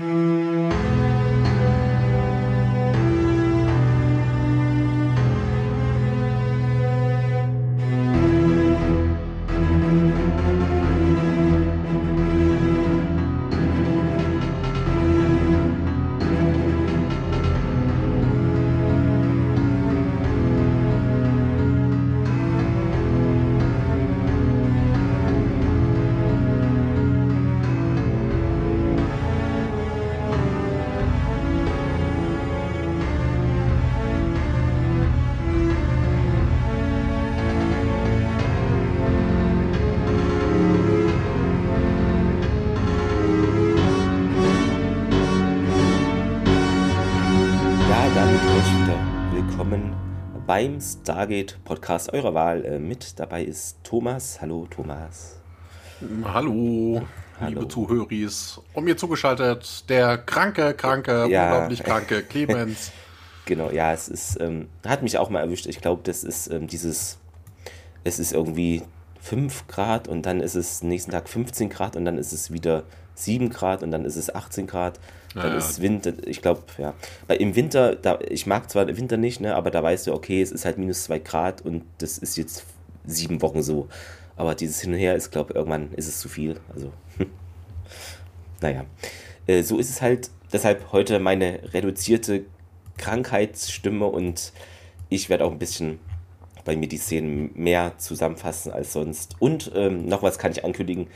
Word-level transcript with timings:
Mm-hmm. 0.00 0.39
Beim 50.60 50.78
Stargate 50.78 51.56
Podcast 51.64 52.12
eurer 52.12 52.34
Wahl. 52.34 52.66
Äh, 52.66 52.78
mit 52.78 53.18
dabei 53.18 53.44
ist 53.44 53.82
Thomas. 53.82 54.42
Hallo 54.42 54.66
Thomas. 54.68 55.40
Hallo, 56.22 57.00
Hallo. 57.40 57.48
liebe 57.48 57.66
Zuhöris. 57.66 58.60
Und 58.74 58.84
mir 58.84 58.94
zugeschaltet 58.94 59.88
der 59.88 60.18
kranke, 60.18 60.74
kranke, 60.74 61.28
ja. 61.30 61.44
unglaublich 61.44 61.82
kranke 61.82 62.22
Clemens. 62.28 62.92
genau, 63.46 63.70
ja, 63.70 63.94
es 63.94 64.08
ist, 64.08 64.38
ähm, 64.38 64.68
hat 64.86 65.02
mich 65.02 65.16
auch 65.16 65.30
mal 65.30 65.40
erwischt. 65.40 65.64
Ich 65.64 65.80
glaube, 65.80 66.02
das 66.04 66.24
ist 66.24 66.48
ähm, 66.48 66.66
dieses, 66.66 67.16
es 68.04 68.18
ist 68.18 68.34
irgendwie 68.34 68.82
5 69.22 69.66
Grad 69.66 70.08
und 70.08 70.26
dann 70.26 70.40
ist 70.40 70.56
es 70.56 70.82
nächsten 70.82 71.10
Tag 71.10 71.30
15 71.30 71.70
Grad 71.70 71.96
und 71.96 72.04
dann 72.04 72.18
ist 72.18 72.34
es 72.34 72.52
wieder 72.52 72.82
7 73.14 73.48
Grad 73.48 73.82
und 73.82 73.92
dann 73.92 74.04
ist 74.04 74.16
es 74.16 74.34
18 74.34 74.66
Grad. 74.66 75.00
Dann 75.34 75.52
ja, 75.52 75.58
ist 75.58 75.80
Winter, 75.80 76.12
ich 76.26 76.42
glaube, 76.42 76.62
ja. 76.78 76.94
Weil 77.28 77.40
im 77.40 77.54
Winter, 77.54 77.94
da, 77.94 78.18
ich 78.28 78.46
mag 78.46 78.68
zwar 78.68 78.84
den 78.84 78.96
Winter 78.96 79.16
nicht, 79.16 79.40
ne, 79.40 79.54
aber 79.54 79.70
da 79.70 79.82
weißt 79.82 80.08
du, 80.08 80.12
okay, 80.12 80.42
es 80.42 80.50
ist 80.50 80.64
halt 80.64 80.78
minus 80.78 81.04
2 81.04 81.18
Grad 81.20 81.62
und 81.62 81.84
das 81.98 82.18
ist 82.18 82.36
jetzt 82.36 82.64
sieben 83.04 83.40
Wochen 83.42 83.62
so. 83.62 83.88
Aber 84.36 84.54
dieses 84.54 84.80
Hin 84.80 84.92
und 84.92 84.98
Her 84.98 85.14
ist, 85.14 85.30
glaube 85.30 85.54
irgendwann 85.54 85.92
ist 85.92 86.08
es 86.08 86.18
zu 86.18 86.28
viel. 86.28 86.58
Also, 86.74 86.92
naja. 88.60 88.86
Äh, 89.46 89.62
so 89.62 89.78
ist 89.78 89.90
es 89.90 90.02
halt. 90.02 90.30
Deshalb 90.52 90.90
heute 90.90 91.20
meine 91.20 91.60
reduzierte 91.72 92.44
Krankheitsstimme 92.96 94.06
und 94.06 94.52
ich 95.08 95.28
werde 95.28 95.44
auch 95.44 95.52
ein 95.52 95.58
bisschen 95.58 96.00
bei 96.64 96.76
mir 96.76 96.88
die 96.88 96.98
Szenen 96.98 97.50
mehr 97.54 97.98
zusammenfassen 97.98 98.72
als 98.72 98.92
sonst. 98.92 99.36
Und 99.38 99.70
ähm, 99.74 100.06
noch 100.06 100.22
was 100.22 100.38
kann 100.38 100.52
ich 100.52 100.64
ankündigen. 100.64 101.06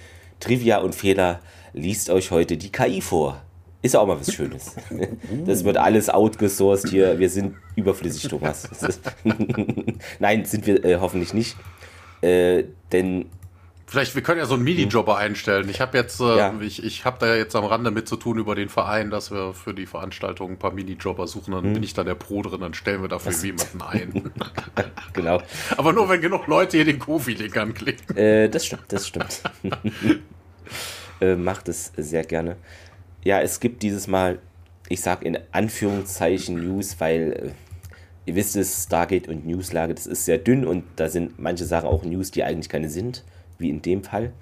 Trivia 0.41 0.79
und 0.79 0.95
Fehler 0.95 1.41
liest 1.73 2.11
euch 2.11 2.31
heute 2.31 2.57
die 2.57 2.71
KI 2.71 3.01
vor. 3.01 3.43
Ist 3.85 3.97
auch 3.97 4.07
mal 4.07 4.19
was 4.19 4.33
Schönes. 4.33 4.77
Das 5.45 5.63
wird 5.63 5.77
alles 5.77 6.09
outgesourced 6.09 6.89
hier. 6.89 7.19
Wir 7.19 7.29
sind 7.29 7.57
überflüssig, 7.77 8.31
Thomas. 8.31 8.67
Nein, 10.19 10.47
sind 10.47 10.67
wir 10.67 10.83
äh, 10.83 10.97
hoffentlich 10.97 11.35
nicht. 11.35 11.55
Äh, 12.23 12.65
denn 12.93 13.27
Vielleicht, 13.87 14.15
wir 14.15 14.23
können 14.23 14.39
ja 14.39 14.47
so 14.47 14.55
einen 14.55 14.65
Minijobber 14.65 15.19
einstellen. 15.19 15.69
Ich 15.69 15.83
habe 15.83 15.99
jetzt, 15.99 16.19
äh, 16.19 16.39
ja. 16.39 16.55
ich, 16.63 16.83
ich 16.83 17.05
habe 17.05 17.19
da 17.21 17.37
jetzt 17.37 17.55
am 17.55 17.67
Rande 17.67 17.91
mit 17.91 18.09
zu 18.09 18.17
tun 18.17 18.39
über 18.39 18.55
den 18.55 18.71
Verein, 18.71 19.11
dass 19.11 19.31
wir 19.31 19.53
für 19.53 19.75
die 19.75 19.85
Veranstaltung 19.85 20.53
ein 20.53 20.59
paar 20.59 20.73
Minijobber 20.73 21.27
suchen. 21.27 21.53
Dann 21.53 21.65
hm. 21.65 21.73
bin 21.75 21.83
ich 21.83 21.93
da 21.93 22.05
der 22.05 22.15
Pro 22.15 22.41
drin, 22.41 22.63
dann 22.63 22.73
stellen 22.73 23.03
wir 23.03 23.09
dafür 23.09 23.33
Was? 23.33 23.45
jemanden 23.45 23.83
ein. 23.83 24.33
genau. 25.13 25.43
Aber 25.77 25.93
nur, 25.93 26.09
wenn 26.09 26.23
genug 26.23 26.47
Leute 26.47 26.79
hier 26.79 26.87
den 26.87 26.99
Kofi-Link 26.99 27.55
anklicken. 27.55 28.17
Äh, 28.17 28.49
das 28.49 28.65
stimmt, 28.65 28.85
das 28.89 29.07
stimmt. 29.07 29.43
äh, 31.21 31.37
macht 31.37 31.69
es 31.69 31.93
sehr 31.99 32.25
gerne. 32.25 32.57
Ja, 33.25 33.41
es 33.41 33.59
gibt 33.59 33.83
dieses 33.83 34.07
Mal, 34.07 34.39
ich 34.91 35.01
sag 35.01 35.25
in 35.25 35.39
Anführungszeichen 35.51 36.57
News, 36.57 36.97
weil 37.01 37.33
äh, 37.33 37.51
ihr 38.27 38.35
wisst 38.35 38.55
es, 38.55 38.85
Stargate 38.85 39.29
und 39.29 39.47
Newslage, 39.47 39.95
das 39.95 40.07
ist 40.07 40.27
sehr 40.27 40.37
dünn 40.37 40.67
und 40.67 40.85
da 40.97 41.09
sind 41.09 41.39
manche 41.39 41.65
Sachen 41.65 41.89
auch 41.89 42.05
News, 42.05 42.31
die 42.31 42.45
eigentlich 42.45 42.69
keine 42.69 42.91
sind 42.91 43.25
wie 43.57 43.71
in 43.71 43.81
dem 43.81 44.05
Fall. 44.05 44.33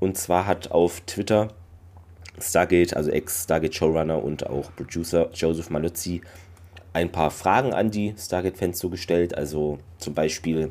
Und 0.00 0.16
zwar 0.16 0.46
hat 0.46 0.70
auf 0.70 1.02
Twitter 1.02 1.48
Stargate, 2.40 2.96
also 2.96 3.10
Ex-Stargate-Showrunner 3.10 4.22
und 4.22 4.46
auch 4.46 4.74
Producer 4.74 5.28
Joseph 5.34 5.70
Maluzzi 5.70 6.22
ein 6.94 7.12
paar 7.12 7.30
Fragen 7.30 7.74
an 7.74 7.90
die 7.90 8.14
Stargate-Fans 8.16 8.78
so 8.78 8.88
gestellt. 8.88 9.36
Also 9.36 9.80
zum 9.98 10.14
Beispiel, 10.14 10.70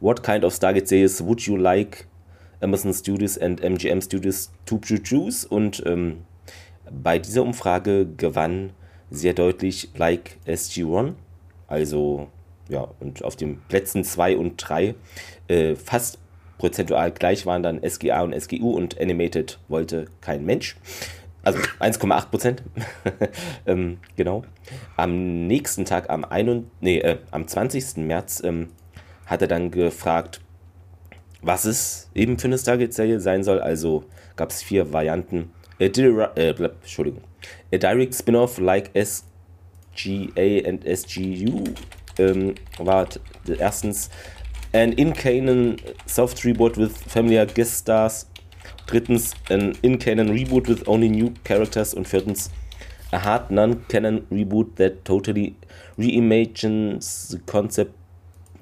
What 0.00 0.22
kind 0.22 0.44
of 0.44 0.54
Stargate 0.54 0.88
series 0.88 1.22
would 1.22 1.42
you 1.42 1.56
like 1.56 2.06
Amazon 2.60 2.92
Studios 2.92 3.38
and 3.38 3.62
MGM 3.62 4.00
Studios 4.00 4.50
produce? 4.66 5.44
Und 5.44 5.82
ähm, 5.86 6.24
bei 6.90 7.18
dieser 7.18 7.42
Umfrage 7.42 8.06
gewann 8.16 8.72
sehr 9.10 9.34
deutlich 9.34 9.90
Like 9.96 10.38
SG-1. 10.46 11.14
Also 11.66 12.28
ja, 12.68 12.88
und 13.00 13.24
auf 13.24 13.36
den 13.36 13.60
Plätzen 13.68 14.04
2 14.04 14.36
und 14.36 14.56
3 14.56 14.94
äh, 15.48 15.74
fast 15.74 16.18
prozentual 16.58 17.10
gleich 17.10 17.46
waren 17.46 17.62
dann 17.62 17.80
SGA 17.82 18.22
und 18.22 18.38
SGU 18.38 18.70
und 18.70 19.00
Animated 19.00 19.58
wollte 19.68 20.06
kein 20.20 20.44
Mensch. 20.44 20.76
Also 21.42 21.58
1,8 21.80 22.26
Prozent. 22.26 22.62
ähm, 23.66 23.98
genau. 24.16 24.44
Am 24.96 25.46
nächsten 25.46 25.86
Tag, 25.86 26.10
am, 26.10 26.24
ein, 26.24 26.70
nee, 26.80 26.98
äh, 26.98 27.16
am 27.30 27.48
20. 27.48 27.96
März, 27.96 28.42
ähm, 28.44 28.68
hat 29.24 29.40
er 29.40 29.48
dann 29.48 29.70
gefragt, 29.70 30.42
was 31.42 31.64
es 31.64 32.10
eben 32.14 32.38
für 32.38 32.48
eine 32.48 32.58
Stargate-Serie 32.58 33.20
sein 33.20 33.44
soll. 33.44 33.60
Also 33.60 34.04
gab 34.36 34.50
es 34.50 34.62
vier 34.62 34.92
Varianten. 34.92 35.50
A, 35.80 35.84
äh, 35.84 36.54
Entschuldigung. 36.54 37.22
A 37.72 37.78
direct 37.78 38.14
spin-off 38.14 38.58
like 38.58 38.90
SGA 38.94 40.68
and 40.68 40.84
SGU 40.84 41.64
ähm, 42.18 42.54
war 42.78 43.08
erstens 43.58 44.10
An 44.72 44.92
In-Canon 44.92 45.76
Soft 46.06 46.44
Reboot 46.44 46.76
with 46.76 46.92
familiar 47.08 47.46
guest 47.46 47.78
stars. 47.78 48.26
Drittens, 48.86 49.34
an 49.48 49.72
In-Canon 49.82 50.30
Reboot 50.30 50.68
with 50.68 50.86
only 50.86 51.08
new 51.08 51.32
characters. 51.44 51.94
Und 51.94 52.06
viertens, 52.06 52.50
a 53.12 53.18
hard 53.24 53.50
non-canon 53.50 54.26
Reboot 54.30 54.76
that 54.76 55.04
totally 55.04 55.56
reimagines 55.98 57.28
the 57.28 57.38
concept. 57.46 57.94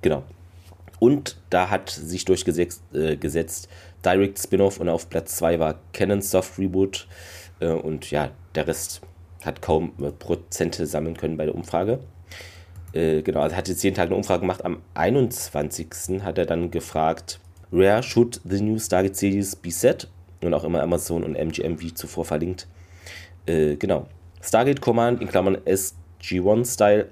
Genau. 0.03 0.22
Und 1.01 1.37
da 1.51 1.71
hat 1.71 1.91
sich 1.91 2.25
durchgesetzt 2.25 2.83
äh, 2.93 3.17
Direct 4.05 4.39
Spin-off 4.39 4.79
und 4.79 4.89
auf 4.89 5.09
Platz 5.09 5.37
2 5.37 5.59
war 5.59 5.79
Canon 5.93 6.23
Soft 6.23 6.59
Reboot. 6.59 7.07
Äh, 7.61 7.69
und 7.69 8.11
ja, 8.11 8.31
der 8.55 8.67
Rest 8.67 9.01
hat 9.45 9.63
kaum 9.63 9.93
äh, 10.01 10.11
Prozente 10.11 10.87
sammeln 10.87 11.17
können 11.17 11.37
bei 11.37 11.45
der 11.45 11.55
Umfrage. 11.55 12.01
Äh, 12.93 13.23
genau, 13.23 13.41
also 13.41 13.57
hat 13.57 13.69
jetzt 13.69 13.83
jeden 13.83 13.97
Tag 13.97 14.07
eine 14.07 14.17
Umfrage 14.17 14.41
gemacht. 14.41 14.65
Am 14.65 14.83
21. 14.95 16.23
hat 16.23 16.39
er 16.39 16.47
dann 16.47 16.71
gefragt, 16.71 17.41
where 17.71 18.03
should 18.03 18.41
the 18.45 18.61
new 18.61 18.79
Stargate 18.79 19.17
Series 19.17 19.57
be 19.57 19.71
set? 19.71 20.09
Und 20.41 20.55
auch 20.55 20.65
immer 20.65 20.83
Amazon 20.83 21.25
und 21.25 21.35
MGM 21.35 21.81
wie 21.81 21.93
zuvor 21.93 22.25
verlinkt. 22.25 22.69
Äh, 23.47 23.77
genau. 23.77 24.07
Stargate 24.41 24.81
Command 24.81 25.21
in 25.21 25.29
Klammern 25.29 25.57
SG-1 25.57 26.75
Style. 26.75 27.09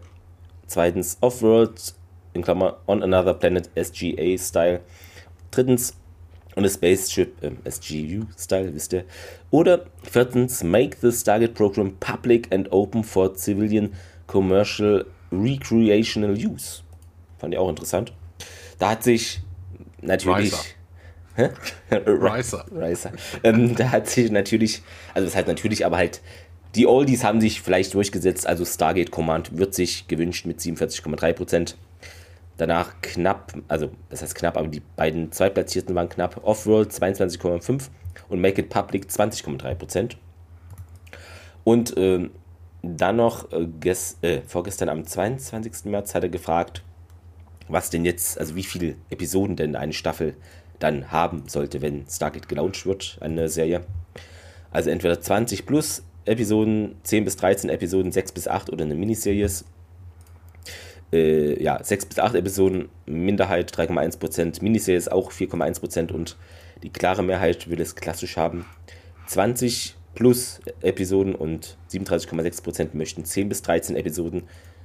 Zweitens 0.69 1.19
Offworld 1.21 1.96
in 2.37 2.43
Klammern 2.43 2.75
On 2.87 3.03
Another 3.03 3.35
Planet 3.35 3.71
SGA 3.75 4.39
Style. 4.39 4.81
Drittens 5.51 5.95
und 6.57 6.65
a 6.65 6.69
Spaceship 6.69 7.43
äh, 7.43 7.71
SGU 7.71 8.25
Style, 8.39 8.75
wisst 8.75 8.93
ihr. 8.95 9.05
Oder 9.51 9.87
viertens 10.03 10.65
Make 10.65 10.97
the 11.01 11.13
Stargate 11.13 11.55
Program 11.55 11.95
public 12.01 12.53
and 12.53 12.73
open 12.73 13.05
for 13.05 13.35
civilian 13.37 13.93
commercial 14.27 15.05
Recreational 15.31 16.33
Use. 16.33 16.83
Fand 17.39 17.53
ich 17.53 17.59
auch 17.59 17.69
interessant. 17.69 18.13
Da 18.79 18.91
hat 18.91 19.05
sich 19.05 19.41
natürlich. 20.01 20.53
Ricer. 21.37 22.65
Ricer. 22.73 23.13
Ähm, 23.45 23.77
da 23.77 23.91
hat 23.91 24.09
sich 24.09 24.31
natürlich, 24.31 24.83
also 25.13 25.27
das 25.27 25.37
heißt 25.37 25.49
natürlich, 25.49 25.85
aber 25.85 25.99
halt, 25.99 26.23
die 26.75 26.87
Oldies 26.87 27.25
haben 27.25 27.41
sich 27.41 27.61
vielleicht 27.61 27.93
durchgesetzt, 27.93 28.47
also 28.47 28.65
Stargate 28.65 29.11
Command 29.11 29.59
wird 29.59 29.75
sich 29.75 30.09
gewünscht 30.09 30.47
mit 30.47 30.61
47,3%. 30.61 31.75
Danach 32.57 32.95
knapp, 33.03 33.53
also 33.69 33.91
das 34.09 34.23
heißt 34.23 34.35
knapp, 34.35 34.57
aber 34.57 34.69
die 34.69 34.83
beiden 34.97 35.31
Zweitplatzierten 35.31 35.95
waren 35.95 36.09
knapp. 36.09 36.41
Offworld 36.43 36.91
22,5 36.91 37.89
und 38.29 38.41
Make 38.41 38.63
It 38.63 38.71
Public 38.71 39.07
20,3%. 39.07 40.17
Und 41.65 41.95
ähm, 41.97 42.31
dann 42.83 43.17
noch, 43.17 43.53
äh, 43.53 43.67
ges, 43.81 44.19
äh, 44.23 44.41
vorgestern 44.47 44.89
am 44.89 45.05
22. 45.05 45.91
März 45.91 46.15
hat 46.15 46.23
er 46.23 46.29
gefragt, 46.29 46.83
was 47.69 47.91
denn 47.91 48.05
jetzt, 48.05 48.39
also 48.39 48.55
wie 48.55 48.63
viele 48.63 48.95
Episoden 49.11 49.57
denn 49.57 49.77
eine 49.77 49.93
Staffel 49.93 50.37
dann 50.79 51.11
haben 51.11 51.49
sollte, 51.49 51.83
wenn 51.83 52.07
Stargate 52.09 52.49
gelauncht 52.49 52.87
wird, 52.87 53.19
eine 53.21 53.49
Serie. 53.49 53.83
Also 54.71 54.91
entweder 54.91 55.21
20 55.21 55.67
plus 55.67 56.03
Episoden, 56.25 56.97
10 57.03 57.25
bis 57.25 57.37
13 57.37 57.71
Episoden, 57.71 58.13
6 58.13 58.33
bis 58.33 58.49
8 58.49 58.71
oder 58.71 58.85
eine 58.85 58.95
Miniseries. 58.95 59.65
Äh, 61.17 61.63
ja, 61.63 61.83
6 61.83 62.07
bis 62.07 62.19
8 62.19 62.35
Episoden, 62.35 62.89
Minderheit 63.07 63.73
3,1%, 63.75 64.63
Miniseries 64.63 65.09
auch 65.09 65.33
4,1% 65.33 66.13
und 66.13 66.37
die 66.83 66.91
klare 66.91 67.23
Mehrheit 67.23 67.71
will 67.71 67.81
es 67.81 67.97
klassisch 67.97 68.37
haben. 68.37 68.67
20 69.27 69.97
plus 70.15 70.61
Episoden 70.83 71.35
und 71.35 71.79
37,6% 71.91 72.89
möchten 72.93 73.25
10 73.25 73.49
bis 73.49 73.63
13 73.63 73.97
Episoden, 73.97 74.43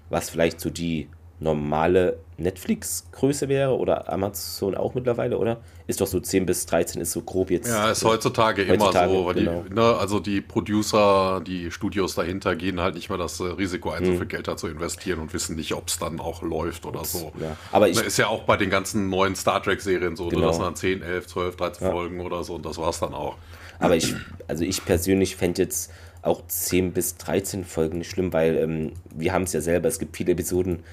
was 0.09 0.29
vielleicht 0.29 0.61
so 0.61 0.69
die 0.69 1.09
normale 1.41 2.19
Netflix-Größe 2.37 3.49
wäre 3.49 3.75
oder 3.77 4.11
Amazon 4.11 4.75
auch 4.75 4.93
mittlerweile, 4.93 5.37
oder? 5.37 5.57
Ist 5.87 5.99
doch 5.99 6.07
so 6.07 6.19
10 6.19 6.45
bis 6.45 6.67
13 6.67 7.01
ist 7.01 7.11
so 7.11 7.21
grob 7.21 7.49
jetzt. 7.49 7.67
Ja, 7.67 7.89
ist 7.89 8.05
heutzutage, 8.05 8.67
heutzutage 8.67 9.11
immer 9.11 9.27
so. 9.27 9.33
Genau. 9.33 9.63
Die, 9.67 9.73
ne, 9.73 9.95
also 9.97 10.19
die 10.19 10.39
Producer, 10.39 11.41
die 11.45 11.71
Studios 11.71 12.13
dahinter 12.13 12.55
gehen 12.55 12.79
halt 12.79 12.95
nicht 12.95 13.09
mehr 13.09 13.17
das 13.17 13.39
äh, 13.39 13.45
Risiko 13.45 13.89
ein, 13.89 14.05
so 14.05 14.11
hm. 14.11 14.17
viel 14.19 14.27
Geld 14.27 14.47
da 14.47 14.55
zu 14.55 14.67
investieren 14.67 15.19
und 15.19 15.33
wissen 15.33 15.55
nicht, 15.55 15.73
ob 15.73 15.87
es 15.87 15.97
dann 15.97 16.19
auch 16.19 16.43
läuft 16.43 16.85
oder 16.85 17.03
so. 17.03 17.31
Ja. 17.39 17.57
Aber 17.71 17.89
ich, 17.89 17.97
ne, 17.97 18.03
ist 18.03 18.17
ja 18.17 18.27
auch 18.27 18.43
bei 18.43 18.55
den 18.55 18.69
ganzen 18.69 19.09
neuen 19.09 19.35
Star 19.35 19.61
Trek-Serien 19.61 20.15
so. 20.15 20.27
Genau. 20.27 20.47
Das 20.47 20.57
sind 20.57 20.65
dann 20.65 20.75
10, 20.75 21.01
11, 21.01 21.27
12, 21.27 21.55
13 21.55 21.87
ja. 21.87 21.93
Folgen 21.93 22.21
oder 22.21 22.43
so 22.43 22.53
und 22.53 22.65
das 22.65 22.77
war's 22.77 22.99
dann 22.99 23.15
auch. 23.15 23.35
Aber 23.79 23.95
ich, 23.95 24.13
also 24.47 24.63
ich 24.63 24.85
persönlich 24.85 25.35
fände 25.35 25.63
jetzt 25.63 25.91
auch 26.21 26.45
10 26.47 26.93
bis 26.93 27.17
13 27.17 27.65
Folgen 27.65 27.97
nicht 27.97 28.11
schlimm, 28.11 28.31
weil 28.31 28.55
ähm, 28.57 28.91
wir 29.13 29.33
haben 29.33 29.43
es 29.43 29.53
ja 29.53 29.61
selber, 29.61 29.87
es 29.87 29.97
gibt 29.97 30.15
viele 30.15 30.33
Episoden, 30.33 30.83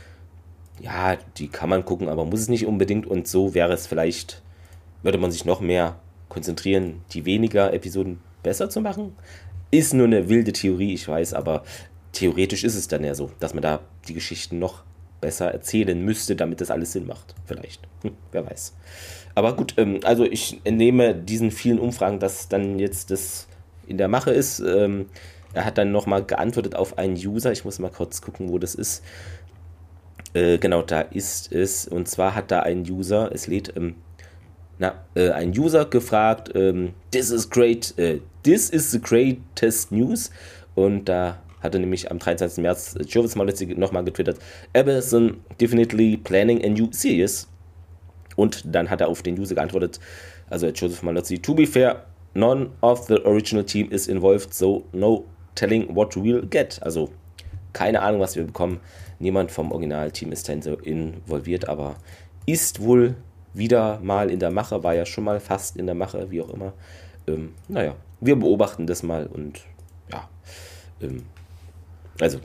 ja, 0.80 1.16
die 1.36 1.48
kann 1.48 1.68
man 1.68 1.84
gucken, 1.84 2.08
aber 2.08 2.24
muss 2.24 2.40
es 2.40 2.48
nicht 2.48 2.66
unbedingt. 2.66 3.06
Und 3.06 3.26
so 3.26 3.54
wäre 3.54 3.72
es 3.72 3.86
vielleicht, 3.86 4.42
würde 5.02 5.18
man 5.18 5.30
sich 5.30 5.44
noch 5.44 5.60
mehr 5.60 5.98
konzentrieren, 6.28 7.02
die 7.12 7.24
weniger 7.24 7.72
Episoden 7.72 8.20
besser 8.42 8.70
zu 8.70 8.80
machen. 8.80 9.14
Ist 9.70 9.94
nur 9.94 10.06
eine 10.06 10.28
wilde 10.28 10.52
Theorie, 10.52 10.94
ich 10.94 11.06
weiß, 11.06 11.34
aber 11.34 11.62
theoretisch 12.12 12.64
ist 12.64 12.74
es 12.74 12.88
dann 12.88 13.04
ja 13.04 13.14
so, 13.14 13.30
dass 13.38 13.54
man 13.54 13.62
da 13.62 13.80
die 14.08 14.14
Geschichten 14.14 14.58
noch 14.58 14.82
besser 15.20 15.50
erzählen 15.50 16.00
müsste, 16.02 16.36
damit 16.36 16.60
das 16.60 16.70
alles 16.70 16.92
Sinn 16.92 17.06
macht. 17.06 17.34
Vielleicht. 17.44 17.82
Hm, 18.02 18.12
wer 18.32 18.48
weiß. 18.48 18.74
Aber 19.34 19.54
gut, 19.56 19.74
ähm, 19.76 20.00
also 20.04 20.24
ich 20.24 20.60
entnehme 20.64 21.14
diesen 21.14 21.50
vielen 21.50 21.78
Umfragen, 21.78 22.18
dass 22.18 22.48
dann 22.48 22.78
jetzt 22.78 23.10
das 23.10 23.48
in 23.86 23.98
der 23.98 24.08
Mache 24.08 24.30
ist. 24.30 24.60
Ähm, 24.60 25.06
er 25.54 25.64
hat 25.64 25.78
dann 25.78 25.92
nochmal 25.92 26.24
geantwortet 26.24 26.76
auf 26.76 26.98
einen 26.98 27.16
User. 27.16 27.52
Ich 27.52 27.64
muss 27.64 27.78
mal 27.78 27.90
kurz 27.90 28.20
gucken, 28.20 28.50
wo 28.50 28.58
das 28.58 28.74
ist. 28.74 29.02
Äh, 30.34 30.58
genau, 30.58 30.82
da 30.82 31.00
ist 31.00 31.52
es. 31.52 31.86
Und 31.86 32.08
zwar 32.08 32.34
hat 32.34 32.50
da 32.50 32.60
ein 32.60 32.88
User, 32.88 33.30
es 33.32 33.46
lädt, 33.46 33.74
ähm, 33.76 33.94
na, 34.78 34.94
äh, 35.14 35.30
ein 35.30 35.50
User 35.58 35.84
gefragt, 35.84 36.52
ähm, 36.54 36.92
this 37.10 37.30
is 37.30 37.48
great, 37.48 37.94
äh, 37.98 38.20
this 38.42 38.70
is 38.70 38.90
the 38.90 39.00
greatest 39.00 39.90
news. 39.90 40.30
Und 40.74 41.08
da 41.08 41.38
hat 41.60 41.74
er 41.74 41.80
nämlich 41.80 42.10
am 42.10 42.18
23. 42.18 42.62
März 42.62 42.94
äh, 42.94 43.02
Jovis 43.02 43.34
Malitzi 43.34 43.66
nochmal 43.66 44.04
getwittert, 44.04 44.38
Amazon 44.74 45.40
definitely 45.60 46.16
planning 46.16 46.64
a 46.64 46.68
new 46.68 46.88
series. 46.92 47.48
Und 48.36 48.62
dann 48.64 48.88
hat 48.88 49.00
er 49.00 49.08
auf 49.08 49.22
den 49.22 49.38
User 49.38 49.56
geantwortet, 49.56 49.98
also 50.48 50.68
Joseph 50.68 51.02
Malozzi, 51.02 51.38
to 51.38 51.54
be 51.54 51.66
fair, 51.66 52.04
none 52.34 52.70
of 52.82 53.06
the 53.06 53.24
original 53.24 53.64
team 53.64 53.90
is 53.90 54.06
involved, 54.06 54.54
so 54.54 54.84
no 54.92 55.24
telling 55.56 55.92
what 55.94 56.14
we'll 56.14 56.46
get. 56.48 56.80
Also 56.82 57.10
keine 57.78 58.02
Ahnung, 58.02 58.20
was 58.20 58.34
wir 58.34 58.44
bekommen. 58.44 58.80
Niemand 59.20 59.52
vom 59.52 59.70
Originalteam 59.70 60.32
ist 60.32 60.50
so 60.62 60.74
involviert, 60.74 61.68
aber 61.68 61.94
ist 62.44 62.82
wohl 62.82 63.14
wieder 63.54 64.00
mal 64.00 64.32
in 64.32 64.40
der 64.40 64.50
Mache, 64.50 64.82
war 64.82 64.94
ja 64.94 65.06
schon 65.06 65.22
mal 65.22 65.38
fast 65.38 65.76
in 65.76 65.86
der 65.86 65.94
Mache, 65.94 66.28
wie 66.32 66.42
auch 66.42 66.50
immer. 66.50 66.72
Ähm, 67.28 67.54
naja, 67.68 67.94
wir 68.20 68.34
beobachten 68.34 68.88
das 68.88 69.04
mal 69.04 69.26
und 69.26 69.60
ja, 70.10 70.28
ähm, 71.00 71.22
also 72.20 72.40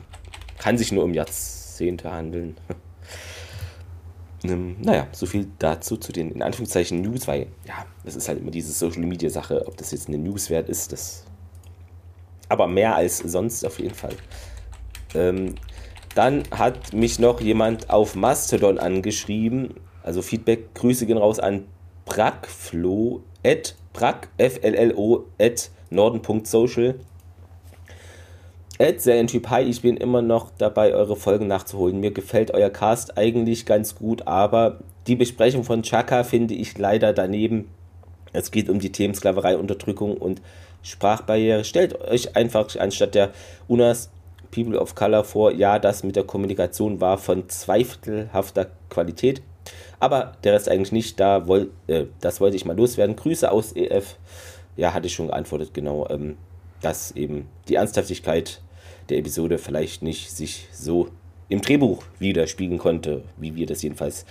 kann 0.58 0.78
sich 0.78 0.92
nur 0.92 1.02
um 1.02 1.12
Jahrzehnte 1.12 2.12
handeln. 2.12 2.56
ähm, 4.44 4.76
naja, 4.80 5.08
so 5.10 5.26
viel 5.26 5.48
dazu 5.58 5.96
zu 5.96 6.12
den 6.12 6.30
in 6.30 6.42
Anführungszeichen 6.42 7.00
News, 7.02 7.26
weil 7.26 7.48
ja, 7.66 7.86
das 8.04 8.14
ist 8.14 8.28
halt 8.28 8.38
immer 8.38 8.52
diese 8.52 8.72
Social 8.72 9.02
Media 9.02 9.30
Sache, 9.30 9.66
ob 9.66 9.76
das 9.78 9.90
jetzt 9.90 10.06
eine 10.06 10.18
News 10.18 10.48
wert 10.48 10.68
ist, 10.68 10.92
das 10.92 11.24
aber 12.48 12.68
mehr 12.68 12.94
als 12.94 13.18
sonst 13.18 13.66
auf 13.66 13.80
jeden 13.80 13.96
Fall. 13.96 14.14
Ähm, 15.14 15.54
dann 16.14 16.44
hat 16.50 16.92
mich 16.92 17.18
noch 17.18 17.40
jemand 17.40 17.90
auf 17.90 18.14
Mastodon 18.14 18.78
angeschrieben. 18.78 19.74
Also 20.02 20.22
Feedback, 20.22 20.74
Grüße 20.74 21.06
gehen 21.06 21.18
raus 21.18 21.40
an 21.40 21.64
Brackflo, 22.04 23.22
at 23.44 23.74
Brack, 23.92 24.28
F-L-L-O, 24.38 25.24
at 25.40 25.70
norden.social. 25.90 26.96
Ed, 28.78 29.00
Serientyp, 29.00 29.48
hi, 29.50 29.62
ich 29.62 29.82
bin 29.82 29.96
immer 29.96 30.20
noch 30.20 30.50
dabei, 30.58 30.94
eure 30.94 31.14
Folgen 31.14 31.46
nachzuholen. 31.46 32.00
Mir 32.00 32.10
gefällt 32.10 32.52
euer 32.52 32.70
Cast 32.70 33.16
eigentlich 33.16 33.66
ganz 33.66 33.94
gut, 33.94 34.26
aber 34.26 34.80
die 35.06 35.14
Besprechung 35.14 35.62
von 35.62 35.82
Chaka 35.82 36.24
finde 36.24 36.54
ich 36.54 36.76
leider 36.76 37.12
daneben. 37.12 37.68
Es 38.32 38.50
geht 38.50 38.68
um 38.68 38.80
die 38.80 38.90
Themen 38.90 39.14
Sklaverei, 39.14 39.56
Unterdrückung 39.56 40.16
und 40.16 40.42
Sprachbarriere. 40.82 41.64
Stellt 41.64 42.00
euch 42.00 42.36
einfach 42.36 42.74
anstatt 42.76 43.14
der 43.14 43.30
UNAS 43.68 44.10
People 44.54 44.78
of 44.78 44.94
Color 44.94 45.24
vor, 45.24 45.52
ja, 45.52 45.78
das 45.78 46.04
mit 46.04 46.14
der 46.14 46.24
Kommunikation 46.24 47.00
war 47.00 47.18
von 47.18 47.48
zweifelhafter 47.48 48.70
Qualität, 48.88 49.42
aber 49.98 50.32
der 50.44 50.52
Rest 50.52 50.68
eigentlich 50.68 50.92
nicht, 50.92 51.18
da 51.18 51.48
woll, 51.48 51.70
äh, 51.88 52.04
das 52.20 52.40
wollte 52.40 52.56
ich 52.56 52.64
mal 52.64 52.76
loswerden. 52.76 53.16
Grüße 53.16 53.50
aus 53.50 53.74
EF, 53.74 54.16
ja, 54.76 54.94
hatte 54.94 55.06
ich 55.06 55.14
schon 55.14 55.26
geantwortet, 55.26 55.74
genau, 55.74 56.06
ähm, 56.08 56.36
dass 56.82 57.12
eben 57.12 57.48
die 57.68 57.74
Ernsthaftigkeit 57.74 58.60
der 59.08 59.18
Episode 59.18 59.58
vielleicht 59.58 60.02
nicht 60.02 60.30
sich 60.30 60.68
so 60.72 61.08
im 61.48 61.60
Drehbuch 61.60 62.04
widerspiegeln 62.18 62.78
konnte, 62.78 63.22
wie 63.36 63.56
wir 63.56 63.66
das 63.66 63.82
jedenfalls 63.82 64.24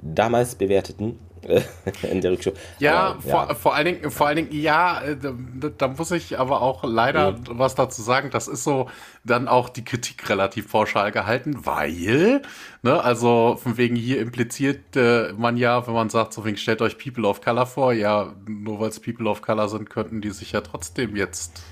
damals 0.00 0.54
bewerteten. 0.54 1.18
in 2.02 2.20
der 2.20 2.32
Rückshow. 2.32 2.52
Ja, 2.78 3.10
aber, 3.10 3.20
vor, 3.20 3.46
ja, 3.48 3.54
vor, 3.54 3.74
allen 3.74 3.84
Dingen, 3.86 4.10
vor 4.10 4.26
allen 4.26 4.36
Dingen, 4.36 4.52
ja, 4.52 5.02
äh, 5.02 5.16
da, 5.16 5.68
da 5.68 5.88
muss 5.88 6.10
ich 6.10 6.38
aber 6.38 6.62
auch 6.62 6.84
leider 6.84 7.32
mhm. 7.32 7.44
was 7.50 7.74
dazu 7.74 8.02
sagen. 8.02 8.30
Das 8.30 8.48
ist 8.48 8.64
so 8.64 8.88
dann 9.24 9.48
auch 9.48 9.68
die 9.68 9.84
Kritik 9.84 10.28
relativ 10.28 10.70
pauschal 10.70 11.12
gehalten, 11.12 11.66
weil, 11.66 12.42
ne, 12.82 13.02
also 13.02 13.58
von 13.62 13.76
wegen 13.76 13.96
hier 13.96 14.20
impliziert 14.20 14.96
äh, 14.96 15.32
man 15.32 15.56
ja, 15.56 15.86
wenn 15.86 15.94
man 15.94 16.10
sagt, 16.10 16.32
so 16.32 16.44
wegen 16.44 16.56
stellt 16.56 16.82
euch 16.82 16.98
People 16.98 17.26
of 17.26 17.40
Color 17.40 17.66
vor, 17.66 17.92
ja, 17.92 18.34
nur 18.46 18.80
weil 18.80 18.88
es 18.88 19.00
People 19.00 19.28
of 19.28 19.42
Color 19.42 19.68
sind, 19.68 19.90
könnten 19.90 20.20
die 20.20 20.30
sich 20.30 20.52
ja 20.52 20.60
trotzdem 20.60 21.16
jetzt 21.16 21.62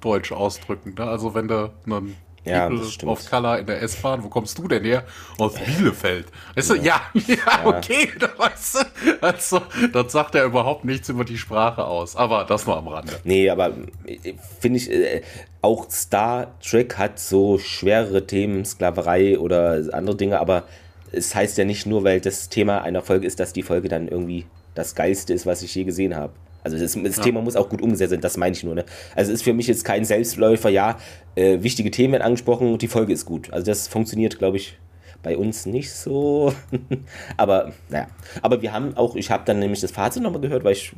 deutsch 0.00 0.32
ausdrücken. 0.32 0.94
Ne? 0.98 1.04
Also 1.04 1.34
wenn 1.34 1.48
du 1.48 1.72
einen 1.86 2.16
ja, 2.44 2.68
People 2.68 3.08
of 3.08 3.28
Color 3.28 3.58
in 3.60 3.66
der 3.66 3.82
S-Bahn. 3.82 4.22
Wo 4.22 4.28
kommst 4.28 4.58
du 4.58 4.66
denn 4.66 4.84
her? 4.84 5.04
Aus 5.38 5.54
Bielefeld. 5.54 6.26
Weißt 6.54 6.70
du, 6.70 6.74
ja, 6.76 7.02
ja, 7.14 7.36
ja 7.36 7.66
okay, 7.66 8.08
da 8.18 8.30
weißt 8.36 8.74
du, 8.74 9.22
also, 9.22 9.62
das 9.92 10.12
sagt 10.12 10.34
er 10.34 10.44
überhaupt 10.44 10.84
nichts 10.84 11.08
über 11.08 11.24
die 11.24 11.38
Sprache 11.38 11.84
aus. 11.84 12.16
Aber 12.16 12.44
das 12.44 12.66
nur 12.66 12.76
am 12.76 12.88
Rande. 12.88 13.12
Nee, 13.24 13.48
aber 13.48 13.72
äh, 14.06 14.34
finde 14.60 14.78
ich, 14.78 14.90
äh, 14.90 15.22
auch 15.60 15.88
Star 15.90 16.54
Trek 16.60 16.98
hat 16.98 17.20
so 17.20 17.58
schwerere 17.58 18.26
Themen, 18.26 18.64
Sklaverei 18.64 19.38
oder 19.38 19.80
andere 19.92 20.16
Dinge, 20.16 20.40
aber 20.40 20.64
es 21.12 21.34
heißt 21.34 21.58
ja 21.58 21.64
nicht 21.64 21.86
nur, 21.86 22.02
weil 22.04 22.20
das 22.20 22.48
Thema 22.48 22.82
einer 22.82 23.02
Folge 23.02 23.26
ist, 23.26 23.38
dass 23.38 23.52
die 23.52 23.62
Folge 23.62 23.88
dann 23.88 24.08
irgendwie 24.08 24.46
das 24.74 24.94
Geilste 24.94 25.32
ist, 25.32 25.46
was 25.46 25.62
ich 25.62 25.74
je 25.74 25.84
gesehen 25.84 26.16
habe. 26.16 26.32
Also 26.64 26.78
das, 26.78 26.92
das 27.02 27.16
ja. 27.16 27.22
Thema 27.22 27.40
muss 27.42 27.56
auch 27.56 27.68
gut 27.68 27.82
umgesetzt 27.82 28.10
sein, 28.10 28.20
das 28.20 28.36
meine 28.36 28.54
ich 28.54 28.62
nur. 28.62 28.74
Ne? 28.74 28.84
Also 29.16 29.32
es 29.32 29.40
ist 29.40 29.42
für 29.42 29.52
mich 29.52 29.66
jetzt 29.66 29.84
kein 29.84 30.04
Selbstläufer, 30.04 30.68
ja, 30.68 30.96
äh, 31.34 31.62
wichtige 31.62 31.90
Themen 31.90 32.12
werden 32.12 32.22
angesprochen 32.22 32.72
und 32.72 32.82
die 32.82 32.88
Folge 32.88 33.12
ist 33.12 33.24
gut. 33.24 33.52
Also 33.52 33.66
das 33.66 33.88
funktioniert, 33.88 34.38
glaube 34.38 34.58
ich, 34.58 34.78
bei 35.22 35.36
uns 35.36 35.66
nicht 35.66 35.92
so. 35.92 36.52
aber 37.36 37.72
naja, 37.88 38.08
aber 38.42 38.62
wir 38.62 38.72
haben 38.72 38.96
auch, 38.96 39.16
ich 39.16 39.30
habe 39.30 39.44
dann 39.46 39.58
nämlich 39.58 39.80
das 39.80 39.90
Fazit 39.90 40.22
nochmal 40.22 40.40
gehört, 40.40 40.64
weil 40.64 40.72
ich, 40.72 40.92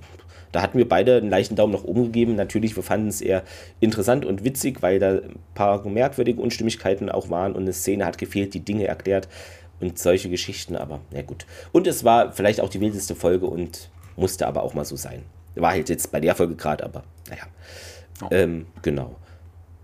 da 0.52 0.62
hatten 0.62 0.78
wir 0.78 0.88
beide 0.88 1.16
einen 1.16 1.30
leichten 1.30 1.56
Daumen 1.56 1.73
nach 1.73 1.85
oben 1.85 2.04
gegeben. 2.04 2.37
Natürlich, 2.37 2.76
wir 2.76 2.83
fanden 2.83 3.09
es 3.09 3.21
eher 3.21 3.42
interessant 3.80 4.25
und 4.25 4.44
witzig, 4.44 4.83
weil 4.83 4.99
da 4.99 5.11
ein 5.12 5.38
paar 5.54 5.87
merkwürdige 5.87 6.40
Unstimmigkeiten 6.40 7.11
auch 7.11 7.30
waren 7.30 7.52
und 7.52 7.62
eine 7.62 7.73
Szene 7.73 8.06
hat 8.06 8.18
gefehlt, 8.18 8.54
die 8.54 8.61
Dinge 8.61 8.87
erklärt 8.87 9.28
und 9.80 9.99
solche 9.99 10.30
Geschichten, 10.30 10.76
aber 10.76 11.00
na 11.11 11.23
gut. 11.23 11.47
Und 11.73 11.87
es 11.87 12.04
war 12.04 12.33
vielleicht 12.33 12.61
auch 12.61 12.68
die 12.68 12.80
wildeste 12.80 13.14
Folge 13.14 13.47
und 13.47 13.90
musste 14.16 14.47
aber 14.47 14.62
auch 14.62 14.75
mal 14.75 14.85
so 14.85 14.97
sein. 14.97 15.23
War 15.54 15.73
halt 15.73 15.88
jetzt 15.88 16.11
bei 16.11 16.20
der 16.20 16.34
Folge 16.34 16.56
gerade, 16.56 16.84
aber 16.84 17.04
naja. 17.28 17.44
Oh. 18.23 18.28
Ähm, 18.30 18.66
genau. 18.82 19.16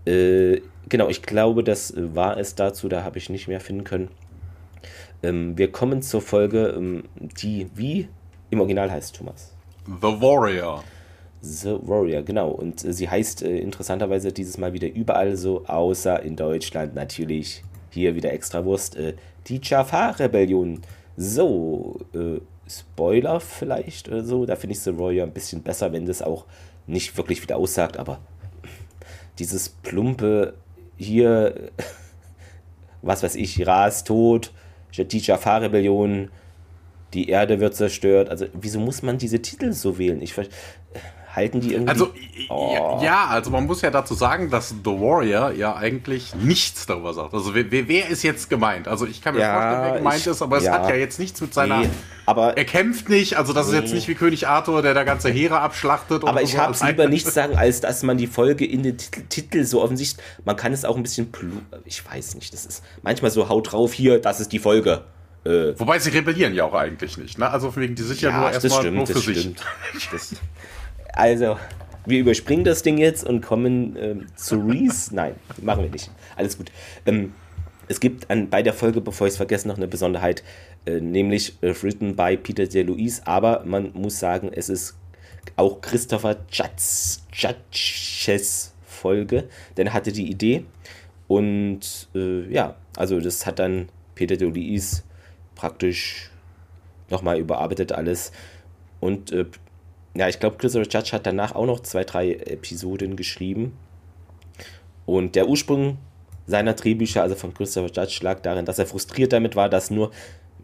Äh, 0.05 0.61
genau, 0.89 1.09
ich 1.09 1.21
glaube, 1.21 1.63
das 1.63 1.93
war 1.95 2.37
es 2.37 2.55
dazu, 2.55 2.89
da 2.89 3.03
habe 3.03 3.17
ich 3.17 3.29
nicht 3.29 3.47
mehr 3.47 3.59
finden 3.59 3.83
können. 3.83 4.09
Ähm, 5.23 5.57
wir 5.57 5.71
kommen 5.71 6.01
zur 6.01 6.21
Folge, 6.21 6.73
ähm, 6.77 7.03
die 7.19 7.67
wie 7.75 8.07
im 8.49 8.59
Original 8.59 8.91
heißt, 8.91 9.15
Thomas. 9.15 9.53
The 9.85 10.21
Warrior. 10.21 10.83
The 11.41 11.77
Warrior, 11.81 12.21
genau. 12.21 12.49
Und 12.49 12.83
äh, 12.83 12.93
sie 12.93 13.09
heißt 13.09 13.43
äh, 13.43 13.57
interessanterweise 13.59 14.31
dieses 14.31 14.57
Mal 14.57 14.73
wieder 14.73 14.91
überall 14.91 15.35
so, 15.35 15.65
außer 15.65 16.21
in 16.21 16.35
Deutschland 16.35 16.95
natürlich. 16.95 17.63
Hier 17.89 18.15
wieder 18.15 18.31
Extrawurst. 18.31 18.95
Äh, 18.95 19.15
die 19.47 19.59
Jafar-Rebellion. 19.61 20.81
So, 21.17 21.99
äh, 22.13 22.39
Spoiler 22.71 23.39
vielleicht 23.39 24.07
oder 24.07 24.23
so. 24.23 24.45
Da 24.45 24.55
finde 24.55 24.73
ich 24.73 24.79
The 24.81 24.97
Warrior 24.97 25.25
ein 25.25 25.33
bisschen 25.33 25.61
besser, 25.61 25.91
wenn 25.91 26.05
das 26.05 26.21
auch 26.21 26.45
nicht 26.87 27.17
wirklich 27.17 27.41
wieder 27.41 27.57
aussagt, 27.57 27.97
aber 27.97 28.19
dieses 29.39 29.69
plumpe 29.69 30.53
hier, 30.97 31.71
was 33.01 33.23
weiß 33.23 33.35
ich, 33.35 33.65
Ra 33.65 33.87
ist 33.87 34.07
tot, 34.07 34.51
die 34.95 35.19
Jafar-Rebellion, 35.19 36.29
die 37.13 37.29
Erde 37.29 37.59
wird 37.59 37.75
zerstört. 37.75 38.29
Also, 38.29 38.45
wieso 38.53 38.79
muss 38.79 39.01
man 39.01 39.17
diese 39.17 39.41
Titel 39.41 39.73
so 39.73 39.97
wählen? 39.97 40.21
Ich 40.21 40.33
halten 41.35 41.61
die 41.61 41.73
irgendwie. 41.73 41.89
Also, 41.89 42.13
oh. 42.49 42.99
ja, 43.01 43.27
also 43.27 43.51
man 43.51 43.65
muss 43.65 43.81
ja 43.81 43.91
dazu 43.91 44.13
sagen, 44.13 44.49
dass 44.49 44.69
The 44.69 44.91
Warrior 44.91 45.51
ja 45.51 45.75
eigentlich 45.75 46.35
nichts 46.35 46.85
darüber 46.85 47.13
sagt. 47.13 47.33
Also, 47.33 47.53
wer, 47.53 47.71
wer 47.71 48.09
ist 48.09 48.23
jetzt 48.23 48.49
gemeint? 48.49 48.87
Also, 48.87 49.05
ich 49.05 49.21
kann 49.21 49.35
mir 49.35 49.41
ja, 49.41 49.53
vorstellen, 49.53 49.83
wer 49.83 49.97
gemeint 49.99 50.19
ich, 50.19 50.27
ist, 50.27 50.41
aber 50.41 50.57
es 50.57 50.65
ja. 50.65 50.73
hat 50.73 50.89
ja 50.89 50.95
jetzt 50.95 51.19
nichts 51.19 51.41
mit 51.41 51.53
seiner. 51.53 51.79
Nee, 51.79 51.89
aber 52.25 52.57
er 52.57 52.65
kämpft 52.65 53.09
nicht, 53.09 53.37
also, 53.37 53.53
das 53.53 53.67
nee. 53.67 53.75
ist 53.75 53.81
jetzt 53.81 53.93
nicht 53.93 54.07
wie 54.07 54.15
König 54.15 54.47
Arthur, 54.47 54.81
der 54.81 54.93
da 54.93 55.03
ganze 55.03 55.29
Heere 55.29 55.59
abschlachtet. 55.59 56.23
Aber 56.25 56.41
ich 56.41 56.53
so 56.53 56.57
habe 56.57 56.73
es 56.73 56.83
lieber 56.83 57.07
nicht 57.09 57.27
sagen, 57.27 57.55
als 57.55 57.81
dass 57.81 58.03
man 58.03 58.17
die 58.17 58.27
Folge 58.27 58.65
in 58.65 58.83
den 58.83 58.97
Titel, 58.97 59.21
Titel 59.29 59.63
so 59.63 59.81
offensichtlich. 59.81 60.25
Man 60.45 60.55
kann 60.55 60.73
es 60.73 60.85
auch 60.85 60.97
ein 60.97 61.03
bisschen. 61.03 61.31
Ich 61.85 62.03
weiß 62.05 62.35
nicht, 62.35 62.53
das 62.53 62.65
ist 62.65 62.83
manchmal 63.01 63.31
so 63.31 63.49
haut 63.49 63.71
drauf, 63.71 63.93
hier, 63.93 64.19
das 64.19 64.39
ist 64.39 64.51
die 64.51 64.59
Folge. 64.59 65.03
Äh, 65.43 65.79
Wobei 65.79 65.97
sie 65.97 66.11
rebellieren 66.11 66.53
ja 66.53 66.65
auch 66.65 66.73
eigentlich 66.73 67.17
nicht. 67.17 67.39
Ne? 67.39 67.49
Also 67.49 67.75
wegen, 67.75 67.95
die 67.95 68.03
sind 68.03 68.21
ja, 68.21 68.29
ja 68.29 68.39
nur 68.39 68.51
erstmal 68.51 68.91
nur 68.91 69.07
für 69.07 69.19
sich. 69.19 69.55
Also, 71.13 71.57
wir 72.05 72.19
überspringen 72.19 72.63
das 72.63 72.83
Ding 72.83 72.97
jetzt 72.97 73.23
und 73.23 73.41
kommen 73.41 73.95
ähm, 73.99 74.27
zu 74.35 74.59
Reese. 74.59 75.15
Nein, 75.15 75.35
machen 75.61 75.83
wir 75.83 75.89
nicht. 75.89 76.11
Alles 76.35 76.57
gut. 76.57 76.71
Ähm, 77.05 77.33
es 77.87 77.99
gibt 77.99 78.29
an, 78.29 78.49
bei 78.49 78.63
der 78.63 78.73
Folge, 78.73 79.01
bevor 79.01 79.27
ich 79.27 79.33
es 79.33 79.37
vergesse, 79.37 79.67
noch 79.67 79.77
eine 79.77 79.87
Besonderheit, 79.87 80.43
äh, 80.85 80.99
nämlich 80.99 81.61
äh, 81.61 81.73
written 81.81 82.15
by 82.15 82.37
Peter 82.37 82.65
de 82.65 82.83
Luis, 82.83 83.21
aber 83.25 83.63
man 83.65 83.91
muss 83.93 84.19
sagen, 84.19 84.51
es 84.53 84.69
ist 84.69 84.95
auch 85.57 85.81
Christopher 85.81 86.37
Judges 86.51 87.23
Folge, 88.85 89.45
denn 89.75 89.87
er 89.87 89.93
hatte 89.93 90.11
die 90.11 90.29
Idee 90.29 90.63
und 91.27 92.07
äh, 92.15 92.51
ja, 92.51 92.75
also 92.97 93.19
das 93.19 93.45
hat 93.45 93.59
dann 93.59 93.89
Peter 94.15 94.37
de 94.37 94.49
Luis 94.49 95.03
praktisch 95.55 96.29
nochmal 97.09 97.39
überarbeitet 97.39 97.91
alles. 97.91 98.31
Und 98.99 99.31
äh, 99.31 99.45
ja, 100.15 100.27
ich 100.27 100.39
glaube, 100.39 100.57
Christopher 100.57 100.87
Judge 100.89 101.11
hat 101.13 101.25
danach 101.25 101.55
auch 101.55 101.65
noch 101.65 101.79
zwei, 101.81 102.03
drei 102.03 102.33
Episoden 102.33 103.15
geschrieben. 103.15 103.77
Und 105.05 105.35
der 105.35 105.47
Ursprung 105.47 105.97
seiner 106.47 106.73
Drehbücher, 106.73 107.21
also 107.21 107.35
von 107.35 107.53
Christopher 107.53 107.91
Judge, 107.91 108.19
lag 108.21 108.41
darin, 108.41 108.65
dass 108.65 108.79
er 108.79 108.85
frustriert 108.85 109.33
damit 109.33 109.55
war, 109.55 109.69
dass 109.69 109.89
nur 109.89 110.11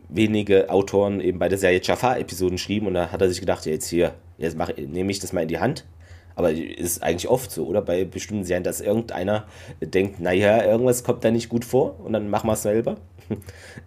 wenige 0.09 0.69
Autoren 0.69 1.19
eben 1.19 1.39
bei 1.39 1.49
der 1.49 1.57
Serie 1.57 1.81
Jafar-Episoden 1.81 2.57
schrieben. 2.57 2.87
Und 2.87 2.93
da 2.93 3.11
hat 3.11 3.21
er 3.21 3.29
sich 3.29 3.39
gedacht, 3.39 3.65
ja, 3.65 3.71
jetzt 3.71 3.89
hier, 3.89 4.13
jetzt 4.37 4.57
nehme 4.77 5.11
ich 5.11 5.19
das 5.19 5.33
mal 5.33 5.41
in 5.41 5.47
die 5.47 5.59
Hand. 5.59 5.85
Aber 6.35 6.51
ist 6.51 7.01
eigentlich 7.01 7.29
oft 7.29 7.49
so, 7.49 7.65
oder? 7.65 7.81
Bei 7.81 8.05
bestimmten 8.05 8.43
Serien, 8.43 8.63
dass 8.63 8.79
irgendeiner 8.79 9.45
denkt, 9.81 10.19
naja, 10.19 10.63
irgendwas 10.63 11.03
kommt 11.03 11.23
da 11.23 11.31
nicht 11.31 11.49
gut 11.49 11.65
vor 11.65 11.99
und 11.99 12.13
dann 12.13 12.29
machen 12.29 12.47
wir 12.47 12.53
es 12.53 12.63
selber. 12.63 12.97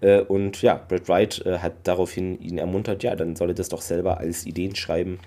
Äh, 0.02 0.20
und 0.20 0.62
ja, 0.62 0.74
Brad 0.88 1.08
Wright 1.08 1.44
äh, 1.44 1.58
hat 1.58 1.74
daraufhin 1.84 2.40
ihn 2.40 2.56
ermuntert, 2.56 3.02
ja, 3.02 3.14
dann 3.16 3.36
soll 3.36 3.50
er 3.50 3.54
das 3.54 3.68
doch 3.68 3.82
selber 3.82 4.18
als 4.18 4.46
Ideen 4.46 4.74
schreiben. 4.74 5.18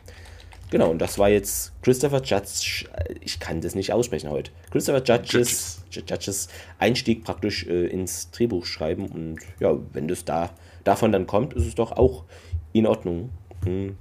Genau, 0.73 0.89
und 0.89 0.97
das 0.97 1.19
war 1.19 1.29
jetzt 1.29 1.71
Christopher 1.83 2.23
Judge, 2.23 2.87
ich 3.21 3.39
kann 3.39 3.61
das 3.61 3.75
nicht 3.75 3.93
aussprechen 3.93 4.31
heute. 4.31 4.49
Christopher 4.71 5.03
Judges, 5.03 5.83
Judges 5.91 6.47
Einstieg 6.79 7.23
praktisch 7.23 7.67
äh, 7.67 7.85
ins 7.85 8.31
Drehbuch 8.31 8.65
schreiben. 8.65 9.05
Und 9.05 9.37
ja, 9.59 9.77
wenn 9.91 10.07
das 10.07 10.25
da 10.25 10.49
davon 10.83 11.11
dann 11.11 11.27
kommt, 11.27 11.53
ist 11.53 11.67
es 11.67 11.75
doch 11.75 11.91
auch 11.91 12.23
in 12.71 12.87
Ordnung. 12.87 13.29
Hm. 13.63 13.97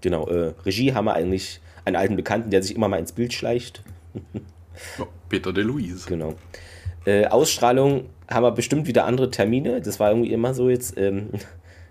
Genau, 0.00 0.28
äh, 0.28 0.54
Regie 0.64 0.94
haben 0.94 1.06
wir 1.06 1.14
eigentlich 1.14 1.60
einen 1.84 1.96
alten 1.96 2.14
Bekannten, 2.14 2.50
der 2.50 2.62
sich 2.62 2.76
immer 2.76 2.86
mal 2.86 3.00
ins 3.00 3.10
Bild 3.10 3.32
schleicht. 3.32 3.82
Peter 5.28 5.52
de 5.52 5.64
Luise. 5.64 6.08
Genau. 6.08 6.36
Äh, 7.04 7.26
Ausstrahlung 7.26 8.04
haben 8.28 8.44
wir 8.44 8.52
bestimmt 8.52 8.86
wieder 8.86 9.06
andere 9.06 9.32
Termine. 9.32 9.80
Das 9.80 9.98
war 9.98 10.10
irgendwie 10.10 10.32
immer 10.32 10.54
so 10.54 10.70
jetzt. 10.70 10.96
Ähm, 10.96 11.30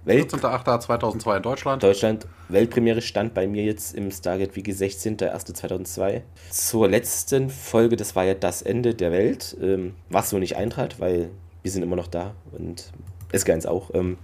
Welt 0.06 0.34
14.08.2002 0.34 1.38
in 1.38 1.44
Deutschland. 1.44 1.84
Deutschland. 1.84 2.28
Weltpremiere 2.48 3.02
stand 3.02 3.34
bei 3.34 3.48
mir 3.48 3.64
jetzt 3.64 3.96
im 3.96 4.12
Stargate 4.12 4.56
Wiki 4.56 4.72
16.01.2002. 4.72 6.22
Zur 6.50 6.88
letzten 6.88 7.50
Folge, 7.50 7.96
das 7.96 8.16
war 8.16 8.24
ja 8.24 8.34
das 8.34 8.62
Ende 8.62 8.96
der 8.96 9.12
Welt, 9.12 9.58
ähm, 9.62 9.96
was 10.10 10.30
so 10.30 10.40
nicht 10.40 10.56
eintrat, 10.56 11.00
weil 11.00 11.30
wir 11.62 11.72
sind 11.72 11.84
immer 11.84 11.96
noch 11.96 12.08
da 12.08 12.34
und 12.52 12.92
S1 13.34 13.68
auch. 13.68 13.92
Ähm, 13.94 14.18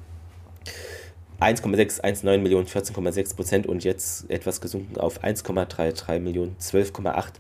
1,619 1.39 2.41
Millionen, 2.41 2.65
14,6 2.65 3.35
Prozent 3.35 3.67
und 3.67 3.83
jetzt 3.83 4.29
etwas 4.29 4.61
gesunken 4.61 4.97
auf 4.97 5.23
1,33 5.23 6.19
Millionen, 6.19 6.55
12,8 6.59 7.33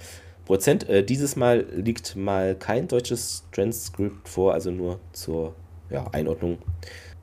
Prozent. 0.45 0.89
Äh, 0.89 1.03
dieses 1.03 1.35
Mal 1.35 1.65
liegt 1.73 2.15
mal 2.15 2.55
kein 2.55 2.87
deutsches 2.87 3.45
Transkript 3.53 4.27
vor, 4.27 4.53
also 4.53 4.71
nur 4.71 4.99
zur 5.13 5.55
ja, 5.89 6.05
Einordnung. 6.11 6.57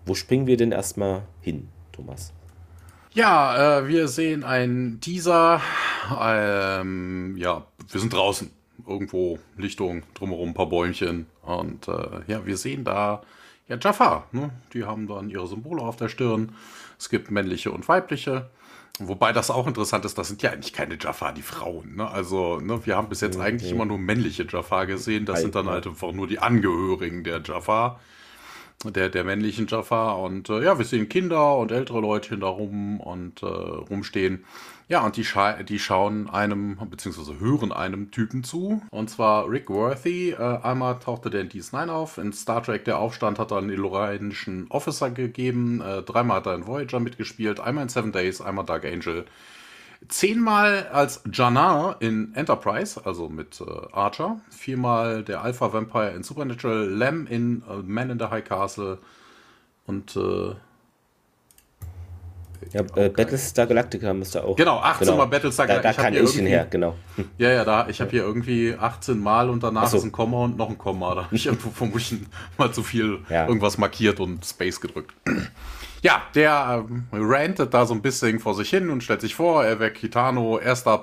Wo 0.05 0.15
springen 0.15 0.47
wir 0.47 0.57
denn 0.57 0.73
erstmal 0.73 1.23
hin, 1.41 1.69
Thomas? 1.93 2.33
Ja, 3.15 3.79
äh, 3.79 3.89
wir 3.89 4.09
sehen 4.09 4.43
einen 4.43 5.01
Teaser. 5.01 5.61
Ähm, 6.19 7.37
ja, 7.37 7.67
wir 7.91 8.01
sind 8.01 8.13
draußen. 8.13 8.51
Irgendwo 8.87 9.39
Lichtung, 9.57 10.03
drumherum 10.15 10.51
ein 10.51 10.55
paar 10.55 10.69
Bäumchen. 10.69 11.27
Und 11.43 11.89
äh, 11.89 12.21
ja, 12.27 12.45
wir 12.47 12.57
sehen 12.57 12.85
da 12.85 13.23
ja 13.69 13.77
Jaffa. 13.81 14.25
Ne? 14.33 14.51
Die 14.73 14.85
haben 14.85 15.07
dann 15.07 15.31
ihre 15.31 15.47
Symbole 15.47 15.83
auf 15.83 15.97
der 15.97 16.09
Stirn. 16.09 16.55
Es 16.99 17.11
gibt 17.11 17.31
männliche 17.31 17.71
und 17.71 17.87
weibliche. 17.89 18.51
Wobei 18.99 19.33
das 19.33 19.51
auch 19.51 19.67
interessant 19.67 20.05
ist, 20.05 20.19
das 20.19 20.29
sind 20.29 20.43
ja 20.43 20.51
eigentlich 20.51 20.73
keine 20.73 20.99
Jaffa, 21.01 21.33
die 21.33 21.43
Frauen. 21.43 21.97
Ne? 21.97 22.09
Also, 22.09 22.61
ne, 22.61 22.85
wir 22.85 22.97
haben 22.97 23.09
bis 23.09 23.21
jetzt 23.21 23.37
mhm. 23.37 23.43
eigentlich 23.43 23.71
immer 23.71 23.87
nur 23.87 23.99
männliche 23.99 24.47
Jaffa 24.49 24.85
gesehen. 24.85 25.25
Das 25.25 25.41
sind 25.41 25.55
dann 25.55 25.69
halt 25.69 25.87
einfach 25.87 26.13
nur 26.13 26.27
die 26.27 26.39
Angehörigen 26.39 27.25
der 27.25 27.43
Jaffa, 27.43 28.01
der, 28.85 29.09
der 29.09 29.25
männlichen 29.25 29.67
Jaffa. 29.67 30.13
Und 30.13 30.49
äh, 30.49 30.65
ja, 30.65 30.79
wir 30.79 30.85
sehen 30.85 31.09
Kinder 31.09 31.57
und 31.57 31.71
ältere 31.71 32.01
Leute 32.01 32.37
da 32.39 32.49
rum 32.49 33.01
und 33.01 33.43
äh, 33.43 33.47
rumstehen. 33.47 34.45
Ja, 34.89 35.05
und 35.05 35.17
die, 35.17 35.25
scha 35.25 35.63
die 35.63 35.79
schauen 35.79 36.29
einem, 36.29 36.77
beziehungsweise 36.91 37.41
hören 37.41 37.73
einem 37.73 38.11
Typen 38.11 38.45
zu. 38.45 38.83
Und 38.91 39.09
zwar 39.09 39.49
Rick 39.49 39.71
Worthy. 39.71 40.33
Äh, 40.33 40.59
einmal 40.63 40.99
tauchte 40.99 41.31
der 41.31 41.43
in 41.43 41.49
DS9 41.49 41.89
auf. 41.89 42.19
In 42.19 42.33
Star 42.33 42.63
Trek 42.63 42.85
Der 42.85 42.99
Aufstand 42.99 43.39
hat 43.39 43.53
er 43.53 43.59
einen 43.59 43.71
illuranischen 43.71 44.67
Officer 44.71 45.11
gegeben. 45.11 45.81
Äh, 45.81 46.03
dreimal 46.03 46.39
hat 46.39 46.47
er 46.47 46.55
in 46.55 46.67
Voyager 46.67 47.01
mitgespielt. 47.01 47.61
Einmal 47.61 47.85
in 47.85 47.89
Seven 47.89 48.13
Days, 48.13 48.41
einmal 48.41 48.67
Dark 48.67 48.85
Angel. 48.85 49.25
Zehnmal 50.09 50.89
als 50.93 51.23
Janar 51.33 51.97
in 52.01 52.35
Enterprise, 52.35 53.01
also 53.05 53.29
mit 53.29 53.61
äh, 53.61 53.65
Archer. 53.93 54.41
Viermal 54.51 55.23
der 55.23 55.43
Alpha 55.43 55.73
Vampire 55.73 56.11
in 56.11 56.23
Supernatural. 56.23 56.89
Lem 56.89 57.27
in 57.27 57.63
äh, 57.69 57.83
Man 57.83 58.11
in 58.11 58.19
the 58.19 58.27
High 58.27 58.45
Castle. 58.45 58.99
Und 59.87 60.17
äh, 60.17 60.55
ja, 62.73 62.81
äh, 62.97 63.09
Battlestar 63.09 63.67
Galactica 63.67 64.13
müsste 64.13 64.45
auch. 64.45 64.57
Genau, 64.57 64.79
18 64.79 65.07
genau. 65.07 65.19
Mal 65.19 65.27
Battlestar 65.27 65.67
Galactica. 65.67 65.93
Da, 65.93 65.97
da 65.97 66.03
kann 66.03 66.25
ich 66.25 66.39
ihn 66.39 66.47
her, 66.47 66.67
genau. 66.69 66.95
Ja, 67.39 67.51
ja, 67.51 67.65
da, 67.65 67.89
ich 67.89 68.01
habe 68.01 68.11
hier 68.11 68.23
irgendwie 68.23 68.75
18 68.79 69.19
Mal 69.19 69.51
und 69.51 69.63
danach 69.63 69.87
so. 69.87 69.99
ist 69.99 70.05
ein 70.05 70.13
Komma 70.13 70.45
und 70.45 70.57
noch 70.57 70.69
ein 70.69 70.79
Komma. 70.79 71.15
Da 71.15 71.25
habe 71.25 71.35
ich 71.37 71.47
irgendwo 71.47 71.71
vermutlich 71.71 72.15
mal 72.59 72.73
zu 72.73 72.83
viel 72.83 73.21
ja. 73.29 73.47
irgendwas 73.47 73.79
markiert 73.79 74.21
und 74.21 74.45
Space 74.45 74.81
gedrückt. 74.81 75.15
Ja, 76.05 76.21
der 76.35 76.85
ähm, 76.91 77.05
rantet 77.13 77.73
da 77.73 77.87
so 77.87 77.95
ein 77.95 78.03
bisschen 78.03 78.41
vor 78.41 78.57
sich 78.57 78.71
hin 78.71 78.91
und 78.91 79.05
stellt 79.05 79.21
sich 79.21 79.37
vor, 79.37 79.65
er 79.65 79.79
wäre 79.79 79.93
Kitano, 79.93 80.59
erster, 80.59 81.01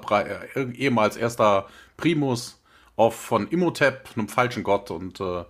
äh, 0.55 0.61
ehemals 0.73 1.15
erster 1.15 1.67
Primus 1.95 2.59
auf 2.97 3.15
von 3.15 3.47
Imhotep, 3.47 4.09
einem 4.17 4.27
falschen 4.27 4.61
Gott 4.61 4.91
und 4.91 5.21
äh, 5.21 5.45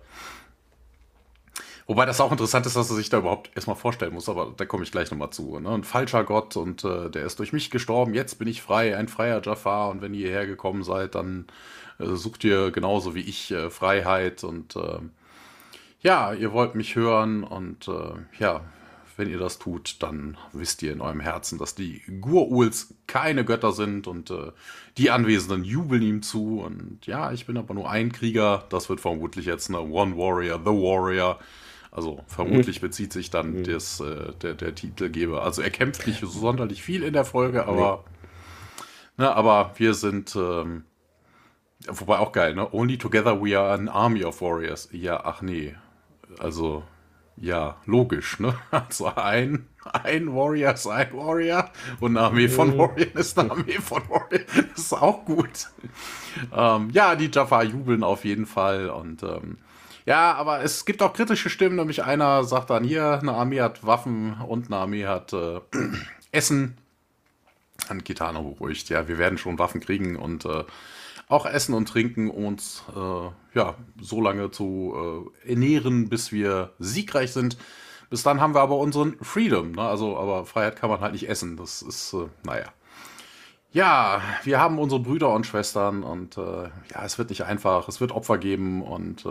Wobei 1.90 2.06
das 2.06 2.20
auch 2.20 2.30
interessant 2.30 2.66
ist, 2.66 2.76
dass 2.76 2.88
er 2.88 2.94
sich 2.94 3.10
da 3.10 3.18
überhaupt 3.18 3.50
erstmal 3.56 3.74
vorstellen 3.74 4.14
muss, 4.14 4.28
aber 4.28 4.54
da 4.56 4.64
komme 4.64 4.84
ich 4.84 4.92
gleich 4.92 5.10
nochmal 5.10 5.30
zu. 5.30 5.58
Ne? 5.58 5.70
Ein 5.70 5.82
falscher 5.82 6.22
Gott 6.22 6.56
und 6.56 6.84
äh, 6.84 7.10
der 7.10 7.26
ist 7.26 7.40
durch 7.40 7.52
mich 7.52 7.68
gestorben, 7.68 8.14
jetzt 8.14 8.38
bin 8.38 8.46
ich 8.46 8.62
frei, 8.62 8.96
ein 8.96 9.08
freier 9.08 9.42
Jafar 9.44 9.90
und 9.90 10.00
wenn 10.00 10.14
ihr 10.14 10.28
hierher 10.28 10.46
gekommen 10.46 10.84
seid, 10.84 11.16
dann 11.16 11.46
äh, 11.98 12.14
sucht 12.14 12.44
ihr 12.44 12.70
genauso 12.70 13.16
wie 13.16 13.22
ich 13.22 13.50
äh, 13.50 13.70
Freiheit 13.70 14.44
und 14.44 14.76
äh, 14.76 15.00
ja, 16.00 16.32
ihr 16.32 16.52
wollt 16.52 16.76
mich 16.76 16.94
hören 16.94 17.42
und 17.42 17.88
äh, 17.88 18.12
ja, 18.38 18.60
wenn 19.16 19.28
ihr 19.28 19.38
das 19.38 19.58
tut, 19.58 20.00
dann 20.00 20.36
wisst 20.52 20.84
ihr 20.84 20.92
in 20.92 21.00
eurem 21.00 21.18
Herzen, 21.18 21.58
dass 21.58 21.74
die 21.74 22.02
Guruls 22.20 22.94
keine 23.08 23.44
Götter 23.44 23.72
sind 23.72 24.06
und 24.06 24.30
äh, 24.30 24.52
die 24.96 25.10
Anwesenden 25.10 25.64
jubeln 25.64 26.02
ihm 26.02 26.22
zu. 26.22 26.60
Und 26.60 27.04
ja, 27.06 27.32
ich 27.32 27.46
bin 27.46 27.56
aber 27.56 27.74
nur 27.74 27.90
ein 27.90 28.12
Krieger. 28.12 28.64
Das 28.68 28.88
wird 28.88 29.00
vermutlich 29.00 29.46
jetzt 29.46 29.68
eine 29.68 29.80
One 29.80 30.16
Warrior, 30.16 30.60
The 30.60 30.70
Warrior. 30.70 31.40
Also 31.90 32.22
vermutlich 32.26 32.80
mhm. 32.80 32.86
bezieht 32.86 33.12
sich 33.12 33.30
dann 33.30 33.58
mhm. 33.58 33.64
des, 33.64 34.00
äh, 34.00 34.32
der, 34.42 34.54
der 34.54 34.74
Titelgeber. 34.74 35.42
Also 35.42 35.62
er 35.62 35.70
kämpft 35.70 36.06
nicht 36.06 36.24
sonderlich 36.24 36.82
viel 36.82 37.02
in 37.02 37.12
der 37.12 37.24
Folge, 37.24 37.66
aber, 37.66 38.04
nee. 39.16 39.24
ne, 39.24 39.34
aber 39.34 39.72
wir 39.76 39.94
sind, 39.94 40.36
ähm, 40.36 40.84
wobei 41.88 42.18
auch 42.18 42.32
geil, 42.32 42.54
ne? 42.54 42.72
Only 42.72 42.96
together 42.96 43.42
we 43.42 43.58
are 43.58 43.72
an 43.72 43.88
army 43.88 44.24
of 44.24 44.40
warriors. 44.40 44.88
Ja, 44.92 45.22
ach 45.24 45.42
nee. 45.42 45.74
Also 46.38 46.84
Ja, 47.40 47.76
logisch, 47.86 48.38
ne? 48.38 48.54
Also 48.70 49.06
ein, 49.14 49.66
ein 49.84 50.32
Warrior 50.32 50.74
ist 50.74 50.86
ein 50.86 51.12
Warrior 51.12 51.70
und 51.98 52.16
eine 52.16 52.26
Armee 52.26 52.48
von 52.48 52.74
mhm. 52.74 52.78
Warrior 52.78 53.16
ist 53.16 53.38
eine 53.38 53.50
Armee 53.50 53.80
von 53.80 54.02
Warrior. 54.08 54.44
Das 54.74 54.84
ist 54.84 54.92
auch 54.92 55.24
gut. 55.24 55.70
Ähm, 56.54 56.90
ja, 56.92 57.16
die 57.16 57.30
Jaffa 57.32 57.62
jubeln 57.62 58.04
auf 58.04 58.24
jeden 58.24 58.46
Fall 58.46 58.90
und 58.90 59.22
ähm, 59.22 59.56
ja, 60.06 60.34
aber 60.34 60.62
es 60.62 60.84
gibt 60.84 61.02
auch 61.02 61.12
kritische 61.12 61.50
Stimmen, 61.50 61.76
nämlich 61.76 62.02
einer 62.04 62.44
sagt 62.44 62.70
dann 62.70 62.84
hier, 62.84 63.18
eine 63.20 63.32
Armee 63.32 63.60
hat 63.60 63.86
Waffen 63.86 64.34
und 64.40 64.66
eine 64.66 64.76
Armee 64.76 65.06
hat 65.06 65.32
äh, 65.32 65.60
Essen. 66.32 66.78
Dann 67.88 68.04
Kitano 68.04 68.42
beruhigt, 68.42 68.88
ja, 68.88 69.08
wir 69.08 69.18
werden 69.18 69.38
schon 69.38 69.58
Waffen 69.58 69.80
kriegen 69.80 70.16
und 70.16 70.44
äh, 70.44 70.64
auch 71.28 71.46
essen 71.46 71.74
und 71.74 71.86
trinken, 71.86 72.28
um 72.28 72.44
uns 72.44 72.82
äh, 72.94 73.58
ja, 73.58 73.74
so 74.00 74.20
lange 74.20 74.50
zu 74.50 75.30
äh, 75.44 75.50
ernähren, 75.50 76.08
bis 76.08 76.32
wir 76.32 76.72
siegreich 76.78 77.32
sind. 77.32 77.56
Bis 78.10 78.24
dann 78.24 78.40
haben 78.40 78.54
wir 78.54 78.60
aber 78.60 78.78
unseren 78.78 79.16
Freedom. 79.22 79.72
Ne? 79.72 79.82
Also, 79.82 80.18
aber 80.18 80.44
Freiheit 80.44 80.76
kann 80.76 80.90
man 80.90 81.00
halt 81.00 81.12
nicht 81.12 81.28
essen. 81.28 81.56
Das 81.56 81.82
ist, 81.82 82.12
äh, 82.14 82.26
naja. 82.42 82.66
Ja, 83.72 84.20
wir 84.42 84.58
haben 84.58 84.80
unsere 84.80 85.00
Brüder 85.00 85.32
und 85.32 85.46
Schwestern 85.46 86.02
und 86.02 86.36
äh, 86.36 86.64
ja, 86.92 87.04
es 87.04 87.18
wird 87.18 87.30
nicht 87.30 87.44
einfach. 87.44 87.86
Es 87.86 88.00
wird 88.00 88.10
Opfer 88.10 88.36
geben 88.36 88.82
und 88.82 89.24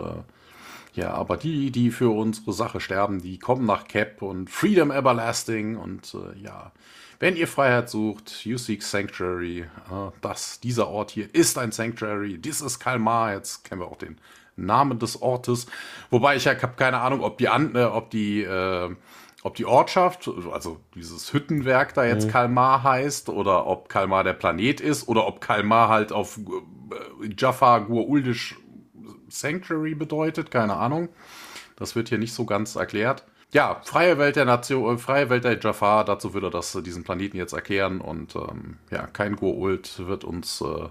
ja, 1.00 1.14
aber 1.14 1.38
die, 1.38 1.70
die 1.70 1.90
für 1.90 2.10
unsere 2.10 2.52
Sache 2.52 2.78
sterben, 2.78 3.22
die 3.22 3.38
kommen 3.38 3.64
nach 3.64 3.88
Cap 3.88 4.20
und 4.20 4.50
Freedom 4.50 4.90
Everlasting 4.90 5.76
und 5.76 6.14
äh, 6.14 6.38
ja, 6.38 6.72
wenn 7.18 7.36
ihr 7.36 7.48
Freiheit 7.48 7.88
sucht, 7.88 8.44
you 8.44 8.58
seek 8.58 8.82
Sanctuary. 8.82 9.60
Äh, 9.60 9.66
das, 10.20 10.60
dieser 10.60 10.88
Ort 10.88 11.10
hier 11.10 11.34
ist 11.34 11.56
ein 11.56 11.72
Sanctuary. 11.72 12.36
Dies 12.36 12.60
ist 12.60 12.80
Kalmar. 12.80 13.32
Jetzt 13.32 13.64
kennen 13.64 13.80
wir 13.80 13.88
auch 13.88 13.96
den 13.96 14.18
Namen 14.56 14.98
des 14.98 15.22
Ortes. 15.22 15.66
Wobei 16.10 16.36
ich 16.36 16.44
ja 16.44 16.52
habe 16.52 16.74
keine 16.76 17.00
Ahnung, 17.00 17.22
ob 17.22 17.38
die, 17.38 17.48
An 17.48 17.74
äh, 17.74 17.84
ob 17.84 18.10
die, 18.10 18.42
äh, 18.42 18.94
ob 19.42 19.54
die 19.54 19.64
Ortschaft, 19.64 20.30
also 20.52 20.80
dieses 20.94 21.32
Hüttenwerk 21.32 21.94
da 21.94 22.04
jetzt 22.04 22.26
mhm. 22.26 22.32
Kalmar 22.32 22.82
heißt 22.82 23.30
oder 23.30 23.66
ob 23.66 23.88
Kalmar 23.88 24.22
der 24.22 24.34
Planet 24.34 24.82
ist 24.82 25.08
oder 25.08 25.26
ob 25.26 25.40
Kalmar 25.40 25.88
halt 25.88 26.12
auf 26.12 26.38
äh, 26.38 27.30
Jaffa 27.38 27.78
Gur-Uldisch 27.78 28.56
Sanctuary 29.30 29.94
bedeutet. 29.94 30.50
Keine 30.50 30.76
Ahnung. 30.76 31.08
Das 31.76 31.96
wird 31.96 32.10
hier 32.10 32.18
nicht 32.18 32.34
so 32.34 32.44
ganz 32.44 32.76
erklärt 32.76 33.24
ja, 33.52 33.80
freie 33.84 34.18
Welt 34.18 34.36
der 34.36 34.44
Nation, 34.44 34.94
äh, 34.94 34.98
freie 34.98 35.28
Welt 35.28 35.44
der 35.44 35.58
Jafar, 35.58 36.04
dazu 36.04 36.34
würde 36.34 36.50
das 36.50 36.74
äh, 36.74 36.82
diesen 36.82 37.04
Planeten 37.04 37.36
jetzt 37.36 37.52
erklären 37.52 38.00
und 38.00 38.36
ähm, 38.36 38.78
ja, 38.90 39.06
kein 39.06 39.36
Goa'uld 39.36 40.06
wird 40.06 40.24
uns 40.24 40.60
äh, 40.60 40.88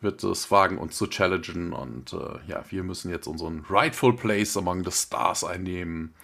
wird 0.00 0.22
es 0.22 0.50
wagen, 0.52 0.78
uns 0.78 0.96
zu 0.96 1.08
challengen 1.08 1.72
und 1.72 2.12
äh, 2.12 2.38
ja, 2.46 2.64
wir 2.70 2.84
müssen 2.84 3.10
jetzt 3.10 3.26
unseren 3.26 3.64
rightful 3.68 4.14
place 4.14 4.56
among 4.56 4.84
the 4.84 4.92
stars 4.92 5.44
einnehmen. 5.44 6.14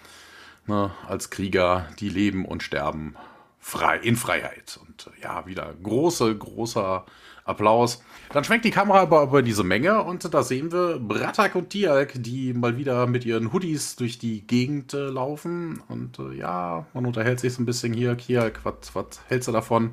Ne, 0.67 0.93
als 1.07 1.29
Krieger, 1.29 1.91
die 2.01 2.09
leben 2.09 2.47
und 2.47 2.63
sterben 2.63 3.17
frei, 3.61 3.99
in 3.99 4.17
Freiheit. 4.17 4.81
Und 4.81 5.11
ja, 5.21 5.45
wieder 5.47 5.75
große, 5.83 6.35
großer 6.35 7.05
Applaus. 7.45 8.03
Dann 8.33 8.43
schwenkt 8.43 8.65
die 8.65 8.71
Kamera 8.71 9.01
aber 9.01 9.23
über 9.23 9.43
diese 9.43 9.65
Menge 9.65 10.03
und 10.03 10.33
da 10.33 10.43
sehen 10.43 10.73
wir 10.73 10.99
Bratak 10.99 11.55
und 11.55 11.71
Tialk, 11.71 12.13
die 12.17 12.55
mal 12.55 12.77
wieder 12.79 13.07
mit 13.07 13.25
ihren 13.25 13.53
Hoodies 13.53 13.97
durch 13.97 14.19
die 14.19 14.47
Gegend 14.47 14.95
äh, 14.95 15.09
laufen. 15.09 15.83
Und 15.89 16.19
äh, 16.19 16.35
ja, 16.35 16.87
man 16.95 17.07
unterhält 17.07 17.41
sich 17.41 17.53
so 17.53 17.63
ein 17.63 17.67
bisschen 17.67 17.93
hier. 17.93 18.17
Tialk, 18.17 18.61
was 18.65 19.21
hältst 19.29 19.49
du 19.49 19.53
davon? 19.53 19.93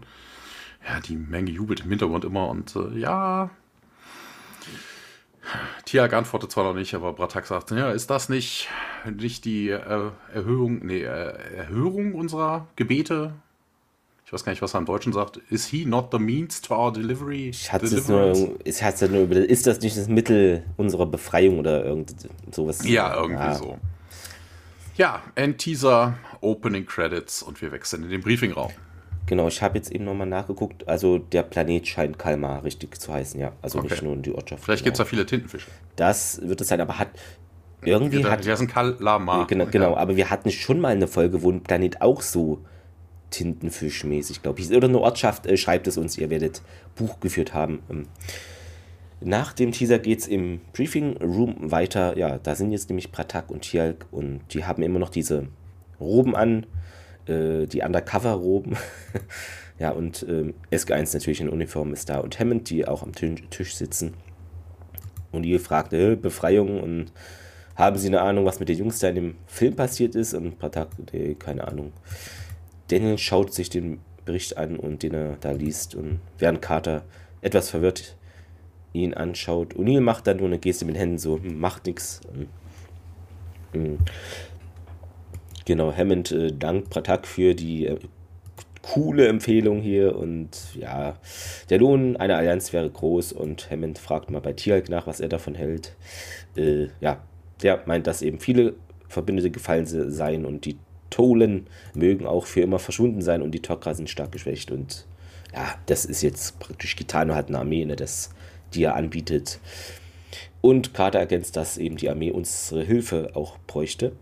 Ja, 0.87 0.99
die 0.99 1.15
Menge 1.15 1.51
jubelt 1.51 1.81
im 1.81 1.89
Hintergrund 1.89 2.25
immer 2.25 2.49
und 2.49 2.75
äh, 2.75 2.97
ja. 2.97 3.49
Tialk 5.85 6.13
antwortet 6.13 6.51
zwar 6.51 6.63
noch 6.63 6.73
nicht, 6.73 6.93
aber 6.93 7.13
Bratak 7.13 7.45
sagt, 7.45 7.71
ja, 7.71 7.91
ist 7.91 8.09
das 8.09 8.29
nicht, 8.29 8.69
nicht 9.05 9.43
die 9.45 9.69
äh, 9.69 10.11
Erhöhung, 10.33 10.85
nee, 10.85 11.01
äh, 11.01 11.55
Erhörung 11.57 12.13
unserer 12.13 12.67
Gebete? 12.75 13.33
Ich 14.31 14.33
weiß 14.33 14.45
gar 14.45 14.53
nicht, 14.53 14.61
was 14.61 14.73
er 14.73 14.77
im 14.77 14.85
Deutschen 14.85 15.11
sagt, 15.11 15.41
is 15.49 15.65
he 15.67 15.83
not 15.83 16.07
the 16.13 16.17
means 16.17 16.61
to 16.61 16.73
our 16.73 16.93
delivery? 16.93 17.49
Ich 17.49 17.73
hatte 17.73 17.85
es 17.87 18.07
nur, 18.07 18.55
ich 18.63 18.81
hatte 18.81 19.09
nur 19.09 19.23
über, 19.23 19.35
ist 19.35 19.67
das 19.67 19.81
nicht 19.81 19.97
das 19.97 20.07
Mittel 20.07 20.63
unserer 20.77 21.05
Befreiung 21.05 21.59
oder 21.59 21.83
irgend 21.83 22.15
sowas? 22.49 22.87
Ja, 22.87 23.13
irgendwie 23.13 23.43
ja. 23.43 23.55
so. 23.55 23.77
Ja, 24.95 25.21
End 25.35 25.57
Teaser, 25.57 26.17
Opening 26.39 26.85
Credits 26.85 27.43
und 27.43 27.61
wir 27.61 27.73
wechseln 27.73 28.03
in 28.03 28.09
den 28.09 28.21
Briefingraum. 28.21 28.71
Genau, 29.25 29.49
ich 29.49 29.61
habe 29.61 29.77
jetzt 29.77 29.91
eben 29.91 30.05
nochmal 30.05 30.27
nachgeguckt. 30.27 30.87
Also 30.87 31.17
der 31.17 31.43
Planet 31.43 31.85
scheint 31.85 32.17
Kalmar 32.17 32.63
richtig 32.63 32.97
zu 33.01 33.11
heißen, 33.11 33.37
ja. 33.37 33.51
Also 33.61 33.79
okay. 33.79 33.89
nicht 33.89 34.01
nur 34.01 34.15
die 34.15 34.33
Ortschaft. 34.33 34.63
Vielleicht 34.63 34.85
genau. 34.85 34.91
gibt 34.91 34.93
es 34.93 34.97
da 34.99 35.09
viele 35.09 35.25
Tintenfische. 35.25 35.67
Das 35.97 36.39
wird 36.41 36.61
es 36.61 36.69
sein, 36.69 36.79
aber 36.79 36.97
hat 36.97 37.09
irgendwie 37.81 38.21
ja, 38.21 38.29
hat. 38.29 38.45
Der 38.45 38.53
ist 38.53 38.61
ein 38.61 38.67
Kalamar. 38.67 39.45
Genau, 39.47 39.65
genau, 39.65 39.97
aber 39.97 40.15
wir 40.15 40.29
hatten 40.29 40.51
schon 40.51 40.79
mal 40.79 40.93
eine 40.93 41.07
Folge, 41.09 41.43
wo 41.43 41.51
ein 41.51 41.63
Planet 41.63 42.01
auch 42.01 42.21
so 42.21 42.63
Tintenfischmäßig, 43.31 44.43
glaube 44.43 44.61
ich. 44.61 44.71
Oder 44.71 44.87
eine 44.87 44.99
Ortschaft 44.99 45.47
äh, 45.47 45.57
schreibt 45.57 45.87
es 45.87 45.97
uns, 45.97 46.17
ihr 46.17 46.29
werdet 46.29 46.61
Buch 46.95 47.19
geführt 47.19 47.53
haben. 47.53 47.81
Ähm, 47.89 48.07
nach 49.19 49.53
dem 49.53 49.71
Teaser 49.71 49.99
geht 49.99 50.19
es 50.19 50.27
im 50.27 50.61
Briefing 50.73 51.17
Room 51.17 51.71
weiter. 51.71 52.17
Ja, 52.17 52.37
da 52.37 52.55
sind 52.55 52.71
jetzt 52.71 52.89
nämlich 52.89 53.11
Pratak 53.11 53.49
und 53.49 53.61
Tialk 53.61 54.05
und 54.11 54.41
die 54.51 54.65
haben 54.65 54.83
immer 54.83 54.99
noch 54.99 55.09
diese 55.09 55.47
Roben 55.99 56.35
an, 56.35 56.65
äh, 57.27 57.67
die 57.67 57.81
Undercover-Roben. 57.81 58.77
ja, 59.79 59.91
und 59.91 60.23
äh, 60.23 60.53
SG1 60.75 61.13
natürlich 61.13 61.41
in 61.41 61.49
Uniform 61.49 61.93
ist 61.93 62.09
da 62.09 62.19
und 62.19 62.39
Hammond, 62.39 62.69
die 62.69 62.87
auch 62.87 63.03
am 63.03 63.13
Tisch 63.13 63.75
sitzen. 63.75 64.13
Und 65.31 65.43
die 65.43 65.57
fragt, 65.59 65.93
äh, 65.93 66.15
Befreiung 66.15 66.81
und 66.81 67.11
haben 67.75 67.97
sie 67.97 68.07
eine 68.07 68.21
Ahnung, 68.21 68.45
was 68.45 68.59
mit 68.59 68.69
den 68.69 68.77
Jungs 68.77 68.99
da 68.99 69.09
in 69.09 69.15
dem 69.15 69.35
Film 69.47 69.75
passiert 69.75 70.15
ist? 70.15 70.33
Und 70.33 70.59
Pratak, 70.59 70.89
nee, 71.13 71.35
keine 71.35 71.67
Ahnung. 71.67 71.93
Daniel 72.91 73.17
schaut 73.17 73.53
sich 73.53 73.69
den 73.69 73.99
Bericht 74.25 74.57
an 74.57 74.77
und 74.77 75.03
den 75.03 75.13
er 75.13 75.37
da 75.39 75.51
liest 75.51 75.95
und 75.95 76.19
während 76.37 76.61
Carter 76.61 77.03
etwas 77.41 77.69
verwirrt 77.69 78.17
ihn 78.93 79.13
anschaut. 79.13 79.75
O'Neill 79.75 80.01
macht 80.01 80.27
dann 80.27 80.37
nur 80.37 80.47
eine 80.47 80.59
Geste 80.59 80.85
mit 80.85 80.95
den 80.95 80.99
Händen 80.99 81.17
so, 81.17 81.37
hm, 81.37 81.59
macht 81.59 81.85
nichts. 81.85 82.21
Hm. 82.33 82.47
Hm. 83.73 83.97
Genau, 85.65 85.95
Hammond 85.95 86.31
äh, 86.31 86.51
dankt 86.51 86.89
Pratak 86.89 87.25
für 87.25 87.55
die 87.55 87.85
äh, 87.85 87.97
coole 88.81 89.27
Empfehlung 89.27 89.79
hier 89.79 90.15
und 90.17 90.75
ja, 90.75 91.15
der 91.69 91.79
Lohn 91.79 92.17
einer 92.17 92.35
Allianz 92.35 92.73
wäre 92.73 92.89
groß 92.89 93.31
und 93.31 93.69
Hammond 93.71 93.99
fragt 93.99 94.31
mal 94.31 94.41
bei 94.41 94.53
Tialk 94.53 94.89
nach, 94.89 95.07
was 95.07 95.19
er 95.19 95.29
davon 95.29 95.55
hält. 95.55 95.95
Äh, 96.57 96.87
ja, 96.99 97.21
der 97.61 97.83
meint, 97.85 98.07
dass 98.07 98.21
eben 98.21 98.39
viele 98.39 98.73
Verbündete 99.07 99.51
gefallen 99.51 99.85
seien 99.85 100.45
und 100.45 100.65
die 100.65 100.77
Tolen 101.11 101.67
mögen 101.93 102.25
auch 102.25 102.47
für 102.47 102.61
immer 102.61 102.79
verschwunden 102.79 103.21
sein 103.21 103.43
und 103.43 103.51
die 103.51 103.61
Tok'ra 103.61 103.93
sind 103.93 104.09
stark 104.09 104.31
geschwächt. 104.31 104.71
Und 104.71 105.05
ja, 105.53 105.75
das 105.85 106.05
ist 106.05 106.23
jetzt 106.23 106.59
praktisch, 106.59 106.95
Kitano 106.95 107.35
hat 107.35 107.49
eine 107.49 107.59
Armee, 107.59 107.85
ne, 107.85 107.95
das, 107.95 108.31
die 108.73 108.83
er 108.83 108.95
anbietet. 108.95 109.59
Und 110.61 110.95
Carter 110.95 111.19
ergänzt, 111.19 111.55
dass 111.55 111.77
eben 111.77 111.97
die 111.97 112.09
Armee 112.09 112.31
unsere 112.31 112.83
Hilfe 112.83 113.31
auch 113.35 113.59
bräuchte. 113.67 114.13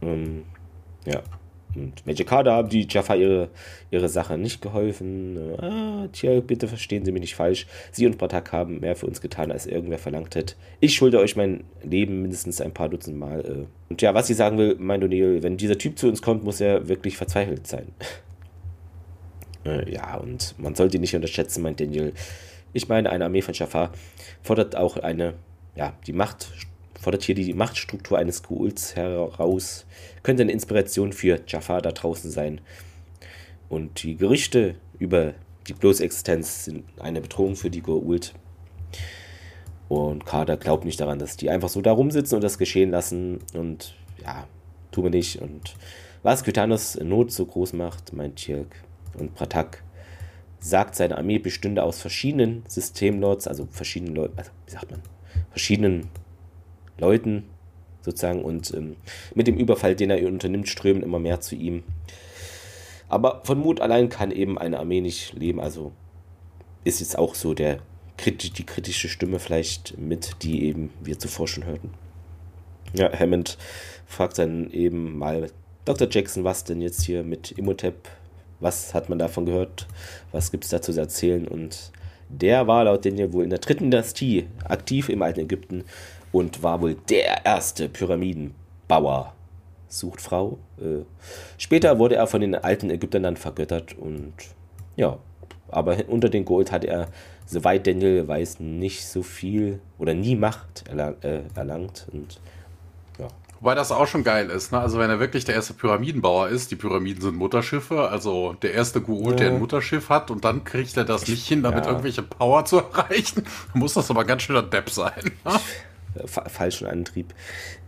Ähm, 0.00 0.44
ja, 1.04 1.22
und 1.76 2.06
Magic 2.06 2.26
Carter 2.26 2.52
haben 2.52 2.68
die 2.68 2.86
Jaffa 2.88 3.14
ihre, 3.14 3.48
ihre 3.90 4.08
Sache 4.08 4.38
nicht 4.38 4.62
geholfen. 4.62 5.38
Ah, 5.58 6.08
tja, 6.12 6.40
bitte 6.40 6.68
verstehen 6.68 7.04
Sie 7.04 7.12
mich 7.12 7.22
nicht 7.22 7.34
falsch. 7.34 7.66
Sie 7.92 8.06
und 8.06 8.18
Bratak 8.18 8.52
haben 8.52 8.80
mehr 8.80 8.96
für 8.96 9.06
uns 9.06 9.20
getan, 9.20 9.50
als 9.50 9.66
irgendwer 9.66 9.98
verlangt 9.98 10.36
hat. 10.36 10.56
Ich 10.80 10.94
schulde 10.94 11.18
euch 11.18 11.36
mein 11.36 11.64
Leben 11.82 12.22
mindestens 12.22 12.60
ein 12.60 12.72
paar 12.72 12.88
Dutzend 12.88 13.18
Mal. 13.18 13.40
Äh. 13.40 13.66
Und 13.90 14.02
ja, 14.02 14.14
was 14.14 14.26
sie 14.26 14.34
sagen 14.34 14.58
will, 14.58 14.76
mein 14.78 15.02
O'Neill, 15.02 15.42
wenn 15.42 15.56
dieser 15.56 15.78
Typ 15.78 15.98
zu 15.98 16.08
uns 16.08 16.22
kommt, 16.22 16.44
muss 16.44 16.60
er 16.60 16.88
wirklich 16.88 17.16
verzweifelt 17.16 17.66
sein. 17.66 17.88
Äh, 19.66 19.90
ja, 19.90 20.18
und 20.18 20.54
man 20.58 20.74
sollte 20.74 20.98
ihn 20.98 21.00
nicht 21.00 21.14
unterschätzen, 21.14 21.62
meint 21.62 21.80
Daniel. 21.80 22.12
Ich 22.74 22.90
meine, 22.90 23.08
eine 23.08 23.24
Armee 23.24 23.40
von 23.40 23.54
Jaffa 23.54 23.92
fordert 24.42 24.76
auch 24.76 24.98
eine, 24.98 25.32
ja, 25.74 25.94
die 26.06 26.12
Macht 26.12 26.48
fordert 27.04 27.22
hier 27.22 27.34
die 27.34 27.52
Machtstruktur 27.52 28.18
eines 28.18 28.42
Kults 28.42 28.96
heraus, 28.96 29.84
könnte 30.22 30.42
eine 30.42 30.52
Inspiration 30.52 31.12
für 31.12 31.38
Jafar 31.46 31.82
da 31.82 31.92
draußen 31.92 32.30
sein. 32.30 32.62
Und 33.68 34.02
die 34.02 34.16
Gerüchte 34.16 34.76
über 34.98 35.34
die 35.68 35.74
bloße 35.74 36.02
Existenz 36.02 36.64
sind 36.64 36.84
eine 36.98 37.20
Bedrohung 37.20 37.56
für 37.56 37.68
die 37.68 37.82
Goa'uld. 37.82 38.32
Und 39.88 40.24
Kader 40.24 40.56
glaubt 40.56 40.86
nicht 40.86 40.98
daran, 40.98 41.18
dass 41.18 41.36
die 41.36 41.50
einfach 41.50 41.68
so 41.68 41.82
da 41.82 41.92
rumsitzen 41.92 42.36
und 42.36 42.44
das 42.44 42.56
geschehen 42.56 42.90
lassen. 42.90 43.40
Und 43.52 43.94
ja, 44.22 44.46
tun 44.90 45.04
wir 45.04 45.10
nicht. 45.10 45.42
Und 45.42 45.74
was 46.22 46.42
Kytanos 46.42 46.98
Not 47.02 47.32
so 47.32 47.44
groß 47.44 47.74
macht, 47.74 48.14
meint 48.14 48.36
Tirk. 48.36 48.76
Und 49.18 49.34
Pratak 49.34 49.82
sagt, 50.58 50.94
seine 50.94 51.18
Armee 51.18 51.38
bestünde 51.38 51.82
aus 51.82 52.00
verschiedenen 52.00 52.64
Systemlords, 52.66 53.46
also 53.46 53.68
verschiedenen 53.70 54.14
Leuten, 54.14 54.38
also 54.38 54.50
wie 54.66 54.72
sagt 54.72 54.90
man, 54.90 55.02
verschiedenen 55.50 56.08
Leuten 56.98 57.44
sozusagen 58.02 58.42
und 58.42 58.72
ähm, 58.74 58.96
mit 59.34 59.46
dem 59.46 59.56
Überfall, 59.56 59.96
den 59.96 60.10
er 60.10 60.26
unternimmt, 60.26 60.68
strömen 60.68 61.02
immer 61.02 61.18
mehr 61.18 61.40
zu 61.40 61.54
ihm. 61.54 61.82
Aber 63.08 63.42
von 63.44 63.58
Mut 63.58 63.80
allein 63.80 64.08
kann 64.08 64.30
eben 64.30 64.58
eine 64.58 64.78
Armee 64.78 65.00
nicht 65.00 65.34
leben, 65.34 65.60
also 65.60 65.92
ist 66.84 67.00
jetzt 67.00 67.18
auch 67.18 67.34
so 67.34 67.54
der 67.54 67.78
die 68.26 68.64
kritische 68.64 69.08
Stimme 69.08 69.38
vielleicht 69.38 69.98
mit, 69.98 70.42
die 70.42 70.64
eben 70.64 70.90
wir 71.02 71.18
zuvor 71.18 71.48
schon 71.48 71.66
hörten. 71.66 71.90
Ja, 72.94 73.12
Hammond 73.12 73.58
fragt 74.06 74.38
dann 74.38 74.70
eben 74.70 75.18
mal 75.18 75.50
Dr. 75.84 76.08
Jackson, 76.10 76.44
was 76.44 76.64
denn 76.64 76.80
jetzt 76.80 77.02
hier 77.02 77.24
mit 77.24 77.52
Imhotep, 77.52 78.08
was 78.60 78.94
hat 78.94 79.08
man 79.08 79.18
davon 79.18 79.46
gehört, 79.46 79.88
was 80.30 80.52
gibt 80.52 80.64
es 80.64 80.70
dazu 80.70 80.92
zu 80.92 81.00
erzählen 81.00 81.48
und 81.48 81.90
der 82.28 82.66
war 82.66 82.84
laut 82.84 83.04
Daniel 83.04 83.32
wohl 83.32 83.44
in 83.44 83.50
der 83.50 83.58
dritten 83.58 83.90
Dynastie 83.90 84.46
aktiv 84.64 85.08
im 85.08 85.22
alten 85.22 85.40
Ägypten 85.40 85.84
und 86.34 86.64
war 86.64 86.80
wohl 86.80 86.96
der 87.08 87.46
erste 87.46 87.88
Pyramidenbauer. 87.88 89.32
Sucht 89.86 90.20
Frau. 90.20 90.58
Äh, 90.80 91.04
später 91.58 92.00
wurde 92.00 92.16
er 92.16 92.26
von 92.26 92.40
den 92.40 92.56
alten 92.56 92.90
Ägyptern 92.90 93.22
dann 93.22 93.36
vergöttert 93.36 93.96
und 93.96 94.32
ja, 94.96 95.18
aber 95.68 95.96
unter 96.08 96.28
den 96.28 96.44
Gold 96.44 96.72
hat 96.72 96.84
er, 96.84 97.06
soweit 97.46 97.86
Daniel 97.86 98.26
weiß, 98.26 98.58
nicht 98.58 99.06
so 99.06 99.22
viel 99.22 99.78
oder 99.96 100.12
nie 100.12 100.34
Macht 100.34 100.84
erlang, 100.88 101.14
äh, 101.22 101.42
erlangt 101.54 102.08
und 102.12 102.40
ja. 103.20 103.28
Wobei 103.60 103.76
das 103.76 103.92
auch 103.92 104.08
schon 104.08 104.24
geil 104.24 104.50
ist, 104.50 104.72
ne? 104.72 104.80
Also 104.80 104.98
wenn 104.98 105.10
er 105.10 105.20
wirklich 105.20 105.44
der 105.44 105.54
erste 105.54 105.74
Pyramidenbauer 105.74 106.48
ist, 106.48 106.72
die 106.72 106.76
Pyramiden 106.76 107.22
sind 107.22 107.36
Mutterschiffe, 107.36 108.08
also 108.10 108.54
der 108.54 108.74
erste 108.74 108.98
Goa'uld, 108.98 109.30
ja. 109.30 109.36
der 109.36 109.50
ein 109.52 109.60
Mutterschiff 109.60 110.08
hat 110.08 110.32
und 110.32 110.44
dann 110.44 110.64
kriegt 110.64 110.96
er 110.96 111.04
das 111.04 111.28
nicht 111.28 111.46
hin, 111.46 111.62
damit 111.62 111.84
ja. 111.84 111.92
irgendwelche 111.92 112.22
Power 112.22 112.64
zu 112.64 112.78
erreichen, 112.92 113.44
muss 113.72 113.94
das 113.94 114.10
aber 114.10 114.24
ganz 114.24 114.42
schöner 114.42 114.62
Depp 114.62 114.90
sein. 114.90 115.30
Ne? 115.44 115.60
Falschen 116.26 116.86
Antrieb. 116.86 117.34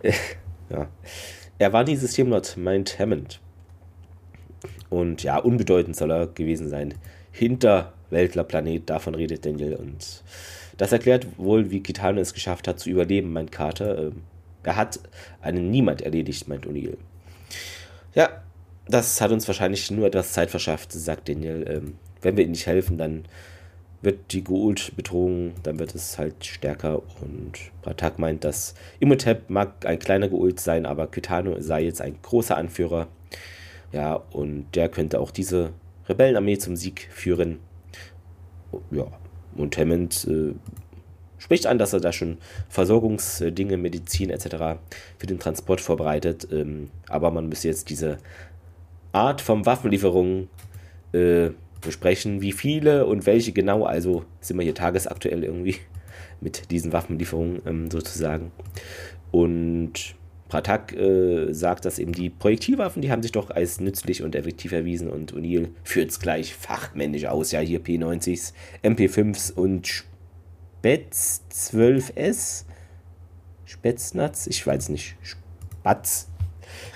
ja. 0.71 0.89
Er 1.59 1.73
war 1.73 1.85
die 1.85 1.97
Systemlord, 1.97 2.57
meint 2.57 2.99
Hammond. 2.99 3.41
Und 4.91 5.23
ja, 5.23 5.39
unbedeutend 5.39 5.97
soll 5.97 6.11
er 6.11 6.27
gewesen 6.27 6.69
sein. 6.69 6.95
Hinterweltler-Planet, 7.33 8.89
davon 8.89 9.15
redet 9.15 9.45
Daniel. 9.45 9.75
Und 9.77 10.23
das 10.77 10.93
erklärt 10.93 11.27
wohl, 11.39 11.71
wie 11.71 11.83
Kitano 11.83 12.21
es 12.21 12.35
geschafft 12.35 12.69
hat, 12.69 12.79
zu 12.79 12.91
überleben, 12.91 13.33
meint 13.33 13.53
Carter. 13.53 13.99
Ähm, 13.99 14.23
er 14.62 14.77
hat 14.77 15.01
einen 15.41 15.71
Niemand 15.71 16.03
erledigt, 16.03 16.49
meint 16.49 16.67
O'Neill. 16.67 16.97
Ja, 18.15 18.43
das 18.89 19.21
hat 19.21 19.31
uns 19.31 19.47
wahrscheinlich 19.47 19.91
nur 19.91 20.07
etwas 20.07 20.33
Zeit 20.33 20.51
verschafft, 20.51 20.93
sagt 20.93 21.29
Daniel. 21.29 21.65
Ähm, 21.69 21.95
wenn 22.23 22.37
wir 22.37 22.45
ihm 22.45 22.51
nicht 22.51 22.67
helfen, 22.67 22.99
dann 22.99 23.25
wird 24.07 24.33
die 24.33 24.45
Gould 24.45 24.92
betrogen, 24.97 25.53
dann 25.64 25.81
wird 25.81 25.95
es 25.95 26.16
halt 26.16 26.47
stärker. 26.47 27.03
Und 27.21 27.53
Pratak 27.83 28.19
meint, 28.19 28.45
dass 28.45 28.75
Imhotep 29.01 29.51
mag 29.51 29.85
ein 29.85 29.99
kleiner 29.99 30.29
Gould 30.29 30.61
sein, 30.61 30.87
aber 30.87 31.09
Kitano 31.09 31.61
sei 31.61 31.83
jetzt 31.83 32.01
ein 32.01 32.16
großer 32.23 32.57
Anführer. 32.57 33.09
Ja, 33.92 34.14
und 34.31 34.66
der 34.75 34.88
könnte 34.88 35.21
auch 35.21 35.33
diese 35.33 35.73
Rebellenarmee 36.09 36.57
zum 36.57 36.77
Sieg 36.77 37.09
führen. 37.11 37.59
Ja, 38.92 39.07
und 39.57 39.77
Hammond 39.77 40.27
äh, 40.31 40.55
spricht 41.38 41.66
an, 41.66 41.79
dass 41.79 41.92
er 41.92 42.01
da 42.01 42.12
schon 42.12 42.38
Versorgungsdinge, 42.69 43.77
Medizin 43.77 44.31
etc. 44.31 44.79
für 45.19 45.27
den 45.27 45.40
Transport 45.40 45.81
vorbereitet. 45.81 46.47
Ähm, 46.53 46.90
aber 47.09 47.33
man 47.33 47.49
müsse 47.49 47.66
jetzt 47.66 47.90
diese 47.90 48.19
Art 49.11 49.40
von 49.40 49.66
Waffenlieferungen 49.66 50.49
äh, 51.12 51.51
besprechen, 51.87 52.42
wie 52.42 52.53
viele 52.53 53.07
und 53.07 53.27
welche 53.27 53.53
genau. 53.53 53.85
Also 53.85 54.25
sind 54.40 54.59
wir 54.59 54.64
hier 54.64 54.75
tagesaktuell 54.75 55.44
irgendwie 55.44 55.77
mit 56.40 56.70
diesen 56.70 56.92
Waffenlieferungen 56.92 57.62
ähm, 57.66 57.90
sozusagen. 57.90 58.53
Und 59.31 60.14
Pratak 60.49 60.92
äh, 60.92 61.53
sagt, 61.53 61.85
dass 61.85 61.99
eben 61.99 62.12
die 62.12 62.31
Projektilwaffen, 62.31 63.03
die 63.03 63.11
haben 63.11 63.22
sich 63.22 63.33
doch 63.33 63.51
als 63.51 63.81
nützlich 63.81 64.22
und 64.22 64.35
effektiv 64.37 64.72
erwiesen 64.72 65.09
und 65.09 65.35
O'Neill 65.35 65.68
führt 65.83 66.11
es 66.11 66.20
gleich 66.20 66.55
fachmännisch 66.55 67.27
aus. 67.27 67.51
Ja, 67.51 67.61
hier 67.61 67.81
P90s, 67.81 68.53
MP5s 68.85 69.53
und 69.53 70.05
Spätz 70.79 71.42
12S. 71.53 72.64
Spätznatz? 73.64 74.46
Ich 74.46 74.64
weiß 74.64 74.90
nicht. 74.90 75.16
Spatz. 75.22 76.29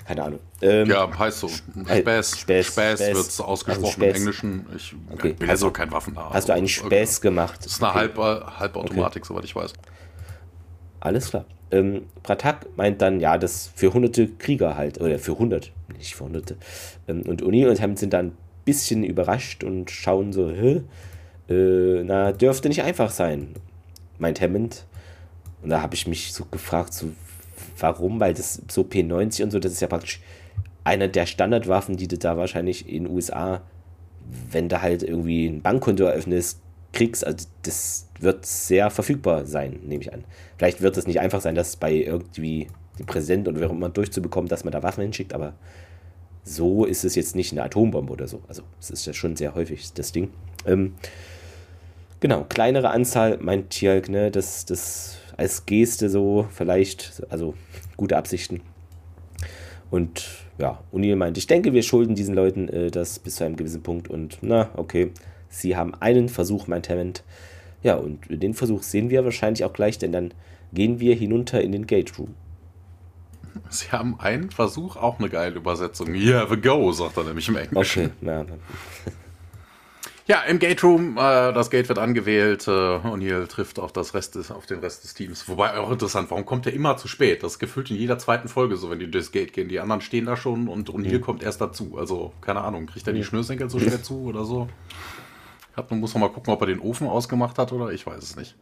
Keine 0.05 0.23
Ahnung. 0.23 0.39
Ähm, 0.61 0.89
ja, 0.89 1.07
heißt 1.17 1.39
so. 1.39 1.47
Späß. 1.47 2.39
Späß, 2.39 2.67
Späß, 2.67 2.99
wird 2.99 3.17
es 3.17 3.39
ausgesprochen 3.41 4.01
also 4.01 4.09
im 4.09 4.15
Englischen. 4.15 4.65
Ich 4.75 4.95
okay. 5.11 5.33
bin 5.33 5.49
also, 5.49 5.71
kein 5.71 5.91
Waffennah. 5.91 6.29
Hast 6.31 6.49
du 6.49 6.53
einen 6.53 6.67
Späß 6.67 7.17
okay. 7.17 7.27
gemacht? 7.27 7.59
Das 7.59 7.73
ist 7.73 7.83
eine 7.83 7.91
okay. 7.91 7.99
Halb, 8.17 8.59
Halbautomatik, 8.59 9.23
okay. 9.23 9.27
soweit 9.27 9.45
ich 9.45 9.55
weiß. 9.55 9.73
Alles 10.99 11.29
klar. 11.29 11.45
Ähm, 11.71 12.03
Pratak 12.23 12.67
meint 12.75 13.01
dann, 13.01 13.19
ja, 13.19 13.37
das 13.37 13.71
für 13.75 13.93
hunderte 13.93 14.27
Krieger 14.27 14.75
halt, 14.75 14.99
oder 14.99 15.17
für 15.19 15.37
hundert, 15.37 15.71
nicht 15.97 16.15
für 16.15 16.25
hunderte. 16.25 16.57
Ähm, 17.07 17.21
und 17.23 17.41
O'Neill 17.41 17.69
und 17.69 17.81
Hammond 17.81 17.99
sind 17.99 18.13
dann 18.13 18.27
ein 18.27 18.37
bisschen 18.65 19.03
überrascht 19.03 19.63
und 19.63 19.89
schauen 19.89 20.33
so, 20.33 20.49
hä? 20.49 20.81
Äh, 21.49 22.03
na, 22.03 22.33
dürfte 22.33 22.67
nicht 22.67 22.83
einfach 22.83 23.09
sein 23.09 23.55
meint 24.21 24.39
Hammond. 24.39 24.85
Und 25.61 25.69
da 25.69 25.81
habe 25.81 25.95
ich 25.95 26.07
mich 26.07 26.33
so 26.33 26.45
gefragt, 26.45 26.93
so, 26.93 27.11
warum? 27.81 28.19
Weil 28.19 28.33
das 28.33 28.61
so 28.69 28.81
P90 28.81 29.43
und 29.43 29.51
so, 29.51 29.59
das 29.59 29.71
ist 29.71 29.81
ja 29.81 29.87
praktisch 29.87 30.21
eine 30.83 31.09
der 31.09 31.25
Standardwaffen, 31.25 31.97
die 31.97 32.07
du 32.07 32.17
da 32.17 32.37
wahrscheinlich 32.37 32.87
in 32.87 33.05
den 33.05 33.13
USA, 33.13 33.61
wenn 34.51 34.69
du 34.69 34.81
halt 34.81 35.03
irgendwie 35.03 35.47
ein 35.47 35.61
Bankkonto 35.61 36.03
eröffnest, 36.03 36.59
kriegst. 36.93 37.25
Also 37.25 37.47
das 37.63 38.07
wird 38.19 38.45
sehr 38.45 38.89
verfügbar 38.89 39.45
sein, 39.45 39.79
nehme 39.83 40.01
ich 40.01 40.13
an. 40.13 40.23
Vielleicht 40.57 40.81
wird 40.81 40.97
es 40.97 41.07
nicht 41.07 41.19
einfach 41.19 41.41
sein, 41.41 41.55
dass 41.55 41.75
bei 41.75 41.93
irgendwie 41.93 42.67
dem 42.99 43.05
Präsident 43.05 43.47
oder 43.47 43.59
wer 43.59 43.67
auch 43.67 43.73
immer 43.73 43.89
durchzubekommen, 43.89 44.49
dass 44.49 44.63
man 44.63 44.71
da 44.71 44.83
Waffen 44.83 45.01
hinschickt, 45.01 45.33
aber 45.33 45.53
so 46.43 46.85
ist 46.85 47.03
es 47.03 47.15
jetzt 47.15 47.35
nicht 47.35 47.51
eine 47.51 47.63
Atombombe 47.63 48.11
oder 48.11 48.27
so. 48.27 48.41
Also 48.47 48.63
es 48.79 48.89
ist 48.89 49.05
ja 49.05 49.13
schon 49.13 49.35
sehr 49.35 49.53
häufig 49.55 49.93
das 49.93 50.11
Ding. 50.11 50.31
Ähm, 50.65 50.93
Genau, 52.21 52.45
kleinere 52.47 52.91
Anzahl, 52.91 53.39
meint 53.41 53.71
Tjalk, 53.71 54.07
ne, 54.07 54.29
das, 54.29 54.65
das 54.65 55.17
als 55.37 55.65
Geste 55.65 56.09
so, 56.09 56.47
vielleicht, 56.51 57.23
also 57.29 57.53
gute 57.97 58.17
Absichten. 58.17 58.61
Und 59.89 60.25
ja, 60.57 60.79
O'Neill 60.93 61.15
meint, 61.15 61.37
ich 61.37 61.47
denke, 61.47 61.73
wir 61.73 61.83
schulden 61.83 62.15
diesen 62.15 62.33
Leuten 62.35 62.69
äh, 62.69 62.91
das 62.91 63.19
bis 63.19 63.35
zu 63.35 63.43
einem 63.43 63.55
gewissen 63.55 63.83
Punkt 63.83 64.09
und 64.09 64.37
na, 64.41 64.69
okay, 64.75 65.11
sie 65.49 65.75
haben 65.75 65.93
einen 65.95 66.29
Versuch, 66.29 66.67
meint 66.67 66.89
Hammond. 66.89 67.23
Ja, 67.83 67.95
und 67.95 68.19
den 68.29 68.53
Versuch 68.53 68.83
sehen 68.83 69.09
wir 69.09 69.23
wahrscheinlich 69.23 69.65
auch 69.65 69.73
gleich, 69.73 69.97
denn 69.97 70.11
dann 70.11 70.33
gehen 70.71 70.99
wir 70.99 71.15
hinunter 71.15 71.61
in 71.61 71.71
den 71.71 71.87
Gate 71.87 72.17
Room. 72.17 72.35
Sie 73.69 73.91
haben 73.91 74.19
einen 74.19 74.49
Versuch, 74.49 74.95
auch 74.95 75.19
eine 75.19 75.29
geile 75.29 75.55
Übersetzung. 75.55 76.13
Yeah, 76.13 76.47
the 76.49 76.57
go, 76.57 76.91
sagt 76.91 77.17
er 77.17 77.23
nämlich 77.23 77.47
im 77.49 77.57
Englischen. 77.57 78.11
Okay, 78.21 78.25
ja. 78.25 78.45
Ja, 80.27 80.41
im 80.41 80.59
Gate 80.59 80.83
Room, 80.83 81.17
äh, 81.17 81.51
das 81.53 81.69
Gate 81.69 81.89
wird 81.89 81.97
angewählt, 81.97 82.67
äh, 82.67 82.71
O'Neill 82.71 83.47
trifft 83.47 83.79
auf, 83.79 83.91
das 83.91 84.13
Rest 84.13 84.35
des, 84.35 84.51
auf 84.51 84.65
den 84.65 84.79
Rest 84.79 85.03
des 85.03 85.13
Teams. 85.13 85.47
Wobei 85.49 85.77
auch 85.77 85.91
interessant, 85.91 86.29
warum 86.29 86.45
kommt 86.45 86.67
er 86.67 86.73
immer 86.73 86.95
zu 86.97 87.07
spät? 87.07 87.43
Das 87.43 87.53
ist 87.53 87.59
gefühlt 87.59 87.89
in 87.89 87.97
jeder 87.97 88.19
zweiten 88.19 88.47
Folge 88.47 88.77
so, 88.77 88.89
wenn 88.89 88.99
die 88.99 89.09
durchs 89.09 89.31
Gate 89.31 89.51
gehen. 89.51 89.67
Die 89.67 89.79
anderen 89.79 90.01
stehen 90.01 90.25
da 90.25 90.37
schon 90.37 90.67
und 90.67 90.89
O'Neill 90.89 91.17
mhm. 91.17 91.21
kommt 91.21 91.43
erst 91.43 91.59
dazu. 91.59 91.97
Also, 91.97 92.33
keine 92.41 92.61
Ahnung, 92.61 92.85
kriegt 92.85 93.07
er 93.07 93.13
die. 93.13 93.23
Schnürsenkel 93.23 93.69
so 93.69 93.79
schwer 93.79 94.01
zu 94.01 94.23
oder 94.23 94.45
so? 94.45 94.67
Hab, 95.75 95.89
man 95.89 95.99
muss 95.99 96.13
noch 96.13 96.21
mal 96.21 96.29
gucken, 96.29 96.53
ob 96.53 96.61
er 96.61 96.67
den 96.67 96.79
Ofen 96.79 97.07
ausgemacht 97.07 97.57
hat 97.57 97.71
oder 97.71 97.91
ich 97.91 98.05
weiß 98.05 98.21
es 98.21 98.35
nicht. 98.35 98.55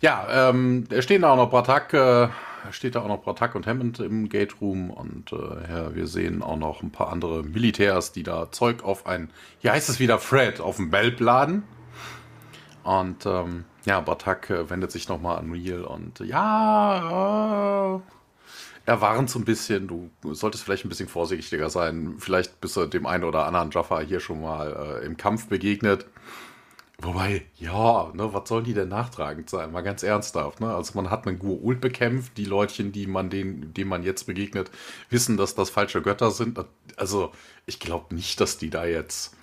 Ja, 0.00 0.50
ähm, 0.50 0.86
da 0.88 1.00
stehen 1.02 1.22
da 1.22 1.30
auch 1.30 1.36
noch 1.36 1.50
Bratak, 1.50 1.94
äh, 1.94 2.28
steht 2.70 2.94
da 2.94 3.02
auch 3.02 3.08
noch 3.08 3.22
Bratak 3.22 3.54
und 3.54 3.66
Hammond 3.66 3.98
im 4.00 4.28
Gate 4.28 4.60
Room 4.60 4.90
und 4.90 5.32
äh, 5.32 5.36
ja, 5.36 5.94
wir 5.94 6.06
sehen 6.06 6.42
auch 6.42 6.56
noch 6.56 6.82
ein 6.82 6.90
paar 6.90 7.10
andere 7.10 7.42
Militärs, 7.42 8.12
die 8.12 8.22
da 8.22 8.50
Zeug 8.52 8.84
auf 8.84 9.06
ein, 9.06 9.30
hier 9.58 9.72
heißt 9.72 9.88
es 9.88 9.98
wieder 9.98 10.18
Fred, 10.18 10.60
auf 10.60 10.76
dem 10.76 10.90
Belb 10.90 11.20
laden. 11.20 11.64
Und 12.84 13.26
ähm, 13.26 13.64
ja, 13.84 14.00
Bratak 14.00 14.50
äh, 14.50 14.70
wendet 14.70 14.90
sich 14.90 15.08
nochmal 15.08 15.38
an 15.38 15.50
Real 15.52 15.84
und 15.84 16.20
ja, 16.20 17.96
äh, 17.96 18.00
er 18.84 19.00
warnt 19.00 19.30
so 19.30 19.38
ein 19.38 19.44
bisschen, 19.44 19.86
du 19.86 20.10
solltest 20.32 20.64
vielleicht 20.64 20.84
ein 20.84 20.88
bisschen 20.88 21.08
vorsichtiger 21.08 21.70
sein. 21.70 22.16
Vielleicht 22.18 22.60
bist 22.60 22.76
du 22.76 22.86
dem 22.86 23.06
einen 23.06 23.24
oder 23.24 23.46
anderen 23.46 23.70
Jaffa 23.70 24.00
hier 24.00 24.18
schon 24.18 24.42
mal 24.42 25.00
äh, 25.02 25.06
im 25.06 25.16
Kampf 25.16 25.46
begegnet. 25.46 26.06
Wobei, 27.02 27.42
ja, 27.56 28.12
ne, 28.14 28.32
was 28.32 28.48
sollen 28.48 28.62
die 28.62 28.74
denn 28.74 28.88
nachtragend 28.88 29.50
sein? 29.50 29.72
Mal 29.72 29.80
ganz 29.80 30.04
ernsthaft, 30.04 30.60
ne? 30.60 30.72
Also 30.72 30.92
man 30.94 31.10
hat 31.10 31.26
einen 31.26 31.40
Gua'uld 31.40 31.80
bekämpft, 31.80 32.38
die 32.38 32.44
Leutchen, 32.44 32.92
die 32.92 33.08
man 33.08 33.28
denen, 33.28 33.74
denen 33.74 33.90
man 33.90 34.04
jetzt 34.04 34.24
begegnet, 34.24 34.70
wissen, 35.10 35.36
dass 35.36 35.56
das 35.56 35.68
falsche 35.68 36.00
Götter 36.00 36.30
sind. 36.30 36.64
Also, 36.96 37.32
ich 37.66 37.80
glaube 37.80 38.14
nicht, 38.14 38.40
dass 38.40 38.56
die 38.56 38.70
da 38.70 38.84
jetzt. 38.84 39.36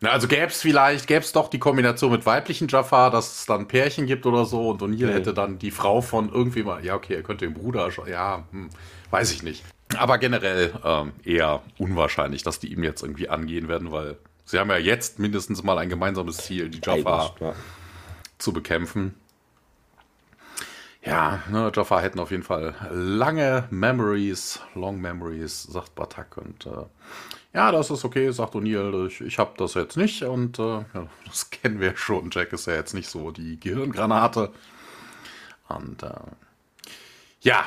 Na, 0.00 0.10
also 0.10 0.28
gäbe 0.28 0.46
es 0.46 0.60
vielleicht, 0.60 1.08
gäbe 1.08 1.24
es 1.24 1.32
doch 1.32 1.48
die 1.48 1.58
Kombination 1.58 2.12
mit 2.12 2.26
weiblichen 2.26 2.68
Jafar, 2.68 3.10
dass 3.10 3.40
es 3.40 3.46
dann 3.46 3.66
Pärchen 3.66 4.06
gibt 4.06 4.24
oder 4.24 4.44
so 4.44 4.70
und 4.70 4.82
O'Neill 4.82 5.06
mhm. 5.06 5.12
hätte 5.12 5.34
dann 5.34 5.58
die 5.58 5.72
Frau 5.72 6.00
von 6.00 6.30
irgendwie 6.30 6.62
mal, 6.62 6.84
ja, 6.84 6.94
okay, 6.94 7.14
er 7.14 7.22
könnte 7.22 7.44
den 7.44 7.54
Bruder, 7.54 7.90
ja, 8.08 8.44
hm, 8.52 8.68
weiß 9.10 9.32
ich 9.32 9.42
nicht. 9.42 9.64
Aber 9.96 10.18
generell 10.18 10.74
ähm, 10.84 11.12
eher 11.24 11.62
unwahrscheinlich, 11.78 12.44
dass 12.44 12.60
die 12.60 12.72
ihm 12.72 12.84
jetzt 12.84 13.02
irgendwie 13.02 13.28
angehen 13.28 13.68
werden, 13.68 13.90
weil 13.90 14.18
Sie 14.46 14.58
haben 14.60 14.70
ja 14.70 14.78
jetzt 14.78 15.18
mindestens 15.18 15.64
mal 15.64 15.76
ein 15.78 15.88
gemeinsames 15.88 16.38
Ziel, 16.38 16.70
die 16.70 16.80
Jaffa 16.82 17.34
zu 18.38 18.52
bekämpfen. 18.52 19.14
Ja, 21.04 21.42
ne, 21.50 21.70
Jaffa 21.74 22.00
hätten 22.00 22.20
auf 22.20 22.30
jeden 22.30 22.44
Fall 22.44 22.74
lange 22.90 23.66
Memories, 23.70 24.60
Long 24.74 25.00
Memories, 25.00 25.64
sagt 25.64 25.94
Batak. 25.96 26.36
Und 26.36 26.66
äh, 26.66 26.86
ja, 27.54 27.72
das 27.72 27.90
ist 27.90 28.04
okay, 28.04 28.30
sagt 28.30 28.54
O'Neill. 28.54 29.08
Ich, 29.08 29.20
ich 29.20 29.38
habe 29.38 29.52
das 29.56 29.74
jetzt 29.74 29.96
nicht 29.96 30.22
und 30.22 30.58
äh, 30.60 30.84
ja, 30.94 31.06
das 31.26 31.50
kennen 31.50 31.80
wir 31.80 31.96
schon. 31.96 32.30
Jack 32.30 32.52
ist 32.52 32.66
ja 32.66 32.74
jetzt 32.74 32.94
nicht 32.94 33.08
so 33.08 33.32
die 33.32 33.58
Gehirngranate. 33.58 34.52
Und 35.68 36.04
äh, 36.04 36.10
ja, 37.40 37.64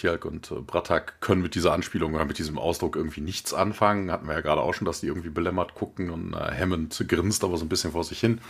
Tialk 0.00 0.24
und 0.24 0.50
äh, 0.50 0.56
Bratak 0.56 1.20
können 1.20 1.42
mit 1.42 1.54
dieser 1.54 1.72
Anspielung 1.72 2.14
oder 2.14 2.24
mit 2.24 2.38
diesem 2.38 2.58
Ausdruck 2.58 2.96
irgendwie 2.96 3.20
nichts 3.20 3.52
anfangen. 3.52 4.10
Hatten 4.10 4.26
wir 4.26 4.34
ja 4.34 4.40
gerade 4.40 4.62
auch 4.62 4.72
schon, 4.72 4.86
dass 4.86 5.00
die 5.00 5.06
irgendwie 5.06 5.28
belämmert 5.28 5.74
gucken 5.74 6.10
und 6.10 6.32
äh, 6.32 6.58
Hammond 6.58 7.04
grinst 7.06 7.44
aber 7.44 7.56
so 7.56 7.64
ein 7.64 7.68
bisschen 7.68 7.92
vor 7.92 8.04
sich 8.04 8.18
hin. 8.18 8.40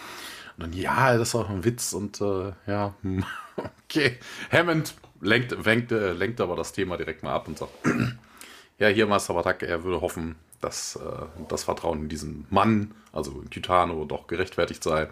Und 0.57 0.65
dann, 0.65 0.73
ja, 0.73 1.17
das 1.17 1.29
ist 1.29 1.35
auch 1.35 1.51
ein 1.51 1.65
Witz 1.65 1.93
und 1.93 2.21
äh, 2.21 2.53
ja, 2.67 2.95
hm, 3.03 3.25
okay. 3.85 4.19
Hammond 4.51 4.95
lenkt, 5.21 5.65
wenkt, 5.65 5.93
äh, 5.93 6.13
lenkt 6.13 6.41
aber 6.41 6.57
das 6.57 6.73
Thema 6.73 6.97
direkt 6.97 7.23
mal 7.23 7.35
ab 7.35 7.49
und 7.49 7.59
sagt, 7.59 7.73
ja, 8.79 8.89
hier 8.89 9.07
Master 9.07 9.35
Bratak, 9.35 9.63
er 9.63 9.83
würde 9.85 10.01
hoffen, 10.01 10.37
dass 10.61 10.97
äh, 10.97 11.27
das 11.49 11.65
Vertrauen 11.65 12.03
in 12.03 12.09
diesen 12.09 12.47
Mann, 12.51 12.95
also 13.13 13.41
in 13.41 13.51
Titano, 13.51 14.05
doch 14.05 14.27
gerechtfertigt 14.27 14.83
sei. 14.85 15.09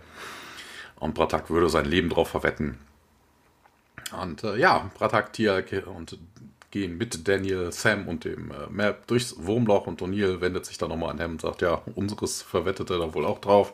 Und 1.00 1.14
Bratak 1.14 1.50
würde 1.50 1.68
sein 1.68 1.84
Leben 1.84 2.08
darauf 2.08 2.28
verwetten. 2.28 2.78
Und 4.20 4.44
äh, 4.44 4.56
ja, 4.56 4.90
Bratak, 4.94 5.32
Tia 5.32 5.62
und 5.86 6.18
gehen 6.70 6.98
mit 6.98 7.26
Daniel, 7.26 7.72
Sam 7.72 8.08
und 8.08 8.24
dem 8.24 8.50
äh, 8.50 8.70
Map 8.70 9.06
durchs 9.06 9.34
Wurmloch 9.38 9.86
und 9.86 10.02
O'Neill 10.02 10.40
wendet 10.40 10.66
sich 10.66 10.78
dann 10.78 10.90
nochmal 10.90 11.10
an 11.10 11.20
Ham 11.20 11.32
und 11.32 11.40
sagt, 11.40 11.62
ja, 11.62 11.82
unseres 11.94 12.42
verwettet 12.42 12.90
er 12.90 12.98
da 12.98 13.14
wohl 13.14 13.24
auch 13.24 13.40
drauf. 13.40 13.72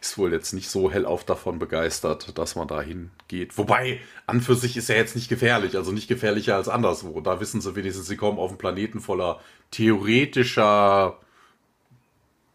Ist 0.00 0.18
wohl 0.18 0.32
jetzt 0.32 0.52
nicht 0.52 0.68
so 0.68 0.90
hellauf 0.90 1.24
davon 1.24 1.58
begeistert, 1.58 2.36
dass 2.36 2.56
man 2.56 2.68
dahin 2.68 3.10
geht. 3.28 3.56
Wobei, 3.56 4.00
an 4.26 4.40
für 4.40 4.54
sich 4.54 4.76
ist 4.76 4.90
er 4.90 4.96
jetzt 4.96 5.14
nicht 5.14 5.28
gefährlich, 5.28 5.76
also 5.76 5.92
nicht 5.92 6.08
gefährlicher 6.08 6.56
als 6.56 6.68
anderswo. 6.68 7.20
Da 7.20 7.40
wissen 7.40 7.60
sie 7.60 7.74
wenigstens, 7.74 8.06
sie 8.06 8.16
kommen 8.16 8.38
auf 8.38 8.50
einen 8.50 8.58
Planeten 8.58 9.00
voller 9.00 9.40
theoretischer 9.70 11.18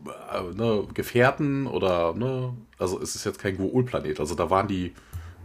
äh, 0.06 0.54
ne, 0.54 0.88
Gefährten 0.94 1.66
oder, 1.66 2.14
ne, 2.14 2.56
also 2.78 3.02
es 3.02 3.16
ist 3.16 3.26
jetzt 3.26 3.40
kein 3.40 3.58
Goul-Planet. 3.58 4.20
Also 4.20 4.36
da 4.36 4.50
waren 4.50 4.68
die 4.68 4.94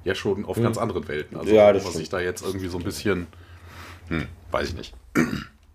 ja 0.04 0.14
schon 0.14 0.44
auf 0.44 0.56
hm. 0.56 0.64
ganz 0.64 0.78
anderen 0.78 1.06
Welten. 1.08 1.36
Also 1.36 1.52
ja, 1.52 1.72
das 1.72 1.84
man 1.84 1.92
sich 1.92 2.08
da 2.08 2.20
jetzt 2.20 2.44
irgendwie 2.44 2.68
so 2.68 2.78
ein 2.78 2.84
bisschen, 2.84 3.26
hm, 4.08 4.26
weiß 4.50 4.68
ich 4.68 4.74
nicht. 4.76 4.94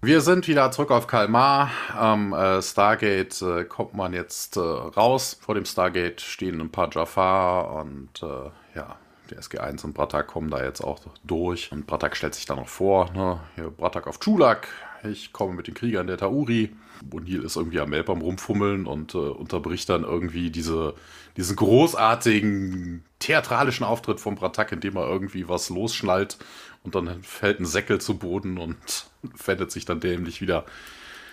Wir 0.01 0.21
sind 0.21 0.47
wieder 0.47 0.71
zurück 0.71 0.91
auf 0.91 1.07
Kalmar. 1.07 1.71
Am 1.93 2.31
äh, 2.31 2.61
Stargate 2.61 3.41
äh, 3.41 3.63
kommt 3.65 3.93
man 3.93 4.13
jetzt 4.13 4.55
äh, 4.55 4.61
raus. 4.61 5.37
Vor 5.41 5.55
dem 5.55 5.65
Stargate 5.65 6.21
stehen 6.21 6.61
ein 6.61 6.69
paar 6.69 6.89
Jafar 6.89 7.75
und 7.75 8.23
äh, 8.23 8.77
ja, 8.77 8.95
die 9.29 9.35
SG1 9.35 9.83
und 9.83 9.93
Bratak 9.93 10.27
kommen 10.27 10.49
da 10.49 10.63
jetzt 10.63 10.81
auch 10.81 10.99
durch. 11.25 11.71
Und 11.73 11.85
Bratak 11.85 12.15
stellt 12.15 12.33
sich 12.33 12.45
da 12.45 12.55
noch 12.55 12.69
vor. 12.69 13.11
Ne? 13.11 13.41
Hier 13.55 13.71
Bratak 13.71 14.07
auf 14.07 14.21
Chulak. 14.21 14.69
Ich 15.03 15.33
komme 15.33 15.53
mit 15.53 15.67
den 15.67 15.73
Kriegern 15.73 16.07
der 16.07 16.17
Tauri. 16.17 16.73
O'Neill 17.11 17.43
ist 17.43 17.55
irgendwie 17.55 17.79
am 17.79 17.89
Melbaum 17.89 18.21
rumfummeln 18.21 18.85
und 18.85 19.15
äh, 19.15 19.17
unterbricht 19.17 19.89
dann 19.89 20.03
irgendwie 20.03 20.49
diese, 20.49 20.93
diesen 21.37 21.55
großartigen 21.55 23.03
theatralischen 23.19 23.85
Auftritt 23.85 24.19
von 24.19 24.35
Bratak, 24.35 24.71
in 24.71 24.79
dem 24.79 24.95
er 24.95 25.07
irgendwie 25.07 25.47
was 25.47 25.69
losschnallt 25.69 26.37
und 26.83 26.95
dann 26.95 27.21
fällt 27.23 27.59
ein 27.59 27.65
Säckel 27.65 27.99
zu 27.99 28.17
Boden 28.17 28.57
und 28.57 28.77
wendet 29.45 29.71
sich 29.71 29.85
dann 29.85 29.99
dämlich 29.99 30.41
wieder. 30.41 30.65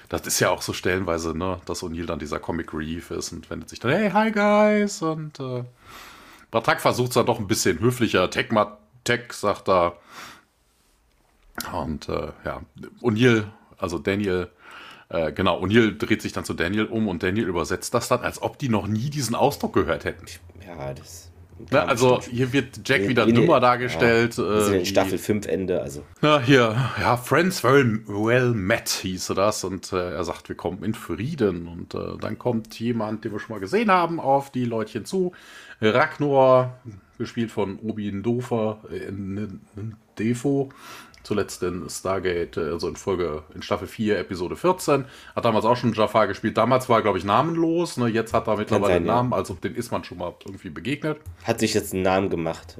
Das 0.08 0.22
ist 0.26 0.38
ja 0.38 0.50
auch 0.50 0.62
so 0.62 0.72
stellenweise, 0.72 1.36
ne, 1.36 1.60
dass 1.66 1.82
O'Neill 1.82 2.06
dann 2.06 2.20
dieser 2.20 2.38
Comic 2.38 2.72
Relief 2.72 3.10
ist 3.10 3.32
und 3.32 3.50
wendet 3.50 3.68
sich 3.68 3.80
dann, 3.80 3.90
hey, 3.90 4.10
hi 4.10 4.30
guys, 4.30 5.02
und 5.02 5.40
äh, 5.40 5.64
Bratak 6.50 6.80
versucht 6.80 7.08
es 7.08 7.14
dann 7.14 7.26
doch 7.26 7.40
ein 7.40 7.48
bisschen 7.48 7.80
höflicher. 7.80 8.30
Tech, 8.30 8.48
Tech, 9.04 9.32
sagt 9.32 9.68
er. 9.68 9.96
Und 11.72 12.08
äh, 12.08 12.32
ja, 12.44 12.62
O'Neill, 13.02 13.46
also 13.78 13.98
Daniel, 13.98 14.50
äh, 15.08 15.32
genau, 15.32 15.62
O'Neill 15.62 15.96
dreht 15.96 16.22
sich 16.22 16.32
dann 16.32 16.44
zu 16.44 16.54
Daniel 16.54 16.86
um 16.86 17.08
und 17.08 17.22
Daniel 17.22 17.46
übersetzt 17.46 17.94
das 17.94 18.08
dann, 18.08 18.20
als 18.20 18.42
ob 18.42 18.58
die 18.58 18.68
noch 18.68 18.86
nie 18.86 19.10
diesen 19.10 19.34
Ausdruck 19.34 19.72
gehört 19.72 20.04
hätten. 20.04 20.26
Ja, 20.66 20.92
das. 20.94 21.30
Ne, 21.70 21.88
also 21.88 22.20
hier 22.20 22.52
wird 22.52 22.86
Jack 22.86 23.02
in, 23.02 23.08
wieder 23.08 23.26
in, 23.26 23.34
dümmer 23.34 23.60
dargestellt. 23.60 24.36
Ja, 24.36 24.68
äh, 24.68 24.78
in 24.80 24.86
Staffel 24.86 25.16
5 25.16 25.46
Ende, 25.46 25.80
also. 25.80 26.04
Na, 26.20 26.38
hier, 26.38 26.76
ja, 27.00 27.16
Friends 27.16 27.64
well, 27.64 28.02
well 28.06 28.52
met 28.52 28.88
hieße 28.88 29.34
das 29.34 29.64
und 29.64 29.90
äh, 29.92 30.12
er 30.12 30.24
sagt, 30.24 30.50
wir 30.50 30.56
kommen 30.56 30.84
in 30.84 30.92
Frieden 30.92 31.66
und 31.66 31.94
äh, 31.94 32.18
dann 32.20 32.38
kommt 32.38 32.78
jemand, 32.78 33.24
den 33.24 33.32
wir 33.32 33.40
schon 33.40 33.54
mal 33.54 33.60
gesehen 33.60 33.90
haben, 33.90 34.20
auf 34.20 34.50
die 34.50 34.66
Leutchen 34.66 35.06
zu. 35.06 35.32
Ragnor, 35.80 36.74
gespielt 37.16 37.50
von 37.50 37.78
Obi 37.78 38.12
Ndofer, 38.12 38.80
äh, 38.90 39.10
Defo, 40.18 40.70
zuletzt 41.26 41.62
in 41.62 41.88
Stargate, 41.90 42.56
also 42.58 42.88
in 42.88 42.96
Folge, 42.96 43.42
in 43.54 43.62
Staffel 43.62 43.88
4, 43.88 44.18
Episode 44.20 44.54
14. 44.54 45.04
Hat 45.34 45.44
damals 45.44 45.64
auch 45.64 45.76
schon 45.76 45.92
Jafar 45.92 46.28
gespielt. 46.28 46.56
Damals 46.56 46.88
war 46.88 47.00
er, 47.00 47.02
glaube 47.02 47.18
ich, 47.18 47.24
namenlos. 47.24 47.96
Ne? 47.96 48.06
Jetzt 48.06 48.32
hat 48.32 48.46
er 48.46 48.56
mittlerweile 48.56 48.94
einen 48.94 49.06
Namen, 49.06 49.32
also 49.32 49.54
den 49.54 49.74
ist 49.74 49.90
man 49.90 50.04
schon 50.04 50.18
mal 50.18 50.32
irgendwie 50.44 50.70
begegnet. 50.70 51.18
Hat 51.42 51.58
sich 51.58 51.74
jetzt 51.74 51.92
einen 51.92 52.02
Namen 52.02 52.30
gemacht. 52.30 52.76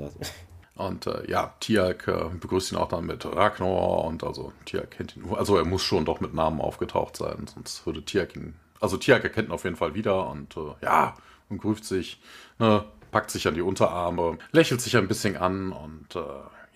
Und 0.77 1.07
äh, 1.07 1.29
ja, 1.29 1.55
Tiak 1.59 2.07
äh, 2.07 2.27
begrüßt 2.39 2.73
ihn 2.73 2.79
auch 2.79 2.89
dann 2.89 3.07
mit 3.07 3.25
Ragnar 3.25 4.05
und 4.05 4.23
also 4.23 4.53
Tiak 4.67 4.91
kennt 4.93 5.17
ihn. 5.17 5.25
Also 5.35 5.57
er 5.57 5.65
muss 5.65 5.83
schon 5.83 6.05
doch 6.05 6.21
mit 6.21 6.35
Namen 6.35 6.61
aufgetaucht 6.61 7.17
sein, 7.17 7.47
sonst 7.53 7.85
würde 7.87 8.05
Tiak 8.05 8.37
ihn. 8.37 8.55
Also 8.79 8.99
Tiak 8.99 9.25
erkennt 9.25 9.49
ihn 9.49 9.53
auf 9.53 9.65
jeden 9.65 9.77
Fall 9.77 9.95
wieder 9.95 10.29
und 10.29 10.57
äh, 10.57 10.75
ja, 10.83 11.15
und 11.49 11.63
grüßt 11.63 11.85
sich, 11.85 12.21
ne, 12.59 12.85
packt 13.11 13.31
sich 13.31 13.49
an 13.49 13.55
die 13.55 13.63
Unterarme, 13.63 14.37
lächelt 14.53 14.83
sich 14.83 14.97
ein 14.99 15.09
bisschen 15.09 15.39
an 15.39 15.73
und 15.73 16.15
äh, 16.15 16.21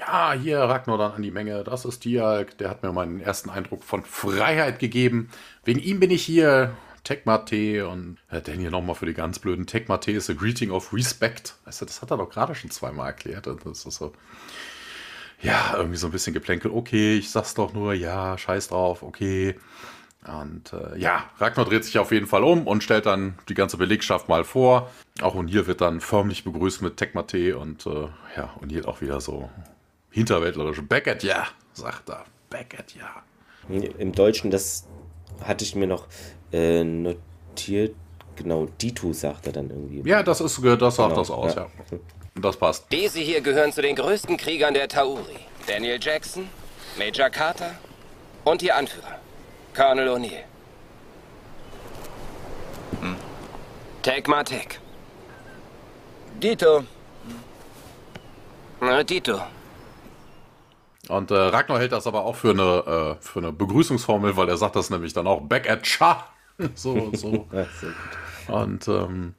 ja, 0.00 0.32
hier 0.32 0.60
Ragnar 0.60 0.98
dann 0.98 1.12
an 1.12 1.22
die 1.22 1.30
Menge, 1.30 1.62
das 1.62 1.84
ist 1.84 2.00
Tialk, 2.00 2.58
der 2.58 2.70
hat 2.70 2.82
mir 2.82 2.92
meinen 2.92 3.20
ersten 3.20 3.50
Eindruck 3.50 3.84
von 3.84 4.02
Freiheit 4.04 4.78
gegeben. 4.78 5.30
Wegen 5.64 5.80
ihm 5.80 6.00
bin 6.00 6.10
ich 6.10 6.22
hier. 6.22 6.74
Tekmate 7.02 7.88
und 7.88 8.18
äh, 8.30 8.42
Daniel 8.42 8.70
nochmal 8.70 8.94
für 8.94 9.06
die 9.06 9.14
ganz 9.14 9.38
blöden. 9.38 9.66
Tekmate 9.66 10.12
ist 10.12 10.28
a 10.28 10.34
greeting 10.34 10.70
of 10.70 10.92
respect. 10.92 11.54
Weißt 11.64 11.80
du, 11.80 11.86
das 11.86 12.02
hat 12.02 12.10
er 12.10 12.18
doch 12.18 12.28
gerade 12.28 12.54
schon 12.54 12.70
zweimal 12.70 13.06
erklärt. 13.06 13.46
Das 13.46 13.86
ist 13.86 13.96
so. 13.96 14.12
Ja, 15.40 15.74
irgendwie 15.76 15.96
so 15.96 16.08
ein 16.08 16.12
bisschen 16.12 16.34
geplänkel. 16.34 16.70
Okay, 16.70 17.16
ich 17.16 17.30
sag's 17.30 17.54
doch 17.54 17.72
nur, 17.72 17.94
ja, 17.94 18.36
scheiß 18.36 18.68
drauf, 18.68 19.02
okay. 19.02 19.58
Und 20.26 20.74
äh, 20.74 20.98
ja, 20.98 21.30
Ragnar 21.38 21.64
dreht 21.64 21.86
sich 21.86 21.98
auf 21.98 22.12
jeden 22.12 22.26
Fall 22.26 22.44
um 22.44 22.66
und 22.66 22.84
stellt 22.84 23.06
dann 23.06 23.38
die 23.48 23.54
ganze 23.54 23.78
Belegschaft 23.78 24.28
mal 24.28 24.44
vor. 24.44 24.90
Auch 25.22 25.34
O'Neill 25.34 25.66
wird 25.66 25.80
dann 25.80 26.00
förmlich 26.00 26.44
begrüßt 26.44 26.82
mit 26.82 26.98
Tekmate 26.98 27.56
und 27.56 27.86
äh, 27.86 28.08
ja, 28.36 28.54
O'Neill 28.60 28.84
auch 28.84 29.00
wieder 29.00 29.22
so 29.22 29.48
hinterwäldlerisch. 30.10 30.82
Back 30.82 31.08
at 31.08 31.22
ja, 31.22 31.46
sagt 31.72 32.10
er. 32.10 32.24
Back 32.48 32.76
at 32.78 32.94
ja. 32.94 33.22
Im 33.68 34.12
Deutschen, 34.12 34.50
das 34.50 34.86
hatte 35.44 35.64
ich 35.64 35.74
mir 35.74 35.86
noch 35.86 36.06
äh, 36.52 36.82
notiert. 36.82 37.94
Genau, 38.36 38.66
Ditu 38.80 39.12
sagt 39.12 39.46
er 39.46 39.52
dann 39.52 39.70
irgendwie. 39.70 40.08
Ja, 40.08 40.22
das 40.22 40.40
ist 40.40 40.58
das 40.64 40.96
sagt 40.96 41.10
genau, 41.10 41.20
das 41.20 41.30
aus, 41.30 41.54
ja. 41.54 41.68
ja. 41.90 41.98
Das 42.40 42.56
passt. 42.56 42.86
Diese 42.90 43.20
hier 43.20 43.40
gehören 43.40 43.72
zu 43.72 43.82
den 43.82 43.96
größten 43.96 44.36
Kriegern 44.36 44.72
der 44.74 44.88
Tauri. 44.88 45.36
Daniel 45.66 45.98
Jackson, 46.00 46.48
Major 46.98 47.28
Carter 47.28 47.72
und 48.44 48.62
ihr 48.62 48.74
Anführer, 48.74 49.18
Colonel 49.74 50.08
O'Neill. 50.08 50.44
Hm. 53.00 53.16
Tag 54.02 54.26
Matek. 54.26 54.80
Dito. 56.42 56.84
Dito. 59.06 59.40
Und 61.10 61.30
äh, 61.30 61.34
Ragnar 61.34 61.78
hält 61.80 61.92
das 61.92 62.06
aber 62.06 62.24
auch 62.24 62.36
für 62.36 62.50
eine, 62.50 63.16
äh, 63.18 63.22
für 63.22 63.40
eine 63.40 63.52
Begrüßungsformel, 63.52 64.36
weil 64.36 64.48
er 64.48 64.56
sagt 64.56 64.76
das 64.76 64.90
nämlich 64.90 65.12
dann 65.12 65.26
auch 65.26 65.40
back 65.40 65.68
at 65.68 65.82
Cha. 65.82 66.26
so 66.74 66.92
und 66.92 67.18
so. 67.18 67.48
und 68.48 68.88
ähm, 68.88 69.34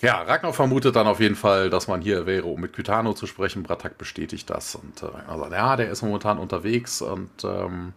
ja, 0.00 0.22
Ragnar 0.22 0.52
vermutet 0.52 0.96
dann 0.96 1.06
auf 1.06 1.20
jeden 1.20 1.36
Fall, 1.36 1.70
dass 1.70 1.88
man 1.88 2.00
hier 2.00 2.26
wäre, 2.26 2.46
um 2.46 2.60
mit 2.60 2.72
Kytano 2.72 3.14
zu 3.14 3.26
sprechen. 3.26 3.62
Bratak 3.62 3.98
bestätigt 3.98 4.50
das 4.50 4.74
und 4.74 5.02
äh, 5.02 5.06
Ragnar 5.06 5.38
sagt, 5.38 5.52
ja, 5.52 5.76
der 5.76 5.90
ist 5.90 6.02
momentan 6.02 6.38
unterwegs 6.38 7.02
und 7.02 7.44
ähm, 7.44 7.92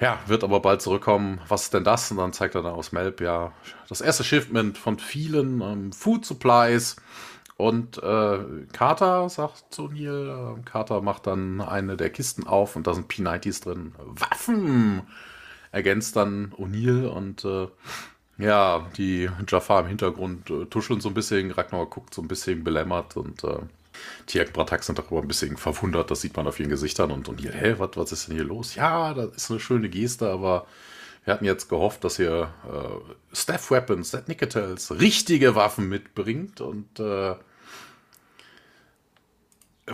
ja, 0.00 0.18
wird 0.26 0.42
aber 0.42 0.60
bald 0.60 0.82
zurückkommen. 0.82 1.40
Was 1.46 1.64
ist 1.64 1.74
denn 1.74 1.84
das? 1.84 2.10
Und 2.10 2.16
dann 2.16 2.32
zeigt 2.32 2.54
er 2.56 2.62
dann 2.62 2.74
aus 2.74 2.90
Melb, 2.90 3.20
ja, 3.20 3.52
das 3.88 4.00
erste 4.00 4.24
Shipment 4.24 4.76
von 4.76 4.98
vielen 4.98 5.60
ähm, 5.60 5.92
Food 5.92 6.24
Supplies 6.24 6.96
und 7.62 8.02
äh, 8.02 8.38
Carter 8.72 9.28
sagt 9.28 9.72
zu 9.72 9.86
Neil, 9.86 10.56
äh, 10.58 10.62
Carter 10.64 11.00
macht 11.00 11.28
dann 11.28 11.60
eine 11.60 11.96
der 11.96 12.10
Kisten 12.10 12.44
auf 12.44 12.74
und 12.74 12.88
da 12.88 12.94
sind 12.94 13.08
P90s 13.08 13.62
drin. 13.62 13.92
Waffen! 13.98 15.02
Ergänzt 15.70 16.16
dann 16.16 16.52
O'Neill 16.58 17.06
und 17.06 17.44
äh, 17.44 17.68
ja, 18.38 18.90
die 18.96 19.30
Jafar 19.48 19.82
im 19.82 19.86
Hintergrund 19.86 20.50
äh, 20.50 20.64
tuscheln 20.64 21.00
so 21.00 21.08
ein 21.10 21.14
bisschen. 21.14 21.52
Ragnar 21.52 21.86
guckt 21.86 22.12
so 22.12 22.20
ein 22.20 22.26
bisschen 22.26 22.64
belämmert 22.64 23.16
und 23.16 23.44
äh, 23.44 23.58
Tiak 24.26 24.52
Bratak 24.52 24.82
sind 24.82 24.98
darüber 24.98 25.20
ein 25.20 25.28
bisschen 25.28 25.56
verwundert. 25.56 26.10
Das 26.10 26.20
sieht 26.20 26.36
man 26.36 26.48
auf 26.48 26.58
ihren 26.58 26.68
Gesichtern 26.70 27.12
und 27.12 27.28
O'Neill, 27.28 27.52
hä, 27.52 27.74
was, 27.78 27.90
was 27.94 28.10
ist 28.10 28.26
denn 28.26 28.34
hier 28.34 28.44
los? 28.44 28.74
Ja, 28.74 29.14
das 29.14 29.36
ist 29.36 29.50
eine 29.52 29.60
schöne 29.60 29.88
Geste, 29.88 30.28
aber 30.28 30.66
wir 31.24 31.32
hatten 31.32 31.44
jetzt 31.44 31.68
gehofft, 31.68 32.02
dass 32.02 32.18
ihr 32.18 32.52
äh, 32.68 33.36
Staff 33.36 33.70
Weapons, 33.70 34.10
Seth 34.10 34.26
Nicotels, 34.26 34.90
richtige 34.98 35.54
Waffen 35.54 35.88
mitbringt 35.88 36.60
und 36.60 36.98
äh, 36.98 37.36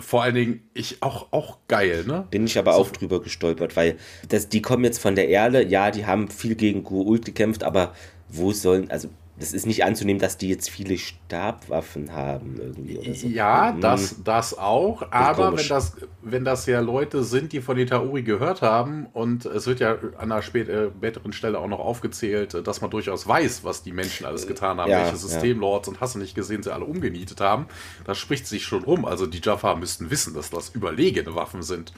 vor 0.01 0.23
allen 0.23 0.35
Dingen, 0.35 0.69
ich 0.73 1.01
auch, 1.01 1.31
auch 1.31 1.59
geil, 1.67 2.03
ne? 2.05 2.27
Bin 2.29 2.45
ich 2.45 2.57
aber 2.57 2.73
so. 2.73 2.79
auch 2.79 2.91
drüber 2.91 3.21
gestolpert, 3.21 3.75
weil 3.75 3.97
das, 4.27 4.49
die 4.49 4.61
kommen 4.61 4.83
jetzt 4.83 4.99
von 4.99 5.15
der 5.15 5.29
Erde, 5.29 5.63
ja, 5.65 5.91
die 5.91 6.05
haben 6.05 6.29
viel 6.29 6.55
gegen 6.55 6.85
Gua'uld 6.85 7.25
gekämpft, 7.25 7.63
aber 7.63 7.93
wo 8.27 8.51
sollen, 8.51 8.89
also 8.91 9.09
das 9.39 9.53
ist 9.53 9.65
nicht 9.65 9.85
anzunehmen, 9.85 10.19
dass 10.19 10.37
die 10.37 10.49
jetzt 10.49 10.69
viele 10.69 10.97
Stabwaffen 10.97 12.11
haben 12.11 12.57
irgendwie 12.59 12.97
oder 12.97 13.13
so. 13.13 13.27
Ja, 13.27 13.73
mhm. 13.75 13.81
das, 13.81 14.15
das 14.23 14.57
auch, 14.57 15.01
das 15.01 15.11
aber 15.11 15.57
wenn 15.57 15.67
das, 15.67 15.93
wenn 16.21 16.43
das 16.43 16.65
ja 16.65 16.81
Leute 16.81 17.23
sind, 17.23 17.53
die 17.53 17.61
von 17.61 17.77
den 17.77 17.87
Tauri 17.87 18.23
gehört 18.23 18.61
haben 18.61 19.07
und 19.13 19.45
es 19.45 19.65
wird 19.65 19.79
ja 19.79 19.93
an 20.17 20.31
einer 20.31 20.39
äh, 20.39 20.41
späteren 20.41 21.31
Stelle 21.31 21.59
auch 21.59 21.67
noch 21.67 21.79
aufgezählt, 21.79 22.67
dass 22.67 22.81
man 22.81 22.91
durchaus 22.91 23.27
weiß, 23.27 23.63
was 23.63 23.81
die 23.81 23.93
Menschen 23.93 24.25
alles 24.25 24.45
getan 24.45 24.79
haben, 24.79 24.91
ja, 24.91 25.03
welche 25.03 25.15
Systemlords 25.15 25.87
ja. 25.87 25.93
und 25.93 26.01
hast 26.01 26.15
du 26.15 26.19
nicht 26.19 26.35
gesehen, 26.35 26.61
sie 26.61 26.73
alle 26.73 26.85
umgenietet 26.85 27.39
haben, 27.39 27.67
das 28.05 28.17
spricht 28.17 28.45
sich 28.45 28.63
schon 28.63 28.83
rum. 28.83 29.05
Also 29.05 29.25
die 29.25 29.39
Jaffa 29.41 29.75
müssten 29.75 30.11
wissen, 30.11 30.33
dass 30.33 30.49
das 30.49 30.69
überlegene 30.69 31.33
Waffen 31.33 31.63
sind. 31.63 31.93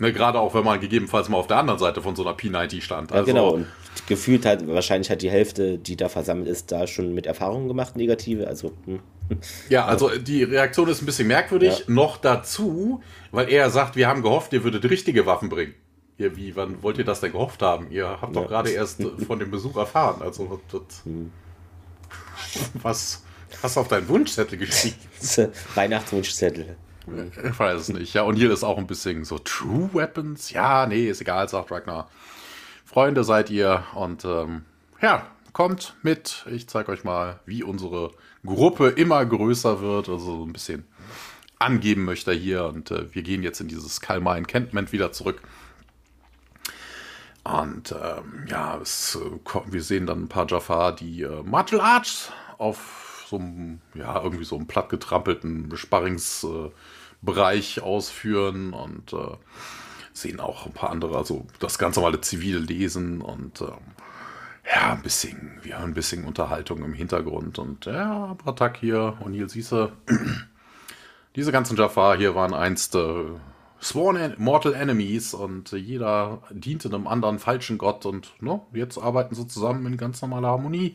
Ne, 0.00 0.12
gerade 0.12 0.38
auch, 0.38 0.54
wenn 0.54 0.64
man 0.64 0.80
gegebenenfalls 0.80 1.28
mal 1.28 1.38
auf 1.38 1.48
der 1.48 1.56
anderen 1.56 1.80
Seite 1.80 2.02
von 2.02 2.14
so 2.14 2.22
einer 2.24 2.36
P90 2.36 2.82
stand. 2.82 3.10
Also, 3.10 3.26
ja, 3.26 3.32
genau. 3.32 3.64
Gefühlt 4.06 4.46
hat 4.46 4.66
wahrscheinlich 4.66 5.10
hat 5.10 5.22
die 5.22 5.30
Hälfte, 5.30 5.78
die 5.78 5.96
da 5.96 6.08
versammelt 6.08 6.48
ist, 6.48 6.72
da 6.72 6.86
schon 6.86 7.14
mit 7.14 7.26
Erfahrungen 7.26 7.68
gemacht, 7.68 7.96
negative. 7.96 8.46
Also. 8.46 8.72
Hm. 8.86 9.00
Ja, 9.68 9.84
also 9.84 10.08
die 10.16 10.42
Reaktion 10.42 10.88
ist 10.88 11.02
ein 11.02 11.06
bisschen 11.06 11.28
merkwürdig. 11.28 11.80
Ja. 11.80 11.84
Noch 11.88 12.16
dazu, 12.16 13.02
weil 13.30 13.50
er 13.50 13.70
sagt, 13.70 13.96
wir 13.96 14.08
haben 14.08 14.22
gehofft, 14.22 14.52
ihr 14.52 14.64
würdet 14.64 14.88
richtige 14.88 15.26
Waffen 15.26 15.48
bringen. 15.48 15.74
Ihr, 16.16 16.36
wie, 16.36 16.56
wann 16.56 16.82
wollt 16.82 16.98
ihr 16.98 17.04
das 17.04 17.20
denn 17.20 17.32
gehofft 17.32 17.62
haben? 17.62 17.90
Ihr 17.90 18.08
habt 18.08 18.34
ja. 18.34 18.42
doch 18.42 18.48
gerade 18.48 18.70
erst 18.70 19.02
von 19.26 19.38
dem 19.38 19.50
Besuch 19.50 19.76
erfahren. 19.76 20.22
Also, 20.22 20.60
das, 20.72 21.04
hm. 21.04 21.30
was 22.74 23.22
hast 23.62 23.76
du 23.76 23.80
auf 23.80 23.88
deinen 23.88 24.08
Wunschzettel 24.08 24.58
geschrieben? 24.58 24.96
Weihnachtswunschzettel. 25.74 26.76
Ich 27.50 27.58
weiß 27.58 27.80
es 27.80 27.88
nicht. 27.88 28.14
Ja, 28.14 28.22
und 28.22 28.36
hier 28.36 28.52
ist 28.52 28.64
auch 28.64 28.78
ein 28.78 28.86
bisschen 28.86 29.24
so 29.24 29.38
True 29.38 29.90
Weapons. 29.92 30.50
Ja, 30.50 30.86
nee, 30.86 31.06
ist 31.06 31.20
egal, 31.20 31.48
sagt 31.48 31.70
Ragnar. 31.70 32.08
Freunde 32.88 33.22
seid 33.22 33.50
ihr 33.50 33.84
und 33.94 34.24
ähm, 34.24 34.64
ja, 35.02 35.26
kommt 35.52 35.94
mit. 36.02 36.46
Ich 36.50 36.68
zeige 36.68 36.90
euch 36.90 37.04
mal, 37.04 37.38
wie 37.44 37.62
unsere 37.62 38.12
Gruppe 38.46 38.88
immer 38.88 39.26
größer 39.26 39.82
wird. 39.82 40.08
Also 40.08 40.38
so 40.38 40.42
ein 40.46 40.54
bisschen 40.54 40.86
angeben 41.58 42.06
möchte 42.06 42.32
hier. 42.32 42.64
Und 42.64 42.90
äh, 42.90 43.14
wir 43.14 43.22
gehen 43.22 43.42
jetzt 43.42 43.60
in 43.60 43.68
dieses 43.68 44.00
Kalmar 44.00 44.38
Encampment 44.38 44.90
wieder 44.90 45.12
zurück. 45.12 45.42
Und 47.44 47.92
ähm, 47.92 48.46
ja, 48.48 48.78
es, 48.80 49.16
äh, 49.16 49.62
wir 49.70 49.82
sehen 49.82 50.06
dann 50.06 50.22
ein 50.22 50.28
paar 50.28 50.46
Jafar, 50.48 50.96
die 50.96 51.24
äh, 51.24 51.42
Martial 51.42 51.82
Arts 51.82 52.32
auf 52.56 53.26
so 53.28 53.36
einem, 53.36 53.82
ja, 53.92 54.18
irgendwie 54.22 54.46
so 54.46 54.56
einem 54.56 54.66
plattgetrampelten 54.66 55.76
Sparrings, 55.76 56.42
äh, 56.44 56.70
Bereich 57.20 57.82
ausführen 57.82 58.72
und 58.72 59.12
äh, 59.12 59.36
sehen 60.20 60.40
auch 60.40 60.66
ein 60.66 60.72
paar 60.72 60.90
andere, 60.90 61.16
also 61.16 61.46
das 61.58 61.78
ganz 61.78 61.96
normale 61.96 62.20
zivile 62.20 62.58
Lesen 62.58 63.20
und 63.20 63.60
ähm, 63.60 63.68
ja, 64.70 64.92
ein 64.92 65.02
bisschen, 65.02 65.58
wir 65.62 65.78
haben 65.78 65.90
ein 65.90 65.94
bisschen 65.94 66.24
Unterhaltung 66.24 66.84
im 66.84 66.92
Hintergrund 66.92 67.58
und 67.58 67.86
ja, 67.86 68.34
Bratak 68.34 68.76
hier, 68.76 69.16
O'Neill 69.24 69.48
Siese. 69.48 69.92
Diese 71.36 71.52
ganzen 71.52 71.76
Jafar 71.76 72.16
hier 72.16 72.34
waren 72.34 72.52
einst 72.52 72.94
äh, 72.94 73.24
Sworn 73.80 74.34
Mortal 74.38 74.74
Enemies 74.74 75.34
und 75.34 75.72
jeder 75.72 76.42
diente 76.50 76.88
einem 76.88 77.06
anderen 77.06 77.38
falschen 77.38 77.78
Gott 77.78 78.04
und 78.06 78.32
ne, 78.42 78.60
jetzt 78.72 78.98
arbeiten 78.98 79.34
sie 79.34 79.46
zusammen 79.46 79.86
in 79.86 79.96
ganz 79.96 80.20
normaler 80.20 80.48
Harmonie. 80.48 80.94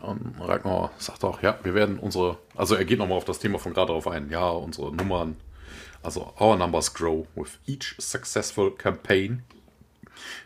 Und 0.00 0.34
Ragnar 0.40 0.90
sagt 0.96 1.24
auch, 1.24 1.42
ja, 1.42 1.58
wir 1.62 1.74
werden 1.74 1.98
unsere, 1.98 2.38
also 2.56 2.74
er 2.74 2.86
geht 2.86 2.98
nochmal 2.98 3.18
auf 3.18 3.26
das 3.26 3.38
Thema 3.38 3.58
von 3.58 3.74
gerade 3.74 3.88
darauf 3.88 4.08
ein, 4.08 4.30
ja, 4.30 4.48
unsere 4.48 4.94
Nummern, 4.94 5.36
also 6.02 6.32
our 6.40 6.56
numbers 6.56 6.92
grow 6.92 7.26
with 7.34 7.58
each 7.66 7.94
successful 7.98 8.70
campaign. 8.70 9.42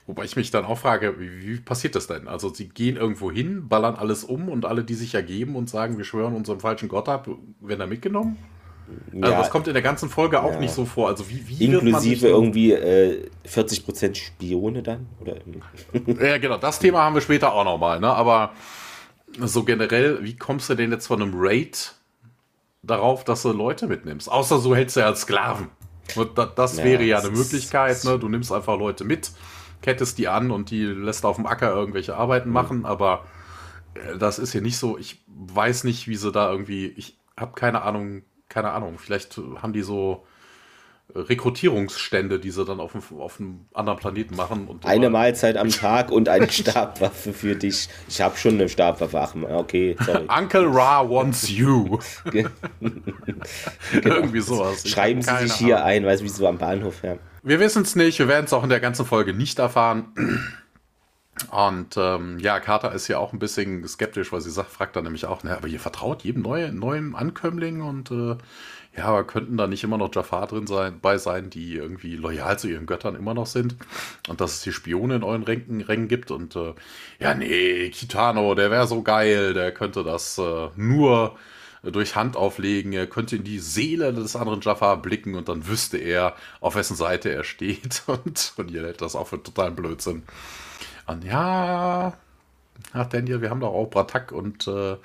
Wobei 0.07 0.25
ich 0.25 0.37
mich 0.37 0.51
dann 0.51 0.65
auch 0.65 0.79
frage, 0.79 1.19
wie, 1.19 1.43
wie 1.43 1.61
passiert 1.61 1.95
das 1.95 2.07
denn? 2.07 2.29
Also 2.29 2.53
sie 2.53 2.69
gehen 2.69 2.97
irgendwo 2.97 3.31
hin, 3.31 3.69
ballern 3.69 3.97
alles 3.97 4.25
um 4.25 4.49
und 4.49 4.65
alle, 4.65 4.85
die 4.85 4.95
sich 4.95 5.15
ergeben 5.15 5.57
und 5.57 5.69
sagen, 5.69 5.99
wir 5.99 6.05
schwören 6.05 6.35
unserem 6.35 6.61
falschen 6.61 6.89
Gott 6.89 7.09
ab, 7.09 7.29
werden 7.61 7.81
da 7.81 7.87
mitgenommen? 7.87 8.37
Also 9.13 9.33
ja, 9.33 9.39
das 9.39 9.51
kommt 9.51 9.67
in 9.67 9.73
der 9.73 9.83
ganzen 9.83 10.11
Folge 10.11 10.43
auch 10.43 10.53
ja. 10.53 10.61
nicht 10.61 10.75
so 10.75 10.85
vor. 10.85 11.09
Also 11.09 11.29
wie, 11.31 11.49
wie 11.49 11.65
Inklusive 11.65 12.29
irgendwie 12.29 12.73
äh, 12.73 13.29
40% 13.47 14.15
Spione 14.15 14.83
dann? 14.83 15.07
Oder? 15.21 15.37
ja, 16.25 16.39
genau, 16.39 16.59
das 16.59 16.79
Thema 16.79 17.03
haben 17.03 17.15
wir 17.15 17.23
später 17.23 17.53
auch 17.55 17.65
nochmal, 17.65 18.01
ne? 18.01 18.09
Aber 18.09 18.53
so 19.39 19.65
generell, 19.65 20.23
wie 20.23 20.37
kommst 20.37 20.69
du 20.69 20.75
denn 20.75 20.93
jetzt 20.93 21.07
von 21.07 21.23
einem 21.23 21.33
Raid 21.35 21.95
darauf, 22.87 23.25
dass 23.25 23.43
du 23.43 23.53
Leute 23.53 23.87
mitnimmst? 23.87 24.31
Außer 24.31 24.59
so 24.59 24.75
hältst 24.75 24.97
du 24.97 25.01
ja 25.01 25.07
als 25.07 25.23
Sklaven. 25.23 25.71
Das 26.57 26.77
ja, 26.77 26.85
wäre 26.85 27.03
ja 27.03 27.19
eine 27.19 27.31
Möglichkeit, 27.31 28.05
ne? 28.05 28.19
Du 28.19 28.29
nimmst 28.29 28.53
einfach 28.53 28.79
Leute 28.79 29.05
mit, 29.05 29.33
kettest 29.81 30.19
die 30.19 30.29
an 30.29 30.51
und 30.51 30.71
die 30.71 30.85
lässt 30.85 31.25
auf 31.25 31.37
dem 31.37 31.47
Acker 31.47 31.75
irgendwelche 31.75 32.17
Arbeiten 32.17 32.51
mhm. 32.51 32.55
machen, 32.55 32.87
aber 32.87 33.25
äh, 33.95 34.19
das 34.19 34.39
ist 34.39 34.53
hier 34.53 34.61
nicht 34.61 34.77
so. 34.77 34.99
Ich 34.99 35.25
weiß 35.27 35.85
nicht, 35.85 36.07
wie 36.07 36.17
sie 36.17 36.31
da 36.31 36.51
irgendwie. 36.51 36.87
Ich 36.89 37.19
habe 37.39 37.53
keine 37.55 37.83
Ahnung, 37.83 38.23
keine 38.49 38.71
Ahnung. 38.73 38.99
Vielleicht 38.99 39.41
haben 39.61 39.73
die 39.73 39.83
so 39.83 40.27
Rekrutierungsstände, 41.15 42.41
die 42.41 42.51
sie 42.51 42.65
dann 42.65 42.81
auf, 42.81 42.93
dem, 42.93 43.03
auf 43.21 43.39
einem 43.39 43.67
anderen 43.73 43.99
Planeten 43.99 44.37
machen. 44.37 44.67
Und 44.67 44.85
eine 44.85 45.11
Mahlzeit 45.11 45.57
am 45.57 45.69
Tag 45.71 46.11
und 46.11 46.29
eine 46.29 46.51
Stabwaffe 46.51 47.33
für 47.33 47.55
dich. 47.55 47.89
Ich 48.09 48.21
habe 48.21 48.37
schon 48.37 48.55
eine 48.55 48.69
Stabwaffe. 48.69 49.21
Ach, 49.21 49.35
okay, 49.51 49.97
sorry. 50.05 50.27
Uncle 50.29 50.67
Ra 50.67 51.09
wants 51.09 51.49
you. 51.49 51.99
genau. 52.31 52.51
Irgendwie 54.03 54.41
sowas. 54.41 54.85
Ich 54.85 54.93
Schreiben 54.93 55.23
Sie 55.23 55.37
sich 55.39 55.53
hier 55.55 55.77
Ahnung. 55.77 55.89
ein, 55.89 56.07
weißt 56.07 56.23
du, 56.23 56.25
wie 56.25 56.31
so 56.31 56.49
am 56.49 56.59
Bahnhof. 56.59 57.03
Ja. 57.03 57.17
Wir 57.43 57.61
wissen 57.61 57.83
es 57.83 57.95
nicht. 57.95 58.19
Wir 58.19 58.29
werden 58.29 58.47
es 58.47 58.53
auch 58.53 58.65
in 58.65 58.71
der 58.71 58.81
ganzen 58.81 59.05
Folge 59.07 59.35
nicht 59.35 59.59
erfahren. 59.59 60.07
Und 61.51 61.97
ähm, 61.97 62.39
ja, 62.39 62.61
Carter 62.61 62.93
ist 62.93 63.09
ja 63.09 63.19
auch 63.19 63.33
ein 63.33 63.39
bisschen 63.39 63.87
skeptisch, 63.89 64.33
weil 64.33 64.41
sie 64.41 64.51
sagt, 64.51 64.71
fragt 64.71 64.97
dann 64.97 65.05
nämlich 65.05 65.27
auch, 65.27 65.41
na, 65.43 65.57
aber 65.57 65.67
ihr 65.67 65.81
vertraut 65.81 66.23
jedem 66.23 66.43
neuen, 66.43 66.79
neuen 66.79 67.17
Ankömmling 67.17 67.83
und 67.83 68.11
äh, 68.13 68.37
ja, 68.97 69.07
aber 69.07 69.25
könnten 69.25 69.57
da 69.57 69.67
nicht 69.67 69.83
immer 69.83 69.99
noch 69.99 70.15
Jafar 70.15 70.47
drin 70.47 70.67
sein, 70.67 71.01
bei 71.01 71.19
sein, 71.19 71.51
die 71.51 71.75
irgendwie 71.75 72.17
loyal 72.17 72.59
zu 72.59 72.69
ihren 72.69 72.87
Göttern 72.87 73.17
immer 73.17 73.35
noch 73.35 73.47
sind? 73.47 73.77
Und 74.29 74.41
dass 74.41 74.55
es 74.55 74.65
hier 74.65 74.73
Spione 74.73 75.17
in 75.17 75.25
euren 75.25 75.43
Rängen, 75.43 75.81
Rängen 75.81 76.09
gibt 76.09 76.31
und 76.31 76.55
äh, 76.55 76.75
ja, 77.19 77.35
nee, 77.35 77.91
Kitano, 77.91 78.55
der 78.55 78.71
wäre 78.71 78.87
so 78.87 79.03
geil, 79.03 79.53
der 79.55 79.73
könnte 79.73 80.05
das 80.05 80.39
äh, 80.39 80.69
nur 80.77 81.37
durch 81.83 82.17
Hand 82.17 82.37
auflegen, 82.37 82.93
er 82.93 83.07
könnte 83.07 83.37
in 83.37 83.45
die 83.45 83.59
Seele 83.59 84.13
des 84.13 84.37
anderen 84.37 84.61
Jafar 84.61 85.01
blicken 85.03 85.35
und 85.35 85.49
dann 85.49 85.67
wüsste 85.67 85.99
er, 85.99 86.35
auf 86.61 86.77
wessen 86.77 86.97
Seite 86.97 87.31
er 87.31 87.45
steht. 87.45 88.03
Und, 88.07 88.55
und 88.57 88.71
ihr 88.71 88.83
hält 88.83 89.01
das 89.01 89.17
auch 89.17 89.29
für 89.29 89.43
totalen 89.43 89.75
Blödsinn. 89.75 90.23
Und 91.07 91.25
ja, 91.25 92.15
ach 92.93 93.07
Daniel, 93.07 93.43
wir 93.43 93.51
haben 93.51 93.61
doch 93.61 93.73
auch 93.73 93.91
Bratak 93.91 94.33
und 94.33 94.67
äh, 94.67 94.97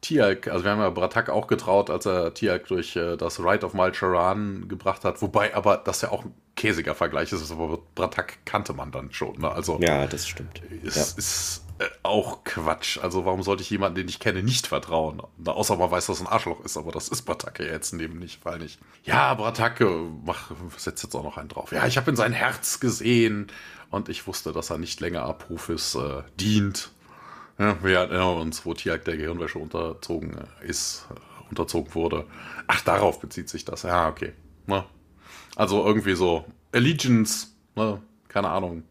Tialk, 0.00 0.48
also 0.48 0.64
wir 0.64 0.70
haben 0.70 0.80
ja 0.80 0.90
Bratak 0.90 1.28
auch 1.28 1.46
getraut, 1.46 1.90
als 1.90 2.06
er 2.06 2.32
Tialk 2.32 2.68
durch 2.68 2.96
äh, 2.96 3.16
das 3.16 3.38
Rite 3.40 3.66
of 3.66 3.74
Malcharan 3.74 4.66
gebracht 4.68 5.04
hat, 5.04 5.20
wobei 5.20 5.54
aber 5.54 5.76
das 5.76 6.00
ja 6.00 6.10
auch 6.10 6.24
ein 6.24 6.34
käsiger 6.56 6.94
Vergleich 6.94 7.32
ist, 7.32 7.50
aber 7.50 7.78
Bratak 7.94 8.38
kannte 8.44 8.72
man 8.72 8.92
dann 8.92 9.12
schon. 9.12 9.38
Ne? 9.38 9.50
Also, 9.50 9.78
ja, 9.80 10.06
das 10.06 10.26
stimmt. 10.26 10.62
Ist, 10.82 10.96
ja. 10.96 11.02
ist 11.02 11.64
äh, 11.80 11.84
auch 12.02 12.44
Quatsch. 12.44 12.98
Also 12.98 13.24
warum 13.24 13.42
sollte 13.42 13.62
ich 13.62 13.70
jemanden, 13.70 13.96
den 13.96 14.08
ich 14.08 14.20
kenne, 14.20 14.42
nicht 14.42 14.66
vertrauen? 14.66 15.22
Außer 15.44 15.76
man 15.76 15.90
weiß, 15.90 16.06
dass 16.06 16.20
er 16.20 16.26
ein 16.26 16.32
Arschloch 16.32 16.64
ist, 16.64 16.76
aber 16.76 16.92
das 16.92 17.08
ist 17.08 17.22
Bratak 17.22 17.58
ja 17.60 17.66
jetzt 17.66 17.92
neben 17.92 18.18
nicht, 18.18 18.44
weil 18.44 18.58
nicht. 18.58 18.78
Ja, 19.04 19.32
Bratak, 19.34 19.80
mach, 20.24 20.50
setzt 20.76 21.02
jetzt 21.02 21.14
auch 21.14 21.24
noch 21.24 21.38
einen 21.38 21.48
drauf. 21.48 21.72
Ja, 21.72 21.86
ich 21.86 21.96
habe 21.96 22.10
in 22.10 22.16
sein 22.16 22.32
Herz 22.32 22.80
gesehen 22.80 23.48
und 23.90 24.08
ich 24.08 24.26
wusste, 24.26 24.52
dass 24.52 24.70
er 24.70 24.78
nicht 24.78 25.00
länger 25.00 25.22
Apophis 25.22 25.94
äh, 25.94 26.22
dient. 26.38 26.90
Ja, 27.60 27.76
wir 27.82 27.98
erinnern 27.98 28.38
uns, 28.38 28.64
wo 28.64 28.72
Tiag 28.72 29.04
der 29.04 29.18
Gehirnwäsche 29.18 29.58
unterzogen 29.58 30.34
ist, 30.62 31.06
unterzogen 31.50 31.94
wurde. 31.94 32.24
Ach, 32.66 32.80
darauf 32.80 33.20
bezieht 33.20 33.50
sich 33.50 33.66
das. 33.66 33.82
Ja, 33.82 34.08
okay. 34.08 34.32
Ne? 34.66 34.82
Also 35.56 35.84
irgendwie 35.84 36.14
so 36.14 36.46
Allegiance, 36.72 37.48
ne? 37.76 38.00
keine 38.28 38.48
Ahnung. 38.48 38.84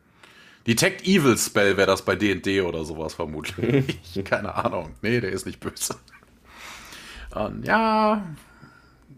Detect 0.68 1.08
Evil 1.08 1.36
Spell 1.36 1.78
wäre 1.78 1.88
das 1.88 2.04
bei 2.04 2.16
D&D 2.16 2.62
oder 2.62 2.86
sowas 2.86 3.16
vermutlich. 3.16 4.00
keine 4.24 4.54
Ahnung. 4.54 4.94
Nee, 5.02 5.20
der 5.20 5.32
ist 5.32 5.48
nicht 5.48 5.60
böse. 5.60 5.96
Und 7.34 7.66
ja, 7.66 8.24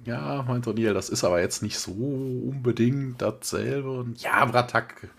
ja, 0.06 0.46
meint 0.48 0.66
O'Neill, 0.66 0.94
das 0.94 1.10
ist 1.10 1.26
aber 1.26 1.42
jetzt 1.42 1.62
nicht 1.62 1.78
so 1.78 1.92
unbedingt 1.92 3.22
dasselbe. 3.22 3.92
Und 3.92 4.22
ja, 4.22 4.46
Bratak 4.46 5.10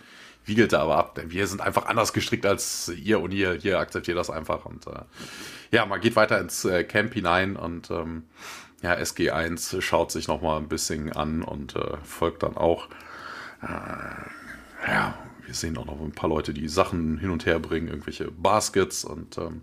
wiegelte 0.44 0.78
aber 0.78 0.96
ab. 0.96 1.14
Denn 1.14 1.30
wir 1.30 1.46
sind 1.46 1.60
einfach 1.60 1.86
anders 1.86 2.12
gestrickt 2.12 2.46
als 2.46 2.88
ihr 2.88 3.20
und 3.20 3.32
ihr. 3.32 3.54
Hier 3.54 3.78
akzeptiert 3.78 4.16
das 4.16 4.30
einfach. 4.30 4.64
Und 4.64 4.86
äh, 4.86 5.02
ja, 5.70 5.86
man 5.86 6.00
geht 6.00 6.16
weiter 6.16 6.40
ins 6.40 6.64
äh, 6.64 6.84
Camp 6.84 7.14
hinein 7.14 7.56
und 7.56 7.90
ähm, 7.90 8.24
ja, 8.82 8.94
SG1 8.94 9.80
schaut 9.80 10.10
sich 10.10 10.28
nochmal 10.28 10.58
ein 10.58 10.68
bisschen 10.68 11.12
an 11.12 11.42
und 11.42 11.76
äh, 11.76 11.96
folgt 12.02 12.42
dann 12.42 12.56
auch. 12.56 12.88
Äh, 13.62 14.90
ja, 14.90 15.14
wir 15.44 15.54
sehen 15.54 15.76
auch 15.78 15.86
noch 15.86 16.00
ein 16.00 16.12
paar 16.12 16.28
Leute, 16.28 16.52
die 16.52 16.68
Sachen 16.68 17.18
hin 17.18 17.30
und 17.30 17.46
her 17.46 17.58
bringen, 17.58 17.88
irgendwelche 17.88 18.30
Baskets 18.30 19.04
und 19.04 19.38
ähm, 19.38 19.62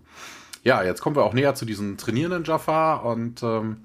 ja, 0.62 0.82
jetzt 0.82 1.00
kommen 1.00 1.16
wir 1.16 1.24
auch 1.24 1.32
näher 1.32 1.54
zu 1.54 1.64
diesen 1.64 1.96
trainierenden 1.96 2.44
Jafar 2.44 3.04
und 3.04 3.42
ähm, 3.42 3.78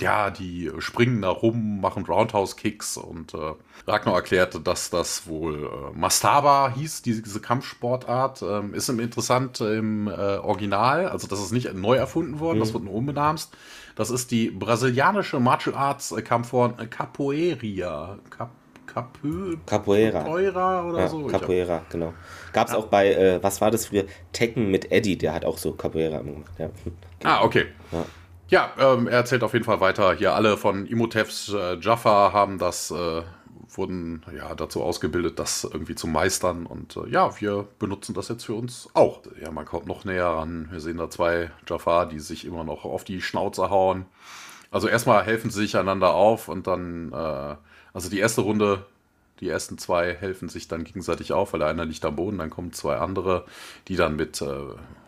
ja, 0.00 0.30
die 0.30 0.70
springen 0.78 1.22
da 1.22 1.28
rum, 1.28 1.80
machen 1.80 2.04
Roundhouse-Kicks 2.04 2.96
und 2.96 3.34
äh, 3.34 3.54
Ragnar 3.86 4.14
erklärte, 4.14 4.60
dass 4.60 4.90
das 4.90 5.26
wohl 5.26 5.66
äh, 5.66 5.98
Mastaba 5.98 6.72
hieß, 6.74 7.02
diese 7.02 7.40
Kampfsportart. 7.40 8.42
Ähm, 8.42 8.74
ist 8.74 8.88
im 8.88 9.00
interessant 9.00 9.60
im 9.60 10.08
äh, 10.08 10.12
Original, 10.12 11.08
also 11.08 11.26
das 11.26 11.40
ist 11.40 11.52
nicht 11.52 11.72
neu 11.74 11.96
erfunden 11.96 12.40
worden, 12.40 12.58
mhm. 12.58 12.60
das 12.60 12.72
wird 12.72 12.84
nur 12.84 12.94
umbenamst. 12.94 13.52
Das 13.94 14.10
ist 14.10 14.30
die 14.30 14.50
brasilianische 14.50 15.38
Martial 15.38 15.76
Arts 15.76 16.14
Kampfform 16.24 16.76
Capoeira. 16.88 18.18
Cap 18.30 18.50
Capö 18.86 19.56
Capoeira. 19.64 20.22
Capoeira 20.22 20.84
oder 20.84 20.98
ja, 21.00 21.08
so. 21.08 21.26
Capoeira, 21.26 21.76
hab... 21.76 21.90
genau. 21.90 22.12
Gab 22.52 22.66
es 22.66 22.74
ja. 22.74 22.78
auch 22.78 22.86
bei, 22.86 23.12
äh, 23.14 23.42
was 23.42 23.60
war 23.60 23.70
das 23.70 23.86
früher? 23.86 24.04
Tekken 24.32 24.70
mit 24.70 24.92
Eddie, 24.92 25.16
der 25.16 25.32
hat 25.32 25.44
auch 25.44 25.56
so 25.56 25.72
Capoeira 25.72 26.18
gemacht. 26.18 26.52
Ja. 26.58 26.68
Ah, 27.24 27.42
okay. 27.42 27.66
Ja. 27.90 28.04
Ja, 28.52 28.70
ähm, 28.78 29.06
er 29.06 29.14
erzählt 29.14 29.44
auf 29.44 29.54
jeden 29.54 29.64
Fall 29.64 29.80
weiter. 29.80 30.12
Hier 30.12 30.34
alle 30.34 30.58
von 30.58 30.84
Imhotep's 30.84 31.50
äh, 31.54 31.78
Jaffa 31.80 32.34
haben 32.34 32.58
das, 32.58 32.90
äh, 32.90 33.22
wurden 33.70 34.26
ja 34.36 34.54
dazu 34.54 34.82
ausgebildet, 34.82 35.38
das 35.38 35.64
irgendwie 35.64 35.94
zu 35.94 36.06
meistern. 36.06 36.66
Und 36.66 36.98
äh, 36.98 37.08
ja, 37.08 37.40
wir 37.40 37.66
benutzen 37.78 38.12
das 38.12 38.28
jetzt 38.28 38.44
für 38.44 38.52
uns 38.52 38.90
auch. 38.92 39.22
Ja, 39.40 39.50
man 39.52 39.64
kommt 39.64 39.86
noch 39.86 40.04
näher 40.04 40.26
ran. 40.26 40.68
Wir 40.70 40.80
sehen 40.80 40.98
da 40.98 41.08
zwei 41.08 41.50
Jaffa, 41.66 42.04
die 42.04 42.20
sich 42.20 42.44
immer 42.44 42.62
noch 42.62 42.84
auf 42.84 43.04
die 43.04 43.22
Schnauze 43.22 43.70
hauen. 43.70 44.04
Also 44.70 44.86
erstmal 44.86 45.24
helfen 45.24 45.50
sie 45.50 45.60
sich 45.60 45.78
einander 45.78 46.12
auf 46.12 46.48
und 46.48 46.66
dann, 46.66 47.10
äh, 47.10 47.56
also 47.94 48.10
die 48.10 48.18
erste 48.18 48.42
Runde 48.42 48.84
die 49.42 49.48
ersten 49.48 49.76
zwei 49.76 50.14
helfen 50.14 50.48
sich 50.48 50.68
dann 50.68 50.84
gegenseitig 50.84 51.32
auf, 51.32 51.52
weil 51.52 51.58
der 51.58 51.68
eine 51.68 51.84
liegt 51.84 52.04
am 52.04 52.14
Boden, 52.14 52.38
dann 52.38 52.48
kommen 52.48 52.72
zwei 52.72 52.98
andere, 52.98 53.44
die 53.88 53.96
dann 53.96 54.14
mit 54.14 54.40
äh, 54.40 54.46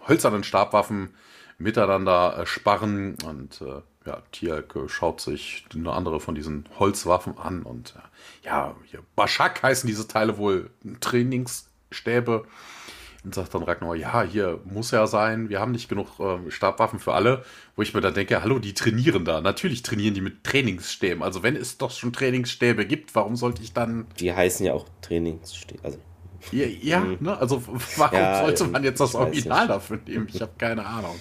hölzernen 0.09 0.43
Stabwaffen 0.43 1.11
miteinander 1.59 2.39
äh, 2.39 2.47
sparren 2.47 3.17
und 3.25 3.61
äh, 3.61 3.83
ja, 4.07 4.23
Tialk 4.33 4.79
schaut 4.89 5.21
sich 5.21 5.65
eine 5.75 5.93
andere 5.93 6.21
von 6.21 6.35
diesen 6.35 6.69
Holzwaffen 6.79 7.39
an 7.39 7.63
und 7.63 7.95
äh, 7.97 8.47
ja, 8.47 8.75
hier, 8.85 9.01
Baschak 9.17 9.63
heißen 9.63 9.87
diese 9.87 10.07
Teile 10.07 10.39
wohl 10.39 10.71
Trainingsstäbe. 11.01 12.45
Und 13.25 13.35
sagt 13.35 13.55
dann 13.55 13.63
Ragnar, 13.63 13.95
ja, 13.95 14.23
hier 14.23 14.61
muss 14.67 14.91
ja 14.91 15.07
sein, 15.07 15.49
wir 15.49 15.59
haben 15.59 15.73
nicht 15.73 15.89
genug 15.89 16.21
äh, 16.21 16.51
Stabwaffen 16.51 16.99
für 16.99 17.15
alle. 17.15 17.43
Wo 17.75 17.81
ich 17.81 17.95
mir 17.95 18.03
dann 18.03 18.13
denke, 18.13 18.43
hallo, 18.43 18.59
die 18.59 18.75
trainieren 18.75 19.25
da. 19.25 19.41
Natürlich 19.41 19.83
trainieren 19.83 20.13
die 20.13 20.21
mit 20.21 20.45
Trainingsstäben. 20.45 21.23
Also 21.23 21.43
wenn 21.43 21.57
es 21.57 21.79
doch 21.79 21.91
schon 21.91 22.13
Trainingsstäbe 22.13 22.85
gibt, 22.85 23.15
warum 23.15 23.37
sollte 23.37 23.63
ich 23.63 23.73
dann... 23.73 24.07
Die 24.21 24.31
heißen 24.31 24.67
ja 24.67 24.75
auch 24.75 24.87
Trainingsstäbe. 25.01 25.83
Also 25.83 25.99
ja, 26.53 26.67
ja 26.67 27.03
hm. 27.03 27.17
ne? 27.21 27.39
also 27.39 27.63
warum 27.97 28.19
ja, 28.19 28.41
sollte 28.41 28.65
man 28.65 28.85
jetzt 28.85 29.01
das 29.01 29.15
Original 29.15 29.69
dafür 29.69 29.99
nehmen? 30.07 30.29
Ich 30.31 30.43
habe 30.43 30.53
keine 30.59 30.85
Ahnung. 30.85 31.19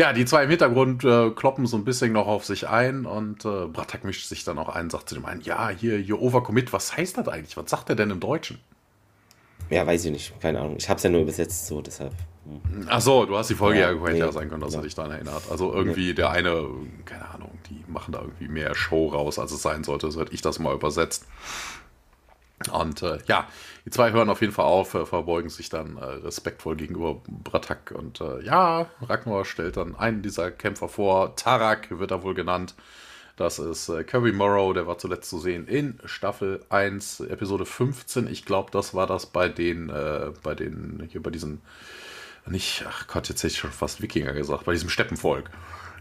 Ja, 0.00 0.14
die 0.14 0.24
zwei 0.24 0.44
im 0.44 0.48
Hintergrund 0.48 1.04
äh, 1.04 1.28
kloppen 1.28 1.66
so 1.66 1.76
ein 1.76 1.84
bisschen 1.84 2.14
noch 2.14 2.26
auf 2.26 2.46
sich 2.46 2.66
ein 2.66 3.04
und 3.04 3.44
äh, 3.44 3.66
Bratak 3.66 4.02
mischt 4.02 4.26
sich 4.26 4.44
dann 4.44 4.58
auch 4.58 4.70
ein, 4.70 4.88
sagt 4.88 5.10
zu 5.10 5.14
dem 5.14 5.26
einen, 5.26 5.42
ja, 5.42 5.68
hier, 5.68 5.98
hier 5.98 6.18
Overcommit, 6.18 6.72
was 6.72 6.96
heißt 6.96 7.18
das 7.18 7.28
eigentlich? 7.28 7.54
Was 7.58 7.68
sagt 7.68 7.90
er 7.90 7.96
denn 7.96 8.08
im 8.08 8.18
Deutschen? 8.18 8.60
Ja, 9.68 9.86
weiß 9.86 10.06
ich 10.06 10.10
nicht, 10.10 10.40
keine 10.40 10.60
Ahnung. 10.60 10.76
Ich 10.78 10.88
habe 10.88 10.96
es 10.96 11.02
ja 11.02 11.10
nur 11.10 11.20
übersetzt, 11.20 11.66
so 11.66 11.82
deshalb. 11.82 12.14
Hm. 12.46 12.86
Ach 12.88 13.02
so, 13.02 13.26
du 13.26 13.36
hast 13.36 13.50
die 13.50 13.54
Folge 13.54 13.80
ja, 13.80 13.88
ja 13.88 13.92
gehört, 13.92 14.14
nee, 14.14 14.20
ja 14.20 14.32
sein 14.32 14.48
können, 14.48 14.62
dass 14.62 14.72
ja. 14.72 14.80
er 14.80 14.84
dich 14.84 14.94
daran 14.94 15.10
erinnert. 15.10 15.42
Also 15.50 15.70
irgendwie 15.70 16.06
nee. 16.06 16.14
der 16.14 16.30
eine, 16.30 16.64
keine 17.04 17.28
Ahnung, 17.28 17.50
die 17.68 17.84
machen 17.86 18.12
da 18.12 18.22
irgendwie 18.22 18.48
mehr 18.48 18.74
Show 18.74 19.08
raus, 19.08 19.38
als 19.38 19.52
es 19.52 19.60
sein 19.60 19.84
sollte. 19.84 20.10
So 20.10 20.22
hätte 20.22 20.32
ich 20.32 20.40
das 20.40 20.58
mal 20.60 20.74
übersetzt. 20.74 21.26
Und 22.72 23.02
äh, 23.02 23.18
ja, 23.26 23.46
die 23.84 23.90
zwei 23.90 24.12
hören 24.12 24.28
auf 24.28 24.40
jeden 24.40 24.52
Fall 24.52 24.66
auf, 24.66 24.94
äh, 24.94 25.06
verbeugen 25.06 25.50
sich 25.50 25.68
dann 25.68 25.96
äh, 25.96 26.04
respektvoll 26.04 26.76
gegenüber 26.76 27.22
Bratak. 27.26 27.92
Und 27.96 28.20
äh, 28.20 28.42
ja, 28.42 28.86
Ragnar 29.00 29.44
stellt 29.44 29.76
dann 29.76 29.96
einen 29.96 30.22
dieser 30.22 30.50
Kämpfer 30.50 30.88
vor. 30.88 31.36
Tarak 31.36 31.98
wird 31.98 32.10
er 32.10 32.22
wohl 32.22 32.34
genannt. 32.34 32.74
Das 33.36 33.58
ist 33.58 33.88
äh, 33.88 34.04
Kirby 34.04 34.32
Morrow, 34.32 34.74
der 34.74 34.86
war 34.86 34.98
zuletzt 34.98 35.30
zu 35.30 35.38
sehen 35.38 35.66
in 35.66 35.98
Staffel 36.04 36.62
1, 36.68 37.20
Episode 37.20 37.64
15. 37.64 38.26
Ich 38.26 38.44
glaube, 38.44 38.70
das 38.70 38.92
war 38.92 39.06
das 39.06 39.24
bei 39.24 39.48
den, 39.48 39.88
äh, 39.88 40.32
bei 40.42 40.54
den, 40.54 41.08
hier 41.10 41.22
bei 41.22 41.30
diesen, 41.30 41.62
nicht, 42.46 42.84
ach 42.86 43.06
Gott, 43.06 43.30
jetzt 43.30 43.38
hätte 43.42 43.52
ich 43.52 43.58
schon 43.58 43.72
fast 43.72 44.02
Wikinger 44.02 44.34
gesagt, 44.34 44.66
bei 44.66 44.72
diesem 44.72 44.90
Steppenvolk. 44.90 45.48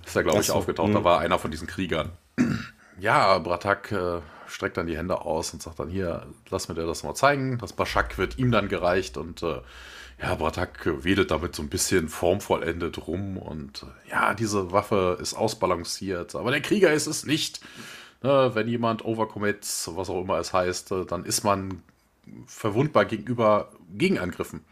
Ist 0.05 0.17
er, 0.17 0.23
glaube 0.23 0.41
ich, 0.41 0.51
aufgetaucht. 0.51 0.93
Da 0.93 0.99
mhm. 0.99 1.03
war 1.05 1.19
einer 1.19 1.39
von 1.39 1.49
diesen 1.49 1.67
Kriegern. 1.67 2.11
ja, 2.99 3.37
Bratak 3.37 3.91
äh, 3.93 4.19
streckt 4.49 4.77
dann 4.77 4.87
die 4.87 4.97
Hände 4.97 5.21
aus 5.21 5.53
und 5.53 5.61
sagt 5.61 5.79
dann 5.79 5.89
hier, 5.89 6.27
lass 6.49 6.67
mir 6.67 6.75
dir 6.75 6.85
das 6.85 7.03
mal 7.03 7.15
zeigen. 7.15 7.57
Das 7.59 7.73
Baschak 7.73 8.17
wird 8.17 8.37
ihm 8.37 8.51
dann 8.51 8.67
gereicht 8.67 9.17
und 9.17 9.43
äh, 9.43 9.61
ja, 10.21 10.35
Bratak 10.35 11.03
wedelt 11.03 11.31
damit 11.31 11.55
so 11.55 11.63
ein 11.63 11.69
bisschen 11.69 12.09
formvollendet 12.09 13.07
rum 13.07 13.37
und 13.37 13.83
äh, 13.83 14.11
ja, 14.11 14.33
diese 14.33 14.71
Waffe 14.71 15.17
ist 15.21 15.33
ausbalanciert, 15.33 16.35
aber 16.35 16.51
der 16.51 16.61
Krieger 16.61 16.91
ist 16.93 17.07
es 17.07 17.25
nicht. 17.25 17.61
Ne, 18.21 18.51
wenn 18.53 18.67
jemand 18.67 19.05
overcommits, 19.05 19.91
was 19.95 20.09
auch 20.09 20.21
immer 20.21 20.39
es 20.39 20.51
heißt, 20.51 20.91
äh, 20.91 21.05
dann 21.05 21.23
ist 21.23 21.43
man 21.43 21.81
verwundbar 22.47 23.05
gegenüber 23.05 23.71
Gegenangriffen. 23.93 24.65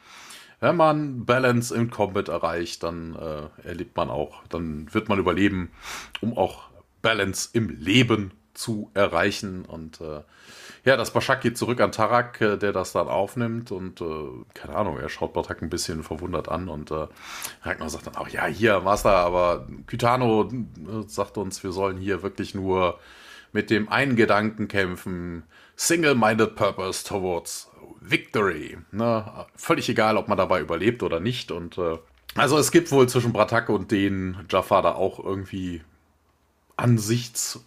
Wenn 0.60 0.76
man 0.76 1.26
Balance 1.26 1.74
im 1.74 1.90
Combat 1.90 2.28
erreicht, 2.30 2.84
dann 2.84 3.16
äh, 3.16 3.68
erlebt 3.68 3.96
man 3.96 4.10
auch, 4.10 4.44
dann 4.50 4.94
wird 4.94 5.08
man 5.08 5.20
überleben, 5.20 5.72
um 6.20 6.38
auch 6.38 6.64
Balance 7.02 7.50
im 7.54 7.70
Leben 7.70 8.32
zu 8.58 8.90
erreichen. 8.94 9.66
Und 9.66 10.02
äh, 10.02 10.22
ja, 10.84 10.98
das 10.98 11.12
Baschak 11.12 11.42
geht 11.42 11.58
zurück 11.58 11.80
an 11.80 11.92
Tarak, 11.92 12.42
äh, 12.42 12.58
der 12.58 12.72
das 12.72 12.92
dann 12.92 13.08
aufnimmt 13.08 13.72
und 13.72 14.02
äh, 14.02 14.06
keine 14.54 14.76
Ahnung, 14.76 14.98
er 14.98 15.10
schaut 15.10 15.34
Batak 15.34 15.62
ein 15.62 15.70
bisschen 15.70 16.04
verwundert 16.04 16.50
an 16.50 16.68
und 16.68 16.92
äh, 16.92 17.08
Ragnar 17.62 17.90
sagt 17.90 18.08
dann 18.08 18.16
auch, 18.16 18.28
ja, 18.30 18.46
hier, 18.46 18.82
Master, 18.82 19.12
aber 19.12 19.68
Kytano 19.86 20.50
äh, 20.50 21.08
sagt 21.08 21.38
uns, 21.38 21.64
wir 21.64 21.72
sollen 21.72 21.98
hier 21.98 22.24
wirklich 22.24 22.56
nur 22.56 23.00
mit 23.54 23.70
dem 23.70 23.90
einen 23.90 24.16
Gedanken 24.16 24.68
kämpfen, 24.68 25.44
single-minded 25.76 26.56
purpose 26.56 27.08
towards 27.08 27.72
victory. 28.02 28.78
Ne? 28.92 29.46
Völlig 29.56 29.88
egal, 29.90 30.18
ob 30.18 30.28
man 30.28 30.38
dabei 30.38 30.62
überlebt 30.62 31.04
oder 31.04 31.20
nicht 31.20 31.52
und 31.52 31.78
äh, 31.78 31.98
also 32.36 32.58
es 32.58 32.72
gibt 32.72 32.92
wohl 32.92 33.08
zwischen 33.10 33.34
Bratak 33.34 33.70
und 33.70 33.92
den 33.92 34.46
Jafar 34.50 34.82
da 34.82 34.94
auch 34.94 35.24
irgendwie 35.24 35.82
Ansichts- 36.76 37.60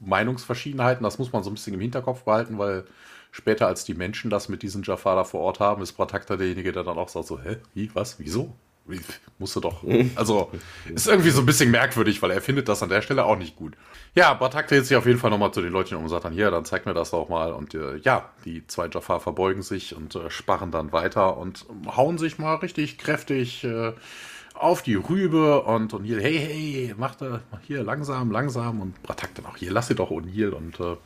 Meinungsverschiedenheiten, 0.00 1.04
das 1.04 1.18
muss 1.18 1.32
man 1.32 1.42
so 1.42 1.50
ein 1.50 1.54
bisschen 1.54 1.74
im 1.74 1.80
Hinterkopf 1.80 2.24
behalten, 2.24 2.58
weil 2.58 2.84
später 3.30 3.66
als 3.66 3.84
die 3.84 3.94
Menschen 3.94 4.30
das 4.30 4.48
mit 4.48 4.62
diesen 4.62 4.82
Jafar 4.82 5.24
vor 5.24 5.40
Ort 5.40 5.60
haben, 5.60 5.82
ist 5.82 5.92
Bratakta 5.92 6.36
derjenige, 6.36 6.72
der 6.72 6.84
dann 6.84 6.98
auch 6.98 7.08
sagt 7.08 7.26
so, 7.26 7.40
hä, 7.40 7.58
wie, 7.74 7.90
was, 7.94 8.18
wieso? 8.18 8.54
Wie, 8.86 9.00
musste 9.38 9.60
doch. 9.60 9.82
Also, 10.16 10.50
ist 10.92 11.06
irgendwie 11.06 11.30
so 11.30 11.40
ein 11.40 11.46
bisschen 11.46 11.70
merkwürdig, 11.70 12.20
weil 12.22 12.30
er 12.30 12.40
findet 12.40 12.68
das 12.68 12.82
an 12.82 12.88
der 12.88 13.02
Stelle 13.02 13.24
auch 13.24 13.36
nicht 13.36 13.56
gut. 13.56 13.74
Ja, 14.14 14.34
Bratak 14.34 14.68
dreht 14.68 14.86
sich 14.86 14.96
auf 14.96 15.06
jeden 15.06 15.18
Fall 15.18 15.30
nochmal 15.30 15.52
zu 15.52 15.62
den 15.62 15.72
Leuten 15.72 15.94
um 15.94 16.02
und 16.02 16.08
sagt 16.08 16.24
dann, 16.24 16.32
hier, 16.32 16.50
dann 16.50 16.64
zeig 16.64 16.86
mir 16.86 16.94
das 16.94 17.10
doch 17.10 17.28
mal. 17.28 17.52
Und 17.52 17.74
äh, 17.74 17.96
ja, 17.98 18.30
die 18.44 18.66
zwei 18.66 18.88
Jafar 18.88 19.20
verbeugen 19.20 19.62
sich 19.62 19.94
und 19.94 20.16
äh, 20.16 20.30
sparren 20.30 20.72
dann 20.72 20.92
weiter 20.92 21.36
und 21.36 21.66
hauen 21.86 22.18
sich 22.18 22.38
mal 22.38 22.56
richtig 22.56 22.98
kräftig 22.98 23.64
äh, 23.64 23.92
auf 24.60 24.82
die 24.82 24.94
Rübe 24.94 25.62
und 25.62 25.92
O'Neill, 25.94 26.20
hey, 26.20 26.38
hey, 26.38 26.94
mach 26.96 27.14
da 27.14 27.40
hier 27.66 27.82
langsam, 27.82 28.30
langsam 28.30 28.80
und 28.80 29.02
Bratak 29.02 29.34
dann 29.34 29.46
auch 29.46 29.56
hier, 29.56 29.72
lass 29.72 29.88
sie 29.88 29.94
doch 29.94 30.10
O'Neill 30.10 30.50
und 30.50 30.78
äh, 30.80 30.96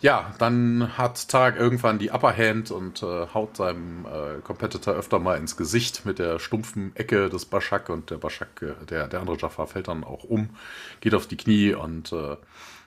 ja, 0.00 0.34
dann 0.38 0.96
hat 0.96 1.28
Tag 1.28 1.56
irgendwann 1.56 1.98
die 1.98 2.10
Upper 2.10 2.34
Hand 2.34 2.70
und 2.70 3.02
äh, 3.02 3.26
haut 3.34 3.56
seinem 3.56 4.06
äh, 4.06 4.40
Competitor 4.42 4.94
öfter 4.94 5.18
mal 5.18 5.36
ins 5.36 5.56
Gesicht 5.58 6.06
mit 6.06 6.18
der 6.18 6.38
stumpfen 6.38 6.96
Ecke 6.96 7.28
des 7.28 7.44
Bashak 7.44 7.90
und 7.90 8.10
der 8.10 8.16
Bashak, 8.16 8.62
äh, 8.62 8.86
der, 8.86 9.08
der 9.08 9.20
andere 9.20 9.36
Jafar 9.36 9.66
fällt 9.66 9.88
dann 9.88 10.04
auch 10.04 10.24
um, 10.24 10.50
geht 11.00 11.14
auf 11.14 11.26
die 11.26 11.36
Knie 11.36 11.74
und 11.74 12.12
äh, 12.12 12.36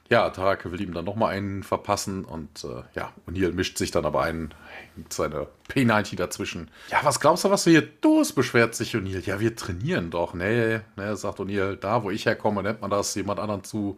ja, 0.10 0.30
Tarek 0.30 0.70
will 0.70 0.82
ihm 0.82 0.94
dann 0.94 1.06
nochmal 1.06 1.34
einen 1.34 1.64
verpassen 1.64 2.26
und 2.26 2.64
äh, 2.66 2.84
ja, 2.94 3.14
O'Neill 3.28 3.54
mischt 3.54 3.78
sich 3.78 3.92
dann 3.92 4.06
aber 4.06 4.22
ein, 4.24 4.54
hängt 4.96 5.14
seine 5.14 5.48
P90 5.70 6.18
dazwischen. 6.18 6.70
Ja, 6.90 7.00
was 7.04 7.20
glaubst 7.20 7.46
du, 7.46 7.50
was 7.50 7.64
du 7.64 7.72
hier 7.72 8.02
tust? 8.02 8.36
beschwert 8.36 8.76
sich 8.76 8.96
O'Neill. 8.96 9.26
Ja, 9.26 9.40
wir 9.40 9.56
trainieren 9.56 10.12
doch. 10.12 10.34
Nee, 10.34 10.82
nee, 10.98 11.16
sagt 11.16 11.40
O'Neill, 11.40 11.78
da 11.78 12.04
wo 12.04 12.12
ich 12.12 12.26
herkomme, 12.26 12.64
nennt 12.64 12.82
man 12.82 12.92
das, 12.92 13.16
jemand 13.16 13.40
anderen 13.40 13.64
zu 13.64 13.98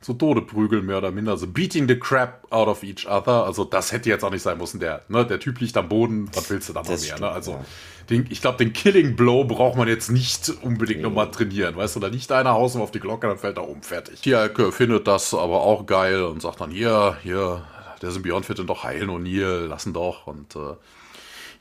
zu 0.00 0.14
Tode 0.14 0.40
prügeln, 0.40 0.86
mehr 0.86 0.98
oder 0.98 1.10
minder. 1.10 1.32
Also 1.32 1.46
beating 1.46 1.86
the 1.86 1.98
crap 1.98 2.46
out 2.50 2.68
of 2.68 2.82
each 2.82 3.06
other. 3.06 3.44
Also 3.44 3.64
das 3.64 3.92
hätte 3.92 4.08
jetzt 4.08 4.24
auch 4.24 4.30
nicht 4.30 4.42
sein 4.42 4.56
müssen. 4.56 4.80
Der, 4.80 5.02
ne, 5.08 5.26
der 5.26 5.38
Typ 5.38 5.60
liegt 5.60 5.76
am 5.76 5.88
Boden, 5.88 6.30
was 6.34 6.48
willst 6.48 6.70
du 6.70 6.72
da 6.72 6.80
noch 6.80 6.88
mehr? 6.88 6.96
Ne? 6.96 7.04
Stimmt, 7.04 7.20
ne? 7.20 7.30
Also 7.30 7.50
ja. 7.52 7.64
den, 8.08 8.26
ich 8.30 8.40
glaube, 8.40 8.56
den 8.56 8.72
Killing 8.72 9.14
Blow 9.14 9.44
braucht 9.44 9.76
man 9.76 9.88
jetzt 9.88 10.10
nicht 10.10 10.50
unbedingt 10.62 11.00
mhm. 11.00 11.08
nochmal 11.08 11.30
trainieren. 11.30 11.76
Weißt 11.76 11.96
du, 11.96 12.00
da 12.00 12.06
liegt 12.06 12.32
einer 12.32 12.52
Haus 12.52 12.76
auf 12.76 12.90
die 12.90 13.00
Glocke, 13.00 13.26
dann 13.26 13.36
fällt 13.36 13.58
er 13.58 13.68
um, 13.68 13.82
fertig. 13.82 14.22
Tierke 14.22 14.72
findet 14.72 15.06
das 15.06 15.34
aber 15.34 15.60
auch 15.60 15.84
geil 15.84 16.22
und 16.22 16.40
sagt 16.40 16.62
dann, 16.62 16.70
hier, 16.70 17.18
hier, 17.22 17.66
der 18.00 18.10
Symbiont 18.10 18.48
wird 18.48 18.58
ihn 18.58 18.66
doch 18.66 18.84
heilen 18.84 19.10
und 19.10 19.26
hier, 19.26 19.66
lassen 19.66 19.92
doch. 19.92 20.26
Und 20.26 20.56
äh, 20.56 20.76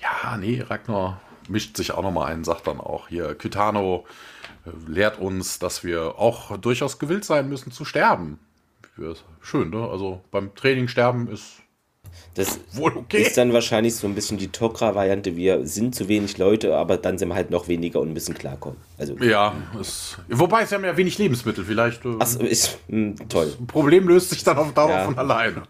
ja, 0.01 0.37
nee, 0.37 0.61
Ragnar 0.61 1.19
mischt 1.49 1.75
sich 1.75 1.91
auch 1.91 2.03
nochmal 2.03 2.31
ein, 2.31 2.45
sagt 2.45 2.67
dann 2.67 2.79
auch 2.79 3.09
hier, 3.09 3.35
Kytano 3.35 4.05
lehrt 4.87 5.19
uns, 5.19 5.59
dass 5.59 5.83
wir 5.83 6.19
auch 6.19 6.57
durchaus 6.57 6.99
gewillt 6.99 7.25
sein 7.25 7.49
müssen 7.49 7.71
zu 7.71 7.85
sterben. 7.85 8.39
Schön, 9.41 9.69
ne? 9.69 9.87
Also 9.89 10.21
beim 10.31 10.53
Training 10.55 10.87
sterben 10.87 11.27
ist 11.29 11.61
Das 12.35 12.59
Wohl 12.73 12.97
okay. 12.97 13.21
ist 13.21 13.37
dann 13.37 13.53
wahrscheinlich 13.53 13.95
so 13.95 14.07
ein 14.07 14.15
bisschen 14.15 14.37
die 14.37 14.49
Tokra-Variante. 14.49 15.35
Wir 15.35 15.65
sind 15.65 15.95
zu 15.95 16.07
wenig 16.07 16.37
Leute, 16.37 16.75
aber 16.75 16.97
dann 16.97 17.17
sind 17.17 17.29
wir 17.29 17.35
halt 17.35 17.49
noch 17.49 17.67
weniger 17.67 17.99
und 17.99 18.13
müssen 18.13 18.35
klarkommen. 18.35 18.77
Also, 18.97 19.15
ja, 19.17 19.53
es, 19.79 20.17
wobei 20.27 20.63
es 20.63 20.71
haben 20.71 20.83
ja 20.83 20.95
wenig 20.95 21.17
Lebensmittel. 21.17 21.63
Vielleicht. 21.63 22.03
Äh, 22.05 22.47
ist 22.47 22.79
mh, 22.87 22.97
hm, 23.19 23.29
toll. 23.29 23.53
Das 23.57 23.67
Problem 23.67 24.07
löst 24.07 24.29
sich 24.31 24.43
dann 24.43 24.57
auf 24.57 24.73
Dauer 24.73 24.89
ja. 24.89 25.05
von 25.05 25.17
alleine. 25.17 25.63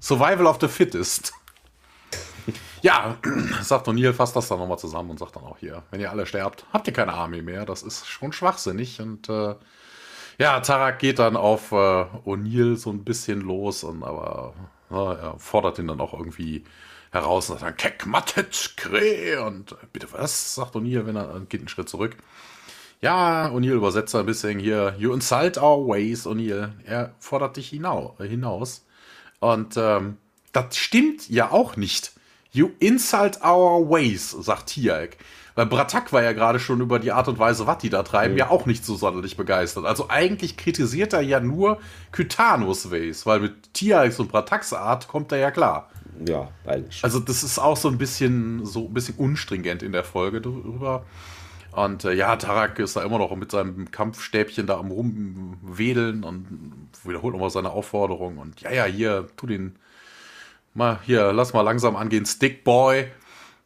Survival 0.00 0.46
of 0.46 0.58
the 0.60 0.68
Fittest. 0.68 1.32
Ja, 2.82 3.16
sagt 3.62 3.88
O'Neill, 3.88 4.12
fasst 4.12 4.36
das 4.36 4.48
dann 4.48 4.58
nochmal 4.58 4.78
zusammen 4.78 5.10
und 5.10 5.18
sagt 5.18 5.36
dann 5.36 5.44
auch 5.44 5.58
hier, 5.58 5.82
wenn 5.90 6.00
ihr 6.00 6.10
alle 6.10 6.26
sterbt, 6.26 6.64
habt 6.72 6.86
ihr 6.86 6.92
keine 6.92 7.14
Armee 7.14 7.42
mehr. 7.42 7.64
Das 7.64 7.82
ist 7.82 8.06
schon 8.06 8.32
schwachsinnig. 8.32 9.00
Und 9.00 9.28
äh, 9.28 9.54
ja, 10.38 10.60
Tarak 10.60 10.98
geht 10.98 11.18
dann 11.18 11.36
auf 11.36 11.72
äh, 11.72 11.74
O'Neill 11.74 12.76
so 12.76 12.90
ein 12.90 13.04
bisschen 13.04 13.40
los, 13.40 13.84
und 13.84 14.02
aber 14.02 14.54
ja, 14.90 15.12
er 15.14 15.38
fordert 15.38 15.78
ihn 15.78 15.88
dann 15.88 16.00
auch 16.00 16.12
irgendwie 16.12 16.64
heraus 17.10 17.50
und 17.50 17.58
sagt 17.58 17.70
dann, 17.70 17.76
Kek 17.76 18.06
mattet 18.06 18.74
Kre 18.76 19.42
und 19.46 19.72
äh, 19.72 19.86
bitte 19.92 20.12
was, 20.12 20.54
sagt 20.54 20.76
O'Neill, 20.76 21.06
wenn 21.06 21.16
er 21.16 21.40
geht 21.48 21.60
einen 21.60 21.68
Schritt 21.68 21.88
zurück. 21.88 22.16
Ja, 23.00 23.48
O'Neill 23.48 23.74
übersetzt 23.74 24.14
ein 24.14 24.26
bisschen 24.26 24.58
hier, 24.58 24.94
you 24.98 25.12
insult 25.12 25.58
our 25.58 25.86
ways, 25.86 26.26
O'Neill. 26.26 26.70
Er 26.84 27.14
fordert 27.18 27.56
dich 27.56 27.68
hinaus. 27.68 28.86
Und 29.40 29.76
ähm, 29.76 30.16
das 30.52 30.76
stimmt 30.76 31.28
ja 31.28 31.50
auch 31.50 31.76
nicht. 31.76 32.12
You 32.56 32.70
insult 32.78 33.42
our 33.44 33.88
ways, 33.88 34.30
sagt 34.30 34.68
Tiag. 34.68 35.18
Weil 35.56 35.66
Bratak 35.66 36.12
war 36.12 36.22
ja 36.22 36.32
gerade 36.32 36.58
schon 36.58 36.80
über 36.80 36.98
die 36.98 37.12
Art 37.12 37.28
und 37.28 37.38
Weise, 37.38 37.66
was 37.66 37.78
die 37.78 37.90
da 37.90 38.02
treiben, 38.02 38.32
mhm. 38.32 38.38
ja 38.38 38.50
auch 38.50 38.64
nicht 38.64 38.84
so 38.84 38.94
sonderlich 38.94 39.36
begeistert. 39.36 39.84
Also 39.84 40.08
eigentlich 40.08 40.56
kritisiert 40.56 41.12
er 41.12 41.20
ja 41.20 41.40
nur 41.40 41.78
Kytanos 42.12 42.90
Ways, 42.90 43.26
weil 43.26 43.40
mit 43.40 43.74
Tiags 43.74 44.18
und 44.18 44.30
Brataks 44.30 44.72
Art 44.72 45.06
kommt 45.06 45.32
er 45.32 45.38
ja 45.38 45.50
klar. 45.50 45.90
Ja, 46.26 46.48
eigentlich. 46.64 47.04
Also 47.04 47.20
das 47.20 47.42
ist 47.42 47.58
auch 47.58 47.76
so 47.76 47.88
ein 47.88 47.98
bisschen, 47.98 48.64
so 48.64 48.86
ein 48.86 48.94
bisschen 48.94 49.16
unstringent 49.16 49.82
in 49.82 49.92
der 49.92 50.04
Folge 50.04 50.40
drüber. 50.40 51.04
Und 51.72 52.06
äh, 52.06 52.14
ja, 52.14 52.36
Tarak 52.36 52.78
ist 52.78 52.96
da 52.96 53.02
immer 53.02 53.18
noch 53.18 53.36
mit 53.36 53.50
seinem 53.50 53.90
Kampfstäbchen 53.90 54.66
da 54.66 54.78
am 54.78 54.90
rumwedeln 54.90 56.24
und 56.24 56.46
wiederholt 57.04 57.34
nochmal 57.34 57.50
seine 57.50 57.70
Aufforderung. 57.70 58.38
Und 58.38 58.62
ja, 58.62 58.72
ja, 58.72 58.84
hier, 58.84 59.26
tu 59.36 59.46
den 59.46 59.78
mal 60.76 61.00
hier, 61.02 61.32
lass 61.32 61.52
mal 61.52 61.62
langsam 61.62 61.96
angehen, 61.96 62.26
Stickboy. 62.26 63.06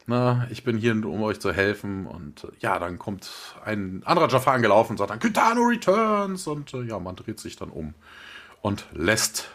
Na, 0.06 0.46
ich 0.50 0.64
bin 0.64 0.76
hier, 0.76 0.92
um 0.92 1.22
euch 1.22 1.40
zu 1.40 1.52
helfen. 1.52 2.06
Und 2.06 2.44
äh, 2.44 2.48
ja, 2.60 2.78
dann 2.78 2.98
kommt 2.98 3.30
ein 3.64 4.02
anderer 4.04 4.28
Jafar 4.28 4.54
angelaufen 4.54 4.92
und 4.92 4.98
sagt 4.98 5.10
dann, 5.10 5.18
Kitano 5.18 5.62
returns. 5.62 6.46
Und 6.46 6.74
äh, 6.74 6.82
ja, 6.82 6.98
man 6.98 7.16
dreht 7.16 7.38
sich 7.38 7.56
dann 7.56 7.70
um 7.70 7.94
und 8.62 8.86
lässt 8.92 9.50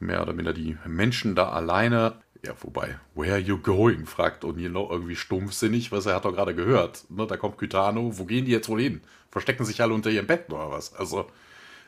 mehr 0.00 0.22
oder 0.22 0.32
minder 0.32 0.52
die 0.52 0.76
Menschen 0.86 1.34
da 1.34 1.50
alleine. 1.50 2.14
Ja, 2.44 2.54
wobei, 2.60 2.98
where 3.14 3.34
are 3.34 3.40
you 3.40 3.56
going? 3.56 4.06
fragt 4.06 4.44
O'Neill 4.44 4.90
irgendwie 4.90 5.14
stumpfsinnig, 5.14 5.92
was 5.92 6.06
er 6.06 6.16
hat 6.16 6.24
doch 6.24 6.32
gerade 6.32 6.56
gehört. 6.56 7.04
Ne, 7.08 7.26
da 7.26 7.36
kommt 7.36 7.56
Kytano, 7.58 8.18
wo 8.18 8.24
gehen 8.24 8.46
die 8.46 8.50
jetzt 8.50 8.68
wohl 8.68 8.80
hin? 8.80 9.00
Verstecken 9.30 9.64
sich 9.64 9.80
alle 9.80 9.94
unter 9.94 10.10
ihrem 10.10 10.26
Bett 10.26 10.50
oder 10.50 10.72
was? 10.72 10.92
Also, 10.94 11.30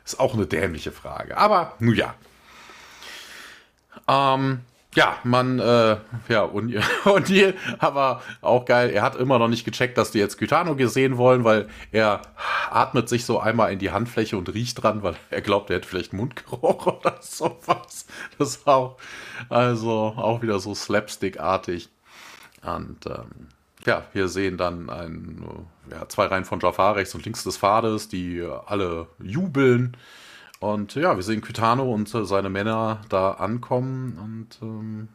ist 0.05 0.19
auch 0.19 0.33
eine 0.33 0.45
dämliche 0.45 0.93
Frage. 0.93 1.35
Aber, 1.37 1.73
nun 1.79 1.95
ja, 1.95 2.15
ähm, 4.07 4.61
ja, 4.95 5.17
man, 5.23 5.59
äh, 5.59 5.97
ja, 6.29 6.43
und, 6.43 6.69
hier, 7.27 7.53
aber 7.79 8.21
auch 8.41 8.65
geil, 8.65 8.91
er 8.91 9.01
hat 9.01 9.15
immer 9.17 9.39
noch 9.39 9.49
nicht 9.49 9.65
gecheckt, 9.65 9.97
dass 9.97 10.11
die 10.11 10.19
jetzt 10.19 10.37
Gytano 10.37 10.75
gesehen 10.75 11.17
wollen, 11.17 11.43
weil 11.43 11.67
er 11.91 12.21
atmet 12.69 13.09
sich 13.09 13.25
so 13.25 13.39
einmal 13.39 13.73
in 13.73 13.79
die 13.79 13.91
Handfläche 13.91 14.37
und 14.37 14.53
riecht 14.53 14.81
dran, 14.81 15.03
weil 15.03 15.15
er 15.29 15.41
glaubt, 15.41 15.69
er 15.69 15.77
hätte 15.77 15.87
vielleicht 15.87 16.13
Mundgeruch 16.13 16.87
oder 17.01 17.17
sowas. 17.19 18.07
Das 18.37 18.65
auch, 18.65 18.97
also 19.49 20.13
auch 20.15 20.41
wieder 20.41 20.59
so 20.59 20.73
Slapstick-artig. 20.73 21.89
Und 22.63 23.05
ähm, 23.05 23.49
ja, 23.85 24.05
wir 24.13 24.29
sehen 24.29 24.57
dann 24.57 24.89
ein, 24.89 25.45
ja, 25.91 26.07
zwei 26.07 26.25
Reihen 26.25 26.45
von 26.45 26.59
Jafar 26.59 26.95
rechts 26.95 27.13
und 27.13 27.25
links 27.25 27.43
des 27.43 27.57
Pfades, 27.57 28.07
die 28.07 28.47
alle 28.65 29.07
jubeln. 29.19 29.97
Und 30.73 30.95
ja, 30.95 31.15
wir 31.15 31.23
sehen 31.23 31.41
Kitano 31.41 31.83
und 31.93 32.13
äh, 32.15 32.25
seine 32.25 32.49
Männer 32.49 33.01
da 33.09 33.31
ankommen 33.31 34.17
und 34.19 34.67
ähm, 34.67 35.09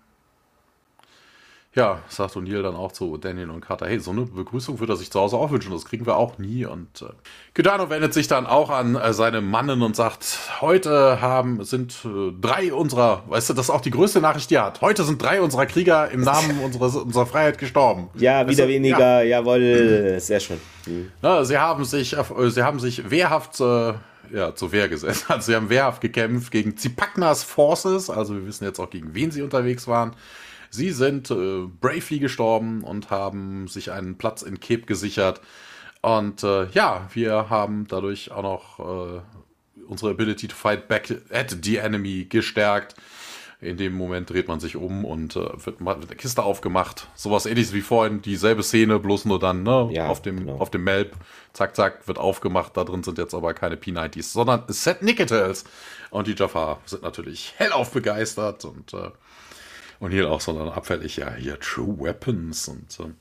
ja, 1.74 2.00
sagt 2.08 2.36
O'Neill 2.36 2.62
dann 2.62 2.74
auch 2.76 2.92
zu 2.92 3.16
Daniel 3.16 3.50
und 3.50 3.60
Carter, 3.60 3.86
hey, 3.86 3.98
so 4.00 4.10
eine 4.12 4.22
Begrüßung 4.22 4.80
würde 4.80 4.92
er 4.92 4.96
sich 4.96 5.10
zu 5.10 5.20
Hause 5.20 5.36
auch 5.36 5.50
wünschen, 5.50 5.72
das 5.72 5.84
kriegen 5.84 6.06
wir 6.06 6.16
auch 6.16 6.38
nie. 6.38 6.66
Und 6.66 7.02
äh, 7.02 7.06
Kitano 7.54 7.90
wendet 7.90 8.14
sich 8.14 8.28
dann 8.28 8.46
auch 8.46 8.70
an 8.70 8.94
äh, 8.94 9.12
seine 9.12 9.40
Mannen 9.40 9.82
und 9.82 9.96
sagt, 9.96 10.38
heute 10.60 11.20
haben, 11.20 11.64
sind 11.64 11.96
äh, 12.04 12.32
drei 12.40 12.72
unserer, 12.72 13.24
weißt 13.28 13.50
du, 13.50 13.54
das 13.54 13.66
ist 13.66 13.70
auch 13.70 13.80
die 13.80 13.92
größte 13.92 14.20
Nachricht, 14.20 14.50
die 14.50 14.56
er 14.56 14.66
hat. 14.66 14.80
Heute 14.80 15.02
sind 15.02 15.20
drei 15.20 15.42
unserer 15.42 15.66
Krieger 15.66 16.10
im 16.10 16.20
Namen 16.22 16.60
unserer, 16.64 17.02
unserer 17.02 17.26
Freiheit 17.26 17.58
gestorben. 17.58 18.08
Ja, 18.14 18.48
wieder 18.48 18.64
weißt 18.64 18.68
weniger, 18.68 19.22
ja. 19.22 19.38
jawohl, 19.38 20.16
sehr 20.20 20.40
schön. 20.40 20.60
Mhm. 20.86 21.10
Na, 21.22 21.44
sie 21.44 21.58
haben 21.58 21.84
sich, 21.84 22.16
äh, 22.16 22.50
sie 22.50 22.62
haben 22.62 22.78
sich 22.78 23.10
wehrhaft 23.10 23.60
äh, 23.60 23.94
ja, 24.32 24.54
zur 24.54 24.72
Wehr 24.72 24.88
gesetzt. 24.88 25.26
Also 25.28 25.50
sie 25.50 25.56
haben 25.56 25.70
wehrhaft 25.70 26.00
gekämpft 26.00 26.50
gegen 26.50 26.76
Zipaknas 26.76 27.42
Forces, 27.42 28.10
also 28.10 28.34
wir 28.34 28.46
wissen 28.46 28.64
jetzt 28.64 28.78
auch, 28.78 28.90
gegen 28.90 29.14
wen 29.14 29.30
sie 29.30 29.42
unterwegs 29.42 29.86
waren. 29.86 30.14
Sie 30.70 30.90
sind 30.90 31.30
äh, 31.30 31.66
bravely 31.80 32.20
gestorben 32.20 32.82
und 32.84 33.10
haben 33.10 33.66
sich 33.66 33.90
einen 33.90 34.18
Platz 34.18 34.42
in 34.42 34.60
Cape 34.60 34.82
gesichert. 34.82 35.40
Und 36.00 36.44
äh, 36.44 36.66
ja, 36.70 37.08
wir 37.12 37.50
haben 37.50 37.86
dadurch 37.88 38.30
auch 38.30 38.42
noch 38.42 38.78
äh, 38.78 39.20
unsere 39.86 40.12
Ability 40.12 40.48
to 40.48 40.54
fight 40.54 40.88
back 40.88 41.12
at 41.32 41.56
the 41.62 41.76
enemy 41.76 42.26
gestärkt. 42.28 42.94
In 43.62 43.76
dem 43.76 43.92
Moment 43.92 44.30
dreht 44.30 44.48
man 44.48 44.58
sich 44.58 44.76
um 44.76 45.04
und 45.04 45.36
äh, 45.36 45.40
wird, 45.40 45.80
wird 45.84 46.06
eine 46.06 46.16
Kiste 46.16 46.42
aufgemacht. 46.42 47.08
Sowas 47.14 47.44
ähnliches 47.44 47.74
wie 47.74 47.82
vorhin, 47.82 48.22
dieselbe 48.22 48.62
Szene, 48.62 48.98
bloß 48.98 49.26
nur 49.26 49.38
dann 49.38 49.62
ne, 49.62 49.90
ja, 49.92 50.06
auf, 50.06 50.22
dem, 50.22 50.38
genau. 50.38 50.56
auf 50.56 50.70
dem 50.70 50.84
Melb. 50.84 51.14
Zack, 51.52 51.76
zack, 51.76 52.08
wird 52.08 52.16
aufgemacht. 52.16 52.76
Da 52.76 52.84
drin 52.84 53.02
sind 53.02 53.18
jetzt 53.18 53.34
aber 53.34 53.52
keine 53.52 53.76
P90s, 53.76 54.32
sondern 54.32 54.64
Set 54.68 55.02
Nicotels. 55.02 55.64
Und 56.10 56.26
die 56.26 56.34
Jafar 56.34 56.80
sind 56.86 57.02
natürlich 57.02 57.52
hellauf 57.58 57.90
begeistert 57.90 58.64
und, 58.64 58.94
äh, 58.94 59.10
und 59.98 60.10
hier 60.10 60.30
auch 60.30 60.40
so 60.40 60.52
dann 60.52 60.70
abfällig, 60.70 61.18
ja, 61.18 61.34
hier 61.34 61.60
True 61.60 61.98
Weapons 62.00 62.66
und 62.68 62.98
äh, 63.00 63.12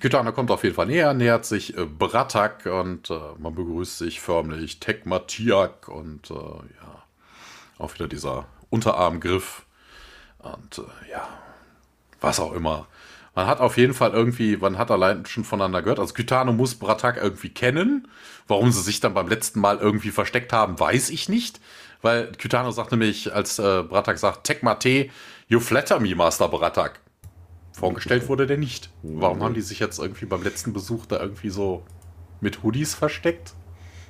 Kitana 0.00 0.32
kommt 0.32 0.50
auf 0.50 0.62
jeden 0.62 0.74
Fall 0.74 0.86
näher, 0.86 1.14
nähert 1.14 1.46
sich 1.46 1.76
äh, 1.76 1.86
Bratak 1.86 2.66
und 2.66 3.08
äh, 3.10 3.18
man 3.38 3.54
begrüßt 3.54 3.98
sich 3.98 4.20
förmlich 4.20 4.78
Tekmatiak 4.80 5.88
und 5.88 6.30
äh, 6.30 6.34
ja, 6.34 7.02
auch 7.78 7.94
wieder 7.94 8.08
dieser 8.08 8.46
Unterarmgriff 8.68 9.65
und 10.38 10.78
äh, 10.78 11.10
ja, 11.10 11.28
was 12.20 12.40
auch 12.40 12.52
immer. 12.52 12.86
Man 13.34 13.46
hat 13.46 13.60
auf 13.60 13.76
jeden 13.76 13.92
Fall 13.92 14.12
irgendwie, 14.12 14.56
man 14.56 14.78
hat 14.78 14.90
allein 14.90 15.26
schon 15.26 15.44
voneinander 15.44 15.82
gehört. 15.82 15.98
Also 15.98 16.14
Kytano 16.14 16.52
muss 16.52 16.74
Bratak 16.74 17.18
irgendwie 17.18 17.50
kennen. 17.50 18.08
Warum 18.48 18.72
sie 18.72 18.80
sich 18.80 19.00
dann 19.00 19.12
beim 19.12 19.28
letzten 19.28 19.60
Mal 19.60 19.76
irgendwie 19.76 20.10
versteckt 20.10 20.54
haben, 20.54 20.80
weiß 20.80 21.10
ich 21.10 21.28
nicht. 21.28 21.60
Weil 22.00 22.32
Kytano 22.32 22.70
sagt 22.70 22.92
nämlich, 22.92 23.34
als 23.34 23.58
äh, 23.58 23.82
Bratak 23.82 24.18
sagt, 24.18 24.44
Tekmate, 24.44 25.10
you 25.48 25.60
flatter 25.60 26.00
me, 26.00 26.14
Master 26.14 26.48
Bratak. 26.48 27.00
Vorgestellt 27.72 28.28
wurde 28.28 28.46
der 28.46 28.56
nicht. 28.56 28.88
Warum 29.02 29.42
haben 29.42 29.52
die 29.52 29.60
sich 29.60 29.80
jetzt 29.80 29.98
irgendwie 29.98 30.24
beim 30.24 30.42
letzten 30.42 30.72
Besuch 30.72 31.04
da 31.04 31.20
irgendwie 31.20 31.50
so 31.50 31.84
mit 32.40 32.62
Hoodies 32.62 32.94
versteckt? 32.94 33.52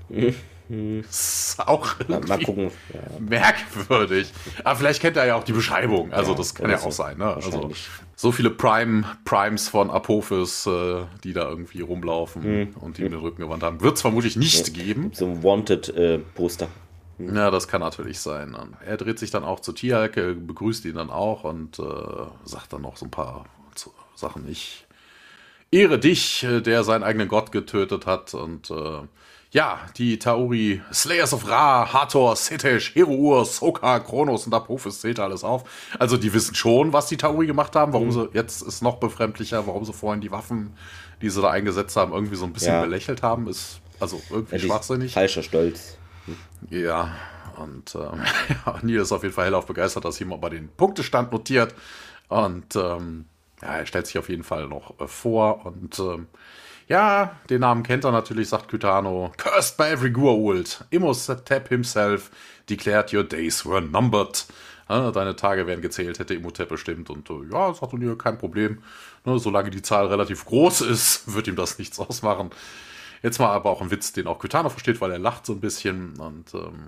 Ist 0.68 1.56
auch 1.60 1.94
mal 2.08 2.42
gucken. 2.42 2.70
Ja. 2.92 3.00
merkwürdig. 3.20 4.32
Aber 4.64 4.76
vielleicht 4.76 5.00
kennt 5.00 5.16
er 5.16 5.26
ja 5.26 5.36
auch 5.36 5.44
die 5.44 5.52
Beschreibung. 5.52 6.12
Also 6.12 6.32
ja, 6.32 6.38
das 6.38 6.54
kann 6.54 6.70
ja 6.70 6.78
auch 6.78 6.92
sein. 6.92 7.18
Ne? 7.18 7.34
Also 7.34 7.70
so 8.16 8.32
viele 8.32 8.50
Prime, 8.50 9.04
Primes 9.24 9.68
von 9.68 9.90
Apophis, 9.90 10.66
äh, 10.66 11.02
die 11.22 11.32
da 11.32 11.48
irgendwie 11.48 11.82
rumlaufen 11.82 12.42
hm. 12.42 12.74
und 12.80 12.98
die 12.98 13.02
hm. 13.02 13.10
den 13.10 13.20
Rücken 13.20 13.42
gewandt 13.42 13.62
haben, 13.62 13.80
wird 13.80 13.96
es 13.96 14.00
vermutlich 14.00 14.36
nicht 14.36 14.76
ja. 14.76 14.84
geben. 14.84 15.10
So 15.12 15.26
ein 15.26 15.42
Wanted-Poster. 15.42 16.66
Äh, 17.18 17.22
hm. 17.22 17.36
Ja, 17.36 17.50
das 17.50 17.68
kann 17.68 17.80
natürlich 17.80 18.18
sein. 18.18 18.56
Er 18.84 18.96
dreht 18.96 19.18
sich 19.18 19.30
dann 19.30 19.44
auch 19.44 19.60
zu 19.60 19.72
Tialke, 19.72 20.34
begrüßt 20.34 20.84
ihn 20.86 20.94
dann 20.94 21.10
auch 21.10 21.44
und 21.44 21.78
äh, 21.78 21.82
sagt 22.44 22.72
dann 22.72 22.82
noch 22.82 22.96
so 22.96 23.06
ein 23.06 23.10
paar 23.10 23.44
Sachen. 24.14 24.48
Ich 24.48 24.86
ehre 25.70 25.98
dich, 25.98 26.42
äh, 26.44 26.60
der 26.60 26.84
seinen 26.84 27.04
eigenen 27.04 27.28
Gott 27.28 27.52
getötet 27.52 28.06
hat 28.06 28.34
und 28.34 28.70
äh, 28.70 29.02
ja, 29.56 29.80
die 29.96 30.18
Tauri, 30.18 30.82
Slayers 30.92 31.32
of 31.32 31.48
Ra, 31.48 31.90
Hathor, 31.90 32.36
Sitesh, 32.36 32.94
Heruur, 32.94 33.46
Soka, 33.46 34.00
Kronos 34.00 34.44
und 34.44 34.52
Apophis 34.52 35.00
zählt 35.00 35.18
alles 35.18 35.44
auf. 35.44 35.64
Also 35.98 36.18
die 36.18 36.34
wissen 36.34 36.54
schon, 36.54 36.92
was 36.92 37.06
die 37.06 37.16
Tauri 37.16 37.46
gemacht 37.46 37.74
haben. 37.74 37.94
Warum 37.94 38.08
mhm. 38.08 38.12
sie, 38.12 38.28
jetzt 38.34 38.60
ist 38.60 38.82
noch 38.82 38.96
befremdlicher, 38.96 39.66
warum 39.66 39.86
sie 39.86 39.94
vorhin 39.94 40.20
die 40.20 40.30
Waffen, 40.30 40.74
die 41.22 41.30
sie 41.30 41.40
da 41.40 41.48
eingesetzt 41.48 41.96
haben, 41.96 42.12
irgendwie 42.12 42.36
so 42.36 42.44
ein 42.44 42.52
bisschen 42.52 42.74
ja. 42.74 42.82
belächelt 42.82 43.22
haben, 43.22 43.48
ist 43.48 43.80
also 43.98 44.20
irgendwie 44.28 44.56
ja, 44.56 44.60
schwachsinnig. 44.60 45.14
Falscher 45.14 45.42
Stolz. 45.42 45.96
Hm. 46.26 46.36
Ja, 46.68 47.16
und 47.56 47.94
ähm, 47.94 48.24
ja, 48.66 48.78
Neil 48.82 48.96
ist 48.96 49.12
auf 49.12 49.22
jeden 49.22 49.34
Fall 49.34 49.46
hellauf 49.46 49.64
begeistert, 49.64 50.04
dass 50.04 50.18
jemand 50.18 50.42
mal 50.42 50.50
den 50.50 50.68
Punktestand 50.68 51.32
notiert. 51.32 51.74
Und 52.28 52.76
ähm, 52.76 53.24
ja, 53.62 53.68
er 53.68 53.86
stellt 53.86 54.06
sich 54.06 54.18
auf 54.18 54.28
jeden 54.28 54.44
Fall 54.44 54.68
noch 54.68 55.00
äh, 55.00 55.06
vor 55.06 55.64
und 55.64 55.98
ähm, 55.98 56.26
ja, 56.88 57.36
den 57.50 57.60
Namen 57.60 57.82
kennt 57.82 58.04
er 58.04 58.12
natürlich, 58.12 58.48
sagt 58.48 58.68
Kytano. 58.68 59.32
Cursed 59.36 59.76
by 59.76 59.84
every 59.84 60.10
Gua'uld. 60.10 60.84
Imhotep 60.90 61.68
himself 61.68 62.30
declared 62.68 63.12
your 63.12 63.24
days 63.24 63.64
were 63.66 63.80
numbered. 63.80 64.46
Ne, 64.88 65.10
deine 65.12 65.34
Tage 65.34 65.66
werden 65.66 65.82
gezählt, 65.82 66.20
hätte 66.20 66.34
Imhotep 66.34 66.68
bestimmt. 66.68 67.10
Und 67.10 67.28
äh, 67.28 67.50
ja, 67.50 67.74
sagt 67.74 67.92
O'Neill, 67.92 68.16
kein 68.16 68.38
Problem. 68.38 68.82
Ne, 69.24 69.38
solange 69.38 69.70
die 69.70 69.82
Zahl 69.82 70.06
relativ 70.06 70.44
groß 70.44 70.82
ist, 70.82 71.22
wird 71.34 71.48
ihm 71.48 71.56
das 71.56 71.78
nichts 71.78 71.98
ausmachen. 71.98 72.50
Jetzt 73.22 73.40
mal 73.40 73.48
aber 73.48 73.70
auch 73.70 73.80
ein 73.82 73.90
Witz, 73.90 74.12
den 74.12 74.28
auch 74.28 74.38
Kytano 74.38 74.68
versteht, 74.68 75.00
weil 75.00 75.10
er 75.10 75.18
lacht 75.18 75.44
so 75.44 75.54
ein 75.54 75.60
bisschen. 75.60 76.16
Und 76.20 76.54
ähm, 76.54 76.86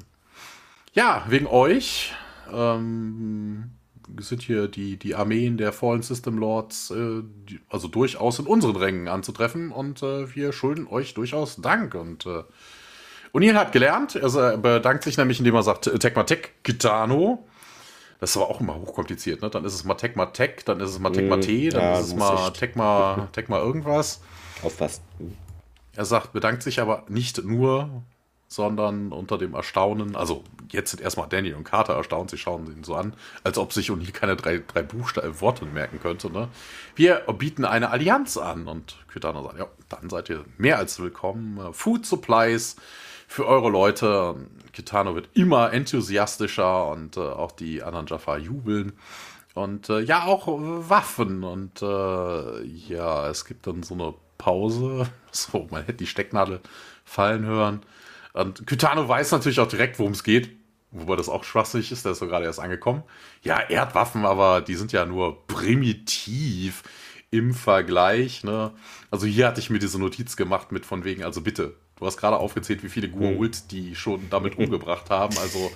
ja, 0.93 1.25
wegen 1.27 1.49
euch 1.49 2.13
ähm, 2.53 3.73
sind 4.21 4.43
hier 4.43 4.69
die, 4.69 4.97
die 4.97 5.15
Armeen 5.15 5.57
der 5.57 5.73
Fallen 5.73 6.03
System 6.03 6.39
Lords 6.39 6.91
äh, 6.91 7.23
die, 7.49 7.61
also 7.69 7.89
durchaus 7.89 8.39
in 8.39 8.47
unseren 8.47 8.77
Rängen 8.77 9.09
anzutreffen 9.09 9.71
und 9.71 10.03
äh, 10.03 10.35
wir 10.35 10.53
schulden 10.53 10.87
euch 10.89 11.15
durchaus 11.15 11.57
Dank. 11.57 11.95
Und 11.95 12.27
äh, 12.27 12.43
O'Neill 13.33 13.55
hat 13.55 13.73
gelernt, 13.73 14.17
er 14.17 14.59
bedankt 14.59 15.05
sich 15.05 15.17
nämlich, 15.17 15.39
indem 15.39 15.55
er 15.55 15.63
sagt, 15.63 15.85
Tekmatek 16.01 16.65
Kitano. 16.65 17.47
Das 18.21 18.31
ist 18.31 18.37
aber 18.37 18.51
auch 18.51 18.61
immer 18.61 18.75
hochkompliziert, 18.75 19.43
ne? 19.43 19.51
Dann 19.51 19.65
ist 19.65 19.75
es 19.75 19.85
mal 19.85 19.95
Tech, 19.95 20.13
dann 20.65 20.81
ist 20.81 20.91
es 20.91 20.99
mal 20.99 21.11
Tech, 21.11 21.29
mal 21.29 21.41
T, 21.41 21.69
dann 21.69 21.81
ja, 21.81 22.01
ist 22.01 22.09
es 22.09 22.17
mal 22.17 22.51
Tech, 22.51 22.75
mal 22.75 23.29
irgendwas. 23.61 24.21
Aufpassen. 24.63 25.03
Er 25.95 26.05
sagt, 26.05 26.33
bedankt 26.33 26.63
sich 26.63 26.81
aber 26.81 27.05
nicht 27.09 27.45
nur, 27.45 28.03
sondern 28.49 29.13
unter 29.13 29.37
dem 29.37 29.55
Erstaunen, 29.55 30.17
also 30.17 30.43
jetzt 30.71 30.91
sind 30.91 31.03
erstmal 31.03 31.29
Danny 31.29 31.53
und 31.53 31.65
Carter 31.65 31.95
erstaunt, 31.95 32.31
sie 32.31 32.39
schauen 32.39 32.67
ihn 32.67 32.83
so 32.83 32.95
an, 32.95 33.13
als 33.45 33.59
ob 33.59 33.73
sich 33.73 33.91
und 33.91 34.01
hier 34.01 34.13
keine 34.13 34.37
drei, 34.37 34.63
drei 34.67 34.83
Buchstaben, 34.83 35.41
Worte 35.41 35.67
merken 35.67 36.01
könnte. 36.01 36.33
Ne? 36.33 36.49
Wir 36.97 37.21
bieten 37.39 37.67
eine 37.67 37.91
Allianz 37.91 38.39
an 38.39 38.67
und 38.67 38.97
Kytana 39.09 39.43
sagt, 39.43 39.59
ja, 39.59 39.67
dann 39.91 40.09
seid 40.09 40.31
ihr 40.31 40.45
mehr 40.57 40.79
als 40.79 40.99
willkommen. 40.99 41.73
Food 41.75 42.07
Supplies 42.07 42.77
für 43.29 43.47
eure 43.47 43.69
Leute. 43.69 44.37
Kitano 44.73 45.15
wird 45.15 45.29
immer 45.35 45.73
enthusiastischer 45.73 46.89
und 46.89 47.17
äh, 47.17 47.21
auch 47.21 47.53
die 47.53 47.83
anderen 47.83 48.07
Jafar 48.07 48.39
jubeln. 48.39 48.95
Und 49.55 49.91
äh, 49.91 50.01
ja, 50.01 50.25
auch 50.25 50.47
Waffen. 50.49 51.45
Und 51.45 51.83
äh, 51.83 52.63
ja, 52.65 53.29
es 53.29 53.45
gibt 53.45 53.67
dann 53.67 53.83
so 53.83 53.95
eine 53.95 54.15
Pause. 54.39 55.07
So, 55.31 55.69
man 55.71 55.83
hätte 55.83 55.99
die 55.99 56.07
Stecknadel 56.07 56.61
fallen 57.05 57.45
hören. 57.45 57.83
Und 58.39 58.66
Kytano 58.66 59.09
weiß 59.09 59.32
natürlich 59.32 59.59
auch 59.59 59.68
direkt, 59.68 59.99
worum 59.99 60.12
es 60.12 60.22
geht. 60.22 60.51
Wobei 60.91 61.16
das 61.16 61.28
auch 61.28 61.45
schwachsinnig 61.45 61.93
ist, 61.93 62.05
der 62.05 62.12
ist 62.12 62.18
so 62.18 62.26
gerade 62.26 62.47
erst 62.47 62.61
angekommen. 62.61 63.03
Ja, 63.43 63.59
er 63.59 63.82
hat 63.82 63.95
Waffen, 63.95 64.24
aber 64.24 64.61
die 64.61 64.74
sind 64.74 64.93
ja 64.93 65.05
nur 65.05 65.47
primitiv 65.47 66.82
im 67.30 67.53
Vergleich. 67.53 68.45
Ne? 68.45 68.72
Also 69.11 69.26
hier 69.26 69.49
hatte 69.49 69.61
ich 69.61 69.70
mir 69.70 69.80
diese 69.80 69.99
Notiz 69.99 70.36
gemacht 70.36 70.72
mit 70.72 70.86
von 70.86 71.05
wegen, 71.05 71.24
also 71.24 71.43
bitte, 71.43 71.74
du 71.97 72.07
hast 72.07 72.16
gerade 72.16 72.39
aufgezählt, 72.39 72.82
wie 72.82 72.89
viele 72.89 73.09
Gua'uld 73.09 73.57
hm. 73.57 73.68
die 73.70 73.95
schon 73.97 74.30
damit 74.30 74.57
umgebracht 74.59 75.11
haben. 75.11 75.36
Also 75.39 75.70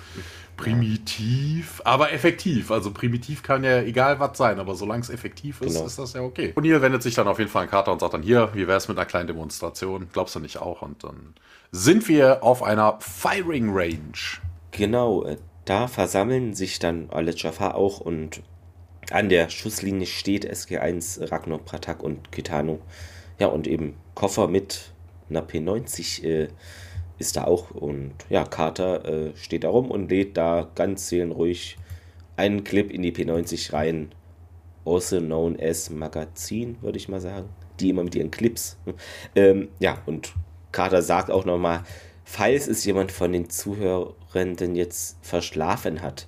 primitiv, 0.55 1.81
aber 1.83 2.11
effektiv. 2.11 2.71
Also 2.71 2.91
primitiv 2.91 3.43
kann 3.43 3.63
ja 3.63 3.81
egal 3.81 4.19
was 4.19 4.37
sein, 4.37 4.59
aber 4.59 4.73
solange 4.73 5.01
es 5.01 5.09
effektiv 5.09 5.61
ist, 5.61 5.73
genau. 5.73 5.85
ist 5.85 5.99
das 5.99 6.13
ja 6.13 6.21
okay. 6.21 6.53
Und 6.55 6.63
hier 6.63 6.81
wendet 6.81 7.03
sich 7.03 7.13
dann 7.13 7.27
auf 7.27 7.39
jeden 7.39 7.51
Fall 7.51 7.63
an 7.63 7.69
Carter 7.69 7.91
und 7.91 7.99
sagt 7.99 8.13
dann, 8.13 8.23
hier, 8.23 8.49
wie 8.53 8.67
wäre 8.67 8.77
es 8.77 8.87
mit 8.87 8.97
einer 8.97 9.05
kleinen 9.05 9.27
Demonstration? 9.27 10.07
Glaubst 10.11 10.35
du 10.35 10.39
nicht 10.39 10.57
auch? 10.57 10.81
Und 10.81 11.03
dann 11.03 11.35
sind 11.75 12.07
wir 12.07 12.43
auf 12.43 12.61
einer 12.61 12.99
Firing 13.01 13.71
Range. 13.71 14.13
Genau, 14.71 15.23
äh, 15.23 15.37
da 15.65 15.87
versammeln 15.87 16.53
sich 16.53 16.77
dann 16.77 17.09
alle 17.09 17.33
Jafar 17.35 17.73
auch 17.73 17.99
und 17.99 18.43
an 19.09 19.27
der 19.27 19.49
Schusslinie 19.49 20.05
steht 20.05 20.49
SG1, 20.49 21.31
Ragnar 21.31 21.57
Pratak 21.57 22.03
und 22.03 22.31
Kitano. 22.31 22.79
Ja, 23.39 23.47
und 23.47 23.65
eben 23.65 23.95
Koffer 24.13 24.47
mit 24.47 24.93
einer 25.31 25.41
P90 25.41 26.23
äh, 26.23 26.47
ist 27.17 27.37
da 27.37 27.45
auch. 27.45 27.71
Und 27.71 28.13
ja, 28.29 28.45
Carter 28.45 29.05
äh, 29.05 29.35
steht 29.35 29.63
da 29.63 29.69
rum 29.69 29.89
und 29.89 30.11
lädt 30.11 30.37
da 30.37 30.69
ganz 30.75 31.09
seelenruhig 31.09 31.77
einen 32.37 32.63
Clip 32.63 32.91
in 32.91 33.01
die 33.01 33.11
P90 33.11 33.73
rein. 33.73 34.11
Also 34.85 35.19
known 35.19 35.59
as 35.59 35.89
Magazin, 35.89 36.77
würde 36.81 36.99
ich 36.99 37.09
mal 37.09 37.19
sagen. 37.19 37.49
Die 37.79 37.89
immer 37.89 38.03
mit 38.03 38.13
ihren 38.13 38.29
Clips. 38.29 38.77
ähm, 39.35 39.69
ja, 39.79 39.97
und 40.05 40.33
Carter 40.73 41.01
sagt 41.01 41.31
auch 41.31 41.45
nochmal, 41.45 41.83
falls 42.25 42.67
es 42.67 42.83
jemand 42.83 43.13
von 43.13 43.31
den 43.31 43.49
Zuhörenden 43.49 44.75
jetzt 44.75 45.17
verschlafen 45.21 46.01
hat, 46.01 46.27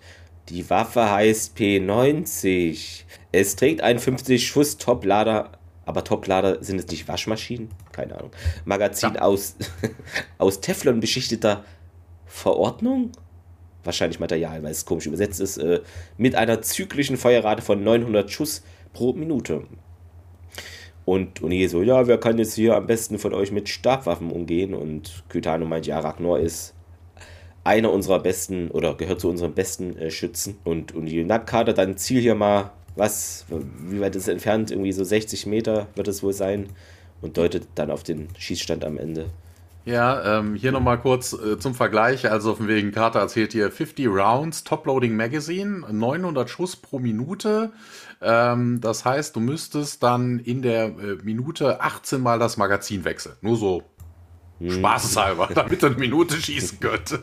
die 0.49 0.69
Waffe 0.69 1.09
heißt 1.11 1.57
P90. 1.57 3.03
Es 3.31 3.55
trägt 3.55 3.81
einen 3.81 3.99
50 3.99 4.47
Schuss 4.47 4.77
Toplader, 4.77 5.53
aber 5.85 6.03
Toplader 6.03 6.63
sind 6.63 6.79
es 6.79 6.87
nicht 6.87 7.07
Waschmaschinen? 7.07 7.69
Keine 7.91 8.17
Ahnung. 8.17 8.31
Magazin 8.63 9.15
ja. 9.15 9.21
aus, 9.21 9.55
aus 10.37 10.61
Teflon 10.61 10.99
beschichteter 10.99 11.65
Verordnung? 12.25 13.11
Wahrscheinlich 13.83 14.19
Material, 14.19 14.61
weil 14.63 14.71
es 14.71 14.85
komisch 14.85 15.07
übersetzt 15.07 15.39
ist. 15.39 15.57
Äh, 15.57 15.81
mit 16.17 16.35
einer 16.35 16.61
zyklischen 16.61 17.17
Feuerrate 17.17 17.61
von 17.61 17.83
900 17.83 18.29
Schuss 18.29 18.63
pro 18.93 19.13
Minute. 19.13 19.63
Und 21.05 21.41
O'Neill 21.41 21.69
so, 21.69 21.83
ja, 21.83 22.07
wer 22.07 22.17
kann 22.17 22.39
jetzt 22.39 22.55
hier 22.55 22.75
am 22.75 22.87
besten 22.87 23.19
von 23.19 23.33
euch 23.33 23.51
mit 23.51 23.69
Stabwaffen 23.69 24.31
umgehen? 24.31 24.73
Und 24.73 25.23
Kytano 25.29 25.65
meint, 25.65 25.85
ja, 25.85 25.99
Ragnar 25.99 26.39
ist 26.39 26.73
einer 27.63 27.91
unserer 27.91 28.19
besten 28.19 28.69
oder 28.69 28.95
gehört 28.95 29.19
zu 29.19 29.29
unseren 29.29 29.53
besten 29.53 29.97
äh, 29.97 30.11
Schützen. 30.11 30.57
Und 30.63 30.93
O'Neill, 30.93 31.25
na, 31.27 31.39
Kader, 31.39 31.73
dann 31.73 31.97
ziel 31.97 32.21
hier 32.21 32.35
mal, 32.35 32.71
was, 32.95 33.45
wie 33.49 33.99
weit 33.99 34.15
ist 34.15 34.23
es 34.23 34.29
entfernt? 34.29 34.71
Irgendwie 34.71 34.93
so 34.93 35.03
60 35.03 35.45
Meter 35.45 35.87
wird 35.95 36.07
es 36.07 36.23
wohl 36.23 36.33
sein. 36.33 36.69
Und 37.21 37.37
deutet 37.37 37.67
dann 37.75 37.91
auf 37.91 38.03
den 38.03 38.27
Schießstand 38.37 38.83
am 38.85 38.97
Ende. 38.97 39.27
Ja, 39.85 40.39
ähm, 40.39 40.55
hier 40.55 40.71
nochmal 40.71 40.99
kurz 40.99 41.33
äh, 41.33 41.59
zum 41.59 41.75
Vergleich. 41.75 42.29
Also 42.29 42.55
von 42.55 42.67
wegen 42.67 42.91
Carter 42.91 43.19
erzählt 43.19 43.51
hier 43.51 43.71
50 43.71 44.07
Rounds, 44.07 44.63
Top-Loading 44.63 45.15
Magazine, 45.15 45.85
900 45.91 46.49
Schuss 46.49 46.75
pro 46.75 46.97
Minute. 46.97 47.71
Ähm, 48.21 48.81
das 48.81 49.05
heißt, 49.05 49.35
du 49.35 49.39
müsstest 49.39 50.03
dann 50.03 50.39
in 50.39 50.61
der 50.61 50.85
äh, 50.85 51.15
Minute 51.23 51.81
18 51.81 52.21
Mal 52.21 52.39
das 52.39 52.57
Magazin 52.57 53.03
wechseln. 53.05 53.35
Nur 53.41 53.57
so. 53.57 53.83
Spaßeshalber, 54.63 55.49
damit 55.53 55.83
er 55.83 55.89
eine 55.89 55.97
Minute 55.97 56.35
schießen 56.35 56.79
könnte. 56.79 57.19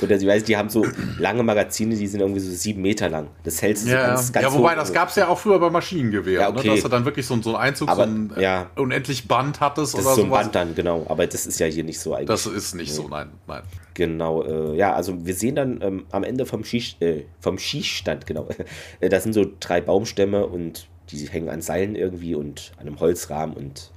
Oder 0.00 0.16
ich 0.16 0.26
weiß, 0.26 0.44
die 0.44 0.56
haben 0.56 0.68
so 0.68 0.86
lange 1.18 1.42
Magazine, 1.42 1.96
die 1.96 2.06
sind 2.06 2.20
irgendwie 2.20 2.40
so 2.40 2.50
sieben 2.52 2.80
Meter 2.80 3.08
lang. 3.08 3.28
Das 3.42 3.60
hältst 3.60 3.86
du 3.86 3.90
ja, 3.90 4.08
ganz, 4.08 4.32
ganz 4.32 4.46
Ja, 4.46 4.52
wobei, 4.52 4.76
das 4.76 4.92
gab 4.92 5.08
es 5.08 5.16
ja 5.16 5.28
auch 5.28 5.38
früher 5.38 5.58
bei 5.58 5.70
Maschinengewehr, 5.70 6.40
ja, 6.40 6.50
ne? 6.50 6.58
okay. 6.58 6.68
ne? 6.68 6.74
dass 6.74 6.82
du 6.84 6.88
dann 6.88 7.04
wirklich 7.04 7.26
so, 7.26 7.40
so 7.42 7.50
einen 7.50 7.68
Einzug, 7.68 7.88
aber, 7.88 8.04
so 8.04 8.10
ein 8.10 8.32
äh, 8.36 8.42
ja. 8.42 8.70
unendlich 8.76 9.26
Band 9.26 9.60
hattest 9.60 9.94
das 9.94 10.06
oder 10.06 10.14
so. 10.14 10.22
ein 10.22 10.30
Band 10.30 10.54
dann, 10.54 10.74
genau. 10.76 11.06
Aber 11.08 11.26
das 11.26 11.46
ist 11.46 11.58
ja 11.58 11.66
hier 11.66 11.84
nicht 11.84 11.98
so 11.98 12.14
eigentlich. 12.14 12.28
Das 12.28 12.46
ist 12.46 12.74
nicht 12.74 12.90
nee. 12.90 12.94
so, 12.94 13.08
nein, 13.08 13.30
nein. 13.48 13.62
Genau, 13.94 14.42
äh, 14.44 14.76
ja, 14.76 14.94
also 14.94 15.26
wir 15.26 15.34
sehen 15.34 15.56
dann 15.56 15.80
ähm, 15.82 16.06
am 16.10 16.22
Ende 16.22 16.46
vom, 16.46 16.64
Schieß, 16.64 16.96
äh, 17.00 17.22
vom 17.40 17.58
Schießstand, 17.58 18.26
genau, 18.26 18.48
äh, 19.00 19.08
da 19.08 19.20
sind 19.20 19.32
so 19.32 19.44
drei 19.58 19.80
Baumstämme 19.80 20.46
und 20.46 20.86
die 21.10 21.28
hängen 21.28 21.48
an 21.48 21.62
Seilen 21.62 21.96
irgendwie 21.96 22.34
und 22.34 22.72
an 22.76 22.86
einem 22.86 23.00
Holzrahmen 23.00 23.56
und 23.56 23.90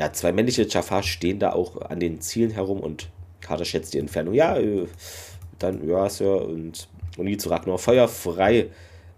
ja, 0.00 0.10
zwei 0.14 0.32
männliche 0.32 0.66
Jafar 0.66 1.02
stehen 1.02 1.38
da 1.38 1.52
auch 1.52 1.78
an 1.82 2.00
den 2.00 2.22
Zielen 2.22 2.50
herum 2.50 2.80
und 2.80 3.10
Carter 3.42 3.66
schätzt 3.66 3.92
die 3.92 3.98
Entfernung. 3.98 4.32
Ja, 4.32 4.56
äh, 4.56 4.86
dann, 5.58 5.86
ja, 5.86 6.08
Sir, 6.08 6.42
und 6.42 6.88
O'Neill 7.18 7.36
zu 7.36 7.50
Ragnar, 7.50 7.76
Feuer 7.76 8.08
frei, 8.08 8.68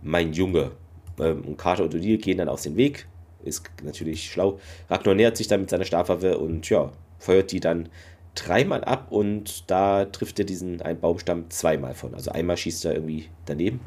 mein 0.03 0.33
Junge. 0.33 0.73
Ähm, 1.21 1.43
und 1.43 1.57
Carter 1.57 1.85
und 1.85 1.95
O'Neill 1.95 2.21
gehen 2.21 2.39
dann 2.39 2.49
aus 2.49 2.63
dem 2.63 2.75
Weg. 2.75 3.07
Ist 3.45 3.71
natürlich 3.85 4.29
schlau. 4.29 4.59
Ragnar 4.91 5.15
nähert 5.15 5.37
sich 5.37 5.47
dann 5.47 5.61
mit 5.61 5.71
seiner 5.71 5.85
Stabwaffe 5.85 6.37
und 6.39 6.69
ja, 6.69 6.91
feuert 7.21 7.53
die 7.53 7.61
dann 7.61 7.89
dreimal 8.35 8.83
ab 8.83 9.13
und 9.13 9.71
da 9.71 10.07
trifft 10.07 10.41
er 10.41 10.45
diesen 10.45 10.83
einen 10.83 10.99
Baumstamm 10.99 11.49
zweimal 11.49 11.95
von. 11.95 12.13
Also 12.13 12.33
einmal 12.33 12.57
schießt 12.57 12.87
er 12.87 12.95
irgendwie 12.95 13.29
daneben 13.47 13.79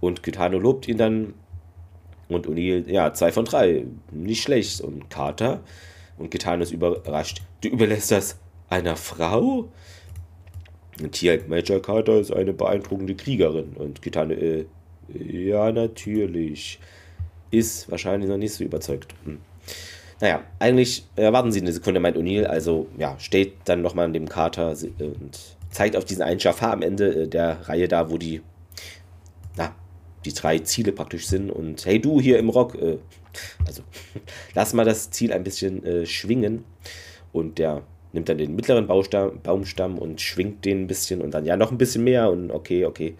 und 0.00 0.22
Kitano 0.22 0.58
lobt 0.58 0.88
ihn 0.88 0.98
dann 0.98 1.32
und 2.28 2.46
O'Neill, 2.46 2.86
ja, 2.86 3.14
zwei 3.14 3.32
von 3.32 3.46
drei, 3.46 3.86
nicht 4.10 4.42
schlecht. 4.42 4.82
Und 4.82 5.08
Carter 5.08 5.62
und 6.18 6.30
Gitan 6.30 6.60
ist 6.60 6.72
überrascht. 6.72 7.42
Du 7.60 7.68
überlässt 7.68 8.10
das 8.10 8.38
einer 8.68 8.96
Frau? 8.96 9.68
Und 11.00 11.16
hier, 11.16 11.40
Major 11.46 11.80
Carter 11.80 12.18
ist 12.18 12.32
eine 12.32 12.52
beeindruckende 12.52 13.14
Kriegerin. 13.14 13.74
Und 13.74 14.02
Gitan, 14.02 14.30
äh, 14.30 14.64
ja, 15.14 15.70
natürlich. 15.72 16.78
Ist 17.50 17.90
wahrscheinlich 17.90 18.28
noch 18.28 18.36
nicht 18.36 18.52
so 18.52 18.62
überzeugt. 18.62 19.14
Hm. 19.24 19.38
Naja, 20.20 20.42
eigentlich 20.58 21.06
äh, 21.16 21.32
warten 21.32 21.52
Sie 21.52 21.60
eine 21.60 21.72
Sekunde, 21.72 22.00
meint 22.00 22.16
O'Neill. 22.16 22.44
Also, 22.44 22.88
ja, 22.98 23.18
steht 23.18 23.54
dann 23.64 23.80
nochmal 23.80 24.06
an 24.06 24.12
dem 24.12 24.28
Carter 24.28 24.70
und 24.98 25.56
zeigt 25.70 25.96
auf 25.96 26.04
diesen 26.04 26.22
einen 26.22 26.40
Schafar 26.40 26.72
am 26.72 26.82
Ende 26.82 27.22
äh, 27.22 27.28
der 27.28 27.68
Reihe 27.68 27.88
da, 27.88 28.10
wo 28.10 28.18
die, 28.18 28.42
na, 29.56 29.74
die 30.24 30.32
drei 30.32 30.58
Ziele 30.58 30.92
praktisch 30.92 31.26
sind. 31.26 31.50
Und 31.50 31.86
hey, 31.86 32.00
du 32.00 32.20
hier 32.20 32.38
im 32.38 32.48
Rock, 32.50 32.74
äh, 32.74 32.98
also 33.66 33.82
lass 34.54 34.72
mal 34.72 34.84
das 34.84 35.10
Ziel 35.10 35.32
ein 35.32 35.44
bisschen 35.44 35.84
äh, 35.84 36.06
schwingen. 36.06 36.64
Und 37.32 37.58
der 37.58 37.82
nimmt 38.12 38.28
dann 38.28 38.38
den 38.38 38.56
mittleren 38.56 38.86
Baustamm, 38.86 39.40
Baumstamm 39.42 39.98
und 39.98 40.20
schwingt 40.20 40.64
den 40.64 40.82
ein 40.82 40.86
bisschen 40.86 41.20
und 41.20 41.32
dann 41.32 41.44
ja 41.44 41.56
noch 41.56 41.70
ein 41.70 41.78
bisschen 41.78 42.04
mehr 42.04 42.30
und 42.30 42.50
okay, 42.50 42.84
okay. 42.84 43.14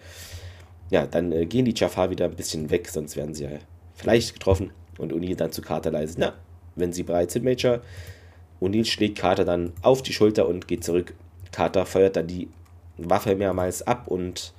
Ja, 0.89 1.05
dann 1.05 1.31
äh, 1.31 1.45
gehen 1.45 1.65
die 1.65 1.75
Jafar 1.75 2.09
wieder 2.09 2.25
ein 2.25 2.35
bisschen 2.35 2.71
weg, 2.71 2.87
sonst 2.89 3.15
werden 3.15 3.35
sie 3.35 3.43
ja 3.43 3.51
vielleicht 3.93 4.33
getroffen. 4.33 4.71
Und 4.97 5.13
O'Neill 5.13 5.35
dann 5.35 5.51
zu 5.51 5.61
Carter 5.61 5.91
leise, 5.91 6.15
na, 6.17 6.33
wenn 6.75 6.91
sie 6.91 7.03
bereit 7.03 7.29
sind, 7.31 7.45
Major. 7.45 7.81
O'Neill 8.59 8.85
schlägt 8.85 9.19
Carter 9.19 9.45
dann 9.45 9.71
auf 9.83 10.01
die 10.01 10.13
Schulter 10.13 10.47
und 10.47 10.67
geht 10.67 10.83
zurück. 10.83 11.13
Carter 11.51 11.85
feuert 11.85 12.15
dann 12.15 12.27
die 12.27 12.49
Waffe 12.97 13.35
mehrmals 13.35 13.85
ab 13.85 14.07
und 14.07 14.53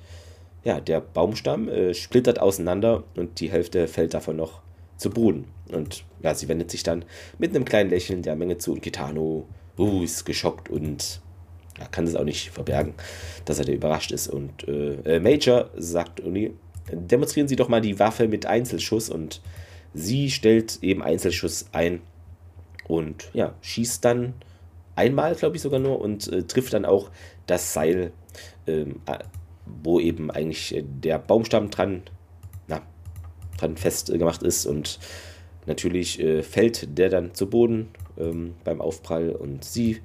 ja, 0.63 0.79
der 0.79 1.01
Baumstamm 1.01 1.67
äh, 1.69 1.93
splittert 1.93 2.39
auseinander 2.39 3.03
und 3.15 3.39
die 3.39 3.51
Hälfte 3.51 3.87
fällt 3.87 4.13
davon 4.13 4.37
noch 4.37 4.61
zu 5.01 5.09
Boden. 5.09 5.45
Und 5.71 6.03
ja, 6.21 6.33
sie 6.33 6.47
wendet 6.47 6.71
sich 6.71 6.83
dann 6.83 7.03
mit 7.39 7.55
einem 7.55 7.65
kleinen 7.65 7.89
Lächeln 7.89 8.21
der 8.21 8.35
Menge 8.35 8.57
zu 8.57 8.73
und 8.73 8.81
Kitano 8.81 9.47
uh, 9.77 10.03
ist 10.03 10.25
geschockt 10.25 10.69
und 10.69 11.21
ja, 11.79 11.87
kann 11.87 12.05
es 12.05 12.15
auch 12.15 12.23
nicht 12.23 12.51
verbergen, 12.51 12.93
dass 13.45 13.59
er 13.59 13.65
da 13.65 13.71
überrascht 13.71 14.11
ist. 14.11 14.27
Und 14.27 14.67
äh, 14.67 15.15
äh 15.15 15.19
Major 15.19 15.69
sagt 15.75 16.21
O'Neill, 16.21 16.51
demonstrieren 16.91 17.47
Sie 17.47 17.55
doch 17.55 17.69
mal 17.69 17.81
die 17.81 17.99
Waffe 17.99 18.27
mit 18.27 18.45
Einzelschuss 18.45 19.09
und 19.09 19.41
sie 19.93 20.29
stellt 20.29 20.79
eben 20.81 21.01
Einzelschuss 21.01 21.65
ein 21.71 22.01
und 22.87 23.29
ja, 23.33 23.55
schießt 23.61 24.03
dann 24.05 24.33
einmal, 24.95 25.35
glaube 25.35 25.55
ich 25.55 25.61
sogar 25.61 25.79
nur, 25.79 25.99
und 25.99 26.27
äh, 26.31 26.43
trifft 26.43 26.73
dann 26.73 26.85
auch 26.85 27.09
das 27.47 27.73
Seil, 27.73 28.11
ähm, 28.67 29.01
äh, 29.05 29.19
wo 29.83 29.99
eben 29.99 30.31
eigentlich 30.31 30.75
äh, 30.75 30.83
der 30.83 31.19
Baumstamm 31.19 31.69
dran, 31.69 32.03
dran 33.61 33.77
festgemacht 33.77 34.43
ist 34.43 34.65
und 34.65 34.99
natürlich 35.65 36.19
äh, 36.19 36.43
fällt 36.43 36.97
der 36.97 37.09
dann 37.09 37.33
zu 37.33 37.49
Boden 37.49 37.89
ähm, 38.17 38.55
beim 38.63 38.81
Aufprall 38.81 39.29
und 39.31 39.63
sie 39.63 40.01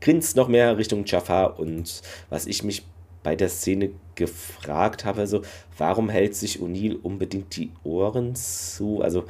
grinst 0.00 0.36
noch 0.36 0.48
mehr 0.48 0.76
Richtung 0.76 1.04
Jafar 1.06 1.58
und 1.58 2.02
was 2.30 2.46
ich 2.46 2.62
mich 2.62 2.84
bei 3.22 3.34
der 3.34 3.48
Szene 3.48 3.90
gefragt 4.14 5.04
habe, 5.04 5.20
also 5.20 5.42
warum 5.76 6.08
hält 6.08 6.36
sich 6.36 6.60
O'Neill 6.60 6.94
unbedingt 7.02 7.56
die 7.56 7.72
Ohren 7.82 8.36
zu? 8.36 9.02
Also, 9.02 9.24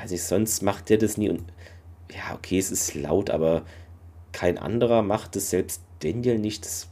weiß 0.00 0.10
ich, 0.10 0.24
sonst 0.24 0.62
macht 0.62 0.88
der 0.90 0.98
das 0.98 1.16
nie 1.16 1.30
und 1.30 1.44
ja, 2.10 2.34
okay, 2.34 2.58
es 2.58 2.72
ist 2.72 2.94
laut, 2.94 3.30
aber 3.30 3.62
kein 4.32 4.58
anderer 4.58 5.02
macht 5.02 5.36
es, 5.36 5.50
selbst 5.50 5.82
Daniel 6.00 6.38
nicht. 6.38 6.64
Das, 6.64 6.88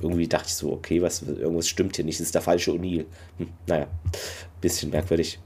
irgendwie 0.00 0.28
dachte 0.28 0.46
ich 0.48 0.54
so, 0.54 0.72
okay, 0.72 1.02
was, 1.02 1.22
irgendwas 1.22 1.68
stimmt 1.68 1.96
hier 1.96 2.04
nicht, 2.04 2.20
das 2.20 2.26
ist 2.26 2.34
der 2.34 2.42
falsche 2.42 2.70
O'Neill. 2.70 3.06
Hm, 3.38 3.48
naja, 3.66 3.86
bisschen 4.60 4.90
merkwürdig. 4.90 5.38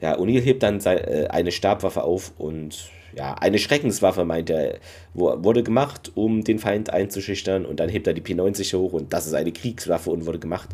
Ja, 0.00 0.18
O'Neill 0.18 0.40
hebt 0.40 0.62
dann 0.62 0.80
seine, 0.80 1.06
äh, 1.06 1.26
eine 1.28 1.52
Stabwaffe 1.52 2.02
auf 2.02 2.32
und 2.38 2.90
ja, 3.16 3.34
eine 3.34 3.58
Schreckenswaffe, 3.58 4.24
meint 4.24 4.50
er, 4.50 4.78
wurde 5.12 5.62
gemacht, 5.62 6.12
um 6.14 6.42
den 6.42 6.58
Feind 6.58 6.90
einzuschüchtern 6.90 7.64
und 7.64 7.78
dann 7.78 7.88
hebt 7.88 8.06
er 8.06 8.14
die 8.14 8.22
P90 8.22 8.76
hoch 8.76 8.92
und 8.92 9.12
das 9.12 9.26
ist 9.26 9.34
eine 9.34 9.52
Kriegswaffe 9.52 10.10
und 10.10 10.26
wurde 10.26 10.40
gemacht, 10.40 10.70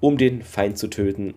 um 0.00 0.16
den 0.16 0.42
Feind 0.42 0.78
zu 0.78 0.88
töten. 0.88 1.34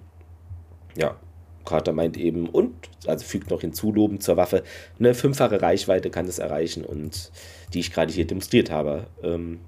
Ja, 0.95 1.17
Carter 1.65 1.91
meint 1.91 2.15
eben 2.15 2.47
und, 2.47 2.73
also 3.05 3.25
fügt 3.25 3.49
noch 3.49 3.61
hinzu, 3.61 3.91
lobend 3.91 4.23
zur 4.23 4.37
Waffe, 4.37 4.63
eine 4.97 5.13
fünffache 5.13 5.61
Reichweite 5.61 6.09
kann 6.09 6.27
das 6.27 6.39
erreichen 6.39 6.85
und 6.85 7.31
die 7.73 7.79
ich 7.79 7.91
gerade 7.91 8.13
hier 8.13 8.27
demonstriert 8.27 8.71
habe. 8.71 9.07
Ähm, 9.23 9.59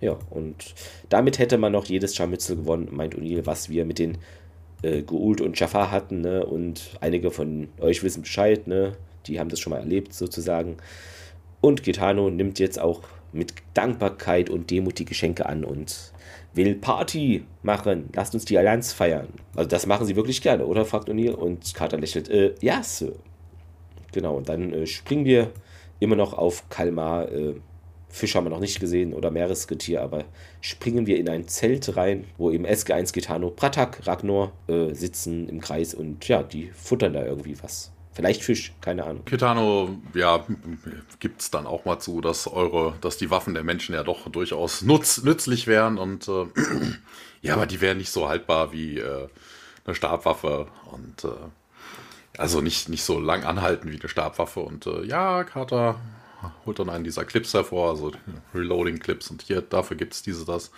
ja, 0.00 0.18
und 0.30 0.74
damit 1.08 1.38
hätte 1.38 1.58
man 1.58 1.72
noch 1.72 1.84
jedes 1.86 2.16
Scharmützel 2.16 2.56
gewonnen, 2.56 2.88
meint 2.90 3.14
O'Neill, 3.14 3.44
was 3.44 3.68
wir 3.68 3.84
mit 3.84 3.98
den 3.98 4.18
äh, 4.82 5.02
Geult 5.02 5.40
und 5.40 5.58
Jafar 5.58 5.90
hatten, 5.90 6.22
ne? 6.22 6.44
Und 6.44 6.96
einige 7.00 7.30
von 7.30 7.68
euch 7.80 8.02
wissen 8.02 8.22
Bescheid, 8.22 8.66
ne? 8.66 8.96
Die 9.26 9.38
haben 9.38 9.50
das 9.50 9.60
schon 9.60 9.72
mal 9.72 9.80
erlebt, 9.80 10.14
sozusagen. 10.14 10.78
Und 11.60 11.82
Gitano 11.82 12.30
nimmt 12.30 12.58
jetzt 12.58 12.80
auch 12.80 13.02
mit 13.32 13.52
Dankbarkeit 13.74 14.48
und 14.48 14.70
Demut 14.70 14.98
die 14.98 15.04
Geschenke 15.04 15.46
an 15.46 15.64
und 15.64 16.12
will 16.54 16.74
Party 16.74 17.44
machen. 17.62 18.08
Lasst 18.14 18.34
uns 18.34 18.46
die 18.46 18.58
Allianz 18.58 18.92
feiern. 18.92 19.28
Also 19.54 19.68
das 19.68 19.86
machen 19.86 20.06
sie 20.06 20.16
wirklich 20.16 20.40
gerne, 20.40 20.66
oder? 20.66 20.86
fragt 20.86 21.10
O'Neill. 21.10 21.32
Und 21.32 21.74
Carter 21.74 21.98
lächelt, 21.98 22.30
äh, 22.30 22.54
ja, 22.60 22.82
Sir. 22.82 23.12
Genau, 24.12 24.36
und 24.36 24.48
dann 24.48 24.72
äh, 24.72 24.86
springen 24.86 25.26
wir 25.26 25.52
immer 26.00 26.16
noch 26.16 26.32
auf 26.32 26.68
Kalmar. 26.70 27.30
Äh, 27.30 27.54
Fisch 28.10 28.34
haben 28.34 28.44
wir 28.44 28.50
noch 28.50 28.60
nicht 28.60 28.80
gesehen 28.80 29.14
oder 29.14 29.30
Meeresgetier, 29.30 30.02
aber 30.02 30.24
springen 30.60 31.06
wir 31.06 31.16
in 31.16 31.28
ein 31.28 31.48
Zelt 31.48 31.96
rein, 31.96 32.24
wo 32.38 32.50
eben 32.50 32.66
SG1 32.66 33.12
Gitano, 33.12 33.50
Pratak, 33.50 34.06
Ragnor 34.06 34.52
äh, 34.66 34.92
sitzen 34.94 35.48
im 35.48 35.60
Kreis 35.60 35.94
und 35.94 36.26
ja, 36.28 36.42
die 36.42 36.70
futtern 36.74 37.12
da 37.12 37.24
irgendwie 37.24 37.56
was. 37.62 37.92
Vielleicht 38.12 38.42
Fisch, 38.42 38.72
keine 38.80 39.04
Ahnung. 39.04 39.24
Kitano, 39.24 39.96
ja, 40.14 40.44
gibt 41.20 41.40
es 41.42 41.50
dann 41.50 41.66
auch 41.66 41.84
mal 41.84 42.00
zu, 42.00 42.20
dass 42.20 42.48
eure, 42.48 42.94
dass 43.00 43.16
die 43.16 43.30
Waffen 43.30 43.54
der 43.54 43.62
Menschen 43.62 43.94
ja 43.94 44.02
doch 44.02 44.28
durchaus 44.28 44.82
nutz, 44.82 45.22
nützlich 45.22 45.68
wären 45.68 45.96
und 45.96 46.26
äh, 46.28 46.46
ja, 47.42 47.54
aber 47.54 47.66
die 47.66 47.80
wären 47.80 47.98
nicht 47.98 48.10
so 48.10 48.28
haltbar 48.28 48.72
wie 48.72 48.98
äh, 48.98 49.28
eine 49.84 49.94
Stabwaffe 49.94 50.66
und 50.90 51.24
äh, 51.24 51.28
also 52.36 52.60
nicht, 52.60 52.88
nicht 52.88 53.04
so 53.04 53.20
lang 53.20 53.44
anhalten 53.44 53.90
wie 53.90 53.98
eine 53.98 54.08
Stabwaffe 54.08 54.60
und 54.60 54.86
äh, 54.86 55.04
ja, 55.04 55.44
Carter 55.44 56.00
holt 56.64 56.78
dann 56.78 56.90
einen 56.90 57.04
dieser 57.04 57.24
Clips 57.24 57.54
hervor, 57.54 57.90
also 57.90 58.12
Reloading-Clips 58.54 59.30
und 59.30 59.42
hier, 59.42 59.60
dafür 59.60 59.96
gibt 59.96 60.14
es 60.14 60.22
diese, 60.22 60.44
das. 60.44 60.70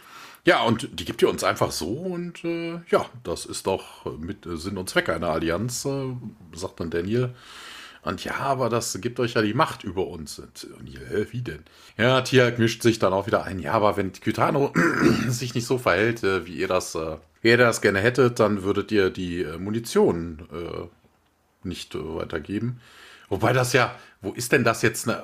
Ja, 0.44 0.62
und 0.64 0.88
die 0.98 1.04
gibt 1.04 1.22
ihr 1.22 1.28
uns 1.28 1.44
einfach 1.44 1.70
so 1.70 1.90
und 1.90 2.44
äh, 2.44 2.80
ja, 2.88 3.06
das 3.22 3.46
ist 3.46 3.66
doch 3.66 4.18
mit 4.18 4.38
Sinn 4.44 4.76
und 4.76 4.90
Zweck 4.90 5.08
einer 5.08 5.28
Allianz, 5.28 5.84
äh, 5.84 6.14
sagt 6.52 6.80
dann 6.80 6.90
Daniel. 6.90 7.34
Und 8.02 8.24
ja, 8.24 8.34
aber 8.38 8.68
das 8.68 9.00
gibt 9.00 9.20
euch 9.20 9.34
ja 9.34 9.42
die 9.42 9.54
Macht 9.54 9.84
über 9.84 10.08
uns. 10.08 10.40
Und, 10.40 10.66
äh, 11.12 11.32
wie 11.32 11.42
denn? 11.42 11.62
Ja, 11.96 12.20
Tiag 12.22 12.58
mischt 12.58 12.82
sich 12.82 12.98
dann 12.98 13.12
auch 13.12 13.28
wieder 13.28 13.44
ein. 13.44 13.60
Ja, 13.60 13.74
aber 13.74 13.96
wenn 13.96 14.12
Kytano 14.12 14.72
sich 15.28 15.54
nicht 15.54 15.66
so 15.66 15.78
verhält, 15.78 16.24
äh, 16.24 16.44
wie 16.44 16.56
ihr 16.56 16.66
das, 16.66 16.96
äh, 16.96 17.18
wie 17.42 17.50
ihr 17.50 17.56
das 17.56 17.80
gerne 17.80 18.00
hättet, 18.00 18.40
dann 18.40 18.64
würdet 18.64 18.90
ihr 18.90 19.10
die 19.10 19.42
äh, 19.42 19.56
Munition 19.58 20.48
nicht 21.62 21.94
weitergeben. 21.94 22.80
Wobei 23.28 23.52
das 23.52 23.72
ja, 23.72 23.94
wo 24.20 24.32
ist 24.32 24.50
denn 24.50 24.64
das 24.64 24.82
jetzt 24.82 25.08
eine 25.08 25.22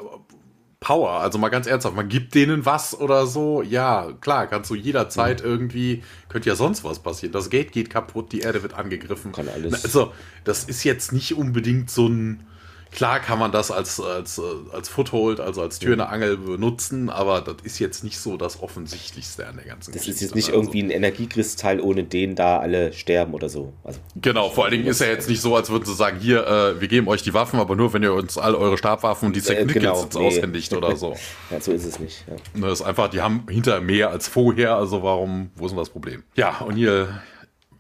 Power. 0.81 1.20
Also 1.20 1.39
mal 1.39 1.49
ganz 1.49 1.66
ernsthaft, 1.66 1.97
man 1.97 2.09
gibt 2.09 2.35
denen 2.35 2.64
was 2.64 2.99
oder 2.99 3.26
so. 3.26 3.62
Ja, 3.62 4.12
klar, 4.20 4.47
kannst 4.47 4.70
du 4.70 4.74
jederzeit 4.74 5.43
mhm. 5.43 5.49
irgendwie, 5.51 6.03
könnte 6.29 6.49
ja 6.49 6.55
sonst 6.55 6.85
was 6.85 7.01
passieren. 7.01 7.33
Das 7.33 7.51
Gate 7.51 7.72
geht 7.72 7.91
kaputt, 7.91 8.33
die 8.33 8.41
Erde 8.41 8.62
wird 8.62 8.74
angegriffen. 8.74 9.33
Kann 9.33 9.49
alles. 9.49 9.85
Also, 9.85 10.12
das 10.45 10.64
ist 10.64 10.85
jetzt 10.85 11.12
nicht 11.12 11.37
unbedingt 11.37 11.91
so 11.91 12.07
ein 12.07 12.47
Klar 12.91 13.20
kann 13.20 13.39
man 13.39 13.53
das 13.53 13.70
als, 13.70 14.01
als, 14.01 14.41
als 14.72 14.89
Foothold, 14.89 15.41
also 15.41 15.61
als 15.62 15.78
Tür 15.78 15.93
in 15.93 15.99
der 15.99 16.11
Angel 16.11 16.36
benutzen, 16.36 17.11
aber 17.11 17.41
das 17.41 17.57
ist 17.62 17.78
jetzt 17.78 18.03
nicht 18.03 18.18
so 18.18 18.36
das 18.36 18.62
Offensichtlichste 18.62 19.47
an 19.47 19.57
der 19.57 19.66
ganzen 19.66 19.93
Das 19.93 20.03
Geschichte. 20.03 20.16
ist 20.16 20.20
jetzt 20.22 20.34
nicht 20.34 20.49
also. 20.49 20.61
irgendwie 20.61 20.82
ein 20.82 20.91
Energiekristall, 20.91 21.80
ohne 21.80 22.05
den 22.05 22.34
da 22.34 22.59
alle 22.59 22.93
sterben 22.93 23.34
oder 23.34 23.49
so. 23.49 23.72
Also, 23.84 24.01
genau, 24.16 24.51
vor 24.51 24.64
allen 24.64 24.72
Dingen 24.72 24.86
ist 24.86 25.01
ja 25.01 25.07
jetzt 25.07 25.28
nicht 25.28 25.41
so, 25.41 25.55
als 25.55 25.70
würden 25.70 25.84
sie 25.84 25.95
sagen, 25.95 26.18
hier, 26.18 26.47
äh, 26.47 26.80
wir 26.80 26.89
geben 26.89 27.09
euch 27.09 27.22
die 27.22 27.34
Waffen, 27.34 27.61
aber 27.61 27.76
nur, 27.76 27.93
wenn 27.93 28.03
ihr 28.03 28.14
uns 28.14 28.39
all 28.39 28.55
eure 28.55 28.78
Stabwaffen 28.78 29.26
und 29.26 29.36
die 29.36 29.43
Technik 29.43 29.76
äh, 29.76 29.80
genau, 29.80 30.09
nee. 30.14 30.26
aushändigt 30.26 30.72
oder 30.72 30.97
so. 30.97 31.14
ja, 31.51 31.61
so 31.61 31.72
ist 31.72 31.84
es 31.84 31.99
nicht. 31.99 32.24
Ja. 32.26 32.36
Das 32.55 32.61
ne, 32.61 32.68
ist 32.68 32.82
einfach, 32.82 33.09
die 33.09 33.20
haben 33.20 33.47
hinter 33.49 33.80
mehr 33.80 34.11
als 34.11 34.28
vorher, 34.28 34.76
also 34.76 35.03
warum, 35.03 35.51
wo 35.55 35.66
ist 35.66 35.72
denn 35.72 35.78
das 35.78 35.91
Problem? 35.91 36.22
Ja, 36.34 36.59
und 36.59 36.76
hier 36.76 37.20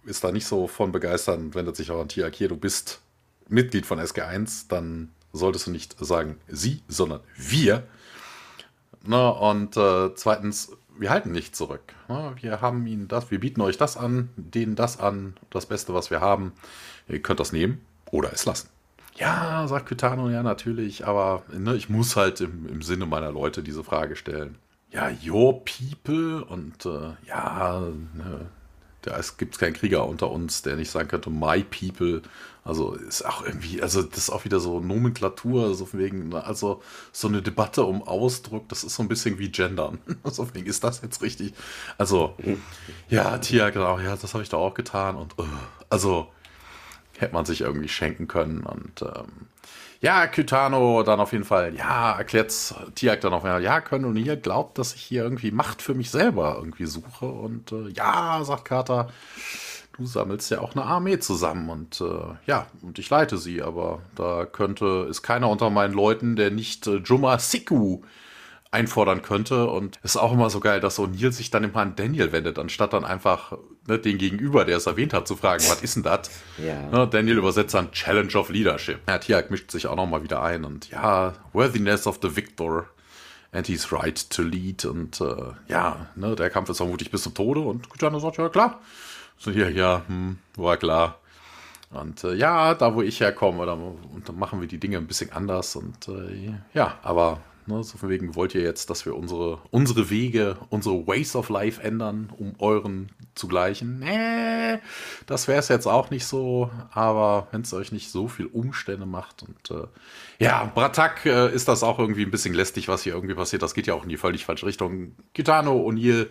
ist 0.04 0.24
da 0.24 0.32
nicht 0.32 0.46
so 0.46 0.66
von 0.66 0.92
begeistern, 0.92 1.54
wendet 1.54 1.76
sich 1.76 1.90
auch 1.90 2.00
an 2.00 2.08
Tiak, 2.08 2.34
hier, 2.34 2.48
du 2.48 2.56
bist 2.56 3.00
Mitglied 3.48 3.86
von 3.86 3.98
SG1, 3.98 4.66
dann 4.68 5.10
solltest 5.32 5.66
du 5.66 5.70
nicht 5.70 5.96
sagen 5.98 6.38
sie, 6.48 6.82
sondern 6.88 7.20
wir. 7.36 7.84
Na, 9.04 9.28
und 9.28 9.76
äh, 9.76 10.14
zweitens, 10.14 10.72
wir 10.98 11.10
halten 11.10 11.32
nicht 11.32 11.54
zurück. 11.54 11.94
Na, 12.08 12.34
wir 12.40 12.60
haben 12.60 12.86
ihnen 12.86 13.08
das, 13.08 13.30
wir 13.30 13.40
bieten 13.40 13.60
euch 13.60 13.76
das 13.76 13.96
an, 13.96 14.30
denen 14.36 14.74
das 14.74 14.98
an, 14.98 15.34
das 15.50 15.66
Beste, 15.66 15.94
was 15.94 16.10
wir 16.10 16.20
haben. 16.20 16.52
Ihr 17.08 17.22
könnt 17.22 17.40
das 17.40 17.52
nehmen 17.52 17.80
oder 18.10 18.32
es 18.32 18.44
lassen. 18.44 18.68
Ja, 19.14 19.66
sagt 19.66 19.86
Kytano, 19.86 20.30
ja, 20.30 20.42
natürlich, 20.42 21.06
aber 21.06 21.42
ne, 21.52 21.74
ich 21.74 21.88
muss 21.88 22.14
halt 22.16 22.40
im, 22.40 22.66
im 22.68 22.82
Sinne 22.82 23.06
meiner 23.06 23.32
Leute 23.32 23.62
diese 23.62 23.82
Frage 23.82 24.14
stellen. 24.14 24.56
Ja, 24.90 25.10
your 25.26 25.64
people 25.64 26.44
und 26.44 26.86
äh, 26.86 27.14
ja, 27.26 27.80
ne, 28.14 28.46
da 29.02 29.20
gibt 29.36 29.54
es 29.54 29.60
keinen 29.60 29.74
Krieger 29.74 30.06
unter 30.06 30.30
uns, 30.30 30.62
der 30.62 30.76
nicht 30.76 30.90
sagen 30.90 31.08
könnte, 31.08 31.30
my 31.30 31.64
people. 31.64 32.22
Also 32.68 32.92
ist 32.92 33.24
auch 33.24 33.42
irgendwie, 33.46 33.80
also 33.80 34.02
das 34.02 34.18
ist 34.18 34.30
auch 34.30 34.44
wieder 34.44 34.60
so 34.60 34.78
Nomenklatur, 34.80 35.74
so 35.74 35.88
wegen, 35.94 36.28
ne, 36.28 36.44
also 36.44 36.82
so 37.12 37.26
eine 37.26 37.40
Debatte 37.40 37.82
um 37.84 38.02
Ausdruck, 38.02 38.68
das 38.68 38.84
ist 38.84 38.94
so 38.94 39.02
ein 39.02 39.08
bisschen 39.08 39.38
wie 39.38 39.48
Gendern. 39.48 39.98
so 40.24 40.44
von 40.44 40.66
ist 40.66 40.84
das 40.84 41.00
jetzt 41.00 41.22
richtig? 41.22 41.54
Also, 41.96 42.36
ja, 43.08 43.38
Tia, 43.38 43.70
genau, 43.70 43.98
ja, 44.00 44.14
das 44.16 44.34
habe 44.34 44.42
ich 44.42 44.50
da 44.50 44.58
auch 44.58 44.74
getan 44.74 45.16
und 45.16 45.38
uh, 45.38 45.46
also 45.88 46.28
hätte 47.16 47.32
man 47.32 47.46
sich 47.46 47.62
irgendwie 47.62 47.88
schenken 47.88 48.28
können 48.28 48.60
und 48.60 49.00
ähm, 49.00 49.48
ja, 50.00 50.26
Kytano 50.26 51.02
dann 51.04 51.20
auf 51.20 51.32
jeden 51.32 51.44
Fall, 51.44 51.74
ja, 51.74 52.12
erklärt 52.12 52.52
Tiak 52.94 53.22
dann 53.22 53.32
auf 53.32 53.44
einmal, 53.44 53.62
ja, 53.62 53.80
können 53.80 54.04
und 54.04 54.16
ihr 54.16 54.36
glaubt, 54.36 54.76
dass 54.76 54.94
ich 54.94 55.00
hier 55.00 55.22
irgendwie 55.22 55.50
Macht 55.50 55.80
für 55.82 55.94
mich 55.94 56.10
selber 56.10 56.56
irgendwie 56.58 56.86
suche. 56.86 57.26
Und 57.26 57.72
äh, 57.72 57.88
ja, 57.88 58.44
sagt 58.44 58.66
Carter, 58.66 59.08
du 59.98 60.06
sammelst 60.06 60.50
ja 60.50 60.60
auch 60.60 60.74
eine 60.74 60.84
Armee 60.84 61.18
zusammen 61.18 61.68
und 61.70 62.00
äh, 62.00 62.36
ja, 62.46 62.66
und 62.82 62.98
ich 62.98 63.10
leite 63.10 63.36
sie, 63.36 63.62
aber 63.62 64.00
da 64.14 64.46
könnte, 64.46 65.06
ist 65.10 65.22
keiner 65.22 65.48
unter 65.48 65.70
meinen 65.70 65.94
Leuten, 65.94 66.36
der 66.36 66.50
nicht 66.50 66.86
äh, 66.86 66.96
Juma 66.96 67.38
Siku 67.38 68.02
einfordern 68.70 69.22
könnte. 69.22 69.66
Und 69.68 69.98
es 70.02 70.14
ist 70.14 70.20
auch 70.20 70.32
immer 70.32 70.50
so 70.50 70.60
geil, 70.60 70.80
dass 70.80 70.98
O'Neill 70.98 71.32
sich 71.32 71.50
dann 71.50 71.64
immer 71.64 71.80
an 71.80 71.96
Daniel 71.96 72.32
wendet, 72.32 72.58
anstatt 72.58 72.92
dann 72.92 73.04
einfach 73.04 73.56
ne, 73.86 73.98
den 73.98 74.18
Gegenüber, 74.18 74.64
der 74.64 74.76
es 74.76 74.86
erwähnt 74.86 75.12
hat, 75.12 75.26
zu 75.26 75.36
fragen, 75.36 75.64
was 75.68 75.82
ist 75.82 75.96
denn 75.96 76.02
das? 76.02 76.30
Ja. 76.58 76.82
Ne, 76.90 77.08
Daniel 77.08 77.38
übersetzt 77.38 77.74
dann 77.74 77.92
Challenge 77.92 78.34
of 78.34 78.50
Leadership. 78.50 79.00
Ja, 79.08 79.18
Tiak 79.18 79.50
mischt 79.50 79.70
sich 79.70 79.86
auch 79.86 79.96
nochmal 79.96 80.22
wieder 80.22 80.42
ein 80.42 80.64
und 80.64 80.90
ja, 80.90 81.34
Worthiness 81.52 82.06
of 82.06 82.18
the 82.22 82.34
Victor. 82.36 82.86
And 83.50 83.66
he's 83.66 83.90
right 83.92 84.28
to 84.28 84.42
lead. 84.42 84.84
Und 84.84 85.22
äh, 85.22 85.52
ja, 85.68 86.08
ne, 86.16 86.36
der 86.36 86.50
Kampf 86.50 86.68
ist 86.68 86.76
vermutlich 86.76 87.10
bis 87.10 87.22
zum 87.22 87.32
Tode. 87.32 87.60
Und 87.60 87.88
Kujano 87.88 88.18
sagt, 88.20 88.36
ja 88.36 88.50
klar, 88.50 88.80
So, 89.38 89.50
ja, 89.50 89.68
ja, 89.68 90.02
hm, 90.06 90.38
war 90.56 90.76
klar. 90.76 91.18
Und 91.90 92.22
äh, 92.24 92.34
ja, 92.34 92.74
da 92.74 92.94
wo 92.94 93.02
ich 93.02 93.20
herkomme, 93.20 93.64
da, 93.64 93.72
und 93.72 94.28
dann 94.28 94.38
machen 94.38 94.60
wir 94.60 94.68
die 94.68 94.78
Dinge 94.78 94.98
ein 94.98 95.06
bisschen 95.06 95.32
anders. 95.32 95.74
Und 95.76 96.08
äh, 96.08 96.52
ja, 96.74 96.98
aber 97.02 97.40
ne, 97.66 97.82
so 97.82 97.96
von 97.96 98.08
wegen 98.08 98.34
wollt 98.34 98.54
ihr 98.54 98.62
jetzt, 98.62 98.90
dass 98.90 99.06
wir 99.06 99.16
unsere, 99.16 99.60
unsere 99.70 100.10
Wege, 100.10 100.56
unsere 100.70 101.06
Ways 101.06 101.36
of 101.36 101.48
Life 101.48 101.82
ändern, 101.82 102.30
um 102.36 102.54
euren 102.58 103.10
zu 103.34 103.48
gleichen. 103.48 104.00
Nee, 104.00 104.80
das 105.26 105.48
wäre 105.48 105.60
es 105.60 105.68
jetzt 105.68 105.86
auch 105.86 106.10
nicht 106.10 106.26
so. 106.26 106.70
Aber 106.90 107.46
wenn 107.52 107.62
es 107.62 107.72
euch 107.72 107.92
nicht 107.92 108.10
so 108.10 108.28
viel 108.28 108.46
Umstände 108.46 109.06
macht 109.06 109.44
und 109.44 109.70
äh, 109.70 109.86
ja, 110.38 110.70
Bratak 110.74 111.24
äh, 111.26 111.54
ist 111.54 111.68
das 111.68 111.82
auch 111.82 111.98
irgendwie 111.98 112.24
ein 112.24 112.30
bisschen 112.30 112.54
lästig, 112.54 112.88
was 112.88 113.02
hier 113.02 113.14
irgendwie 113.14 113.34
passiert. 113.34 113.62
Das 113.62 113.74
geht 113.74 113.86
ja 113.86 113.94
auch 113.94 114.02
in 114.02 114.08
die 114.08 114.16
völlig 114.16 114.44
falsche 114.44 114.66
Richtung. 114.66 115.14
Kitano, 115.32 115.76
O'Neill, 115.88 116.26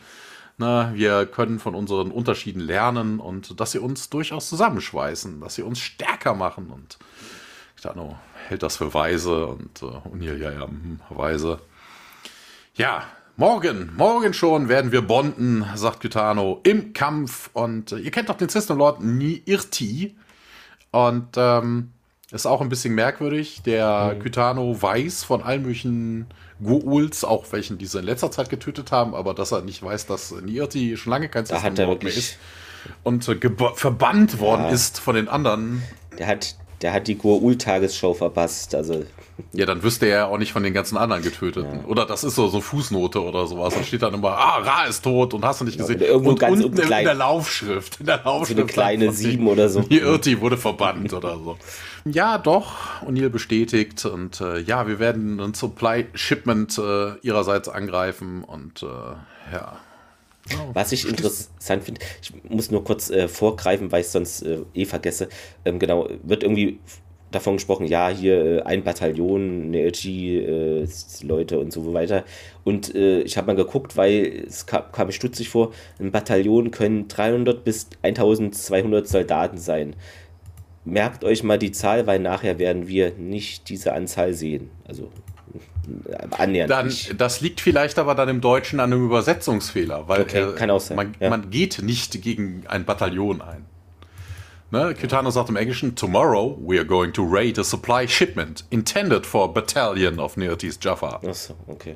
na, 0.57 0.93
wir 0.95 1.27
können 1.27 1.59
von 1.59 1.75
unseren 1.75 2.09
Unterschieden 2.11 2.59
lernen 2.59 3.19
und 3.19 3.59
dass 3.59 3.71
sie 3.71 3.79
uns 3.79 4.09
durchaus 4.09 4.49
zusammenschweißen, 4.49 5.39
dass 5.39 5.55
sie 5.55 5.61
uns 5.61 5.79
stärker 5.79 6.33
machen. 6.33 6.71
Und 6.71 6.97
Kitano 7.75 8.17
hält 8.47 8.63
das 8.63 8.77
für 8.77 8.93
weise 8.93 9.45
und 9.45 9.83
äh, 9.83 10.25
ja, 10.25 10.51
ja, 10.51 10.67
hm, 10.67 10.99
weise. 11.09 11.59
Ja, 12.73 13.03
morgen, 13.35 13.93
morgen 13.95 14.33
schon 14.33 14.67
werden 14.67 14.91
wir 14.91 15.03
bonden, 15.03 15.63
sagt 15.75 15.99
Kitano, 15.99 16.59
im 16.63 16.93
Kampf. 16.93 17.51
Und 17.53 17.91
äh, 17.91 17.97
ihr 17.97 18.09
kennt 18.09 18.29
doch 18.29 18.37
den 18.37 18.49
System 18.49 18.77
Lord 18.77 19.01
Nirti. 19.01 20.17
Und 20.89 21.35
ähm, 21.37 21.91
ist 22.31 22.47
auch 22.47 22.61
ein 22.61 22.69
bisschen 22.69 22.95
merkwürdig. 22.95 23.61
Der 23.63 24.15
mhm. 24.15 24.23
Kytano 24.23 24.81
weiß 24.81 25.23
von 25.23 25.43
allen 25.43 25.61
möglichen 25.61 26.27
Guuls, 26.63 27.23
auch 27.23 27.45
welchen 27.51 27.77
die 27.77 27.85
sie 27.85 27.99
in 27.99 28.05
letzter 28.05 28.31
Zeit 28.31 28.49
getötet 28.49 28.91
haben, 28.91 29.13
aber 29.13 29.33
dass 29.33 29.51
er 29.51 29.61
nicht 29.61 29.83
weiß, 29.83 30.07
dass 30.07 30.31
Nirti 30.31 30.97
schon 30.97 31.11
lange 31.11 31.29
kein 31.29 31.45
System 31.45 31.73
mehr 31.73 32.01
ist 32.03 32.37
und 33.03 33.23
verbannt 33.23 34.39
worden 34.39 34.63
ja. 34.63 34.69
ist 34.69 34.99
von 34.99 35.15
den 35.15 35.27
anderen. 35.27 35.83
Der 36.17 36.27
hat, 36.27 36.55
der 36.81 36.93
hat 36.93 37.07
die 37.07 37.17
Guul-Tagesshow 37.17 38.13
verpasst, 38.13 38.75
also. 38.75 39.03
Ja, 39.53 39.65
dann 39.65 39.83
wüsste 39.83 40.07
er 40.07 40.29
auch 40.29 40.37
nicht 40.37 40.51
von 40.51 40.63
den 40.63 40.73
ganzen 40.73 40.97
anderen 40.97 41.21
Getöteten. 41.21 41.81
Ja. 41.81 41.85
Oder 41.85 42.05
das 42.05 42.23
ist 42.23 42.35
so, 42.35 42.47
so 42.47 42.59
Fußnote 42.59 43.21
oder 43.21 43.45
sowas. 43.45 43.73
Da 43.75 43.83
steht 43.83 44.01
dann 44.01 44.13
immer, 44.13 44.29
ah, 44.29 44.57
Ra 44.57 44.85
ist 44.85 45.03
tot 45.03 45.33
und 45.33 45.45
hast 45.45 45.61
du 45.61 45.65
nicht 45.65 45.77
gesehen. 45.77 45.99
Ja, 45.99 46.07
irgendwo 46.07 46.31
und 46.31 46.39
ganz 46.39 46.63
unten 46.63 46.81
in, 46.81 46.89
der 46.89 47.13
Laufschrift. 47.13 47.99
In 47.99 48.07
der 48.07 48.21
Laufschrift. 48.23 48.57
So 48.57 48.63
eine 48.63 48.65
kleine 48.65 49.11
Sieben 49.11 49.47
oder 49.47 49.69
so. 49.69 49.83
Irti 49.89 50.41
wurde 50.41 50.57
verbannt 50.57 51.13
oder 51.13 51.37
so. 51.37 51.57
Ja, 52.05 52.37
doch, 52.37 53.01
O'Neill 53.05 53.29
bestätigt 53.29 54.05
und 54.05 54.41
äh, 54.41 54.59
ja, 54.59 54.87
wir 54.87 54.99
werden 54.99 55.39
ein 55.39 55.53
Supply 55.53 56.05
Shipment 56.13 56.77
äh, 56.77 57.15
ihrerseits 57.21 57.69
angreifen 57.69 58.43
und 58.43 58.81
äh, 58.81 58.85
ja. 59.53 59.77
Oh, 60.53 60.69
Was 60.73 60.91
ich 60.91 61.07
interessant 61.07 61.83
finde, 61.83 62.01
ich 62.21 62.31
muss 62.49 62.71
nur 62.71 62.83
kurz 62.83 63.09
äh, 63.09 63.27
vorgreifen, 63.27 63.91
weil 63.91 64.01
ich 64.01 64.07
sonst 64.07 64.43
äh, 64.43 64.59
eh 64.73 64.85
vergesse. 64.85 65.29
Ähm, 65.65 65.79
genau, 65.79 66.07
wird 66.23 66.43
irgendwie 66.43 66.79
davon 67.31 67.55
gesprochen, 67.55 67.87
ja, 67.87 68.09
hier 68.09 68.45
äh, 68.45 68.61
ein 68.61 68.83
Bataillon, 68.83 69.65
eine 69.65 69.83
LG-Leute 69.83 71.59
und 71.59 71.73
so 71.73 71.93
weiter. 71.93 72.23
Und 72.63 72.93
ich 72.95 73.37
habe 73.37 73.47
mal 73.47 73.55
geguckt, 73.55 73.95
weil 73.95 74.43
es 74.47 74.65
kam, 74.65 74.91
kam 74.91 75.07
mir 75.07 75.13
stutzig 75.13 75.49
vor, 75.49 75.71
ein 75.99 76.11
Bataillon 76.11 76.71
können 76.71 77.07
300 77.07 77.63
bis 77.63 77.87
1200 78.01 79.07
Soldaten 79.07 79.57
sein 79.57 79.95
merkt 80.87 81.23
euch 81.23 81.43
mal 81.43 81.59
die 81.59 81.71
Zahl, 81.71 82.07
weil 82.07 82.19
nachher 82.19 82.59
werden 82.59 82.87
wir 82.87 83.13
nicht 83.17 83.69
diese 83.69 83.93
Anzahl 83.93 84.33
sehen. 84.33 84.69
Also 84.87 85.03
äh, 85.03 85.07
annähernd. 86.31 86.71
Dann, 86.71 86.93
das 87.17 87.41
liegt 87.41 87.61
vielleicht 87.61 87.99
aber 87.99 88.15
dann 88.15 88.29
im 88.29 88.41
Deutschen 88.41 88.79
an 88.79 88.91
einem 88.91 89.05
Übersetzungsfehler, 89.05 90.07
weil 90.07 90.21
okay, 90.21 90.47
kann 90.55 90.69
auch 90.69 90.79
sein. 90.79 90.97
Man, 90.97 91.15
ja. 91.19 91.29
man, 91.29 91.49
geht 91.49 91.81
nicht 91.81 92.21
gegen 92.21 92.63
ein 92.67 92.85
Bataillon 92.85 93.41
ein. 93.41 93.65
Ne? 94.69 94.93
Kitano 94.93 95.29
sagt 95.31 95.49
im 95.49 95.55
Englischen, 95.55 95.95
Tomorrow 95.95 96.57
we 96.61 96.77
are 96.77 96.85
going 96.85 97.13
to 97.13 97.23
raid 97.23 97.57
a 97.57 97.63
supply 97.63 98.07
shipment 98.07 98.65
intended 98.69 99.25
for 99.25 99.45
a 99.45 99.47
battalion 99.47 100.19
of 100.19 100.35
Neotis 100.35 100.77
Jaffa. 100.81 101.21
Achso, 101.25 101.55
okay. 101.67 101.95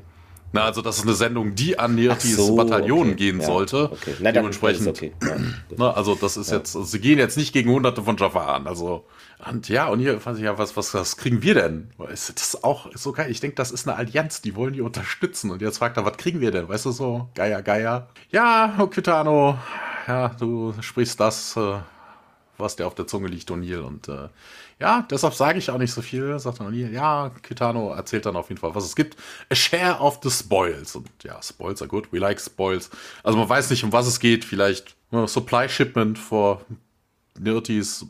Na, 0.53 0.65
also 0.65 0.81
das 0.81 0.97
ist 0.97 1.03
eine 1.03 1.13
Sendung, 1.13 1.55
die 1.55 1.79
an 1.79 1.95
Nirtis 1.95 2.35
so, 2.35 2.55
Bataillon 2.55 3.09
okay. 3.09 3.15
gehen 3.15 3.39
ja, 3.39 3.45
sollte. 3.45 3.89
Okay. 3.91 4.15
Na, 4.19 4.31
Dementsprechend. 4.31 4.87
Okay. 4.87 5.13
Ja, 5.23 5.37
na, 5.77 5.91
also 5.91 6.15
das 6.15 6.35
ist 6.35 6.51
ja. 6.51 6.57
jetzt, 6.57 6.75
also 6.75 6.85
sie 6.85 6.99
gehen 6.99 7.19
jetzt 7.19 7.37
nicht 7.37 7.53
gegen 7.53 7.69
hunderte 7.69 8.01
von 8.01 8.17
Jaffa 8.17 8.53
an. 8.55 8.67
Also, 8.67 9.05
und 9.49 9.69
ja, 9.69 9.87
und 9.87 9.99
hier 9.99 10.19
fand 10.19 10.37
ich 10.37 10.43
ja, 10.43 10.57
was, 10.57 10.77
was, 10.77 10.93
was 10.93 11.17
kriegen 11.17 11.41
wir 11.41 11.55
denn? 11.55 11.89
Ist 12.11 12.29
das 12.39 12.63
auch 12.63 12.89
so 12.93 13.11
geil? 13.11 13.31
Ich 13.31 13.39
denke, 13.39 13.55
das 13.55 13.71
ist 13.71 13.87
eine 13.87 13.97
Allianz, 13.97 14.41
die 14.41 14.55
wollen 14.55 14.73
die 14.73 14.81
unterstützen. 14.81 15.51
Und 15.51 15.61
jetzt 15.61 15.79
fragt 15.79 15.97
er, 15.97 16.05
was 16.05 16.17
kriegen 16.17 16.41
wir 16.41 16.51
denn? 16.51 16.69
Weißt 16.69 16.85
du 16.85 16.91
so, 16.91 17.29
Geier, 17.33 17.61
Geier. 17.61 18.07
Ja, 18.29 18.75
Okitano, 18.77 19.57
ja, 20.07 20.29
du 20.29 20.73
sprichst 20.81 21.19
das, 21.19 21.57
äh, 21.57 21.79
was 22.57 22.75
dir 22.75 22.85
auf 22.85 22.95
der 22.95 23.07
Zunge 23.07 23.27
liegt, 23.29 23.49
O'Neill. 23.49 23.79
Und 23.79 24.07
äh, 24.09 24.29
ja, 24.79 25.05
deshalb 25.09 25.33
sage 25.33 25.59
ich 25.59 25.69
auch 25.71 25.77
nicht 25.77 25.93
so 25.93 26.01
viel, 26.01 26.37
sagt 26.37 26.59
O'Neill. 26.59 26.91
Ja, 26.91 27.31
Kitano 27.41 27.93
erzählt 27.93 28.25
dann 28.25 28.35
auf 28.35 28.49
jeden 28.49 28.61
Fall, 28.61 28.75
was 28.75 28.85
es 28.85 28.95
gibt. 28.95 29.17
A 29.49 29.55
share 29.55 29.99
of 29.99 30.19
the 30.23 30.29
spoils. 30.29 30.95
Und 30.95 31.09
ja, 31.23 31.41
Spoils 31.41 31.81
are 31.81 31.89
good. 31.89 32.11
We 32.11 32.19
like 32.19 32.39
spoils. 32.39 32.89
Also 33.23 33.39
man 33.39 33.49
weiß 33.49 33.69
nicht, 33.71 33.83
um 33.83 33.91
was 33.91 34.07
es 34.07 34.19
geht. 34.19 34.45
Vielleicht 34.45 34.95
uh, 35.11 35.25
Supply 35.25 35.67
Shipment 35.67 36.19
for 36.19 36.61
Nirtis, 37.39 38.05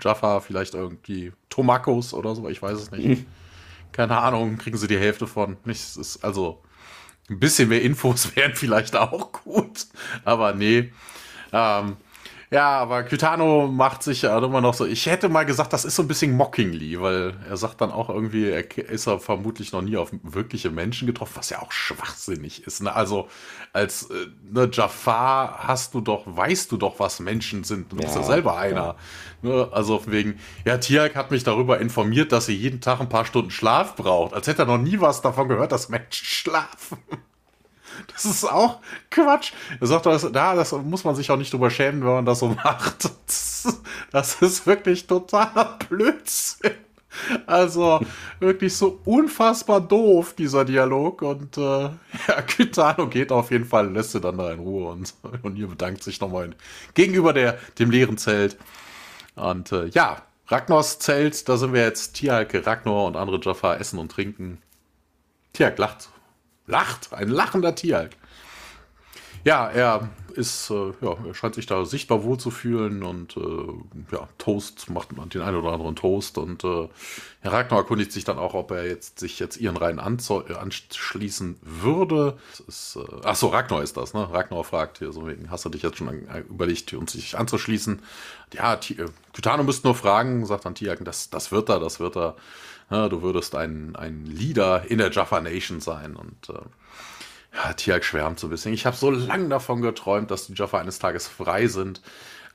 Jaffa, 0.00 0.40
vielleicht 0.40 0.74
irgendwie 0.74 1.32
Tomakos 1.48 2.14
oder 2.14 2.34
so. 2.34 2.48
Ich 2.48 2.60
weiß 2.62 2.78
es 2.78 2.90
nicht. 2.90 3.06
Mhm. 3.06 3.26
Keine 3.92 4.18
Ahnung, 4.18 4.58
kriegen 4.58 4.76
sie 4.76 4.88
die 4.88 4.98
Hälfte 4.98 5.26
von. 5.26 5.56
Nichts 5.64 5.96
ist, 5.96 6.24
also 6.24 6.60
ein 7.30 7.38
bisschen 7.38 7.68
mehr 7.68 7.82
Infos 7.82 8.34
wären 8.36 8.54
vielleicht 8.54 8.96
auch 8.96 9.32
gut. 9.32 9.86
Aber 10.24 10.54
nee. 10.54 10.92
Ähm, 11.52 11.96
ja, 12.54 12.78
aber 12.78 13.02
Kitano 13.02 13.66
macht 13.66 14.04
sich 14.04 14.22
ja 14.22 14.38
immer 14.38 14.60
noch 14.60 14.74
so. 14.74 14.86
Ich 14.86 15.06
hätte 15.06 15.28
mal 15.28 15.44
gesagt, 15.44 15.72
das 15.72 15.84
ist 15.84 15.96
so 15.96 16.02
ein 16.02 16.06
bisschen 16.08 16.36
mockingly, 16.36 17.00
weil 17.00 17.34
er 17.48 17.56
sagt 17.56 17.80
dann 17.80 17.90
auch 17.90 18.08
irgendwie, 18.08 18.48
er 18.48 18.78
ist 18.78 19.08
er 19.08 19.18
vermutlich 19.18 19.72
noch 19.72 19.82
nie 19.82 19.96
auf 19.96 20.12
wirkliche 20.22 20.70
Menschen 20.70 21.06
getroffen, 21.08 21.32
was 21.34 21.50
ja 21.50 21.60
auch 21.60 21.72
schwachsinnig 21.72 22.64
ist. 22.64 22.80
Ne? 22.80 22.94
Also 22.94 23.28
als 23.72 24.08
äh, 24.08 24.28
ne, 24.48 24.70
Jafar 24.72 25.66
hast 25.66 25.94
du 25.94 26.00
doch, 26.00 26.22
weißt 26.26 26.70
du 26.70 26.76
doch, 26.76 27.00
was 27.00 27.18
Menschen 27.18 27.64
sind. 27.64 27.90
Du 27.90 27.96
bist 27.96 28.14
ja, 28.14 28.20
ja 28.20 28.26
selber 28.26 28.56
einer. 28.56 28.94
Ja. 29.42 29.48
Ne? 29.50 29.68
Also 29.72 30.02
wegen, 30.06 30.38
ja, 30.64 30.78
Tiak 30.78 31.16
hat 31.16 31.32
mich 31.32 31.42
darüber 31.42 31.80
informiert, 31.80 32.30
dass 32.30 32.46
sie 32.46 32.54
jeden 32.54 32.80
Tag 32.80 33.00
ein 33.00 33.08
paar 33.08 33.24
Stunden 33.24 33.50
Schlaf 33.50 33.96
braucht. 33.96 34.32
Als 34.32 34.46
hätte 34.46 34.62
er 34.62 34.66
noch 34.66 34.78
nie 34.78 35.00
was 35.00 35.22
davon 35.22 35.48
gehört, 35.48 35.72
dass 35.72 35.88
Menschen 35.88 36.06
schlafen. 36.24 36.98
Das 38.12 38.24
ist 38.24 38.44
auch 38.44 38.80
Quatsch. 39.10 39.52
Er 39.80 39.86
sagt, 39.86 40.06
das, 40.06 40.30
da, 40.30 40.54
das 40.54 40.72
muss 40.72 41.04
man 41.04 41.14
sich 41.14 41.30
auch 41.30 41.36
nicht 41.36 41.52
drüber 41.52 41.70
schämen, 41.70 42.02
wenn 42.02 42.12
man 42.12 42.26
das 42.26 42.38
so 42.40 42.48
macht. 42.64 43.10
Das 44.12 44.34
ist 44.42 44.66
wirklich 44.66 45.06
totaler 45.06 45.78
Blödsinn. 45.88 46.72
Also 47.46 48.00
wirklich 48.40 48.74
so 48.74 49.00
unfassbar 49.04 49.80
doof, 49.80 50.34
dieser 50.34 50.64
Dialog. 50.64 51.22
Und 51.22 51.56
äh, 51.56 51.60
ja, 52.28 52.42
Kitano 52.46 53.08
geht 53.08 53.32
auf 53.32 53.50
jeden 53.50 53.64
Fall, 53.64 53.90
lässt 53.92 54.12
sie 54.12 54.20
dann 54.20 54.38
da 54.38 54.52
in 54.52 54.60
Ruhe 54.60 54.90
und, 54.90 55.14
und 55.42 55.56
ihr 55.56 55.68
bedankt 55.68 56.02
sich 56.02 56.20
nochmal 56.20 56.50
gegenüber 56.94 57.32
der, 57.32 57.58
dem 57.78 57.90
leeren 57.90 58.18
Zelt. 58.18 58.56
Und 59.36 59.72
äh, 59.72 59.86
ja, 59.86 60.22
Ragnars 60.48 60.98
Zelt, 60.98 61.48
da 61.48 61.56
sind 61.56 61.72
wir 61.72 61.82
jetzt 61.82 62.14
Tialke, 62.14 62.66
Ragnar 62.66 63.04
und 63.04 63.16
andere 63.16 63.40
Jaffa 63.40 63.76
essen 63.76 63.98
und 63.98 64.10
trinken. 64.10 64.58
Tialk 65.52 65.78
lacht 65.78 66.10
lacht, 66.66 67.12
ein 67.12 67.28
lachender 67.28 67.74
Tierhalk. 67.74 68.16
Ja, 69.44 69.68
er 69.68 70.08
ist, 70.32 70.70
äh, 70.70 70.92
ja, 71.02 71.16
er 71.26 71.34
scheint 71.34 71.54
sich 71.54 71.66
da 71.66 71.84
sichtbar 71.84 72.24
wohl 72.24 72.38
zu 72.38 72.50
fühlen 72.50 73.02
und 73.02 73.36
äh, 73.36 74.10
ja, 74.10 74.26
Toast 74.38 74.88
macht 74.88 75.14
man 75.14 75.28
den 75.28 75.42
einen 75.42 75.58
oder 75.58 75.72
anderen 75.72 75.96
Toast 75.96 76.38
und 76.38 76.64
äh, 76.64 76.88
Herr 77.40 77.52
Ragnar 77.52 77.80
erkundigt 77.80 78.10
sich 78.10 78.24
dann 78.24 78.38
auch, 78.38 78.54
ob 78.54 78.70
er 78.70 78.86
jetzt 78.86 79.18
sich 79.18 79.38
jetzt 79.38 79.58
ihren 79.58 79.76
Reihen 79.76 79.98
äh, 79.98 80.54
anschließen 80.54 81.58
würde. 81.60 82.38
Ist, 82.66 82.96
äh, 82.96 83.20
ach 83.22 83.36
so, 83.36 83.48
Ragnar 83.48 83.82
ist 83.82 83.98
das, 83.98 84.14
ne? 84.14 84.32
Ragnar 84.32 84.64
fragt 84.64 84.98
hier 84.98 85.12
so 85.12 85.26
wegen, 85.26 85.50
hast 85.50 85.66
du 85.66 85.68
dich 85.68 85.82
jetzt 85.82 85.98
schon 85.98 86.08
an, 86.08 86.44
überlegt, 86.48 86.94
uns 86.94 87.12
sich 87.12 87.36
anzuschließen? 87.36 88.00
Ja, 88.54 88.76
Kytano 89.34 89.62
äh, 89.62 89.66
müsste 89.66 89.86
nur 89.86 89.94
fragen, 89.94 90.46
sagt 90.46 90.64
dann 90.64 90.74
Tiaken, 90.74 91.04
das, 91.04 91.28
das 91.28 91.52
wird 91.52 91.68
er, 91.68 91.80
das 91.80 92.00
wird 92.00 92.16
er. 92.16 92.36
Ja, 92.90 93.08
du 93.08 93.22
würdest 93.22 93.54
ein, 93.54 93.96
ein 93.96 94.24
Leader 94.26 94.84
in 94.88 94.98
der 94.98 95.10
Jaffa 95.10 95.40
Nation 95.40 95.80
sein 95.80 96.16
und 96.16 96.48
äh, 96.50 96.62
ja, 97.54 97.72
Tiag 97.72 98.04
schwärmt 98.04 98.40
so 98.40 98.48
ein 98.48 98.50
bisschen. 98.50 98.72
Ich 98.72 98.84
habe 98.84 98.96
so 98.96 99.10
lange 99.10 99.48
davon 99.48 99.80
geträumt, 99.80 100.30
dass 100.30 100.46
die 100.46 100.54
Jaffa 100.54 100.78
eines 100.78 100.98
Tages 100.98 101.28
frei 101.28 101.66
sind. 101.66 102.02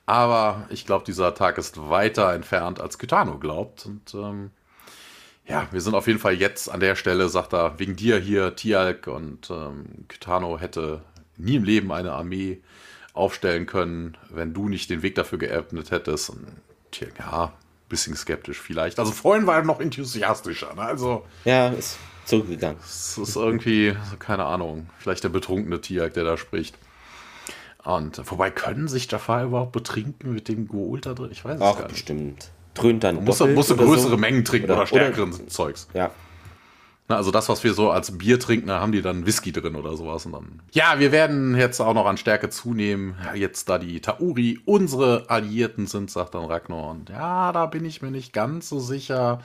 Aber 0.06 0.66
ich 0.70 0.86
glaube, 0.86 1.04
dieser 1.04 1.34
Tag 1.34 1.56
ist 1.58 1.88
weiter 1.88 2.34
entfernt, 2.34 2.80
als 2.80 2.98
Kitano 2.98 3.38
glaubt. 3.38 3.86
Und 3.86 4.14
ähm, 4.14 4.50
ja, 5.46 5.68
wir 5.70 5.80
sind 5.80 5.94
auf 5.94 6.06
jeden 6.06 6.18
Fall 6.18 6.34
jetzt 6.34 6.68
an 6.68 6.80
der 6.80 6.96
Stelle, 6.96 7.28
sagt 7.28 7.52
er, 7.54 7.78
wegen 7.78 7.96
dir 7.96 8.18
hier, 8.18 8.56
Tialk. 8.56 9.06
Und 9.06 9.50
ähm, 9.50 10.06
Kitano 10.08 10.58
hätte 10.58 11.02
nie 11.36 11.56
im 11.56 11.64
Leben 11.64 11.92
eine 11.92 12.12
Armee 12.12 12.60
aufstellen 13.14 13.66
können, 13.66 14.16
wenn 14.28 14.52
du 14.52 14.68
nicht 14.68 14.90
den 14.90 15.02
Weg 15.02 15.14
dafür 15.14 15.38
geebnet 15.38 15.90
hättest. 15.90 16.30
Und 16.30 16.46
Tialk, 16.90 17.18
ja, 17.18 17.52
bisschen 17.90 18.16
skeptisch 18.16 18.58
vielleicht. 18.58 18.98
Also 18.98 19.12
vorhin 19.12 19.46
war 19.46 19.56
er 19.56 19.64
noch 19.64 19.80
enthusiastischer. 19.80 20.74
Ne? 20.74 20.82
Also, 20.82 21.26
ja, 21.44 21.68
ist 21.68 21.98
zurückgegangen. 22.24 22.78
Es 22.82 23.18
ist 23.18 23.36
irgendwie, 23.36 23.94
keine 24.18 24.44
Ahnung, 24.44 24.88
vielleicht 24.98 25.24
der 25.24 25.28
betrunkene 25.28 25.82
Tiag, 25.82 26.14
der 26.14 26.24
da 26.24 26.38
spricht. 26.38 26.78
Und 27.84 28.20
wobei 28.30 28.50
können 28.50 28.88
sich 28.88 29.10
Jafar 29.10 29.44
überhaupt 29.44 29.72
betrinken 29.72 30.32
mit 30.32 30.48
dem 30.48 30.68
Goult 30.68 31.06
da 31.06 31.14
drin? 31.14 31.30
Ich 31.32 31.44
weiß 31.44 31.56
es 31.56 31.62
Ach, 31.62 31.74
gar 31.74 31.82
nicht. 31.82 31.92
bestimmt. 31.92 32.50
Dröhnt 32.74 33.04
dann. 33.04 33.24
Muss 33.24 33.40
musst 33.40 33.70
du 33.70 33.76
größere 33.76 34.10
so. 34.10 34.16
Mengen 34.16 34.44
trinken 34.44 34.70
oder, 34.70 34.78
oder 34.78 34.86
stärkeren 34.86 35.32
oder, 35.32 35.48
Zeugs. 35.48 35.88
Ja. 35.92 36.10
Na, 37.10 37.16
also 37.16 37.32
das, 37.32 37.48
was 37.48 37.64
wir 37.64 37.74
so 37.74 37.90
als 37.90 38.16
Bier 38.18 38.38
trinken, 38.38 38.68
da 38.68 38.78
haben 38.78 38.92
die 38.92 39.02
dann 39.02 39.26
Whisky 39.26 39.50
drin 39.50 39.74
oder 39.74 39.96
sowas. 39.96 40.26
Und 40.26 40.32
dann, 40.32 40.62
ja, 40.70 41.00
wir 41.00 41.10
werden 41.10 41.56
jetzt 41.56 41.80
auch 41.80 41.92
noch 41.92 42.06
an 42.06 42.16
Stärke 42.16 42.50
zunehmen. 42.50 43.16
Jetzt 43.34 43.68
da 43.68 43.78
die 43.78 44.00
Tauri 44.00 44.60
unsere 44.64 45.28
Alliierten 45.28 45.88
sind, 45.88 46.08
sagt 46.08 46.36
dann 46.36 46.44
Ragnar. 46.44 46.90
Und 46.90 47.08
ja, 47.08 47.50
da 47.50 47.66
bin 47.66 47.84
ich 47.84 48.00
mir 48.00 48.12
nicht 48.12 48.32
ganz 48.32 48.68
so 48.68 48.78
sicher. 48.78 49.40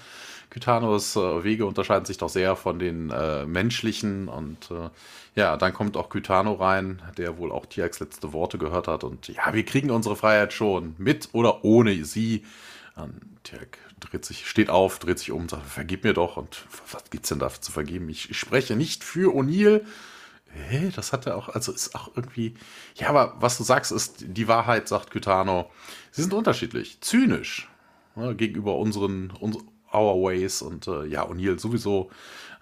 Kytanos 0.51 1.15
äh, 1.15 1.43
Wege 1.43 1.65
unterscheiden 1.65 2.05
sich 2.05 2.19
doch 2.19 2.29
sehr 2.29 2.55
von 2.55 2.77
den 2.77 3.09
äh, 3.09 3.47
menschlichen. 3.47 4.27
Und 4.27 4.69
äh, 4.69 4.91
ja, 5.33 5.57
dann 5.57 5.73
kommt 5.73 5.97
auch 5.97 6.09
Kytano 6.09 6.53
rein, 6.53 7.01
der 7.17 7.39
wohl 7.39 7.51
auch 7.51 7.65
Tiax 7.65 7.99
letzte 7.99 8.31
Worte 8.31 8.59
gehört 8.59 8.87
hat. 8.87 9.03
Und 9.03 9.27
ja, 9.27 9.55
wir 9.55 9.65
kriegen 9.65 9.89
unsere 9.89 10.15
Freiheit 10.15 10.53
schon, 10.53 10.93
mit 10.99 11.29
oder 11.31 11.65
ohne 11.65 12.05
sie. 12.05 12.43
Und 12.95 13.21
Tiak 13.43 13.79
dreht 14.09 14.25
sich, 14.25 14.47
steht 14.47 14.69
auf, 14.69 14.99
dreht 14.99 15.19
sich 15.19 15.31
um 15.31 15.41
und 15.41 15.51
sagt, 15.51 15.67
vergib 15.67 16.03
mir 16.03 16.13
doch. 16.13 16.37
Und 16.37 16.65
was 16.91 17.03
gibt's 17.09 17.29
denn 17.29 17.39
da 17.39 17.49
zu 17.49 17.71
vergeben? 17.71 18.09
Ich, 18.09 18.29
ich 18.29 18.39
spreche 18.39 18.75
nicht 18.75 19.03
für 19.03 19.33
O'Neill. 19.35 19.81
Hä, 20.51 20.91
das 20.95 21.11
hat 21.11 21.25
er 21.25 21.35
auch, 21.35 21.49
also 21.49 21.73
ist 21.73 21.95
auch 21.95 22.11
irgendwie, 22.15 22.55
ja, 22.95 23.09
aber 23.09 23.35
was 23.39 23.57
du 23.57 23.63
sagst, 23.63 23.91
ist 23.91 24.23
die 24.25 24.47
Wahrheit, 24.47 24.87
sagt 24.87 25.11
Kytano. 25.11 25.69
Sie 26.11 26.21
sind 26.21 26.33
unterschiedlich, 26.33 27.01
zynisch 27.01 27.67
ne, 28.15 28.35
gegenüber 28.35 28.77
unseren, 28.77 29.31
uns, 29.31 29.57
our 29.93 30.15
ways 30.21 30.61
und 30.61 30.87
äh, 30.87 31.05
ja, 31.05 31.25
O'Neill 31.25 31.59
sowieso. 31.59 32.09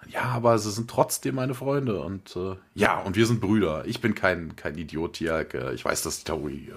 Ja, 0.08 0.24
aber 0.24 0.58
sie 0.58 0.70
sind 0.70 0.90
trotzdem 0.90 1.36
meine 1.36 1.54
Freunde 1.54 2.00
und 2.00 2.36
äh, 2.36 2.56
ja, 2.74 3.00
und 3.00 3.16
wir 3.16 3.26
sind 3.26 3.40
Brüder. 3.40 3.84
Ich 3.86 4.00
bin 4.00 4.14
kein, 4.14 4.54
kein 4.54 4.76
Idiot 4.76 5.16
hier. 5.16 5.46
Ich 5.72 5.84
weiß, 5.84 6.02
dass 6.02 6.18
die 6.18 6.24
Tauri 6.24 6.72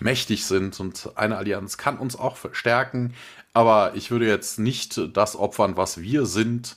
mächtig 0.00 0.46
sind 0.46 0.78
und 0.80 1.10
eine 1.16 1.36
Allianz 1.36 1.76
kann 1.76 1.98
uns 1.98 2.16
auch 2.16 2.36
verstärken. 2.36 3.14
Aber 3.54 3.92
ich 3.94 4.10
würde 4.10 4.26
jetzt 4.26 4.58
nicht 4.58 5.00
das 5.14 5.36
opfern, 5.36 5.76
was 5.76 6.00
wir 6.00 6.26
sind, 6.26 6.76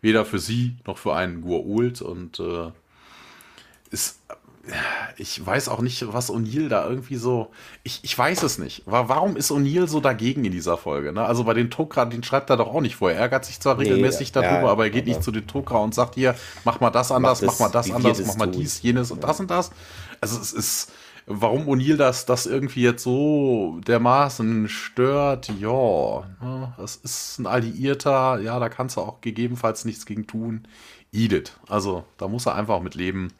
weder 0.00 0.24
für 0.24 0.38
sie 0.38 0.76
noch 0.86 0.98
für 0.98 1.14
einen 1.14 1.44
Gua'uld. 1.44 2.02
Und 2.02 2.40
äh, 2.40 2.70
ist, 3.90 4.20
ich 5.18 5.44
weiß 5.44 5.68
auch 5.68 5.80
nicht, 5.80 6.12
was 6.12 6.30
O'Neill 6.30 6.68
da 6.68 6.88
irgendwie 6.88 7.16
so. 7.16 7.50
Ich, 7.82 8.00
ich 8.02 8.16
weiß 8.16 8.42
es 8.42 8.56
nicht. 8.56 8.82
Warum 8.86 9.36
ist 9.36 9.50
O'Neill 9.50 9.86
so 9.86 10.00
dagegen 10.00 10.44
in 10.46 10.52
dieser 10.52 10.78
Folge? 10.78 11.12
Ne? 11.12 11.24
Also 11.24 11.44
bei 11.44 11.52
den 11.52 11.68
Tok'ra, 11.68 12.06
den 12.06 12.22
schreibt 12.22 12.48
er 12.48 12.56
doch 12.56 12.68
auch 12.68 12.80
nicht 12.80 12.96
vor. 12.96 13.10
Er 13.10 13.18
ärgert 13.18 13.44
sich 13.44 13.60
zwar 13.60 13.78
regelmäßig 13.78 14.34
nee, 14.34 14.40
darüber, 14.40 14.66
ja, 14.66 14.72
aber 14.72 14.84
er 14.84 14.90
geht 14.90 15.06
nicht 15.06 15.22
zu 15.22 15.30
den 15.30 15.46
Tok'ra 15.46 15.82
und 15.84 15.94
sagt 15.94 16.14
hier, 16.14 16.34
mach 16.64 16.80
mal 16.80 16.90
das 16.90 17.12
anders, 17.12 17.42
mach, 17.42 17.48
das, 17.48 17.58
mach 17.58 17.66
mal 17.66 17.72
das 17.72 17.90
anders, 17.90 18.26
mach 18.26 18.36
mal 18.36 18.50
dies, 18.50 18.80
jenes 18.80 19.10
und 19.10 19.22
das 19.22 19.40
und 19.40 19.50
das. 19.50 19.70
Also 20.22 20.40
es 20.40 20.54
ist 20.54 20.92
warum 21.26 21.68
O'Neill 21.68 21.96
das, 21.96 22.26
das 22.26 22.46
irgendwie 22.46 22.82
jetzt 22.82 23.02
so 23.02 23.80
dermaßen 23.86 24.68
stört, 24.68 25.48
ja, 25.58 26.26
ne, 26.40 26.74
das 26.76 26.96
ist 26.96 27.38
ein 27.38 27.46
Alliierter, 27.46 28.40
ja, 28.40 28.58
da 28.58 28.68
kannst 28.68 28.96
du 28.96 29.00
auch 29.00 29.20
gegebenenfalls 29.20 29.84
nichts 29.84 30.06
gegen 30.06 30.26
tun. 30.26 30.66
Edith. 31.12 31.52
Also, 31.68 32.04
da 32.18 32.28
muss 32.28 32.46
er 32.46 32.56
einfach 32.56 32.80
mit 32.80 32.94
leben. 32.94 33.32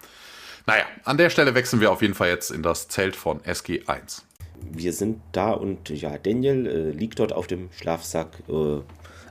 Naja, 0.66 0.85
an 1.05 1.18
der 1.18 1.28
Stelle 1.28 1.55
wechseln 1.55 1.80
wir 1.80 1.91
auf 1.91 2.01
jeden 2.01 2.14
Fall 2.14 2.28
jetzt 2.28 2.51
in 2.51 2.62
das 2.62 2.89
Zelt 2.89 3.16
von 3.16 3.41
SG1. 3.41 4.22
Wir 4.70 4.93
sind 4.93 5.20
da 5.32 5.51
und 5.51 5.91
ja, 5.91 6.16
Daniel 6.16 6.66
äh, 6.66 6.91
liegt 6.91 7.18
dort 7.18 7.32
auf 7.32 7.47
dem 7.47 7.68
Schlafsack 7.72 8.28
äh, 8.49 8.80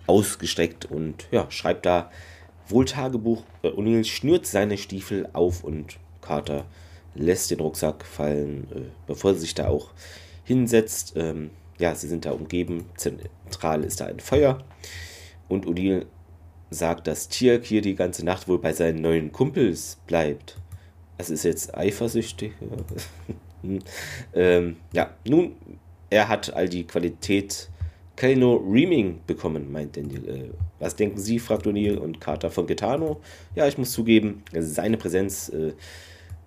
ausgestreckt 0.06 0.86
und 0.86 1.28
ja, 1.32 1.50
schreibt 1.50 1.86
da 1.86 2.12
wohl 2.68 2.86
Tagebuch. 2.86 3.44
Äh, 3.64 3.70
O'Neill 3.70 4.04
schnürt 4.04 4.46
seine 4.46 4.78
Stiefel 4.78 5.28
auf 5.34 5.64
und 5.64 5.98
Carter 6.22 6.66
lässt 7.16 7.52
den 7.52 7.60
Rucksack 7.60 8.06
fallen, 8.06 8.68
äh, 8.74 8.82
bevor 9.08 9.34
sie 9.34 9.42
sich 9.42 9.56
da 9.56 9.68
auch 9.68 9.92
hinsetzt. 10.44 11.14
Ähm, 11.16 11.52
ja, 11.78 11.96
sie 11.96 12.08
sind 12.08 12.26
da 12.26 12.32
umgeben. 12.32 12.86
Zentral 12.96 13.84
ist 13.84 14.02
da 14.02 14.06
ein 14.06 14.20
Feuer. 14.20 14.64
Und 15.48 15.68
Odile 15.68 16.06
sagt, 16.70 17.08
dass 17.08 17.30
Tirk 17.30 17.66
hier 17.66 17.82
die 17.82 17.96
ganze 17.96 18.26
Nacht 18.26 18.48
wohl 18.48 18.60
bei 18.60 18.74
seinen 18.74 19.02
neuen 19.02 19.32
Kumpels 19.32 19.98
bleibt. 20.08 20.58
Das 21.18 21.30
ist 21.30 21.44
jetzt 21.44 21.76
eifersüchtig. 21.76 22.54
ähm, 24.34 24.78
ja, 24.92 25.14
nun, 25.28 25.56
er 26.10 26.28
hat 26.28 26.54
all 26.54 26.68
die 26.68 26.86
Qualität 26.86 27.70
Kelno 28.16 28.56
Reaming 28.58 29.22
bekommen, 29.26 29.72
meint 29.72 29.98
Daniel. 29.98 30.30
Äh, 30.30 30.50
was 30.80 30.96
denken 30.96 31.20
Sie, 31.20 31.40
fragt 31.40 31.66
O'Neill 31.66 31.98
und 31.98 32.20
Carter 32.20 32.52
von 32.52 32.68
Gitano. 32.68 33.22
Ja, 33.56 33.68
ich 33.68 33.78
muss 33.78 33.92
zugeben, 33.92 34.44
seine 34.54 34.98
Präsenz 34.98 35.50
äh, 35.50 35.74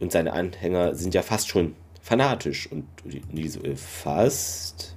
und 0.01 0.13
seine 0.13 0.33
Anhänger 0.33 0.95
sind 0.95 1.15
ja 1.15 1.23
fast 1.23 1.49
schon 1.49 1.75
fanatisch 2.03 2.71
und 2.71 2.87
nie 3.33 3.49
so 3.49 3.61
äh, 3.63 3.77
fast. 3.77 4.95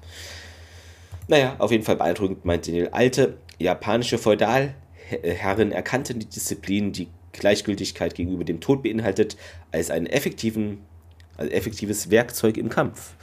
Naja, 1.27 1.55
auf 1.59 1.71
jeden 1.71 1.83
Fall 1.83 1.95
beeindruckend, 1.95 2.45
meint 2.45 2.67
Daniel. 2.67 2.89
Alte 2.89 3.37
japanische 3.59 4.17
Feudalherren 4.17 5.71
erkannten 5.71 6.19
die 6.19 6.25
Disziplin, 6.25 6.91
die 6.91 7.07
Gleichgültigkeit 7.33 8.15
gegenüber 8.15 8.43
dem 8.43 8.59
Tod 8.59 8.83
beinhaltet, 8.83 9.37
als 9.71 9.91
ein 9.91 10.07
effektiven, 10.07 10.79
effektives 11.37 12.09
Werkzeug 12.09 12.57
im 12.57 12.69
Kampf. 12.69 13.13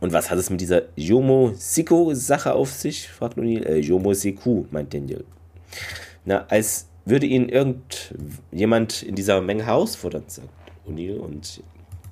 Und 0.00 0.12
was 0.12 0.30
hat 0.30 0.38
es 0.38 0.50
mit 0.50 0.60
dieser 0.60 0.82
Yomo 0.94 1.52
Siko-Sache 1.54 2.52
auf 2.52 2.70
sich? 2.70 3.08
fragt 3.08 3.38
O'Neill. 3.38 3.64
Äh, 3.64 3.78
Yomo 3.78 4.12
Seku, 4.12 4.66
meint 4.70 4.92
Daniel. 4.92 5.24
Na, 6.24 6.46
als 6.48 6.86
würde 7.06 7.26
ihn 7.26 7.48
irgendjemand 7.48 9.02
in 9.02 9.14
dieser 9.14 9.40
Menge 9.40 9.64
herausfordern, 9.64 10.24
sagt 10.26 10.48
O'Neill. 10.86 11.16
Und 11.16 11.62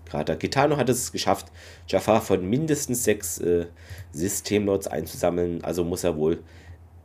gerade 0.07 0.36
Gitano 0.36 0.76
hat 0.76 0.88
es 0.88 1.12
geschafft, 1.12 1.49
Jafar 1.88 2.22
von 2.22 2.49
mindestens 2.49 3.05
sechs 3.05 3.38
äh, 3.38 3.66
Systemnodes 4.12 4.86
einzusammeln. 4.86 5.62
Also 5.62 5.84
muss 5.84 6.05
er 6.05 6.16
wohl 6.16 6.42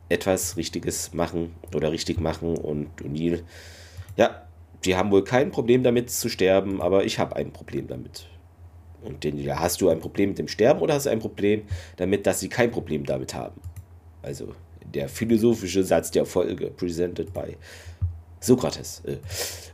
etwas 0.08 0.56
Richtiges 0.56 1.12
machen 1.12 1.54
oder 1.74 1.92
richtig 1.92 2.20
machen. 2.20 2.56
Und 2.56 2.88
O'Neill, 3.02 3.42
ja, 4.16 4.42
die 4.84 4.96
haben 4.96 5.10
wohl 5.10 5.24
kein 5.24 5.50
Problem 5.50 5.82
damit 5.82 6.10
zu 6.10 6.28
sterben, 6.28 6.80
aber 6.80 7.04
ich 7.04 7.18
habe 7.18 7.36
ein 7.36 7.52
Problem 7.52 7.88
damit. 7.88 8.26
Und 9.02 9.24
den, 9.24 9.38
ja, 9.38 9.58
hast 9.58 9.80
du 9.80 9.88
ein 9.88 9.98
Problem 9.98 10.30
mit 10.30 10.38
dem 10.38 10.48
Sterben 10.48 10.80
oder 10.80 10.94
hast 10.94 11.06
du 11.06 11.10
ein 11.10 11.18
Problem 11.18 11.62
damit, 11.96 12.26
dass 12.26 12.40
sie 12.40 12.48
kein 12.48 12.70
Problem 12.70 13.04
damit 13.04 13.34
haben? 13.34 13.60
Also, 14.22 14.54
der 14.84 15.08
philosophische 15.08 15.84
Satz 15.84 16.10
der 16.10 16.26
Folge, 16.26 16.70
presented 16.70 17.32
by 17.32 17.56
Sokrates. 18.40 19.02
Äh. 19.04 19.16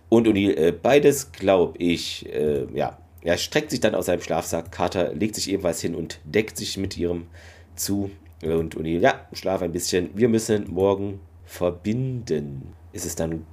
Und 0.09 0.29
Uni, 0.29 0.51
äh, 0.51 0.73
beides 0.73 1.33
glaube 1.33 1.79
ich, 1.79 2.27
äh, 2.33 2.67
ja. 2.75 2.99
Er 3.23 3.39
streckt 3.39 3.73
sich 3.73 3.81
dann 3.81 3.97
aus 3.97 4.07
seinem 4.07 4.21
Schlafsack, 4.23 4.71
Carter 4.71 5.13
legt 5.13 5.35
sich 5.35 5.51
ebenfalls 5.51 5.81
hin 5.81 5.97
und 5.97 6.21
deckt 6.25 6.57
sich 6.57 6.77
mit 6.77 6.97
ihrem 6.97 7.27
zu. 7.75 8.11
Und 8.41 8.77
Uni, 8.77 8.99
ja, 8.99 9.27
schlaf 9.33 9.63
ein 9.63 9.73
bisschen. 9.73 10.11
Wir 10.15 10.29
müssen 10.29 10.71
morgen 10.71 11.21
verbinden. 11.45 12.75
Ist 12.93 13.05
es 13.05 13.17
dann, 13.17 13.45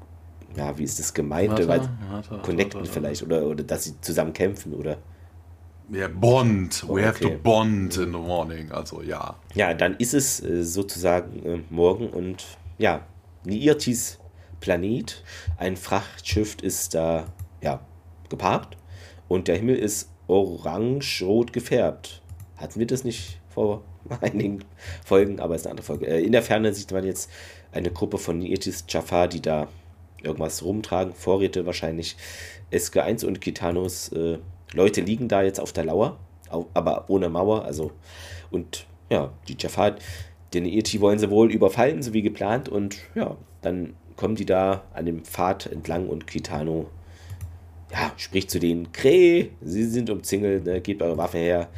ja, 0.55 0.77
wie 0.77 0.83
ist 0.83 0.99
das 0.99 1.13
gemeint? 1.15 1.53
Weil, 1.53 1.67
warte, 1.67 1.89
connecten 2.43 2.85
vielleicht 2.85 3.23
oder, 3.23 3.47
oder 3.47 3.63
dass 3.63 3.85
sie 3.85 3.99
zusammen 4.01 4.33
kämpfen 4.33 4.75
oder. 4.75 4.97
Ja, 5.91 6.07
Bond. 6.07 6.87
We 6.87 6.93
okay. 6.93 7.05
have 7.05 7.19
to 7.19 7.29
bond 7.29 7.97
in 7.97 8.11
the 8.11 8.17
morning. 8.17 8.71
Also 8.71 9.01
ja. 9.01 9.35
Ja, 9.53 9.73
dann 9.73 9.95
ist 9.97 10.13
es 10.13 10.41
äh, 10.43 10.63
sozusagen 10.63 11.45
äh, 11.45 11.59
morgen 11.69 12.09
und 12.09 12.45
ja, 12.77 13.05
Niirtis 13.43 14.19
Planet. 14.59 15.23
Ein 15.57 15.75
Frachtschiff 15.75 16.57
ist 16.61 16.95
da 16.95 17.25
ja, 17.61 17.81
geparkt 18.29 18.77
und 19.27 19.47
der 19.47 19.57
Himmel 19.57 19.75
ist 19.75 20.09
orange-rot 20.27 21.53
gefärbt. 21.53 22.21
Hatten 22.55 22.79
wir 22.79 22.87
das 22.87 23.03
nicht 23.03 23.39
vor 23.49 23.83
einigen 24.21 24.63
Folgen, 25.05 25.39
aber 25.39 25.55
ist 25.55 25.65
eine 25.65 25.71
andere 25.71 25.85
Folge. 25.85 26.07
Äh, 26.07 26.23
in 26.23 26.31
der 26.31 26.43
Ferne 26.43 26.73
sieht 26.73 26.91
man 26.91 27.03
jetzt 27.03 27.29
eine 27.71 27.91
Gruppe 27.91 28.17
von 28.17 28.39
Nietis 28.39 28.85
Jafar, 28.87 29.27
die 29.27 29.41
da 29.41 29.67
irgendwas 30.21 30.63
rumtragen, 30.63 31.13
Vorräte 31.13 31.65
wahrscheinlich. 31.65 32.15
SG1 32.71 33.25
und 33.25 33.41
Kitanos 33.41 34.11
äh, 34.13 34.39
Leute 34.73 35.01
liegen 35.01 35.27
da 35.27 35.41
jetzt 35.41 35.59
auf 35.59 35.73
der 35.73 35.85
Lauer, 35.85 36.17
aber 36.73 37.05
ohne 37.07 37.29
Mauer. 37.29 37.65
Also, 37.65 37.91
und 38.51 38.85
ja, 39.09 39.31
die 39.47 39.55
Jafar, 39.57 39.95
den 40.53 40.65
Eti 40.65 41.01
wollen 41.01 41.19
sie 41.19 41.29
wohl 41.29 41.51
überfallen, 41.51 42.01
so 42.01 42.13
wie 42.13 42.21
geplant. 42.21 42.69
Und 42.69 42.97
ja, 43.15 43.37
dann 43.61 43.95
kommen 44.15 44.35
die 44.35 44.45
da 44.45 44.83
an 44.93 45.05
dem 45.05 45.23
Pfad 45.23 45.67
entlang 45.67 46.07
und 46.07 46.27
Kitano 46.27 46.89
ja, 47.91 48.11
spricht 48.17 48.51
zu 48.51 48.59
denen: 48.59 48.91
Kreh, 48.91 49.49
sie 49.61 49.85
sind 49.85 50.09
umzingelt, 50.09 50.65
ne, 50.65 50.81
gebt 50.81 51.01
eure 51.01 51.17
Waffe 51.17 51.37
her. 51.37 51.69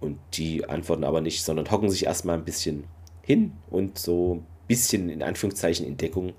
Und 0.00 0.18
die 0.34 0.68
antworten 0.68 1.04
aber 1.04 1.20
nicht, 1.20 1.44
sondern 1.44 1.70
hocken 1.70 1.88
sich 1.88 2.06
erstmal 2.06 2.36
ein 2.36 2.44
bisschen 2.44 2.84
hin 3.22 3.52
und 3.70 3.98
so 3.98 4.34
ein 4.34 4.46
bisschen 4.66 5.08
in 5.08 5.22
Anführungszeichen 5.22 5.86
in 5.86 5.96
Deckung 5.96 6.32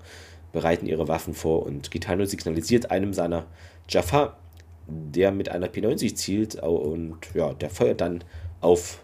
bereiten 0.52 0.86
ihre 0.86 1.08
Waffen 1.08 1.34
vor. 1.34 1.64
Und 1.64 1.90
Gitano 1.90 2.26
signalisiert 2.26 2.90
einem 2.90 3.14
seiner 3.14 3.46
Jafar, 3.88 4.38
der 4.86 5.32
mit 5.32 5.48
einer 5.48 5.68
P90 5.68 6.14
zielt 6.14 6.62
und 6.62 7.18
ja, 7.34 7.52
der 7.54 7.70
feuert 7.70 8.00
dann 8.00 8.24
auf 8.60 9.00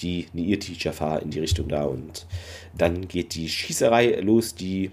die 0.00 0.26
Niirti 0.32 0.76
Jafar 0.78 1.22
in 1.22 1.30
die 1.30 1.40
Richtung 1.40 1.68
da 1.68 1.84
und 1.84 2.26
dann 2.76 3.06
geht 3.06 3.34
die 3.34 3.48
Schießerei 3.48 4.20
los, 4.20 4.54
die 4.54 4.90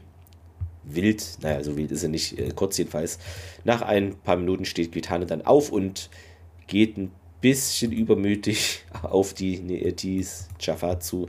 wild, 0.84 1.38
naja, 1.41 1.63
so 1.63 1.78
wild 1.78 1.91
ist 1.91 2.03
er 2.03 2.09
nicht, 2.09 2.38
äh, 2.39 2.51
kurz 2.55 2.78
jedenfalls. 2.78 3.19
Nach 3.63 3.82
ein 3.82 4.15
paar 4.15 4.38
Minuten 4.38 4.65
steht 4.65 4.91
Gitane 4.91 5.25
dann 5.25 5.41
auf 5.43 5.71
und 5.71 6.09
geht 6.67 6.97
ein 6.97 7.11
bisschen 7.41 7.91
übermütig 7.91 8.86
auf 9.03 9.34
die 9.34 9.59
Neetis 9.59 10.49
Jafar 10.59 10.99
zu. 10.99 11.28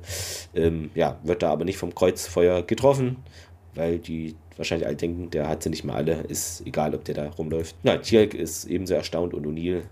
Ähm, 0.55 0.90
ja, 0.94 1.18
wird 1.22 1.42
da 1.42 1.51
aber 1.51 1.64
nicht 1.64 1.78
vom 1.78 1.94
Kreuzfeuer 1.94 2.62
getroffen, 2.62 3.16
weil 3.74 3.99
die 3.99 4.34
wahrscheinlich 4.59 4.87
alle 4.87 4.97
denken, 4.97 5.31
der 5.31 5.49
hat 5.49 5.63
sie 5.63 5.71
nicht 5.71 5.85
mal 5.85 5.95
alle, 5.95 6.25
ist 6.29 6.67
egal, 6.67 6.95
ob 6.95 7.05
der 7.05 7.15
da 7.15 7.29
rumläuft. 7.31 7.77
Na, 7.83 7.97
Tjalk 7.97 8.35
ist 8.35 8.67
ebenso 8.67 8.95
erstaunt 8.95 9.33
und 9.33 9.47
O'Neill 9.47 9.83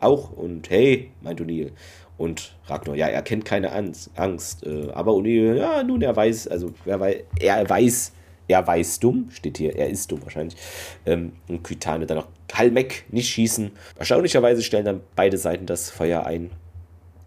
auch 0.00 0.32
und 0.32 0.70
hey, 0.70 1.10
meint 1.20 1.40
O'Neill. 1.40 1.72
Und 2.18 2.56
Ragnar, 2.66 2.94
ja, 2.94 3.08
er 3.08 3.22
kennt 3.22 3.44
keine 3.44 3.72
Angst, 3.72 4.64
äh, 4.64 4.90
aber 4.92 5.12
O'Neill, 5.12 5.56
ja, 5.56 5.82
nun, 5.82 6.02
er 6.02 6.14
weiß, 6.14 6.48
also 6.48 6.72
er 6.86 7.00
weiß, 7.00 7.16
er 7.40 7.68
weiß, 7.68 8.12
er 8.48 8.66
weiß 8.66 9.00
dumm, 9.00 9.28
steht 9.30 9.58
hier, 9.58 9.76
er 9.76 9.88
ist 9.90 10.10
dumm 10.10 10.22
wahrscheinlich. 10.22 10.56
Ähm, 11.04 11.32
und 11.48 11.64
Kytane 11.64 12.06
dann 12.06 12.18
noch 12.18 12.28
Kalmek 12.48 13.06
nicht 13.10 13.28
schießen. 13.28 13.70
Erstaunlicherweise 13.98 14.62
stellen 14.62 14.84
dann 14.84 15.00
beide 15.16 15.38
Seiten 15.38 15.66
das 15.66 15.90
Feuer 15.90 16.26
ein. 16.26 16.50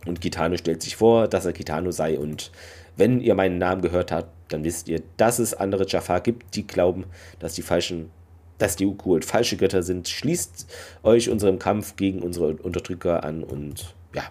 Und 0.05 0.21
Kitano 0.21 0.55
stellt 0.57 0.83
sich 0.83 0.95
vor, 0.95 1.27
dass 1.27 1.45
er 1.45 1.53
Kitano 1.53 1.91
sei. 1.91 2.19
Und 2.19 2.51
wenn 2.97 3.21
ihr 3.21 3.35
meinen 3.35 3.57
Namen 3.57 3.81
gehört 3.81 4.11
habt, 4.11 4.29
dann 4.49 4.63
wisst 4.63 4.87
ihr, 4.87 5.01
dass 5.17 5.39
es 5.39 5.53
andere 5.53 5.85
Jafar 5.87 6.21
gibt, 6.21 6.55
die 6.55 6.67
glauben, 6.67 7.05
dass 7.39 7.53
die 7.53 7.61
falschen, 7.61 8.11
dass 8.57 8.75
die 8.75 8.85
Ukult 8.85 9.25
falsche 9.25 9.57
Götter 9.57 9.83
sind. 9.83 10.07
Schließt 10.07 10.67
euch 11.03 11.29
unserem 11.29 11.59
Kampf 11.59 11.95
gegen 11.95 12.21
unsere 12.21 12.55
Unterdrücker 12.55 13.23
an 13.23 13.43
und 13.43 13.95
ja, 14.13 14.23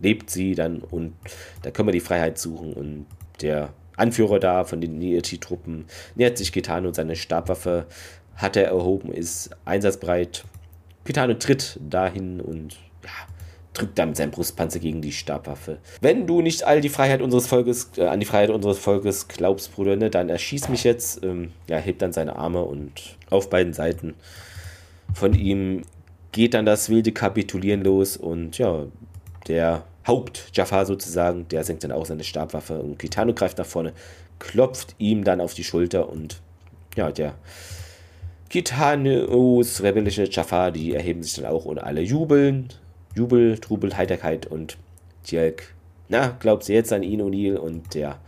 lebt 0.00 0.30
sie 0.30 0.54
dann 0.54 0.78
und 0.78 1.14
da 1.62 1.70
können 1.70 1.88
wir 1.88 1.92
die 1.92 2.00
Freiheit 2.00 2.38
suchen. 2.38 2.72
Und 2.72 3.06
der 3.40 3.70
Anführer 3.96 4.38
da 4.38 4.64
von 4.64 4.80
den 4.80 4.98
Nieti-Truppen 4.98 5.86
nähert 6.14 6.38
sich 6.38 6.52
Kitano 6.52 6.88
und 6.88 6.94
seine 6.94 7.16
Stabwaffe 7.16 7.86
hat 8.36 8.56
er 8.56 8.66
erhoben, 8.66 9.12
ist 9.12 9.50
einsatzbereit. 9.64 10.44
Kitano 11.04 11.34
tritt 11.34 11.78
dahin 11.80 12.40
und 12.40 12.76
ja, 13.04 13.10
drückt 13.74 13.98
dann 13.98 14.14
seinem 14.14 14.30
Brustpanzer 14.30 14.78
gegen 14.78 15.02
die 15.02 15.12
Stabwaffe. 15.12 15.78
Wenn 16.00 16.26
du 16.26 16.42
nicht 16.42 16.64
all 16.64 16.80
die 16.80 16.88
Freiheit 16.88 17.22
unseres 17.22 17.46
Volkes, 17.46 17.90
äh, 17.96 18.06
an 18.06 18.20
die 18.20 18.26
Freiheit 18.26 18.50
unseres 18.50 18.78
Volkes 18.78 19.28
glaubst, 19.28 19.74
Bruder, 19.74 19.96
ne, 19.96 20.10
dann 20.10 20.28
erschieß 20.28 20.68
mich 20.68 20.84
jetzt. 20.84 21.22
Ähm, 21.22 21.52
ja, 21.68 21.78
hebt 21.78 22.02
dann 22.02 22.12
seine 22.12 22.36
Arme 22.36 22.62
und 22.62 23.16
auf 23.30 23.50
beiden 23.50 23.72
Seiten 23.72 24.14
von 25.14 25.34
ihm 25.34 25.82
geht 26.32 26.54
dann 26.54 26.66
das 26.66 26.90
wilde 26.90 27.12
Kapitulieren 27.12 27.82
los 27.82 28.16
und 28.16 28.58
ja, 28.58 28.84
der 29.46 29.84
Haupt 30.06 30.50
Jafar 30.52 30.86
sozusagen, 30.86 31.48
der 31.48 31.64
senkt 31.64 31.84
dann 31.84 31.92
auch 31.92 32.06
seine 32.06 32.24
Stabwaffe 32.24 32.80
und 32.80 32.98
Kitano 32.98 33.34
greift 33.34 33.58
nach 33.58 33.66
vorne, 33.66 33.92
klopft 34.38 34.94
ihm 34.98 35.24
dann 35.24 35.40
auf 35.40 35.54
die 35.54 35.64
Schulter 35.64 36.08
und 36.08 36.40
ja, 36.96 37.10
der 37.10 37.34
Kitanos 38.48 39.82
rebellische 39.82 40.24
Jafar, 40.24 40.70
die 40.70 40.94
erheben 40.94 41.22
sich 41.22 41.34
dann 41.34 41.46
auch 41.46 41.66
und 41.66 41.78
alle 41.78 42.00
jubeln. 42.00 42.68
Jubel, 43.18 43.58
Trubel, 43.58 43.96
Heiterkeit 43.96 44.46
und 44.46 44.78
Tjelk, 45.24 45.74
na, 46.08 46.36
glaubt 46.38 46.64
sie 46.64 46.72
jetzt 46.72 46.92
an 46.92 47.02
ihn, 47.02 47.20
O'Neill? 47.20 47.56
Und 47.56 47.94
der 47.94 48.18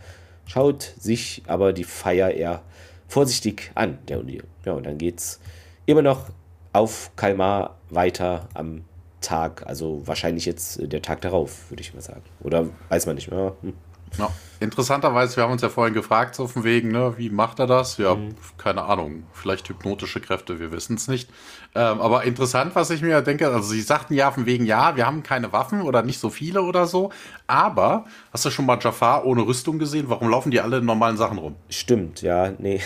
schaut 0.45 0.83
sich 0.99 1.41
aber 1.47 1.71
die 1.71 1.85
Feier 1.85 2.31
eher 2.31 2.61
vorsichtig 3.07 3.71
an, 3.73 3.97
der 4.09 4.19
O'Neill. 4.19 4.43
Ja, 4.65 4.73
und 4.73 4.85
dann 4.85 4.97
geht's 4.97 5.39
immer 5.85 6.01
noch 6.01 6.29
auf 6.73 7.11
Kalmar 7.15 7.77
weiter 7.89 8.49
am 8.53 8.83
Tag, 9.21 9.65
also 9.65 10.05
wahrscheinlich 10.05 10.45
jetzt 10.45 10.79
der 10.81 11.01
Tag 11.01 11.21
darauf, 11.21 11.69
würde 11.71 11.81
ich 11.81 11.93
mal 11.93 12.01
sagen. 12.01 12.23
Oder 12.41 12.67
weiß 12.89 13.05
man 13.05 13.15
nicht 13.15 13.31
mehr. 13.31 13.55
Hm. 13.61 13.73
Ja. 14.17 14.29
Interessanterweise, 14.59 15.37
wir 15.37 15.43
haben 15.43 15.53
uns 15.53 15.63
ja 15.63 15.69
vorhin 15.69 15.95
gefragt, 15.95 16.35
so 16.35 16.45
von 16.45 16.63
wegen, 16.63 16.91
ne, 16.91 17.15
wie 17.17 17.31
macht 17.31 17.57
er 17.57 17.65
das? 17.65 17.97
Ja, 17.97 18.13
mhm. 18.13 18.35
keine 18.59 18.83
Ahnung, 18.83 19.23
vielleicht 19.33 19.67
hypnotische 19.67 20.21
Kräfte, 20.21 20.59
wir 20.59 20.71
wissen 20.71 20.97
es 20.97 21.07
nicht. 21.07 21.31
Ähm, 21.73 21.99
aber 21.99 22.25
interessant, 22.25 22.75
was 22.75 22.91
ich 22.91 23.01
mir 23.01 23.21
denke, 23.23 23.47
also 23.47 23.69
sie 23.69 23.81
sagten 23.81 24.13
ja 24.13 24.29
von 24.29 24.45
wegen, 24.45 24.67
ja, 24.67 24.95
wir 24.95 25.07
haben 25.07 25.23
keine 25.23 25.51
Waffen 25.51 25.81
oder 25.81 26.03
nicht 26.03 26.19
so 26.19 26.29
viele 26.29 26.61
oder 26.61 26.85
so, 26.85 27.11
aber 27.47 28.05
hast 28.31 28.45
du 28.45 28.51
schon 28.51 28.67
mal 28.67 28.77
Jafar 28.79 29.25
ohne 29.25 29.41
Rüstung 29.41 29.79
gesehen? 29.79 30.09
Warum 30.09 30.29
laufen 30.29 30.51
die 30.51 30.61
alle 30.61 30.77
in 30.77 30.85
normalen 30.85 31.17
Sachen 31.17 31.39
rum? 31.39 31.55
Stimmt, 31.69 32.21
ja, 32.21 32.51
nee. 32.59 32.81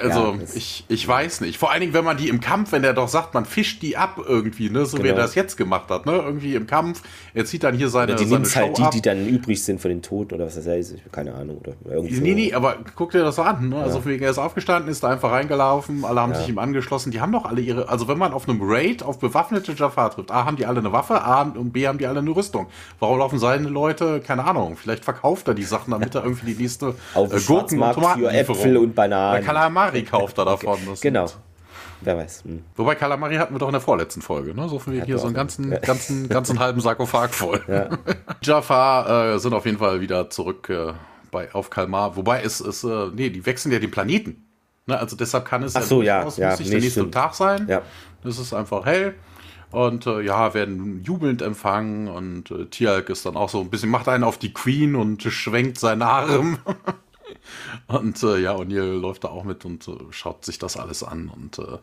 Also, 0.00 0.34
ja, 0.34 0.38
ich, 0.54 0.84
ich 0.88 1.06
weiß 1.06 1.40
nicht. 1.40 1.58
Vor 1.58 1.70
allen 1.70 1.80
Dingen, 1.80 1.94
wenn 1.94 2.04
man 2.04 2.16
die 2.16 2.28
im 2.28 2.40
Kampf, 2.40 2.72
wenn 2.72 2.82
der 2.82 2.92
doch 2.92 3.08
sagt, 3.08 3.34
man 3.34 3.44
fischt 3.44 3.82
die 3.82 3.96
ab 3.96 4.20
irgendwie, 4.26 4.68
ne? 4.68 4.84
So 4.84 4.96
genau. 4.96 5.04
wie 5.04 5.08
er 5.08 5.14
genau. 5.14 5.26
das 5.26 5.34
jetzt 5.34 5.56
gemacht 5.56 5.88
hat, 5.90 6.06
ne? 6.06 6.12
Irgendwie 6.12 6.54
im 6.54 6.66
Kampf. 6.66 7.02
Er 7.34 7.44
zieht 7.44 7.62
dann 7.64 7.74
hier 7.74 7.88
seine. 7.88 8.12
Oder 8.12 8.22
die 8.22 8.30
nimmt 8.30 8.56
halt 8.56 8.76
die, 8.76 8.82
ab. 8.82 8.90
die 8.90 9.02
dann 9.02 9.26
übrig 9.26 9.62
sind 9.62 9.80
von 9.80 9.88
den 9.88 10.02
Toten 10.02 10.34
oder 10.34 10.46
was 10.46 10.56
das 10.56 10.66
heißt. 10.66 10.96
Keine 11.12 11.34
Ahnung. 11.34 11.58
Oder 11.58 11.74
irgendwie 11.88 12.20
nee, 12.20 12.34
nee, 12.34 12.54
aber 12.54 12.76
guck 12.94 13.12
dir 13.12 13.22
das 13.22 13.36
so 13.36 13.42
an, 13.42 13.70
ne? 13.70 13.76
Also, 13.76 14.04
wegen 14.04 14.22
er 14.22 14.30
ist 14.30 14.38
aufgestanden, 14.38 14.90
ist 14.90 15.02
da 15.02 15.08
einfach 15.08 15.32
reingelaufen, 15.32 16.04
alle 16.04 16.20
haben 16.20 16.32
ja. 16.32 16.38
sich 16.38 16.48
ihm 16.48 16.58
angeschlossen. 16.58 17.10
Die 17.10 17.20
haben 17.20 17.32
doch 17.32 17.46
alle 17.46 17.60
ihre. 17.60 17.88
Also, 17.88 18.08
wenn 18.08 18.18
man 18.18 18.32
auf 18.32 18.48
einem 18.48 18.60
Raid 18.62 19.02
auf 19.02 19.18
bewaffnete 19.18 19.72
Jafar 19.72 20.10
trifft, 20.10 20.30
A, 20.30 20.44
haben 20.44 20.56
die 20.56 20.66
alle 20.66 20.80
eine 20.80 20.92
Waffe, 20.92 21.22
A 21.22 21.42
und 21.42 21.72
B, 21.72 21.86
haben 21.86 21.98
die 21.98 22.06
alle 22.06 22.20
eine 22.20 22.30
Rüstung. 22.30 22.66
Warum 23.00 23.18
laufen 23.18 23.38
seine 23.38 23.68
Leute? 23.68 24.20
Keine 24.20 24.44
Ahnung. 24.44 24.76
Vielleicht 24.76 25.04
verkauft 25.04 25.48
er 25.48 25.54
die 25.54 25.62
Sachen, 25.62 25.90
damit 25.90 26.14
er 26.14 26.22
irgendwie 26.24 26.52
die 26.52 26.62
nächste 26.62 26.94
auf 27.14 27.32
äh, 27.32 27.40
Gurken 27.40 27.80
und 27.80 27.94
Tomaten 27.94 28.20
für 28.20 28.30
Äpfel 28.30 28.76
und 28.76 28.94
Bananen. 28.94 29.44
Kalamari 29.90 30.04
kauft 30.04 30.38
er 30.38 30.44
davon. 30.44 30.78
Das 30.86 31.00
genau. 31.00 31.26
Wer 32.00 32.16
weiß. 32.16 32.44
Hm. 32.44 32.62
Wobei 32.76 32.94
Kalamari 32.94 33.36
hatten 33.36 33.54
wir 33.54 33.58
doch 33.58 33.68
in 33.68 33.72
der 33.72 33.80
vorletzten 33.80 34.22
Folge, 34.22 34.54
ne? 34.54 34.68
So 34.68 34.84
wir 34.86 35.04
hier 35.04 35.18
so 35.18 35.26
einen 35.26 35.34
ganzen, 35.34 35.72
ja. 35.72 35.78
ganzen, 35.78 36.28
ganzen 36.28 36.58
halben 36.58 36.80
Sarkophag 36.80 37.30
voll. 37.30 37.62
Ja. 37.68 37.88
Jafar 38.42 39.34
äh, 39.34 39.38
sind 39.38 39.54
auf 39.54 39.64
jeden 39.64 39.78
Fall 39.78 40.00
wieder 40.00 40.28
zurück 40.28 40.68
äh, 40.68 40.92
bei, 41.30 41.52
auf 41.54 41.70
Kalmar. 41.70 42.16
Wobei 42.16 42.42
es 42.42 42.60
ist, 42.60 42.84
äh, 42.84 43.08
nee, 43.14 43.30
die 43.30 43.46
wechseln 43.46 43.72
ja 43.72 43.78
den 43.78 43.90
Planeten. 43.90 44.46
Ne? 44.86 44.98
Also 44.98 45.16
deshalb 45.16 45.46
kann 45.46 45.62
es 45.62 45.74
Ach 45.74 45.82
so, 45.82 46.02
ja, 46.02 46.26
ja, 46.36 46.50
ja 46.50 46.56
der 46.56 46.80
nächste 46.80 47.10
Tag 47.10 47.34
sein. 47.34 47.66
Ja. 47.68 47.82
Das 48.22 48.38
ist 48.38 48.52
einfach 48.52 48.84
hell. 48.84 49.14
Und 49.72 50.06
äh, 50.06 50.20
ja, 50.20 50.54
werden 50.54 51.02
jubelnd 51.02 51.42
empfangen 51.42 52.08
und 52.08 52.50
äh, 52.50 52.66
Tialk 52.66 53.10
ist 53.10 53.26
dann 53.26 53.36
auch 53.36 53.48
so 53.48 53.60
ein 53.60 53.68
bisschen, 53.68 53.90
macht 53.90 54.08
einen 54.08 54.22
auf 54.22 54.38
die 54.38 54.52
Queen 54.52 54.94
und 54.94 55.22
schwenkt 55.22 55.78
seinen 55.78 56.02
Arm. 56.02 56.58
Und 57.86 58.22
äh, 58.22 58.38
ja, 58.38 58.54
O'Neill 58.54 58.98
läuft 59.00 59.24
da 59.24 59.28
auch 59.28 59.44
mit 59.44 59.64
und 59.64 59.86
äh, 59.88 59.92
schaut 60.10 60.44
sich 60.44 60.58
das 60.58 60.76
alles 60.76 61.02
an 61.02 61.28
und 61.28 61.58
äh, 61.58 61.78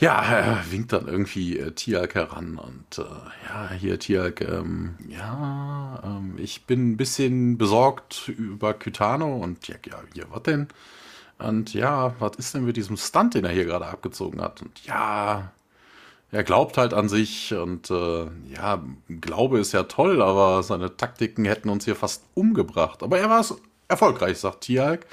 ja, 0.00 0.22
er 0.22 0.72
winkt 0.72 0.92
dann 0.94 1.08
irgendwie 1.08 1.58
äh, 1.58 1.72
Tialk 1.72 2.14
heran 2.14 2.56
und 2.56 2.98
äh, 2.98 3.02
ja, 3.46 3.70
hier 3.78 3.98
Tialk, 3.98 4.40
ähm, 4.40 4.94
ja, 5.08 6.00
ähm, 6.02 6.36
ich 6.38 6.64
bin 6.64 6.92
ein 6.92 6.96
bisschen 6.96 7.58
besorgt 7.58 8.28
über 8.28 8.72
Kytano 8.72 9.36
und 9.36 9.68
ja, 9.68 9.76
ja, 9.86 10.00
hier, 10.14 10.26
was 10.30 10.42
denn? 10.44 10.68
Und 11.38 11.74
ja, 11.74 12.14
was 12.18 12.36
ist 12.36 12.54
denn 12.54 12.64
mit 12.64 12.76
diesem 12.76 12.96
Stunt, 12.96 13.34
den 13.34 13.44
er 13.44 13.50
hier 13.52 13.64
gerade 13.64 13.86
abgezogen 13.86 14.40
hat? 14.40 14.62
Und 14.62 14.84
ja, 14.86 15.52
er 16.32 16.44
glaubt 16.44 16.78
halt 16.78 16.94
an 16.94 17.08
sich 17.08 17.52
und 17.54 17.90
äh, 17.90 18.26
ja, 18.54 18.82
Glaube 19.20 19.58
ist 19.58 19.72
ja 19.72 19.84
toll, 19.84 20.22
aber 20.22 20.62
seine 20.62 20.96
Taktiken 20.96 21.44
hätten 21.44 21.68
uns 21.68 21.84
hier 21.84 21.96
fast 21.96 22.22
umgebracht. 22.34 23.02
Aber 23.02 23.18
er 23.18 23.28
war 23.28 23.40
es 23.40 23.54
erfolgreich, 23.88 24.38
sagt 24.38 24.62
Tialk. 24.62 25.06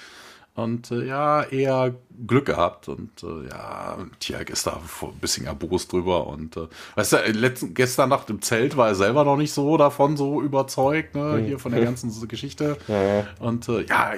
Und 0.54 0.90
äh, 0.90 1.06
ja, 1.06 1.44
eher 1.44 1.94
Glück 2.26 2.46
gehabt. 2.48 2.88
Und 2.88 3.24
äh, 3.24 3.48
ja, 3.48 3.98
Tialk 4.20 4.50
ist 4.50 4.66
da 4.66 4.80
ein 5.02 5.20
bisschen 5.20 5.46
erbost 5.46 5.92
drüber. 5.92 6.26
Und 6.28 6.58
äh, 6.58 6.68
weißt 6.96 7.14
du, 7.14 7.18
letzten, 7.32 7.74
gestern 7.76 8.10
Nacht 8.10 8.30
im 8.32 8.42
Zelt 8.42 8.76
war 8.76 8.88
er 8.88 8.96
selber 8.96 9.24
noch 9.24 9.38
nicht 9.38 9.54
so 9.54 9.78
davon 9.78 10.18
so 10.18 10.42
überzeugt, 10.42 11.14
ne, 11.14 11.44
hier 11.46 11.60
von 11.60 11.72
der 11.72 11.84
ganzen 11.84 12.12
Geschichte. 12.28 12.78
Ja. 12.88 13.28
Und 13.40 13.70
äh, 13.70 13.84
ja, 13.84 14.14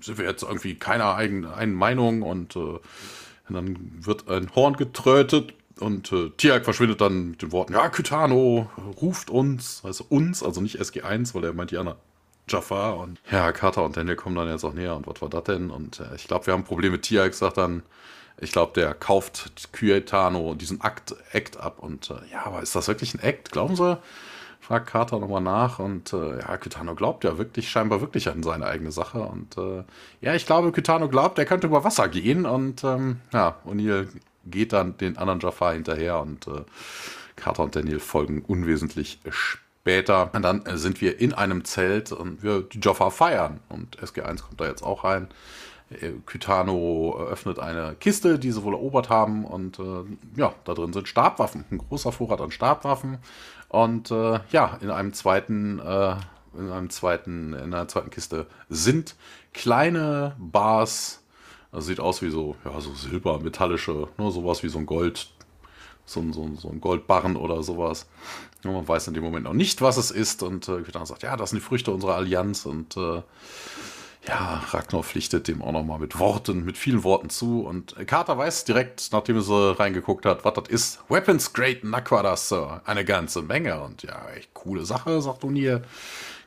sind 0.00 0.18
wir 0.18 0.24
jetzt 0.26 0.42
irgendwie 0.42 0.74
keiner 0.74 1.14
eigenen 1.14 1.74
Meinung 1.74 2.22
und 2.22 2.56
äh, 2.56 2.78
dann 3.48 3.78
wird 4.00 4.28
ein 4.28 4.54
Horn 4.54 4.76
getrötet 4.76 5.54
und 5.84 6.10
äh, 6.12 6.30
Tiag 6.30 6.64
verschwindet 6.64 7.00
dann 7.00 7.30
mit 7.30 7.42
den 7.42 7.52
Worten, 7.52 7.74
ja, 7.74 7.88
Kytano 7.88 8.70
ruft 9.00 9.30
uns, 9.30 9.82
also 9.84 10.04
uns, 10.08 10.42
also 10.42 10.60
nicht 10.60 10.80
SG1, 10.80 11.34
weil 11.34 11.44
er 11.44 11.52
meint, 11.52 11.70
ja, 11.70 11.96
Jafar 12.48 12.98
und 12.98 13.20
ja, 13.30 13.52
Carter 13.52 13.84
und 13.84 13.96
Daniel 13.96 14.16
kommen 14.16 14.36
dann 14.36 14.48
jetzt 14.48 14.64
auch 14.64 14.74
näher 14.74 14.96
und 14.96 15.06
was 15.06 15.22
war 15.22 15.30
das 15.30 15.44
denn? 15.44 15.70
Und 15.70 16.00
äh, 16.00 16.14
ich 16.16 16.26
glaube, 16.26 16.46
wir 16.46 16.52
haben 16.52 16.60
ein 16.60 16.66
Problem 16.66 16.92
mit 16.92 17.02
Tiag, 17.02 17.34
sagt 17.34 17.56
dann, 17.56 17.82
ich 18.38 18.52
glaube, 18.52 18.72
der 18.74 18.94
kauft 18.94 19.72
Kyetano 19.72 20.54
diesen 20.54 20.80
Akt, 20.80 21.14
Act 21.32 21.56
ab 21.56 21.78
und 21.78 22.10
äh, 22.10 22.14
ja, 22.32 22.44
aber 22.44 22.62
ist 22.62 22.74
das 22.74 22.88
wirklich 22.88 23.14
ein 23.14 23.20
Act? 23.20 23.52
Glauben 23.52 23.76
Sie? 23.76 23.98
Fragt 24.60 24.86
Carter 24.88 25.20
nochmal 25.20 25.42
nach 25.42 25.78
und 25.78 26.12
äh, 26.12 26.38
ja, 26.38 26.56
Kytano 26.56 26.94
glaubt 26.94 27.24
ja 27.24 27.38
wirklich, 27.38 27.70
scheinbar 27.70 28.00
wirklich 28.00 28.28
an 28.28 28.42
seine 28.42 28.66
eigene 28.66 28.92
Sache 28.92 29.20
und 29.20 29.56
äh, 29.56 29.84
ja, 30.20 30.34
ich 30.34 30.46
glaube, 30.46 30.72
Kytano 30.72 31.08
glaubt, 31.08 31.38
er 31.38 31.44
könnte 31.44 31.66
über 31.66 31.84
Wasser 31.84 32.08
gehen 32.08 32.46
und 32.46 32.82
ähm, 32.82 33.20
ja, 33.32 33.56
O'Neill 33.66 34.08
geht 34.46 34.72
dann 34.72 34.96
den 34.96 35.16
anderen 35.16 35.40
Jafar 35.40 35.72
hinterher 35.72 36.20
und 36.20 36.46
äh, 36.46 36.62
Carter 37.36 37.64
und 37.64 37.76
Daniel 37.76 38.00
folgen 38.00 38.42
unwesentlich 38.42 39.20
später. 39.28 40.30
Und 40.34 40.42
dann 40.42 40.64
äh, 40.66 40.78
sind 40.78 41.00
wir 41.00 41.20
in 41.20 41.34
einem 41.34 41.64
Zelt 41.64 42.12
und 42.12 42.42
wir 42.42 42.62
die 42.62 42.80
Jafar 42.80 43.10
feiern 43.10 43.60
und 43.68 43.98
SG1 43.98 44.42
kommt 44.42 44.60
da 44.60 44.66
jetzt 44.66 44.82
auch 44.82 45.04
rein. 45.04 45.28
Äh, 45.90 46.12
Kytano 46.26 47.18
öffnet 47.30 47.58
eine 47.58 47.94
Kiste, 47.98 48.38
die 48.38 48.52
sie 48.52 48.62
wohl 48.62 48.74
erobert 48.74 49.10
haben 49.10 49.44
und 49.44 49.78
äh, 49.78 50.04
ja, 50.36 50.54
da 50.64 50.74
drin 50.74 50.92
sind 50.92 51.08
Stabwaffen, 51.08 51.64
ein 51.70 51.78
großer 51.78 52.12
Vorrat 52.12 52.40
an 52.40 52.50
Stabwaffen 52.50 53.18
und 53.68 54.10
äh, 54.10 54.40
ja, 54.50 54.78
in 54.80 54.90
einem 54.90 55.12
zweiten 55.12 55.78
äh, 55.80 56.16
in 56.56 56.70
einem 56.70 56.90
zweiten 56.90 57.52
in 57.52 57.74
einer 57.74 57.88
zweiten 57.88 58.10
Kiste 58.10 58.46
sind 58.68 59.16
kleine 59.52 60.36
Bars 60.38 61.23
das 61.74 61.86
sieht 61.86 61.98
aus 61.98 62.22
wie 62.22 62.30
so, 62.30 62.54
ja, 62.64 62.80
so 62.80 62.94
silbermetallische, 62.94 64.08
ne, 64.16 64.30
sowas 64.30 64.62
wie 64.62 64.68
so 64.68 64.78
ein 64.78 64.86
Gold, 64.86 65.28
so 66.06 66.20
ein, 66.20 66.32
so 66.32 66.42
ein, 66.44 66.56
so 66.56 66.68
ein 66.68 66.80
Goldbarren 66.80 67.36
oder 67.36 67.62
sowas. 67.64 68.06
Ja, 68.62 68.70
man 68.70 68.86
weiß 68.86 69.08
in 69.08 69.14
dem 69.14 69.24
Moment 69.24 69.44
noch 69.44 69.54
nicht, 69.54 69.82
was 69.82 69.96
es 69.96 70.10
ist. 70.10 70.42
Und 70.42 70.68
äh, 70.68 70.82
dann 70.92 71.06
sagt, 71.06 71.22
ja, 71.24 71.36
das 71.36 71.50
sind 71.50 71.60
die 71.60 71.64
Früchte 71.64 71.90
unserer 71.90 72.14
Allianz. 72.14 72.64
Und 72.64 72.96
äh, 72.96 73.22
ja, 74.28 74.62
Ragnar 74.70 75.02
pflichtet 75.02 75.48
dem 75.48 75.62
auch 75.62 75.72
nochmal 75.72 75.98
mit 75.98 76.18
Worten, 76.18 76.64
mit 76.64 76.78
vielen 76.78 77.02
Worten 77.02 77.28
zu. 77.28 77.62
Und 77.62 77.96
Carter 78.06 78.38
weiß 78.38 78.64
direkt, 78.64 79.08
nachdem 79.10 79.36
er 79.36 79.42
so 79.42 79.72
reingeguckt 79.72 80.26
hat, 80.26 80.44
was 80.44 80.54
das 80.54 80.68
ist. 80.68 81.00
Weapons 81.08 81.52
Great 81.52 81.82
Naquada, 81.82 82.36
Sir. 82.36 82.82
Eine 82.84 83.04
ganze 83.04 83.42
Menge. 83.42 83.82
Und 83.82 84.04
ja, 84.04 84.28
echt 84.36 84.54
coole 84.54 84.84
Sache, 84.84 85.20
sagt 85.20 85.42
O'Neill. 85.42 85.82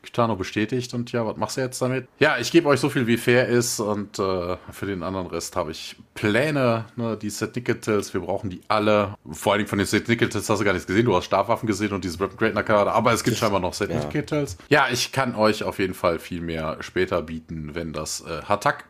Kitano 0.07 0.35
bestätigt 0.35 0.93
und 0.93 1.11
ja, 1.11 1.25
was 1.25 1.37
machst 1.37 1.57
du 1.57 1.61
jetzt 1.61 1.81
damit? 1.81 2.07
Ja, 2.19 2.37
ich 2.37 2.51
gebe 2.51 2.67
euch 2.69 2.79
so 2.79 2.89
viel, 2.89 3.07
wie 3.07 3.17
fair 3.17 3.47
ist 3.47 3.79
und 3.79 4.17
äh, 4.19 4.57
für 4.71 4.85
den 4.85 5.03
anderen 5.03 5.27
Rest 5.27 5.55
habe 5.55 5.71
ich 5.71 5.97
Pläne, 6.13 6.85
ne, 6.95 7.17
die 7.17 7.29
Set 7.29 7.55
Nicketels, 7.55 8.13
wir 8.13 8.21
brauchen 8.21 8.49
die 8.49 8.61
alle. 8.69 9.15
Vor 9.29 9.51
allen 9.51 9.59
Dingen 9.59 9.69
von 9.69 9.77
den 9.77 9.85
Set 9.85 10.07
Nicketels 10.07 10.49
hast 10.49 10.59
du 10.59 10.65
gar 10.65 10.73
nichts 10.73 10.87
gesehen, 10.87 11.05
du 11.05 11.15
hast 11.15 11.25
Stabwaffen 11.25 11.67
gesehen 11.67 11.91
und 11.91 12.03
diese 12.03 12.19
Weapon 12.19 12.37
Great 12.37 12.53
Nakada, 12.53 12.91
aber 12.91 13.11
es 13.11 13.23
gibt 13.23 13.37
scheinbar 13.37 13.59
noch 13.59 13.73
Set 13.73 13.89
ja. 13.89 13.99
Nicketels. 13.99 14.57
Ja, 14.69 14.87
ich 14.91 15.11
kann 15.11 15.35
euch 15.35 15.63
auf 15.63 15.79
jeden 15.79 15.93
Fall 15.93 16.19
viel 16.19 16.41
mehr 16.41 16.77
später 16.79 17.21
bieten, 17.21 17.75
wenn 17.75 17.91
das 17.91 18.21
äh, 18.21 18.43
Hatak 18.43 18.85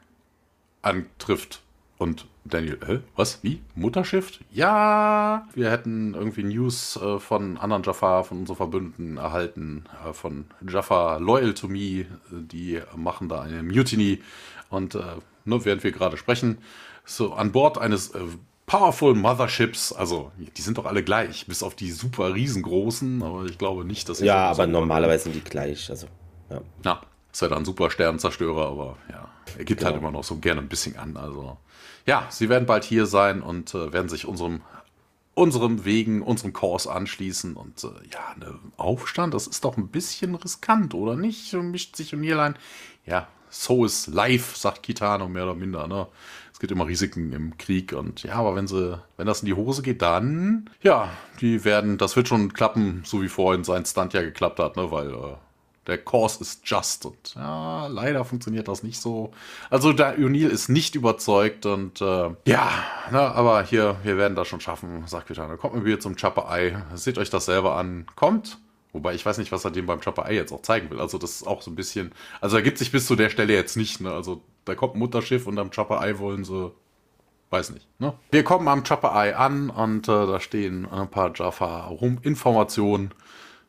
antrifft 0.83 1.61
und 1.97 2.27
Daniel, 2.45 2.79
hä? 2.85 2.99
Was? 3.15 3.39
Wie? 3.43 3.61
Mutterschiff? 3.75 4.39
Ja, 4.51 5.47
wir 5.53 5.71
hätten 5.71 6.13
irgendwie 6.13 6.43
News 6.43 6.95
äh, 6.97 7.19
von 7.19 7.57
anderen 7.57 7.83
Jaffa, 7.83 8.23
von 8.23 8.39
unseren 8.39 8.57
Verbündeten 8.57 9.17
erhalten, 9.17 9.85
äh, 10.07 10.13
von 10.13 10.45
Jaffa 10.67 11.17
Loyal 11.17 11.53
to 11.53 11.67
Me. 11.67 12.05
Die 12.29 12.79
machen 12.95 13.29
da 13.29 13.41
eine 13.41 13.63
Mutiny. 13.63 14.21
Und 14.69 14.95
äh, 14.95 15.01
ne, 15.45 15.65
während 15.65 15.83
wir 15.83 15.91
gerade 15.91 16.17
sprechen, 16.17 16.59
so 17.03 17.33
an 17.33 17.51
Bord 17.51 17.77
eines 17.77 18.11
äh, 18.11 18.19
Powerful 18.67 19.15
Motherships, 19.15 19.93
also 19.93 20.31
die 20.37 20.61
sind 20.61 20.77
doch 20.77 20.85
alle 20.85 21.01
gleich, 21.01 21.47
bis 21.47 21.63
auf 21.63 21.73
die 21.73 21.89
super 21.91 22.33
riesengroßen, 22.33 23.23
aber 23.23 23.45
ich 23.45 23.57
glaube 23.57 23.85
nicht, 23.85 24.09
dass 24.09 24.19
Ja, 24.19 24.49
aber 24.49 24.67
normalerweise 24.67 25.25
sind 25.25 25.35
die 25.35 25.43
gleich. 25.43 25.89
Also, 25.89 26.07
ja. 26.49 26.59
Na, 26.83 27.01
ist 27.31 27.41
ja 27.41 27.47
dann 27.47 27.63
super 27.63 27.89
Sternenzerstörer, 27.89 28.67
aber 28.67 28.97
ja, 29.09 29.29
er 29.57 29.63
gibt 29.63 29.69
halt 29.69 29.77
genau. 29.79 29.85
halt 29.85 29.97
immer 30.01 30.11
noch 30.11 30.23
so 30.23 30.37
gerne 30.37 30.59
ein 30.59 30.67
bisschen 30.67 30.97
an. 30.97 31.15
Also 31.15 31.57
ja, 32.07 32.25
sie 32.29 32.49
werden 32.49 32.65
bald 32.65 32.85
hier 32.85 33.05
sein 33.05 33.41
und 33.43 33.75
äh, 33.75 33.91
werden 33.93 34.09
sich 34.09 34.25
unserem, 34.25 34.61
unserem 35.35 35.85
Wegen, 35.85 36.23
unserem 36.23 36.53
Kurs 36.53 36.87
anschließen. 36.87 37.55
Und 37.55 37.83
äh, 37.83 37.87
ja, 38.11 38.35
ne 38.39 38.57
Aufstand, 38.77 39.33
das 39.33 39.45
ist 39.45 39.65
doch 39.65 39.77
ein 39.77 39.89
bisschen 39.89 40.33
riskant, 40.33 40.93
oder 40.95 41.15
nicht? 41.15 41.53
Mischt 41.53 41.97
sich 41.97 42.13
O'Neill 42.13 42.39
ein. 42.39 42.55
Ja, 43.05 43.27
so 43.49 43.85
ist 43.85 44.07
life, 44.07 44.57
sagt 44.57 44.83
Kitano 44.83 45.27
mehr 45.27 45.43
oder 45.43 45.55
minder. 45.55 45.87
Ne? 45.87 46.07
Es 46.53 46.59
gibt 46.59 46.71
immer 46.71 46.87
Risiken 46.87 47.33
im 47.33 47.57
Krieg 47.57 47.93
und 47.93 48.23
ja, 48.23 48.35
aber 48.35 48.55
wenn 48.55 48.67
sie, 48.67 48.99
wenn 49.17 49.27
das 49.27 49.41
in 49.41 49.45
die 49.45 49.53
Hose 49.53 49.81
geht, 49.81 50.01
dann 50.01 50.69
ja, 50.81 51.09
die 51.41 51.65
werden, 51.65 51.97
das 51.97 52.15
wird 52.15 52.27
schon 52.27 52.53
klappen, 52.53 53.03
so 53.05 53.21
wie 53.21 53.29
vorhin 53.29 53.63
sein 53.63 53.85
Stunt 53.85 54.13
ja 54.13 54.21
geklappt 54.21 54.59
hat, 54.59 54.75
ne? 54.75 54.89
Weil 54.89 55.13
äh, 55.13 55.35
der 55.87 55.97
Course 55.97 56.41
ist 56.41 56.61
just. 56.65 57.05
Und 57.05 57.35
ja, 57.35 57.87
leider 57.87 58.25
funktioniert 58.25 58.67
das 58.67 58.83
nicht 58.83 58.99
so. 59.01 59.31
Also 59.69 59.93
der 59.93 60.17
O'Neill 60.17 60.49
ist 60.49 60.69
nicht 60.69 60.95
überzeugt 60.95 61.65
und 61.65 62.01
äh, 62.01 62.29
ja, 62.45 62.69
na, 63.11 63.31
aber 63.31 63.63
hier, 63.63 63.97
wir 64.03 64.17
werden 64.17 64.35
das 64.35 64.47
schon 64.47 64.61
schaffen, 64.61 65.03
sagt 65.07 65.29
Vitana. 65.29 65.55
Kommt 65.55 65.75
mal 65.75 65.85
wieder 65.85 65.99
zum 65.99 66.15
Chopper 66.15 66.47
Eye. 66.49 66.77
Seht 66.93 67.17
euch 67.17 67.29
das 67.29 67.45
selber 67.45 67.75
an. 67.75 68.05
Kommt. 68.15 68.59
Wobei 68.93 69.13
ich 69.13 69.25
weiß 69.25 69.37
nicht, 69.37 69.51
was 69.51 69.65
er 69.65 69.71
dem 69.71 69.85
beim 69.85 70.01
Chopper 70.01 70.25
Eye 70.27 70.35
jetzt 70.35 70.51
auch 70.51 70.61
zeigen 70.61 70.89
will. 70.89 70.99
Also 70.99 71.17
das 71.17 71.31
ist 71.31 71.47
auch 71.47 71.61
so 71.61 71.71
ein 71.71 71.75
bisschen. 71.75 72.11
Also 72.41 72.57
er 72.57 72.63
gibt 72.63 72.77
sich 72.77 72.91
bis 72.91 73.05
zu 73.05 73.15
der 73.15 73.29
Stelle 73.29 73.53
jetzt 73.53 73.77
nicht. 73.77 74.01
Ne? 74.01 74.11
Also 74.11 74.41
da 74.65 74.75
kommt 74.75 74.95
ein 74.95 74.99
Mutterschiff 74.99 75.47
und 75.47 75.57
am 75.59 75.71
Chopper 75.71 76.01
Eye 76.05 76.19
wollen 76.19 76.43
sie 76.43 76.71
weiß 77.49 77.71
nicht. 77.71 77.87
Ne? 77.99 78.13
Wir 78.31 78.43
kommen 78.43 78.67
am 78.67 78.83
Chopper 78.83 79.13
Eye 79.13 79.33
an 79.33 79.69
und 79.69 80.07
äh, 80.07 80.25
da 80.25 80.39
stehen 80.39 80.85
ein 80.89 81.09
paar 81.09 81.31
Jaffa 81.33 81.85
rum 81.87 82.19
Informationen. 82.21 83.11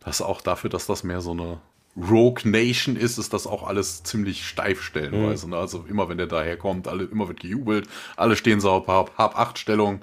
Das 0.00 0.20
ist 0.20 0.26
auch 0.26 0.40
dafür, 0.40 0.70
dass 0.70 0.86
das 0.86 1.04
mehr 1.04 1.20
so 1.20 1.32
eine 1.32 1.60
Rogue 1.98 2.48
Nation 2.48 2.96
ist, 2.96 3.18
ist 3.18 3.32
das 3.32 3.46
auch 3.46 3.66
alles 3.66 4.02
ziemlich 4.02 4.46
steif 4.46 4.82
stellenweise. 4.82 5.46
Mhm. 5.46 5.52
Ne? 5.52 5.58
Also 5.58 5.84
immer 5.88 6.08
wenn 6.08 6.18
der 6.18 6.26
daherkommt, 6.26 6.86
alle, 6.86 7.04
immer 7.04 7.28
wird 7.28 7.40
gejubelt, 7.40 7.88
alle 8.16 8.36
stehen 8.36 8.60
so 8.60 8.70
auf 8.70 8.86
Hab-Acht-Stellung. 8.86 10.02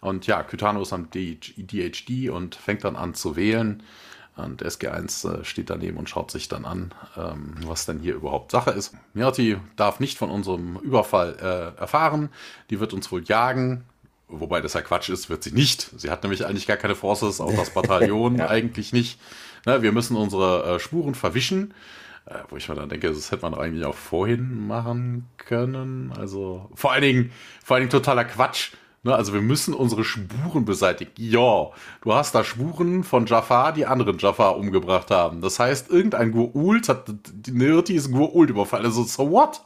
Und 0.00 0.26
ja, 0.26 0.42
Kytano 0.42 0.82
ist 0.82 0.92
am 0.92 1.08
DHD 1.10 2.28
und 2.28 2.54
fängt 2.54 2.84
dann 2.84 2.94
an 2.94 3.14
zu 3.14 3.36
wählen. 3.36 3.82
Und 4.36 4.64
SG1 4.64 5.40
äh, 5.40 5.44
steht 5.44 5.70
daneben 5.70 5.96
und 5.96 6.08
schaut 6.08 6.30
sich 6.30 6.48
dann 6.48 6.64
an, 6.64 6.92
ähm, 7.16 7.54
was 7.66 7.86
denn 7.86 8.00
hier 8.00 8.14
überhaupt 8.14 8.50
Sache 8.50 8.72
ist. 8.72 8.94
Mirti 9.12 9.58
darf 9.76 10.00
nicht 10.00 10.18
von 10.18 10.30
unserem 10.30 10.76
Überfall 10.78 11.36
äh, 11.40 11.80
erfahren. 11.80 12.30
Die 12.70 12.80
wird 12.80 12.92
uns 12.92 13.10
wohl 13.12 13.22
jagen. 13.22 13.84
Wobei 14.26 14.60
das 14.60 14.72
ja 14.72 14.82
Quatsch 14.82 15.08
ist, 15.08 15.30
wird 15.30 15.44
sie 15.44 15.52
nicht. 15.52 15.90
Sie 15.96 16.10
hat 16.10 16.24
nämlich 16.24 16.44
eigentlich 16.44 16.66
gar 16.66 16.76
keine 16.76 16.96
Forces, 16.96 17.40
auch 17.40 17.54
das 17.54 17.70
Bataillon 17.74 18.36
ja. 18.36 18.48
eigentlich 18.48 18.92
nicht. 18.92 19.20
Ne, 19.66 19.82
wir 19.82 19.92
müssen 19.92 20.16
unsere 20.16 20.76
äh, 20.76 20.78
Spuren 20.78 21.14
verwischen. 21.14 21.74
Äh, 22.26 22.38
wo 22.48 22.56
ich 22.56 22.68
mir 22.68 22.74
dann 22.74 22.88
denke, 22.88 23.08
das 23.08 23.30
hätte 23.30 23.42
man 23.42 23.54
eigentlich 23.54 23.84
auch 23.84 23.94
vorhin 23.94 24.66
machen 24.66 25.28
können. 25.36 26.12
Also 26.18 26.70
vor 26.74 26.92
allen 26.92 27.02
Dingen, 27.02 27.32
vor 27.62 27.76
allen 27.76 27.82
Dingen 27.82 27.90
totaler 27.90 28.24
Quatsch. 28.24 28.72
Ne, 29.02 29.14
also 29.14 29.34
wir 29.34 29.42
müssen 29.42 29.74
unsere 29.74 30.04
Spuren 30.04 30.64
beseitigen. 30.64 31.12
Ja, 31.18 31.68
du 32.00 32.14
hast 32.14 32.34
da 32.34 32.42
Spuren 32.42 33.04
von 33.04 33.26
Jafar, 33.26 33.72
die 33.72 33.84
anderen 33.84 34.16
Jafar 34.18 34.56
umgebracht 34.56 35.10
haben. 35.10 35.42
Das 35.42 35.58
heißt, 35.58 35.90
irgendein 35.90 36.32
Gurult 36.32 36.88
hat 36.88 37.12
die 37.30 37.52
Nirti 37.52 37.94
ist 37.94 38.10
Gurult 38.10 38.48
überfallen. 38.48 38.86
Also 38.86 39.04
so 39.04 39.30
what? 39.30 39.60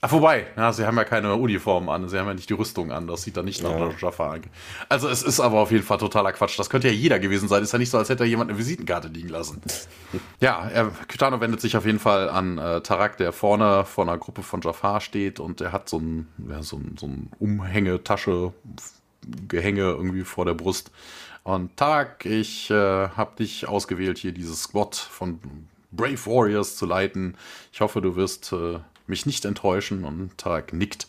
Ach, 0.00 0.10
vorbei, 0.10 0.46
ja, 0.56 0.72
sie 0.72 0.86
haben 0.86 0.96
ja 0.96 1.02
keine 1.02 1.34
Uniform 1.34 1.88
an, 1.88 2.08
sie 2.08 2.16
haben 2.20 2.28
ja 2.28 2.34
nicht 2.34 2.48
die 2.48 2.54
Rüstung 2.54 2.92
an, 2.92 3.08
das 3.08 3.22
sieht 3.22 3.36
dann 3.36 3.46
nicht 3.46 3.64
nach 3.64 3.70
ja. 3.72 3.90
Jaffa 3.98 4.30
an. 4.30 4.42
Also 4.88 5.08
es 5.08 5.24
ist 5.24 5.40
aber 5.40 5.58
auf 5.58 5.72
jeden 5.72 5.82
Fall 5.82 5.98
totaler 5.98 6.32
Quatsch. 6.32 6.56
Das 6.56 6.70
könnte 6.70 6.86
ja 6.86 6.94
jeder 6.94 7.18
gewesen 7.18 7.48
sein. 7.48 7.64
Ist 7.64 7.72
ja 7.72 7.80
nicht 7.80 7.90
so, 7.90 7.98
als 7.98 8.08
hätte 8.08 8.24
jemand 8.24 8.48
eine 8.48 8.58
Visitenkarte 8.60 9.08
liegen 9.08 9.28
lassen. 9.28 9.60
ja, 10.40 10.68
er, 10.72 10.92
Kitano 11.08 11.40
wendet 11.40 11.60
sich 11.60 11.76
auf 11.76 11.84
jeden 11.84 11.98
Fall 11.98 12.28
an 12.28 12.58
äh, 12.58 12.80
Tarak, 12.80 13.16
der 13.16 13.32
vorne 13.32 13.84
vor 13.84 14.04
einer 14.04 14.18
Gruppe 14.18 14.44
von 14.44 14.60
Jafar 14.60 15.00
steht 15.00 15.40
und 15.40 15.60
er 15.60 15.72
hat 15.72 15.88
so 15.88 15.98
ein, 15.98 16.28
ja, 16.48 16.62
so 16.62 16.76
ein, 16.76 16.96
so 16.96 17.06
ein 17.06 17.32
Umhängetasche, 17.40 18.52
Gehänge 19.48 19.82
irgendwie 19.82 20.22
vor 20.22 20.44
der 20.44 20.54
Brust. 20.54 20.92
Und 21.42 21.76
Tarak, 21.76 22.24
ich 22.24 22.70
äh, 22.70 23.08
habe 23.08 23.34
dich 23.36 23.66
ausgewählt, 23.66 24.18
hier 24.18 24.30
dieses 24.30 24.62
Squad 24.62 24.94
von 24.94 25.40
Brave 25.90 26.24
Warriors 26.26 26.76
zu 26.76 26.86
leiten. 26.86 27.36
Ich 27.72 27.80
hoffe, 27.80 28.00
du 28.00 28.14
wirst 28.14 28.52
äh, 28.52 28.78
mich 29.08 29.26
nicht 29.26 29.44
enttäuschen 29.44 30.04
und 30.04 30.36
Tarek 30.38 30.72
nickt. 30.72 31.06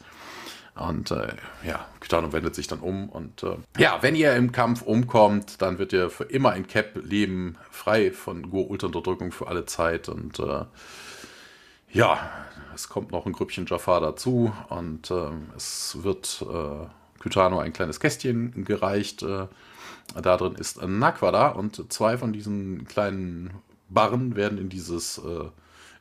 Und 0.75 1.11
äh, 1.11 1.33
ja, 1.65 1.85
Kitano 1.99 2.31
wendet 2.31 2.55
sich 2.55 2.67
dann 2.67 2.79
um. 2.79 3.09
Und 3.09 3.43
äh, 3.43 3.57
ja, 3.77 3.97
wenn 4.01 4.15
ihr 4.15 4.35
im 4.35 4.51
Kampf 4.51 4.81
umkommt, 4.81 5.61
dann 5.61 5.77
wird 5.77 5.91
ihr 5.91 6.09
für 6.09 6.23
immer 6.23 6.55
in 6.55 6.67
Cap 6.67 6.91
leben, 7.03 7.57
frei 7.69 8.11
von 8.11 8.49
Gur-Unterdrückung 8.49 9.31
für 9.31 9.47
alle 9.47 9.65
Zeit. 9.65 10.07
Und 10.07 10.39
äh, 10.39 10.65
ja, 11.91 12.29
es 12.73 12.87
kommt 12.87 13.11
noch 13.11 13.25
ein 13.25 13.33
Grüppchen 13.33 13.65
Jafar 13.65 13.99
dazu. 13.99 14.53
Und 14.69 15.11
äh, 15.11 15.31
es 15.57 15.97
wird 16.01 16.45
äh, 16.49 17.21
Kitano 17.21 17.59
ein 17.59 17.73
kleines 17.73 17.99
Kästchen 17.99 18.63
gereicht. 18.63 19.21
Äh, 19.21 19.47
da 20.21 20.37
drin 20.37 20.55
ist 20.55 20.81
ein 20.81 20.97
Naquada 20.97 21.49
und 21.49 21.91
zwei 21.91 22.17
von 22.17 22.31
diesen 22.33 22.87
kleinen 22.87 23.51
Barren 23.89 24.35
werden 24.35 24.57
in 24.57 24.69
dieses 24.69 25.21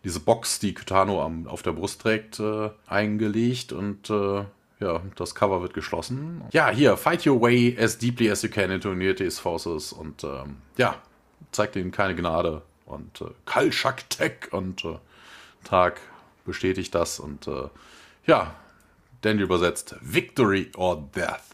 diese 0.04 0.20
Box, 0.20 0.58
die 0.58 0.74
Kitano 0.74 1.22
am, 1.22 1.46
auf 1.46 1.62
der 1.62 1.72
Brust 1.72 2.00
trägt, 2.00 2.40
äh, 2.40 2.70
eingelegt 2.86 3.72
und 3.72 4.10
äh, 4.10 4.44
ja, 4.80 5.02
das 5.16 5.34
Cover 5.34 5.60
wird 5.60 5.74
geschlossen. 5.74 6.42
Ja, 6.52 6.70
hier, 6.70 6.96
fight 6.96 7.26
your 7.26 7.40
way 7.40 7.76
as 7.80 7.98
deeply 7.98 8.30
as 8.30 8.42
you 8.42 8.48
can 8.48 8.70
into 8.70 8.94
Neotes 8.94 9.38
Forces 9.38 9.92
und 9.92 10.22
ähm, 10.22 10.56
ja, 10.76 10.96
zeigt 11.50 11.76
ihnen 11.76 11.90
keine 11.90 12.14
Gnade 12.14 12.62
und 12.86 13.20
äh, 13.20 13.26
Kalshak 13.44 14.08
Tech 14.08 14.52
und 14.52 14.84
äh, 14.84 14.98
Tag 15.64 16.00
bestätigt 16.44 16.94
das 16.94 17.18
und 17.18 17.46
äh, 17.48 17.68
ja, 18.26 18.54
Dandy 19.22 19.42
übersetzt 19.42 19.96
Victory 20.00 20.70
or 20.76 21.08
Death. 21.14 21.47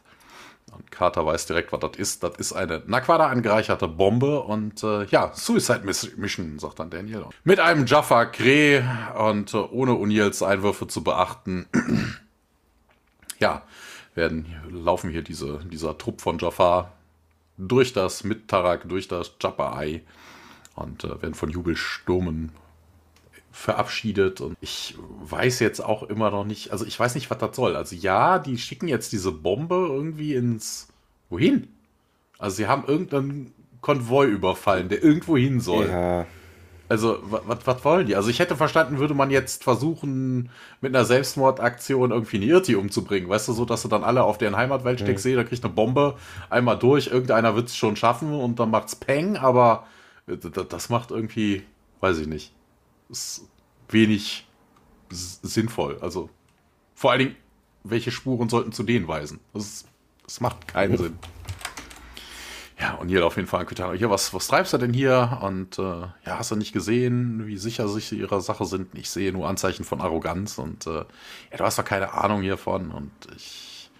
Und 0.77 0.91
Carter 0.91 1.25
weiß 1.25 1.47
direkt, 1.47 1.73
was 1.73 1.81
das 1.81 1.97
ist. 1.97 2.23
Das 2.23 2.37
ist 2.37 2.53
eine 2.53 2.83
Naquada 2.87 3.27
angereicherte 3.27 3.89
Bombe 3.89 4.41
und 4.41 4.83
äh, 4.83 5.05
ja, 5.07 5.33
Suicide 5.35 5.83
Mission, 5.85 6.59
sagt 6.59 6.81
dann 6.81 6.91
Daniel. 6.91 7.27
Mit 7.45 7.61
einem 7.61 7.87
Jaffa 7.87 8.27
Kree 8.27 8.83
und 9.17 9.55
äh, 9.55 9.59
ohne 9.59 9.93
O'Neills 9.93 10.45
Einwürfe 10.45 10.87
zu 10.87 11.05
beachten. 11.05 11.67
ja, 13.39 13.63
werden, 14.15 14.47
laufen 14.71 15.11
hier 15.11 15.23
diese, 15.23 15.61
dieser 15.65 15.99
Trupp 15.99 16.21
von 16.21 16.39
Jaffa 16.39 16.93
durch 17.57 17.93
das 17.93 18.25
mit 18.25 18.49
Tarak, 18.49 18.89
durch 18.89 19.09
das 19.09 19.33
Jaffa-Ei 19.41 20.03
und 20.75 21.05
äh, 21.05 21.23
werden 21.23 21.35
von 21.35 21.51
Jubelstürmen 21.51 22.53
verabschiedet 23.55 24.41
und 24.41 24.57
ich 24.61 24.97
weiß 25.23 25.61
jetzt 25.61 25.83
auch 25.83 26.03
immer 26.03 26.31
noch 26.31 26.45
nicht, 26.45 26.73
also 26.73 26.85
ich 26.85 26.99
weiß 26.99 27.15
nicht, 27.15 27.31
was 27.31 27.39
das 27.39 27.55
soll. 27.55 27.77
Also 27.77 27.95
ja, 27.95 28.41
die 28.41 28.59
schicken 28.59 28.89
jetzt 28.89 29.13
diese 29.13 29.31
Bombe 29.31 29.77
irgendwie 29.89 30.35
ins, 30.35 30.89
wohin? 31.31 31.69
Also 32.37 32.57
sie 32.57 32.67
haben 32.67 32.85
irgendeinen 32.85 33.55
Konvoi 33.81 34.27
überfallen, 34.27 34.89
der 34.89 35.05
irgendwo 35.05 35.37
hin 35.37 35.61
soll. 35.61 35.89
Ja. 35.89 36.27
Also, 36.87 37.19
was 37.23 37.85
wollen 37.85 38.07
die? 38.07 38.15
Also, 38.15 38.29
ich 38.29 38.41
hätte 38.41 38.57
verstanden, 38.57 38.99
würde 38.99 39.15
man 39.15 39.31
jetzt 39.31 39.65
versuchen, 39.65 40.51
mit 40.83 40.95
einer 40.95 41.07
Selbstmordaktion 41.07 42.11
irgendwie 42.11 42.37
eine 42.37 42.45
Irti 42.45 42.77
umzubringen. 42.77 43.29
Weißt 43.29 43.49
du, 43.49 43.53
so, 43.55 43.65
dass 43.65 43.83
du 43.83 43.89
dann 43.89 44.05
alle 44.05 44.23
auf 44.23 44.37
deren 44.37 44.57
Heimatwelt 44.57 45.01
steckst, 45.01 45.25
mhm. 45.25 45.37
da 45.37 45.45
kriegt 45.45 45.65
eine 45.65 45.73
Bombe 45.73 46.17
einmal 46.51 46.79
durch, 46.79 47.07
irgendeiner 47.07 47.57
wird 47.57 47.69
es 47.69 47.77
schon 47.77 47.97
schaffen 47.97 48.35
und 48.35 48.61
dann 48.61 48.71
macht's 48.71 48.97
Peng, 48.97 49.39
aber 49.39 49.87
das 50.27 50.91
macht 50.91 51.11
irgendwie, 51.11 51.63
weiß 52.01 52.19
ich 52.19 52.27
nicht, 52.27 52.53
ist 53.15 53.43
wenig 53.89 54.47
sinnvoll. 55.11 55.99
Also, 56.01 56.29
vor 56.95 57.13
allen 57.13 57.21
Dingen, 57.21 57.37
welche 57.85 58.11
Spuren 58.11 58.49
sollten 58.49 58.73
zu 58.73 58.83
denen 58.83 59.07
weisen? 59.07 59.41
Das, 59.53 59.85
das 60.25 60.41
macht 60.41 60.67
keinen 60.67 60.97
Sinn. 60.97 61.19
Ja, 62.81 62.95
und 62.95 63.09
hier 63.09 63.25
auf 63.25 63.37
jeden 63.37 63.47
Fall 63.47 63.61
ein 63.61 63.67
Kitano. 63.67 63.93
Hier, 63.93 64.11
was, 64.11 64.35
was 64.35 64.49
treibst 64.49 64.73
du 64.73 64.79
denn 64.79 64.93
hier? 64.93 65.39
Und 65.43 65.79
äh, 65.79 66.01
ja, 66.27 66.39
hast 66.39 66.51
du 66.51 66.57
nicht 66.57 66.73
gesehen, 66.73 67.47
wie 67.47 67.57
sicher 67.57 67.87
sich 67.89 68.11
ihrer 68.13 68.41
Sache 68.41 68.65
sind? 68.65 68.99
Ich 68.99 69.11
sehe 69.11 69.33
nur 69.33 69.49
Anzeichen 69.49 69.85
von 69.85 70.01
Arroganz 70.01 70.59
und 70.59 70.87
äh, 70.89 71.05
ja, 71.51 71.57
du 71.57 71.65
hast 71.65 71.79
doch 71.79 71.85
keine 71.85 72.15
Ahnung 72.15 72.43
hiervon. 72.43 72.91
Und 72.91 73.13
ich, 73.37 73.91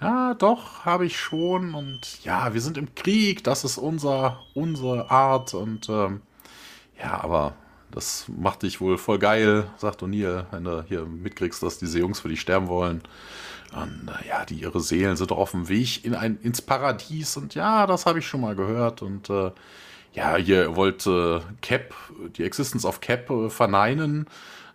ja, 0.00 0.32
doch, 0.34 0.86
habe 0.86 1.04
ich 1.04 1.20
schon. 1.20 1.74
Und 1.74 2.24
ja, 2.24 2.54
wir 2.54 2.62
sind 2.62 2.78
im 2.78 2.94
Krieg, 2.94 3.44
das 3.44 3.64
ist 3.64 3.76
unser, 3.76 4.40
unsere 4.54 5.10
Art. 5.10 5.52
Und 5.52 5.90
ähm, 5.90 6.22
ja, 6.98 7.22
aber 7.22 7.54
das 7.96 8.26
macht 8.28 8.62
dich 8.62 8.82
wohl 8.82 8.98
voll 8.98 9.18
geil, 9.18 9.70
sagt 9.78 10.02
O'Neill, 10.02 10.44
wenn 10.50 10.64
du 10.64 10.84
hier 10.86 11.06
mitkriegst, 11.06 11.62
dass 11.62 11.78
diese 11.78 11.98
Jungs 11.98 12.20
für 12.20 12.28
dich 12.28 12.42
sterben 12.42 12.68
wollen. 12.68 13.00
Und 13.72 14.08
äh, 14.08 14.28
ja, 14.28 14.44
die 14.44 14.56
ihre 14.56 14.80
Seelen 14.82 15.16
sind 15.16 15.32
auf 15.32 15.52
dem 15.52 15.70
Weg 15.70 16.04
in 16.04 16.14
ein, 16.14 16.38
ins 16.42 16.60
Paradies. 16.60 17.38
Und 17.38 17.54
ja, 17.54 17.86
das 17.86 18.04
habe 18.04 18.18
ich 18.18 18.26
schon 18.26 18.42
mal 18.42 18.54
gehört. 18.54 19.00
Und 19.00 19.30
äh, 19.30 19.50
ja, 20.12 20.36
ihr 20.36 20.76
wollt 20.76 21.06
äh, 21.06 21.40
Cap, 21.62 21.94
die 22.36 22.44
Existence 22.44 22.84
of 22.84 23.00
Cap 23.00 23.30
äh, 23.30 23.48
verneinen. 23.48 24.26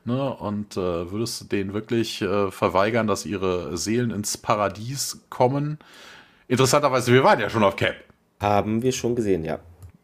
Ne? 0.03 0.33
Und 0.33 0.75
äh, 0.75 1.11
würdest 1.11 1.41
du 1.41 1.45
denen 1.45 1.73
wirklich 1.73 2.23
äh, 2.23 2.49
verweigern, 2.49 3.05
dass 3.05 3.27
ihre 3.27 3.77
Seelen 3.77 4.09
ins 4.09 4.35
Paradies 4.35 5.21
kommen? 5.29 5.77
Interessanterweise, 6.47 7.13
wir 7.13 7.23
waren 7.23 7.39
ja 7.39 7.51
schon 7.51 7.63
auf 7.63 7.75
Cap. 7.75 7.97
Haben 8.39 8.81
wir 8.81 8.91
schon 8.91 9.15
gesehen, 9.15 9.45
ja. 9.45 9.59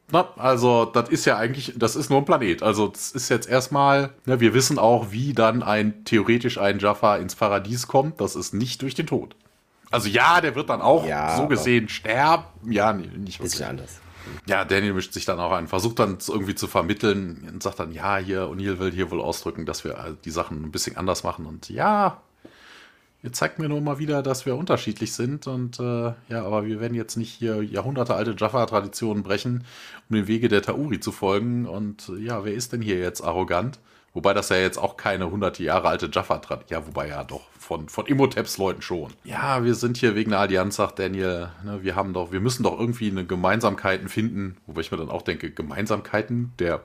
Na, 0.10 0.30
also, 0.38 0.86
das 0.86 1.10
ist 1.10 1.26
ja 1.26 1.38
eigentlich, 1.38 1.74
das 1.76 1.98
ist 1.98 2.10
nur 2.10 2.20
ein 2.20 2.26
Planet. 2.26 2.64
Also, 2.64 2.88
das 2.88 3.12
ist 3.12 3.28
jetzt 3.30 3.50
erstmal, 3.50 4.12
ne, 4.26 4.40
wir 4.40 4.54
wissen 4.54 4.80
auch, 4.80 5.12
wie 5.12 5.34
dann 5.34 5.64
ein, 5.64 6.06
theoretisch 6.06 6.58
ein 6.58 6.80
Jaffa 6.80 7.18
ins 7.18 7.36
Paradies 7.36 7.88
kommt. 7.88 8.22
Das 8.22 8.36
ist 8.36 8.54
nicht 8.54 8.82
durch 8.82 8.96
den 8.96 9.08
Tod. 9.08 9.36
Also, 9.92 10.08
ja, 10.08 10.40
der 10.40 10.56
wird 10.56 10.70
dann 10.70 10.82
auch 10.82 11.06
ja, 11.06 11.36
so 11.36 11.48
gesehen 11.48 11.90
sterben. 11.90 12.46
Ja, 12.72 12.94
nee, 12.94 13.08
nicht 13.18 13.40
wirklich. 13.40 13.52
Bisschen 13.52 13.68
anders. 13.68 14.00
Ja, 14.46 14.64
Daniel 14.66 14.94
mischt 14.94 15.14
sich 15.14 15.26
dann 15.26 15.40
auch 15.40 15.52
ein, 15.52 15.68
versucht 15.68 16.00
dann 16.00 16.18
irgendwie 16.26 16.56
zu 16.56 16.68
vermitteln 16.68 17.50
und 17.52 17.64
sagt 17.64 17.80
dann, 17.80 17.92
ja, 17.92 18.18
hier, 18.18 18.44
O'Neill 18.44 18.80
will 18.80 18.92
hier 18.92 19.12
wohl 19.12 19.22
ausdrücken, 19.22 19.66
dass 19.66 19.84
wir 19.84 20.18
die 20.24 20.32
Sachen 20.32 20.64
ein 20.64 20.72
bisschen 20.72 20.98
anders 20.98 21.24
machen. 21.24 21.46
Und 21.46 21.70
ja, 21.70 22.22
Ihr 23.24 23.34
zeigt 23.34 23.58
mir 23.58 23.68
nur 23.68 23.82
mal 23.82 23.98
wieder, 23.98 24.22
dass 24.22 24.46
wir 24.46 24.56
unterschiedlich 24.56 25.14
sind 25.14 25.48
und 25.48 25.80
äh, 25.80 26.14
ja, 26.30 26.46
aber 26.46 26.66
wir 26.66 26.80
werden 26.80 26.94
jetzt 26.94 27.18
nicht 27.18 27.34
hier 27.34 27.64
jahrhundertealte 27.64 28.36
Jaffa-Traditionen 28.38 29.24
brechen, 29.24 29.64
um 30.10 30.16
den 30.16 30.28
Wege 30.28 30.50
der 30.50 30.62
Tauri 30.62 31.00
zu 31.00 31.12
folgen. 31.12 31.66
Und 31.66 32.12
ja, 32.20 32.46
wer 32.46 32.54
ist 32.54 32.74
denn 32.74 32.82
hier 32.82 33.00
jetzt 33.00 33.22
arrogant? 33.22 33.80
Wobei 34.14 34.34
das 34.34 34.50
ja 34.50 34.58
jetzt 34.58 34.78
auch 34.78 34.98
keine 34.98 35.30
hunderte 35.30 35.64
Jahre 35.64 35.90
alte 35.90 36.10
Jaffa-Tradition, 36.12 36.82
ja, 36.82 36.88
wobei 36.88 37.08
ja 37.08 37.24
doch, 37.24 37.42
von, 37.60 37.90
von 37.90 38.06
Imhoteps-Leuten 38.06 38.82
schon. 38.82 39.14
Ja, 39.24 39.64
wir 39.64 39.76
sind 39.76 39.98
hier 39.98 40.16
wegen 40.16 40.32
der 40.32 40.40
Allianz, 40.40 40.78
sagt 40.78 41.00
Daniel, 41.00 41.50
ne, 41.64 41.84
wir 41.84 41.96
haben 41.96 42.14
doch, 42.14 42.32
wir 42.32 42.40
müssen 42.40 42.64
doch 42.64 42.80
irgendwie 42.80 43.12
eine 43.12 43.26
Gemeinsamkeiten 43.26 44.10
finden, 44.10 44.58
wobei 44.66 44.82
ich 44.82 44.92
mir 44.92 44.98
dann 44.98 45.10
auch 45.10 45.22
denke, 45.22 45.52
Gemeinsamkeiten, 45.52 46.54
der 46.58 46.84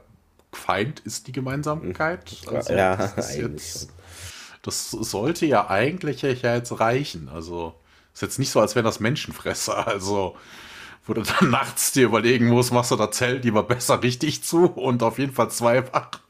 Feind 0.53 1.01
ist 1.01 1.27
die 1.27 1.33
Gemeinsamkeit. 1.33 2.37
Also, 2.47 2.73
ja, 2.75 2.95
eigentlich 3.17 3.37
jetzt, 3.39 3.93
das 4.63 4.91
sollte 4.91 5.47
ja 5.47 5.69
eigentlich 5.69 6.23
ja 6.23 6.31
jetzt 6.31 6.81
reichen. 6.81 7.29
Also 7.29 7.75
ist 8.15 8.23
jetzt 8.23 8.39
nicht 8.39 8.51
so, 8.51 8.61
als 8.61 8.75
wären 8.75 8.85
das 8.85 9.01
Menschenfresser. 9.01 9.87
Also 9.87 10.37
wo 11.07 11.15
du 11.15 11.23
dann 11.23 11.51
nachts 11.51 11.93
dir 11.93 12.05
überlegen 12.07 12.47
musst, 12.47 12.73
machst 12.73 12.91
du 12.91 12.97
das 12.97 13.17
Zelt 13.17 13.45
lieber 13.45 13.63
besser 13.65 14.03
richtig 14.03 14.45
zu 14.45 14.67
und 14.67 15.03
auf 15.03 15.19
jeden 15.19 15.33
Fall 15.33 15.51
zwei 15.51 15.85
Wachen. 15.93 16.21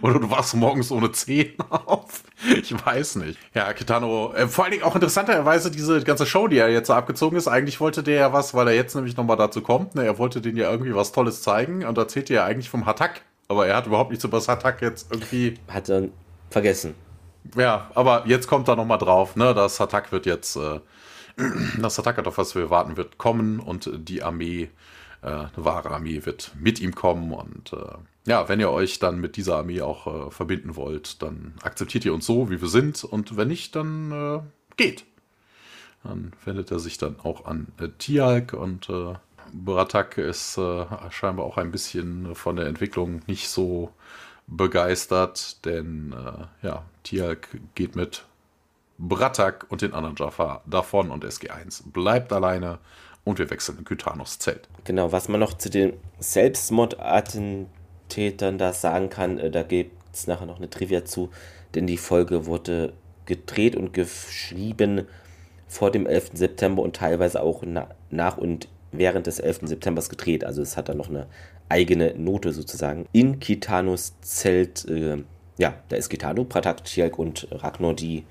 Oder 0.00 0.20
du 0.20 0.30
wachst 0.30 0.54
morgens 0.54 0.90
ohne 0.90 1.12
Zehen 1.12 1.54
auf. 1.68 2.22
Ich 2.46 2.72
weiß 2.72 3.16
nicht. 3.16 3.38
Ja, 3.54 3.72
Kitano, 3.72 4.32
äh, 4.34 4.48
vor 4.48 4.64
allen 4.64 4.72
Dingen 4.72 4.84
auch 4.84 4.94
interessanterweise 4.94 5.70
diese 5.70 6.02
ganze 6.02 6.26
Show, 6.26 6.48
die 6.48 6.58
er 6.58 6.70
jetzt 6.70 6.86
so 6.86 6.94
abgezogen 6.94 7.36
ist. 7.36 7.48
Eigentlich 7.48 7.80
wollte 7.80 8.02
der 8.02 8.14
ja 8.14 8.32
was, 8.32 8.54
weil 8.54 8.68
er 8.68 8.74
jetzt 8.74 8.94
nämlich 8.94 9.16
nochmal 9.16 9.36
dazu 9.36 9.60
kommt. 9.60 9.94
Ne, 9.94 10.04
er 10.04 10.18
wollte 10.18 10.40
denen 10.40 10.56
ja 10.56 10.70
irgendwie 10.70 10.94
was 10.94 11.12
Tolles 11.12 11.42
zeigen 11.42 11.84
und 11.84 11.98
erzählt 11.98 12.30
ja 12.30 12.44
eigentlich 12.44 12.70
vom 12.70 12.86
Hatak. 12.86 13.22
Aber 13.48 13.66
er 13.66 13.76
hat 13.76 13.86
überhaupt 13.86 14.10
nichts 14.10 14.24
über 14.24 14.38
das 14.38 14.48
Hatak 14.48 14.80
jetzt 14.80 15.08
irgendwie. 15.10 15.58
Hat 15.68 15.90
er 15.90 16.08
vergessen. 16.48 16.94
Ja, 17.56 17.90
aber 17.94 18.26
jetzt 18.26 18.46
kommt 18.46 18.68
er 18.68 18.76
nochmal 18.76 18.98
drauf, 18.98 19.36
ne? 19.36 19.54
Das 19.54 19.80
Attack 19.80 20.12
wird 20.12 20.26
jetzt, 20.26 20.56
äh, 20.56 20.80
das 21.78 21.98
Attack, 21.98 22.24
auf 22.26 22.38
was 22.38 22.54
wir 22.54 22.70
warten, 22.70 22.96
wird 22.96 23.18
kommen 23.18 23.60
und 23.60 23.90
die 23.92 24.22
Armee, 24.22 24.70
äh, 25.22 25.26
eine 25.26 25.50
wahre 25.56 25.90
Armee 25.90 26.24
wird 26.24 26.52
mit 26.58 26.80
ihm 26.80 26.94
kommen 26.94 27.32
und 27.32 27.72
äh, 27.72 27.96
ja, 28.24 28.48
wenn 28.48 28.60
ihr 28.60 28.70
euch 28.70 29.00
dann 29.00 29.20
mit 29.20 29.36
dieser 29.36 29.56
Armee 29.56 29.82
auch 29.82 30.28
äh, 30.28 30.30
verbinden 30.30 30.76
wollt, 30.76 31.22
dann 31.22 31.54
akzeptiert 31.62 32.04
ihr 32.04 32.14
uns 32.14 32.26
so, 32.26 32.50
wie 32.50 32.60
wir 32.60 32.68
sind 32.68 33.02
und 33.02 33.36
wenn 33.36 33.48
nicht, 33.48 33.74
dann 33.74 34.12
äh, 34.12 34.40
geht. 34.76 35.04
Dann 36.04 36.32
wendet 36.44 36.70
er 36.70 36.78
sich 36.78 36.98
dann 36.98 37.16
auch 37.22 37.46
an 37.46 37.68
äh, 37.80 37.88
Tialk 37.98 38.52
und 38.52 38.88
äh, 38.88 39.14
Bratak 39.52 40.18
ist 40.18 40.56
äh, 40.56 40.86
scheinbar 41.10 41.46
auch 41.46 41.58
ein 41.58 41.72
bisschen 41.72 42.34
von 42.34 42.56
der 42.56 42.66
Entwicklung 42.66 43.22
nicht 43.26 43.48
so 43.48 43.92
begeistert, 44.46 45.64
denn 45.64 46.12
äh, 46.12 46.66
ja, 46.66 46.84
Tialk 47.02 47.48
geht 47.74 47.96
mit 47.96 48.24
Bratak 48.98 49.66
und 49.68 49.82
den 49.82 49.92
anderen 49.94 50.16
Jafar 50.16 50.62
davon 50.66 51.10
und 51.10 51.24
SG1 51.24 51.90
bleibt 51.92 52.32
alleine 52.32 52.78
und 53.24 53.38
wir 53.38 53.50
wechseln 53.50 53.78
in 53.78 53.84
Kytanos 53.84 54.38
Zelt. 54.38 54.68
Genau, 54.84 55.10
was 55.12 55.28
man 55.28 55.40
noch 55.40 55.54
zu 55.54 55.70
den 55.70 55.94
Selbstmordattentätern 56.18 58.58
da 58.58 58.72
sagen 58.72 59.10
kann, 59.10 59.38
äh, 59.38 59.50
da 59.50 59.62
gibt 59.62 59.92
es 60.14 60.26
nachher 60.26 60.46
noch 60.46 60.58
eine 60.58 60.70
Trivia 60.70 61.04
zu, 61.04 61.30
denn 61.74 61.86
die 61.86 61.96
Folge 61.96 62.46
wurde 62.46 62.92
gedreht 63.26 63.76
und 63.76 63.92
geschrieben 63.92 65.06
vor 65.68 65.90
dem 65.90 66.06
11. 66.06 66.30
September 66.34 66.82
und 66.82 66.96
teilweise 66.96 67.42
auch 67.42 67.62
na 67.64 67.88
nach 68.10 68.36
und 68.36 68.68
während 68.92 69.26
des 69.26 69.38
11. 69.38 69.60
September 69.62 70.02
gedreht. 70.02 70.44
Also 70.44 70.60
es 70.60 70.76
hat 70.76 70.88
dann 70.88 70.98
noch 70.98 71.08
eine 71.08 71.26
eigene 71.72 72.14
Note 72.18 72.52
sozusagen. 72.52 73.06
In 73.12 73.40
Kitanos 73.40 74.12
Zelt, 74.20 74.84
äh, 74.88 75.16
ja, 75.56 75.74
da 75.88 75.96
ist 75.96 76.10
Kitano, 76.10 76.44
Pratak, 76.44 76.84
Tjelk 76.84 77.18
und 77.18 77.48
Ragnar, 77.50 77.94
die 77.94 78.24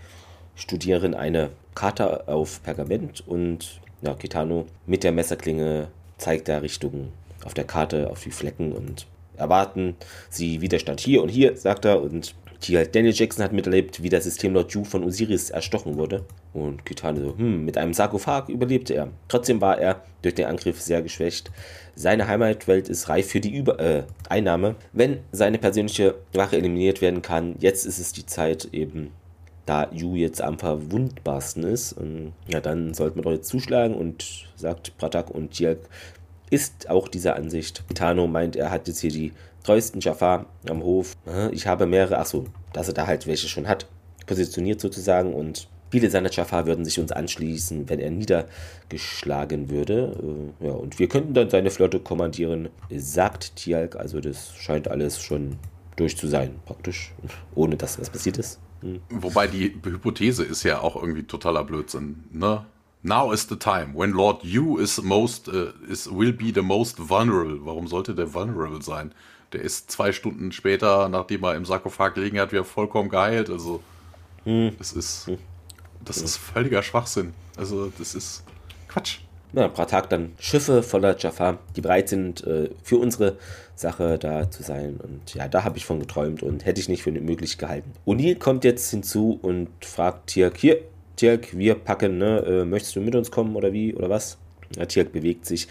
studieren 0.53 1.15
eine 1.15 1.49
Karte 1.73 2.27
auf 2.27 2.61
Pergament 2.61 3.23
und 3.27 3.81
ja, 4.03 4.13
Kitano 4.13 4.67
mit 4.85 5.03
der 5.03 5.11
Messerklinge 5.11 5.87
zeigt 6.17 6.49
da 6.49 6.59
Richtung 6.59 7.11
auf 7.43 7.55
der 7.55 7.63
Karte, 7.63 8.11
auf 8.11 8.21
die 8.21 8.29
Flecken 8.29 8.73
und 8.73 9.07
erwarten 9.37 9.95
sie 10.29 10.61
Widerstand 10.61 10.99
hier 10.99 11.23
und 11.23 11.29
hier, 11.29 11.57
sagt 11.57 11.85
er, 11.85 11.99
und 11.99 12.35
hier 12.65 12.85
Daniel 12.85 13.13
Jackson 13.13 13.43
hat 13.43 13.53
miterlebt, 13.53 14.03
wie 14.03 14.09
der 14.09 14.21
Systemlord 14.21 14.71
Ju 14.73 14.83
von 14.83 15.03
Osiris 15.03 15.49
erstochen 15.49 15.97
wurde. 15.97 16.25
Und 16.53 16.85
Kitano 16.85 17.21
so, 17.21 17.37
hm, 17.37 17.65
mit 17.65 17.77
einem 17.77 17.93
Sarkophag 17.93 18.49
überlebte 18.49 18.93
er. 18.93 19.09
Trotzdem 19.27 19.61
war 19.61 19.79
er 19.79 20.03
durch 20.21 20.35
den 20.35 20.45
Angriff 20.45 20.79
sehr 20.81 21.01
geschwächt. 21.01 21.51
Seine 21.95 22.27
Heimatwelt 22.27 22.89
ist 22.89 23.09
reif 23.09 23.27
für 23.27 23.39
die 23.39 23.55
Über 23.55 23.79
äh, 23.79 24.03
Einnahme. 24.29 24.75
Wenn 24.93 25.19
seine 25.31 25.57
persönliche 25.57 26.15
Wache 26.33 26.57
eliminiert 26.57 27.01
werden 27.01 27.21
kann, 27.21 27.55
jetzt 27.59 27.85
ist 27.85 27.99
es 27.99 28.13
die 28.13 28.25
Zeit 28.25 28.69
eben, 28.71 29.11
da 29.65 29.89
Yu 29.91 30.15
jetzt 30.15 30.41
am 30.41 30.59
verwundbarsten 30.59 31.63
ist. 31.63 31.93
Und 31.93 32.33
ja, 32.47 32.59
dann 32.59 32.93
sollte 32.93 33.17
man 33.17 33.23
doch 33.23 33.31
jetzt 33.31 33.49
zuschlagen 33.49 33.95
und 33.95 34.47
sagt 34.55 34.97
Pratak 34.97 35.29
und 35.29 35.51
Tjelk 35.51 35.79
ist 36.51 36.89
auch 36.89 37.07
dieser 37.07 37.37
Ansicht. 37.37 37.83
Tano 37.95 38.27
meint, 38.27 38.57
er 38.57 38.71
hat 38.71 38.87
jetzt 38.87 38.99
hier 38.99 39.09
die 39.09 39.31
treuesten 39.63 40.01
Jafar 40.01 40.45
am 40.69 40.83
Hof. 40.83 41.15
Ich 41.51 41.67
habe 41.67 41.85
mehrere, 41.85 42.17
achso, 42.17 42.45
dass 42.73 42.87
er 42.87 42.93
da 42.93 43.07
halt 43.07 43.27
welche 43.27 43.47
schon 43.47 43.67
hat, 43.67 43.87
positioniert 44.25 44.81
sozusagen 44.81 45.33
und 45.33 45.67
Viele 45.91 46.09
seiner 46.09 46.31
Jafar 46.31 46.65
würden 46.65 46.85
sich 46.85 46.99
uns 46.99 47.11
anschließen, 47.11 47.89
wenn 47.89 47.99
er 47.99 48.11
niedergeschlagen 48.11 49.69
würde. 49.69 50.15
Äh, 50.61 50.67
ja, 50.67 50.71
und 50.71 50.99
wir 50.99 51.09
könnten 51.09 51.33
dann 51.33 51.49
seine 51.49 51.69
Flotte 51.69 51.99
kommandieren, 51.99 52.69
sagt 52.95 53.57
Tialk. 53.57 53.97
Also 53.97 54.21
das 54.21 54.55
scheint 54.55 54.87
alles 54.87 55.21
schon 55.21 55.57
durch 55.97 56.15
zu 56.15 56.27
sein, 56.27 56.55
praktisch, 56.65 57.13
ohne 57.55 57.75
dass 57.75 57.99
was 57.99 58.09
passiert 58.09 58.37
ist. 58.37 58.61
Hm. 58.79 59.01
Wobei 59.09 59.47
die 59.47 59.75
Hypothese 59.83 60.45
ist 60.45 60.63
ja 60.63 60.79
auch 60.79 60.95
irgendwie 60.95 61.23
totaler 61.23 61.65
Blödsinn, 61.65 62.23
ne? 62.31 62.65
Now 63.03 63.33
is 63.33 63.47
the 63.49 63.55
time 63.55 63.93
when 63.95 64.11
Lord 64.11 64.43
Yu 64.43 64.77
is 64.77 65.01
most 65.01 65.47
uh, 65.47 65.71
is 65.89 66.07
will 66.07 66.31
be 66.31 66.51
the 66.53 66.61
most 66.61 67.09
vulnerable. 67.09 67.65
Warum 67.65 67.87
sollte 67.87 68.13
der 68.13 68.31
vulnerable 68.33 68.81
sein? 68.83 69.11
Der 69.53 69.61
ist 69.61 69.91
zwei 69.91 70.11
Stunden 70.11 70.51
später, 70.51 71.09
nachdem 71.09 71.43
er 71.43 71.55
im 71.55 71.65
Sarkophag 71.65 72.13
gelegen 72.13 72.39
hat, 72.39 72.51
wieder 72.51 72.63
vollkommen 72.63 73.09
geheilt. 73.09 73.49
Also 73.49 73.81
hm. 74.45 74.75
es 74.79 74.93
ist 74.93 75.27
hm. 75.27 75.37
Das 76.05 76.17
ist 76.17 76.37
völliger 76.37 76.83
Schwachsinn. 76.83 77.33
Also, 77.57 77.91
das 77.97 78.15
ist 78.15 78.43
Quatsch. 78.87 79.19
ja, 79.53 79.67
Pratak 79.67 80.09
dann 80.09 80.33
Schiffe 80.39 80.83
voller 80.83 81.17
Jafar, 81.17 81.59
die 81.75 81.81
bereit 81.81 82.09
sind, 82.09 82.45
äh, 82.45 82.69
für 82.83 82.97
unsere 82.97 83.37
Sache 83.75 84.17
da 84.17 84.49
zu 84.49 84.63
sein. 84.63 84.99
Und 85.01 85.33
ja, 85.35 85.47
da 85.47 85.63
habe 85.63 85.77
ich 85.77 85.85
von 85.85 85.99
geträumt 85.99 86.43
und 86.43 86.65
hätte 86.65 86.81
ich 86.81 86.89
nicht 86.89 87.03
für 87.03 87.11
möglich 87.11 87.57
gehalten. 87.57 87.91
O'Neill 88.05 88.37
kommt 88.37 88.63
jetzt 88.63 88.89
hinzu 88.89 89.39
und 89.41 89.69
fragt 89.81 90.27
Tirk, 90.27 90.57
hier, 90.57 90.81
Tirk, 91.15 91.55
wir 91.55 91.75
packen, 91.75 92.17
ne? 92.17 92.39
Äh, 92.39 92.65
möchtest 92.65 92.95
du 92.95 93.01
mit 93.01 93.15
uns 93.15 93.29
kommen 93.29 93.55
oder 93.55 93.73
wie 93.73 93.93
oder 93.93 94.09
was? 94.09 94.37
Ja, 94.75 94.85
Tirk 94.85 95.11
bewegt 95.11 95.45
sich, 95.45 95.67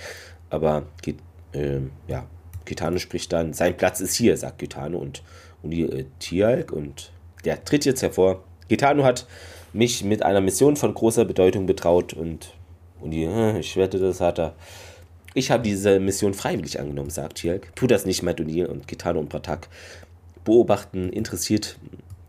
aber 0.51 0.85
geht, 1.03 1.19
äh, 1.53 1.81
ja, 2.07 2.25
Kitano 2.71 2.99
spricht 2.99 3.33
dann, 3.33 3.53
sein 3.53 3.77
Platz 3.77 4.01
ist 4.01 4.15
hier, 4.15 4.37
sagt 4.37 4.61
Kitano 4.61 4.97
und 4.97 5.25
O'Neill, 5.65 5.93
äh, 5.93 6.05
Tirk 6.21 6.71
und 6.71 7.11
der 7.45 7.65
tritt 7.65 7.85
jetzt 7.85 8.01
hervor. 8.01 8.45
Kitano 8.69 9.03
hat 9.03 9.27
mich 9.73 10.05
mit 10.05 10.23
einer 10.23 10.41
Mission 10.41 10.77
von 10.77 10.95
großer 10.95 11.25
Bedeutung 11.25 11.67
betraut 11.67 12.13
und 12.13 12.55
und 13.01 13.11
die, 13.11 13.25
äh, 13.25 13.59
ich 13.59 13.77
wette, 13.77 13.99
das 13.99 14.21
hat 14.21 14.39
er. 14.39 14.55
Ich 15.35 15.51
habe 15.51 15.65
diese 15.65 15.99
Mission 15.99 16.33
freiwillig 16.33 16.79
angenommen, 16.79 17.11
sagt 17.11 17.39
Tjalk. 17.39 17.75
Tu 17.75 17.89
das 17.89 18.07
nicht, 18.07 18.23
Madonil 18.23 18.67
und 18.67 18.87
Kitano 18.87 19.19
und 19.19 19.29
Pratak. 19.29 19.69
Beobachten, 20.45 21.11
interessiert 21.11 21.77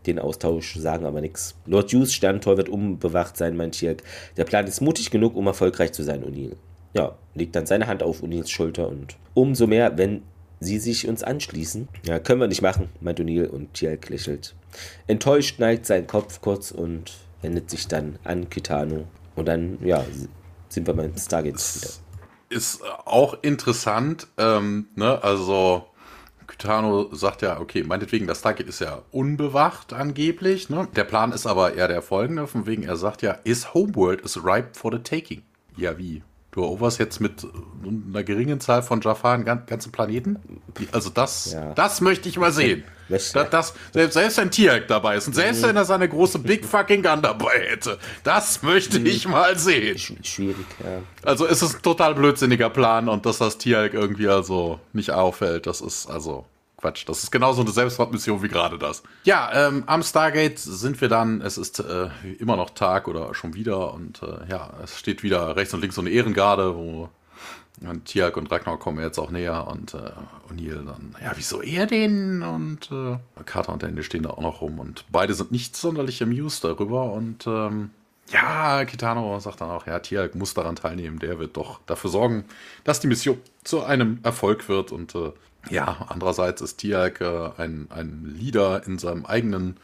den 0.06 0.18
Austausch, 0.18 0.74
sagen 0.76 1.06
aber 1.06 1.20
nichts. 1.20 1.54
Lord 1.66 1.92
Hughes 1.92 2.14
Sterntor 2.14 2.56
wird 2.56 2.68
unbewacht 2.68 3.36
sein, 3.36 3.56
meint 3.56 3.74
Tjalk. 3.76 4.02
Der 4.36 4.44
Plan 4.44 4.66
ist 4.66 4.80
mutig 4.80 5.12
genug, 5.12 5.36
um 5.36 5.46
erfolgreich 5.46 5.92
zu 5.92 6.02
sein, 6.02 6.24
O'Neill. 6.24 6.56
Ja, 6.94 7.16
legt 7.34 7.54
dann 7.54 7.66
seine 7.66 7.86
Hand 7.86 8.02
auf 8.02 8.22
O'Neills 8.22 8.50
Schulter 8.50 8.88
und 8.88 9.16
umso 9.34 9.66
mehr, 9.66 9.96
wenn 9.98 10.22
sie 10.62 10.78
sich 10.78 11.08
uns 11.08 11.22
anschließen. 11.22 11.88
Ja, 12.06 12.18
können 12.18 12.40
wir 12.40 12.48
nicht 12.48 12.62
machen, 12.62 12.88
meint 13.00 13.20
O'Neill 13.20 13.46
und 13.46 13.74
Tjalk 13.74 14.08
lächelt. 14.08 14.54
Enttäuscht 15.06 15.58
neigt 15.58 15.86
sein 15.86 16.06
Kopf 16.06 16.40
kurz 16.40 16.70
und 16.70 17.12
wendet 17.42 17.70
sich 17.70 17.88
dann 17.88 18.18
an 18.24 18.48
Kitano. 18.48 19.04
Und 19.34 19.46
dann, 19.46 19.78
ja, 19.84 20.04
sind 20.68 20.86
wir 20.86 20.94
beim 20.94 21.16
Stargate 21.16 21.54
wieder. 21.54 21.90
Ist 22.48 22.82
auch 23.04 23.42
interessant, 23.42 24.26
ähm, 24.36 24.88
ne? 24.94 25.22
also 25.22 25.86
Kitano 26.46 27.14
sagt 27.14 27.42
ja, 27.42 27.60
okay, 27.60 27.82
meinetwegen, 27.82 28.26
das 28.26 28.40
Stargate 28.40 28.68
ist 28.68 28.80
ja 28.80 29.02
unbewacht 29.10 29.92
angeblich. 29.92 30.68
Ne? 30.68 30.86
Der 30.94 31.04
Plan 31.04 31.32
ist 31.32 31.46
aber 31.46 31.74
eher 31.74 31.88
der 31.88 32.02
folgende, 32.02 32.46
von 32.46 32.66
wegen, 32.66 32.82
er 32.82 32.96
sagt 32.96 33.22
ja, 33.22 33.32
is 33.44 33.72
Homeworld 33.72 34.20
is 34.20 34.44
ripe 34.44 34.70
for 34.74 34.92
the 34.92 34.98
taking. 34.98 35.42
Ja, 35.76 35.96
wie? 35.96 36.22
Du 36.52 36.60
eroberst 36.60 36.98
jetzt 36.98 37.18
mit 37.18 37.46
einer 37.82 38.22
geringen 38.22 38.60
Zahl 38.60 38.82
von 38.82 39.00
Jafar 39.00 39.34
einen 39.34 39.44
ganzen 39.44 39.90
Planeten? 39.90 40.38
Also 40.92 41.08
das, 41.08 41.52
ja. 41.52 41.72
das 41.72 42.02
möchte 42.02 42.28
ich 42.28 42.36
mal 42.36 42.52
sehen. 42.52 42.84
Das, 43.08 43.32
das, 43.32 43.74
selbst, 43.92 44.14
selbst 44.14 44.36
wenn 44.36 44.50
Tierk 44.50 44.86
dabei 44.88 45.16
ist 45.16 45.26
und 45.26 45.34
selbst 45.34 45.62
mhm. 45.62 45.68
wenn 45.68 45.76
er 45.76 45.84
seine 45.86 46.08
große 46.08 46.38
Big 46.38 46.64
Fucking 46.64 47.02
Gun 47.02 47.22
dabei 47.22 47.58
hätte, 47.70 47.98
das 48.22 48.62
möchte 48.62 49.00
mhm. 49.00 49.06
ich 49.06 49.26
mal 49.26 49.58
sehen. 49.58 49.98
Schwierig, 49.98 50.66
ja. 50.80 51.02
Also 51.22 51.46
ist 51.46 51.62
es 51.62 51.76
ein 51.76 51.82
total 51.82 52.14
blödsinniger 52.14 52.68
Plan 52.68 53.08
und 53.08 53.24
dass 53.24 53.38
das 53.38 53.56
Tierk 53.56 53.94
irgendwie 53.94 54.28
also 54.28 54.78
nicht 54.92 55.10
auffällt, 55.10 55.66
das 55.66 55.80
ist 55.80 56.06
also 56.06 56.44
Quatsch. 56.82 57.08
Das 57.08 57.22
ist 57.22 57.30
genauso 57.30 57.62
eine 57.62 57.70
Selbstmordmission 57.70 58.42
wie 58.42 58.48
gerade 58.48 58.78
das. 58.78 59.02
Ja, 59.24 59.50
ähm, 59.68 59.84
am 59.86 60.02
Stargate 60.02 60.58
sind 60.58 61.00
wir 61.00 61.08
dann, 61.08 61.40
es 61.40 61.56
ist 61.56 61.80
äh, 61.80 62.08
immer 62.38 62.56
noch 62.56 62.70
Tag 62.70 63.08
oder 63.08 63.34
schon 63.34 63.54
wieder 63.54 63.94
und 63.94 64.22
äh, 64.22 64.50
ja, 64.50 64.70
es 64.82 64.98
steht 64.98 65.22
wieder 65.22 65.56
rechts 65.56 65.72
und 65.72 65.80
links 65.80 65.94
so 65.94 66.02
eine 66.02 66.10
Ehrengarde, 66.10 66.76
wo 66.76 67.08
Tiag 68.04 68.36
und 68.36 68.50
Ragnar 68.50 68.78
kommen 68.78 69.00
jetzt 69.00 69.18
auch 69.18 69.30
näher 69.30 69.66
und 69.66 69.94
äh, 69.94 70.12
O'Neill 70.52 70.84
dann, 70.84 71.16
ja, 71.20 71.32
wieso 71.34 71.62
er 71.62 71.86
den? 71.86 72.42
Und 72.42 72.90
äh, 72.92 73.16
Carter 73.44 73.72
und 73.72 73.82
Danny 73.82 74.02
stehen 74.04 74.22
da 74.22 74.30
auch 74.30 74.42
noch 74.42 74.60
rum 74.60 74.78
und 74.78 75.04
beide 75.10 75.34
sind 75.34 75.50
nicht 75.50 75.76
sonderlich 75.76 76.22
amused 76.22 76.62
darüber 76.62 77.12
und 77.12 77.46
ähm, 77.46 77.90
ja, 78.30 78.84
Kitano 78.84 79.38
sagt 79.40 79.60
dann 79.60 79.70
auch, 79.70 79.86
ja, 79.86 79.98
Tiag 79.98 80.34
muss 80.36 80.54
daran 80.54 80.76
teilnehmen, 80.76 81.18
der 81.18 81.38
wird 81.38 81.56
doch 81.56 81.80
dafür 81.86 82.10
sorgen, 82.10 82.44
dass 82.84 83.00
die 83.00 83.08
Mission 83.08 83.38
zu 83.64 83.82
einem 83.82 84.20
Erfolg 84.22 84.68
wird 84.68 84.92
und 84.92 85.14
äh, 85.16 85.32
ja, 85.70 86.06
andererseits 86.08 86.60
ist 86.60 86.78
Tiag 86.78 87.20
äh, 87.20 87.50
ein, 87.56 87.86
ein 87.90 88.34
Leader 88.38 88.86
in 88.86 88.98
seinem 88.98 89.26
eigenen, 89.26 89.76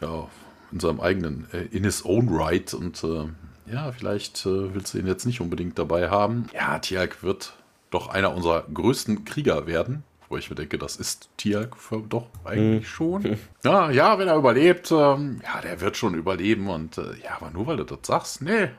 ja, 0.00 0.28
in 0.72 0.80
seinem 0.80 1.00
eigenen, 1.00 1.46
äh, 1.52 1.62
in 1.76 1.84
his 1.84 2.04
own 2.04 2.28
right 2.30 2.72
und 2.74 3.02
äh, 3.02 3.28
ja, 3.72 3.92
vielleicht 3.92 4.46
äh, 4.46 4.74
willst 4.74 4.94
du 4.94 4.98
ihn 4.98 5.06
jetzt 5.06 5.26
nicht 5.26 5.40
unbedingt 5.40 5.78
dabei 5.78 6.10
haben. 6.10 6.46
Ja, 6.52 6.78
Tiag 6.78 7.22
wird 7.22 7.54
doch 7.90 8.08
einer 8.08 8.34
unserer 8.34 8.64
größten 8.72 9.24
Krieger 9.24 9.66
werden. 9.66 10.04
Wo 10.28 10.36
ich 10.36 10.48
mir 10.48 10.54
denke, 10.54 10.78
das 10.78 10.94
ist 10.94 11.28
Tiag 11.36 11.76
doch 12.08 12.28
eigentlich 12.44 12.86
hm. 12.86 12.90
schon. 12.90 13.38
Ja, 13.64 13.90
ja, 13.90 14.16
wenn 14.18 14.28
er 14.28 14.36
überlebt, 14.36 14.90
ähm, 14.92 15.40
ja, 15.42 15.60
der 15.60 15.80
wird 15.80 15.96
schon 15.96 16.14
überleben. 16.14 16.68
Und 16.68 16.98
äh, 16.98 17.16
ja, 17.24 17.36
aber 17.36 17.50
nur 17.50 17.66
weil 17.66 17.76
du 17.76 17.84
das 17.84 17.98
sagst, 18.04 18.42
nee, 18.42 18.70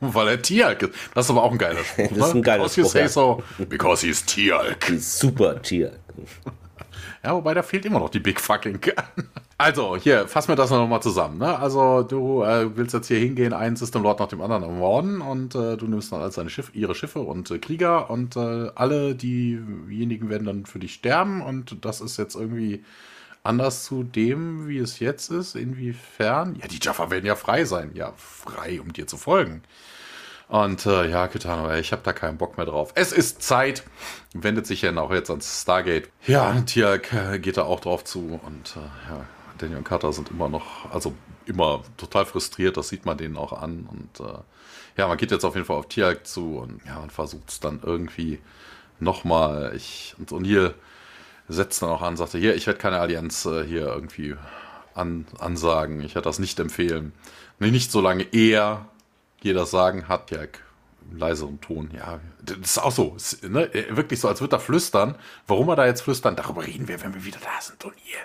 weil 0.00 0.28
er 0.28 0.42
Tialk 0.42 0.82
ist. 0.82 0.92
Das 1.14 1.26
ist 1.26 1.30
aber 1.30 1.42
auch 1.42 1.52
ein 1.52 1.58
geiler 1.58 1.84
Spruch. 1.84 2.08
das 2.14 2.28
ist 2.28 2.34
ein 2.34 2.42
geiler 2.42 2.68
Spruch. 2.68 2.94
Ja. 2.94 3.08
So, 3.08 3.42
because 3.68 4.06
he's 4.06 4.24
Tialk. 4.24 4.84
Super 4.98 5.60
Tialk. 5.62 5.98
Ja, 7.26 7.34
wobei 7.34 7.54
da 7.54 7.62
fehlt 7.64 7.84
immer 7.84 7.98
noch 7.98 8.10
die 8.10 8.20
Big 8.20 8.40
Fucking 8.40 8.80
Gun. 8.80 8.94
Also, 9.58 9.96
hier, 9.96 10.28
fassen 10.28 10.48
wir 10.48 10.56
das 10.56 10.70
noch 10.70 10.86
mal 10.86 11.00
zusammen. 11.00 11.38
Ne? 11.38 11.58
Also, 11.58 12.02
du 12.02 12.42
äh, 12.42 12.76
willst 12.76 12.92
jetzt 12.92 13.08
hier 13.08 13.18
hingehen, 13.18 13.54
einen 13.54 13.74
System 13.74 14.02
Lord 14.02 14.20
nach 14.20 14.28
dem 14.28 14.42
anderen 14.42 14.62
ermorden 14.64 15.22
und 15.22 15.54
äh, 15.54 15.78
du 15.78 15.86
nimmst 15.86 16.12
dann 16.12 16.30
seine 16.30 16.50
Schiff, 16.50 16.72
ihre 16.74 16.94
Schiffe 16.94 17.20
und 17.20 17.50
äh, 17.50 17.58
Krieger 17.58 18.10
und 18.10 18.36
äh, 18.36 18.68
alle 18.74 19.14
diejenigen 19.14 20.28
werden 20.28 20.44
dann 20.44 20.66
für 20.66 20.78
dich 20.78 20.92
sterben 20.92 21.40
und 21.40 21.86
das 21.86 22.02
ist 22.02 22.18
jetzt 22.18 22.36
irgendwie 22.36 22.84
anders 23.46 23.84
zu 23.84 24.02
dem, 24.02 24.68
wie 24.68 24.78
es 24.78 24.98
jetzt 24.98 25.30
ist. 25.30 25.54
Inwiefern? 25.54 26.56
Ja, 26.60 26.68
die 26.68 26.78
Jaffa 26.80 27.10
werden 27.10 27.26
ja 27.26 27.36
frei 27.36 27.64
sein. 27.64 27.92
Ja, 27.94 28.12
frei, 28.16 28.80
um 28.80 28.92
dir 28.92 29.06
zu 29.06 29.16
folgen. 29.16 29.62
Und 30.48 30.86
äh, 30.86 31.10
ja, 31.10 31.26
Kitano, 31.26 31.74
ich 31.74 31.90
habe 31.92 32.02
da 32.04 32.12
keinen 32.12 32.38
Bock 32.38 32.56
mehr 32.56 32.66
drauf. 32.66 32.92
Es 32.94 33.12
ist 33.12 33.42
Zeit. 33.42 33.82
Wendet 34.32 34.66
sich 34.66 34.82
ja 34.82 34.96
auch 34.96 35.12
jetzt 35.12 35.30
ans 35.30 35.62
Stargate. 35.62 36.08
Ja, 36.26 36.52
Tiak 36.60 37.12
äh, 37.12 37.38
geht 37.38 37.56
da 37.56 37.64
auch 37.64 37.80
drauf 37.80 38.04
zu. 38.04 38.40
Und 38.44 38.76
äh, 38.76 39.10
ja, 39.10 39.26
Daniel 39.58 39.78
und 39.78 39.84
Carter 39.84 40.12
sind 40.12 40.30
immer 40.30 40.48
noch, 40.48 40.92
also 40.92 41.14
immer 41.46 41.82
total 41.96 42.26
frustriert. 42.26 42.76
Das 42.76 42.88
sieht 42.88 43.06
man 43.06 43.18
denen 43.18 43.36
auch 43.36 43.52
an. 43.52 43.88
Und 43.90 44.20
äh, 44.24 44.38
ja, 44.96 45.08
man 45.08 45.16
geht 45.16 45.32
jetzt 45.32 45.44
auf 45.44 45.54
jeden 45.54 45.66
Fall 45.66 45.76
auf 45.76 45.88
Tiak 45.88 46.26
zu 46.26 46.58
und 46.58 46.80
ja, 46.86 46.98
und 46.98 47.12
versucht 47.12 47.50
es 47.50 47.60
dann 47.60 47.80
irgendwie 47.82 48.38
nochmal. 49.00 49.72
Ich 49.74 50.14
und 50.18 50.30
O'Neill 50.30 50.74
setzt 51.48 51.82
dann 51.82 51.90
auch 51.90 52.02
an, 52.02 52.16
sagte, 52.16 52.38
hier, 52.38 52.54
ich 52.54 52.66
werde 52.66 52.78
keine 52.78 52.98
Allianz 52.98 53.44
äh, 53.46 53.64
hier 53.64 53.86
irgendwie 53.86 54.36
an, 54.94 55.26
ansagen. 55.38 56.00
Ich 56.00 56.14
werde 56.14 56.28
das 56.28 56.38
nicht 56.38 56.58
empfehlen. 56.58 57.12
Nicht 57.58 57.90
solange 57.90 58.24
er 58.32 58.86
dir 59.42 59.54
das 59.54 59.70
sagen 59.70 60.08
hat, 60.08 60.30
ja, 60.30 60.40
im 61.10 61.18
leiseren 61.18 61.60
Ton, 61.60 61.90
ja, 61.94 62.20
das 62.42 62.58
ist 62.58 62.78
auch 62.78 62.90
so, 62.90 63.14
ist, 63.14 63.44
ne? 63.44 63.70
wirklich 63.90 64.20
so, 64.20 64.28
als 64.28 64.40
würde 64.40 64.56
er 64.56 64.60
flüstern. 64.60 65.14
Warum 65.46 65.68
er 65.68 65.76
da 65.76 65.86
jetzt 65.86 66.02
flüstern, 66.02 66.34
darüber 66.36 66.66
reden 66.66 66.88
wir, 66.88 67.00
wenn 67.02 67.14
wir 67.14 67.24
wieder 67.24 67.38
da 67.38 67.60
sind, 67.60 67.84
und 67.84 67.94
ihr. 68.06 68.18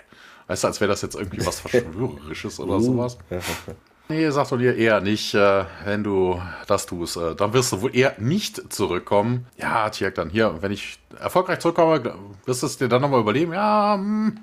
Weißt 0.48 0.64
du, 0.64 0.68
als 0.68 0.80
wäre 0.80 0.90
das 0.90 1.02
jetzt 1.02 1.14
irgendwie 1.14 1.46
was 1.46 1.60
Verschwörerisches 1.68 2.58
oder 2.58 2.76
uh. 2.76 2.80
sowas. 2.80 3.18
Nee, 4.12 4.30
doch 4.30 4.58
dir 4.58 4.76
eher 4.76 5.00
nicht, 5.00 5.32
äh, 5.32 5.64
wenn 5.86 6.04
du 6.04 6.38
das 6.66 6.84
tust, 6.84 7.16
äh, 7.16 7.34
dann 7.34 7.54
wirst 7.54 7.72
du 7.72 7.80
wohl 7.80 7.96
eher 7.96 8.14
nicht 8.18 8.70
zurückkommen. 8.70 9.46
Ja, 9.56 9.88
Tjek, 9.88 10.16
dann 10.16 10.28
hier, 10.28 10.60
wenn 10.60 10.70
ich 10.70 10.98
erfolgreich 11.18 11.60
zurückkomme, 11.60 12.14
wirst 12.44 12.62
du 12.62 12.66
es 12.66 12.76
dir 12.76 12.88
dann 12.88 13.00
nochmal 13.00 13.20
überleben. 13.20 13.54
Ja, 13.54 13.94
hm, 13.94 14.38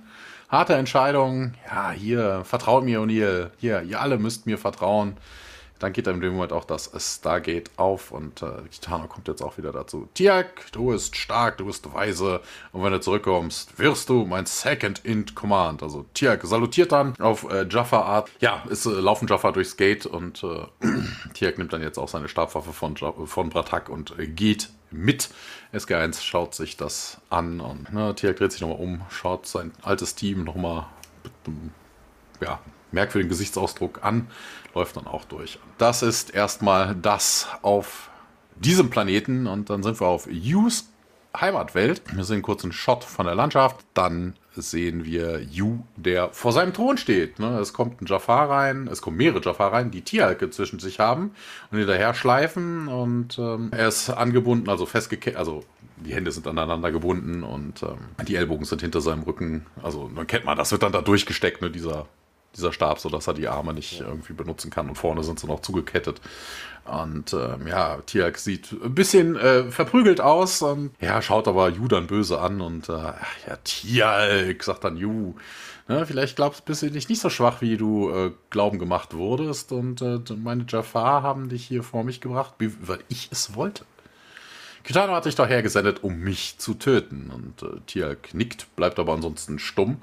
harte 0.50 0.74
Entscheidung. 0.74 1.54
Ja, 1.68 1.92
hier, 1.92 2.42
vertraut 2.46 2.84
mir, 2.84 3.00
O'Neill. 3.00 3.52
Hier, 3.58 3.84
ihr 3.84 4.02
alle 4.02 4.18
müsst 4.18 4.48
mir 4.48 4.58
vertrauen 4.58 5.18
dann 5.80 5.94
geht 5.94 6.08
in 6.08 6.20
dem 6.20 6.34
Moment 6.34 6.54
auch 6.54 6.66
das 6.66 6.92
Stargate 6.98 7.72
auf 7.78 8.12
und 8.12 8.42
äh, 8.42 8.64
Kitano 8.70 9.08
kommt 9.08 9.28
jetzt 9.28 9.42
auch 9.42 9.58
wieder 9.58 9.72
dazu. 9.72 10.10
Tiak, 10.14 10.72
du 10.72 10.92
bist 10.92 11.16
stark, 11.16 11.58
du 11.58 11.66
bist 11.66 11.92
weise 11.94 12.42
und 12.72 12.84
wenn 12.84 12.92
du 12.92 13.00
zurückkommst, 13.00 13.80
wirst 13.80 14.10
du 14.10 14.26
mein 14.26 14.46
Second 14.46 15.00
in 15.06 15.34
Command. 15.34 15.82
Also 15.82 16.06
Tiak 16.14 16.46
salutiert 16.46 16.92
dann 16.92 17.16
auf 17.20 17.50
äh, 17.50 17.66
Jaffa 17.70 18.02
Art. 18.02 18.30
Ja, 18.40 18.64
es 18.70 18.86
äh, 18.86 18.90
laufen 18.90 19.28
Jaffa 19.28 19.52
durchs 19.52 19.78
Gate 19.78 20.06
und 20.06 20.44
äh, 20.44 20.66
Tiak 21.34 21.58
nimmt 21.58 21.72
dann 21.74 21.82
jetzt 21.82 21.98
auch 21.98 22.10
seine 22.10 22.28
Stabwaffe 22.28 22.74
von, 22.74 22.96
von 22.98 23.50
Bratak 23.50 23.90
und 23.90 24.14
geht 24.36 24.70
mit. 24.92 25.30
SG1 25.74 26.22
schaut 26.22 26.56
sich 26.56 26.78
das 26.78 27.22
an 27.30 27.62
und 27.62 27.94
ne, 27.94 28.14
Tiak 28.16 28.38
dreht 28.38 28.52
sich 28.52 28.62
nochmal 28.62 28.80
um, 28.80 29.02
schaut 29.10 29.46
sein 29.46 29.72
altes 29.82 30.16
Team 30.16 30.44
nochmal 30.44 30.88
einem 31.46 31.72
ja, 32.42 32.60
merkwürdigen 32.92 33.30
Gesichtsausdruck 33.30 34.04
an 34.04 34.28
läuft 34.76 34.98
dann 34.98 35.08
auch 35.08 35.26
durch. 35.26 35.60
Das 35.78 36.02
ist 36.02 36.34
erstmal 36.34 36.96
das 36.96 37.48
auf 37.62 38.10
diesem 38.56 38.90
Planeten 38.90 39.48
und 39.48 39.70
dann 39.70 39.84
sind 39.84 40.00
wir 40.00 40.08
auf 40.08 40.28
Yus 40.30 40.90
Heimatwelt. 41.40 42.02
Wir 42.16 42.24
sehen 42.24 42.42
kurz 42.42 42.64
einen 42.64 42.74
Shot 42.74 43.04
von 43.04 43.26
der 43.26 43.36
Landschaft. 43.36 43.86
Dann 43.94 44.34
sehen 44.56 45.06
wir 45.06 45.42
Yu, 45.42 45.80
der 45.96 46.30
vor 46.30 46.52
seinem 46.52 46.74
Thron 46.74 46.98
steht. 46.98 47.40
Ne? 47.40 47.60
Es 47.60 47.72
kommt 47.72 48.02
ein 48.02 48.08
Jafar 48.08 48.50
rein, 48.50 48.90
es 48.92 49.02
kommen 49.02 49.18
mehrere 49.18 49.42
Jafar 49.42 49.72
rein, 49.72 49.92
die 49.92 50.02
Tierhalke 50.02 50.50
zwischen 50.50 50.80
sich 50.80 51.00
haben 51.00 51.32
und 51.72 51.78
hinterher 51.78 52.14
schleifen 52.14 52.88
und 52.88 53.38
ähm, 53.38 53.70
er 53.72 53.88
ist 53.88 54.10
angebunden, 54.10 54.70
also 54.70 54.86
festgekettet, 54.86 55.38
also 55.40 55.64
die 55.98 56.14
Hände 56.14 56.32
sind 56.32 56.48
aneinander 56.48 56.92
gebunden 56.92 57.44
und 57.44 57.84
ähm, 57.84 58.26
die 58.28 58.36
Ellbogen 58.36 58.66
sind 58.66 58.82
hinter 58.82 59.02
seinem 59.02 59.24
Rücken. 59.24 59.66
Also 59.84 60.10
dann 60.14 60.28
kennt 60.28 60.46
man, 60.46 60.58
das 60.58 60.72
wird 60.72 60.84
dann 60.84 60.92
da 60.92 61.02
durchgesteckt, 61.02 61.62
ne? 61.62 61.70
dieser 61.70 62.08
dieser 62.56 62.74
Stab, 62.74 63.00
sodass 63.00 63.28
er 63.28 63.34
die 63.34 63.48
Arme 63.48 63.74
nicht 63.74 64.02
irgendwie 64.02 64.34
benutzen 64.34 64.72
kann. 64.72 64.90
Und 64.90 64.96
vorne 64.96 65.24
sind 65.24 65.40
sie 65.40 65.48
noch 65.48 65.62
zugekettet. 65.62 66.22
Und 66.86 67.34
ähm, 67.34 67.68
ja, 67.68 67.98
Tiak 68.06 68.38
sieht 68.38 68.72
ein 68.72 68.96
bisschen 68.96 69.36
äh, 69.36 69.66
verprügelt 69.66 70.22
aus 70.22 70.62
und 70.62 70.92
ja, 71.00 71.22
schaut 71.22 71.48
aber 71.48 71.70
Ju 71.70 71.88
dann 71.88 72.08
böse 72.08 72.40
an 72.40 72.62
und 72.62 72.90
äh, 72.90 72.94
ja, 72.94 73.56
Tiak, 73.64 74.64
sagt 74.64 74.84
dann 74.84 74.98
Ju. 74.98 75.36
Ne, 75.88 76.06
vielleicht 76.06 76.36
glaubst 76.36 76.66
bist 76.66 76.84
du 76.84 76.92
dich 76.92 77.10
nicht 77.10 77.20
so 77.20 77.30
schwach, 77.30 77.62
wie 77.62 77.76
du 77.76 78.12
äh, 78.12 78.32
glauben 78.50 78.78
gemacht 78.78 79.16
wurdest. 79.16 79.72
Und 79.72 80.02
äh, 80.02 80.20
meine 80.36 80.66
Jafar 80.68 81.24
haben 81.24 81.50
dich 81.50 81.66
hier 81.66 81.84
vor 81.84 82.04
mich 82.04 82.22
gebracht, 82.22 82.54
wie, 82.60 82.72
weil 82.88 83.00
ich 83.08 83.30
es 83.32 83.56
wollte. 83.56 83.86
Kitano 84.84 85.14
hat 85.14 85.26
dich 85.26 85.36
doch 85.36 85.48
hergesendet, 85.48 86.04
um 86.04 86.20
mich 86.20 86.58
zu 86.58 86.76
töten. 86.76 87.32
Und 87.34 87.64
äh, 87.64 87.80
Tiak 87.86 88.34
nickt, 88.34 88.76
bleibt 88.76 89.00
aber 89.00 89.14
ansonsten 89.14 89.60
stumm. 89.60 89.98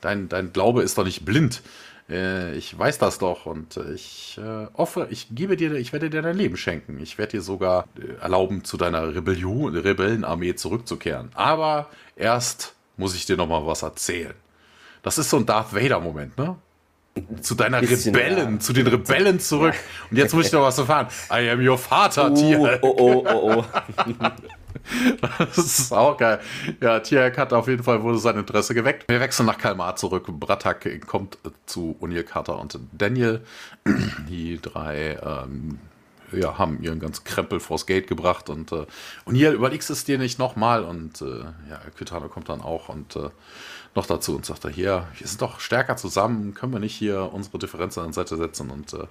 Dein, 0.00 0.28
dein 0.28 0.52
Glaube 0.52 0.82
ist 0.82 0.98
doch 0.98 1.04
nicht 1.04 1.24
blind. 1.24 1.62
Äh, 2.08 2.54
ich 2.56 2.76
weiß 2.78 2.98
das 2.98 3.18
doch 3.18 3.46
und 3.46 3.76
ich 3.94 4.38
äh, 4.42 4.66
hoffe, 4.74 5.08
ich 5.10 5.28
gebe 5.30 5.56
dir, 5.56 5.74
ich 5.74 5.92
werde 5.92 6.10
dir 6.10 6.22
dein 6.22 6.36
Leben 6.36 6.56
schenken. 6.56 6.98
Ich 7.00 7.18
werde 7.18 7.32
dir 7.32 7.42
sogar 7.42 7.86
äh, 7.98 8.20
erlauben, 8.22 8.64
zu 8.64 8.76
deiner 8.76 9.14
Rebellion, 9.14 9.76
Rebellenarmee 9.76 10.54
zurückzukehren. 10.54 11.30
Aber 11.34 11.88
erst 12.16 12.74
muss 12.96 13.14
ich 13.14 13.26
dir 13.26 13.36
noch 13.36 13.48
mal 13.48 13.66
was 13.66 13.82
erzählen. 13.82 14.34
Das 15.02 15.18
ist 15.18 15.30
so 15.30 15.36
ein 15.36 15.46
Darth 15.46 15.74
Vader-Moment, 15.74 16.36
ne? 16.38 16.56
Zu 17.40 17.56
deiner 17.56 17.80
Bisschen, 17.80 18.14
Rebellen, 18.14 18.54
ja. 18.54 18.60
zu 18.60 18.72
den 18.72 18.86
Rebellen 18.86 19.40
zurück. 19.40 19.74
Und 20.10 20.16
jetzt 20.16 20.34
muss 20.34 20.46
ich 20.46 20.52
noch 20.52 20.62
was 20.62 20.78
erfahren. 20.78 21.08
I 21.30 21.50
am 21.50 21.66
your 21.66 21.76
father, 21.76 22.30
uh, 22.30 22.34
Tier. 22.34 22.78
Oh, 22.82 22.94
oh, 22.96 23.26
oh, 23.26 23.64
oh. 23.64 23.64
Das 25.38 25.58
ist 25.58 25.92
auch 25.92 26.16
geil. 26.16 26.40
Ja, 26.80 27.00
Tiak 27.00 27.38
hat 27.38 27.52
auf 27.52 27.68
jeden 27.68 27.82
Fall 27.82 28.02
wurde 28.02 28.18
sein 28.18 28.36
Interesse 28.36 28.74
geweckt. 28.74 29.08
Wir 29.08 29.20
wechseln 29.20 29.46
nach 29.46 29.58
Kalmar 29.58 29.96
zurück. 29.96 30.26
Bratak 30.28 31.06
kommt 31.06 31.38
zu 31.66 31.96
O'Neill, 32.00 32.22
Carter 32.22 32.58
und 32.58 32.78
Daniel. 32.92 33.42
Die 34.28 34.60
drei 34.60 35.18
ähm, 35.22 35.78
ja, 36.32 36.58
haben 36.58 36.82
ihren 36.82 37.00
ganzen 37.00 37.24
Krempel 37.24 37.60
vors 37.60 37.86
Gate 37.86 38.06
gebracht 38.06 38.50
und 38.50 38.72
äh, 38.72 38.86
O'Neill, 39.26 39.52
überlegst 39.52 39.90
es 39.90 40.04
dir 40.04 40.18
nicht 40.18 40.38
nochmal 40.38 40.84
und 40.84 41.22
äh, 41.22 41.40
ja, 41.70 41.80
Kitano 41.96 42.28
kommt 42.28 42.48
dann 42.48 42.60
auch 42.60 42.88
und 42.88 43.16
äh, 43.16 43.30
noch 43.94 44.06
dazu 44.06 44.36
und 44.36 44.44
sagt 44.44 44.64
er, 44.64 44.70
hier, 44.70 45.06
wir 45.16 45.26
sind 45.26 45.40
doch 45.40 45.60
stärker 45.60 45.96
zusammen, 45.96 46.54
können 46.54 46.72
wir 46.72 46.80
nicht 46.80 46.94
hier 46.94 47.30
unsere 47.32 47.58
Differenzen 47.58 48.02
an 48.02 48.10
die 48.10 48.14
Seite 48.14 48.36
setzen 48.36 48.70
und 48.70 48.92
äh, 48.92 49.06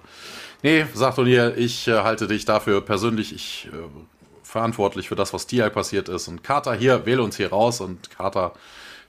nee, 0.62 0.86
sagt 0.94 1.18
O'Neill, 1.18 1.54
ich 1.56 1.88
äh, 1.88 2.02
halte 2.02 2.28
dich 2.28 2.44
dafür 2.44 2.80
persönlich, 2.80 3.34
ich 3.34 3.68
äh, 3.72 4.17
verantwortlich 4.48 5.08
für 5.08 5.14
das, 5.14 5.34
was 5.34 5.46
Tiag 5.46 5.74
passiert 5.74 6.08
ist. 6.08 6.26
Und 6.26 6.42
Carter 6.42 6.74
hier, 6.74 7.04
wähle 7.04 7.22
uns 7.22 7.36
hier 7.36 7.50
raus. 7.50 7.82
Und 7.82 8.10
Carter 8.10 8.54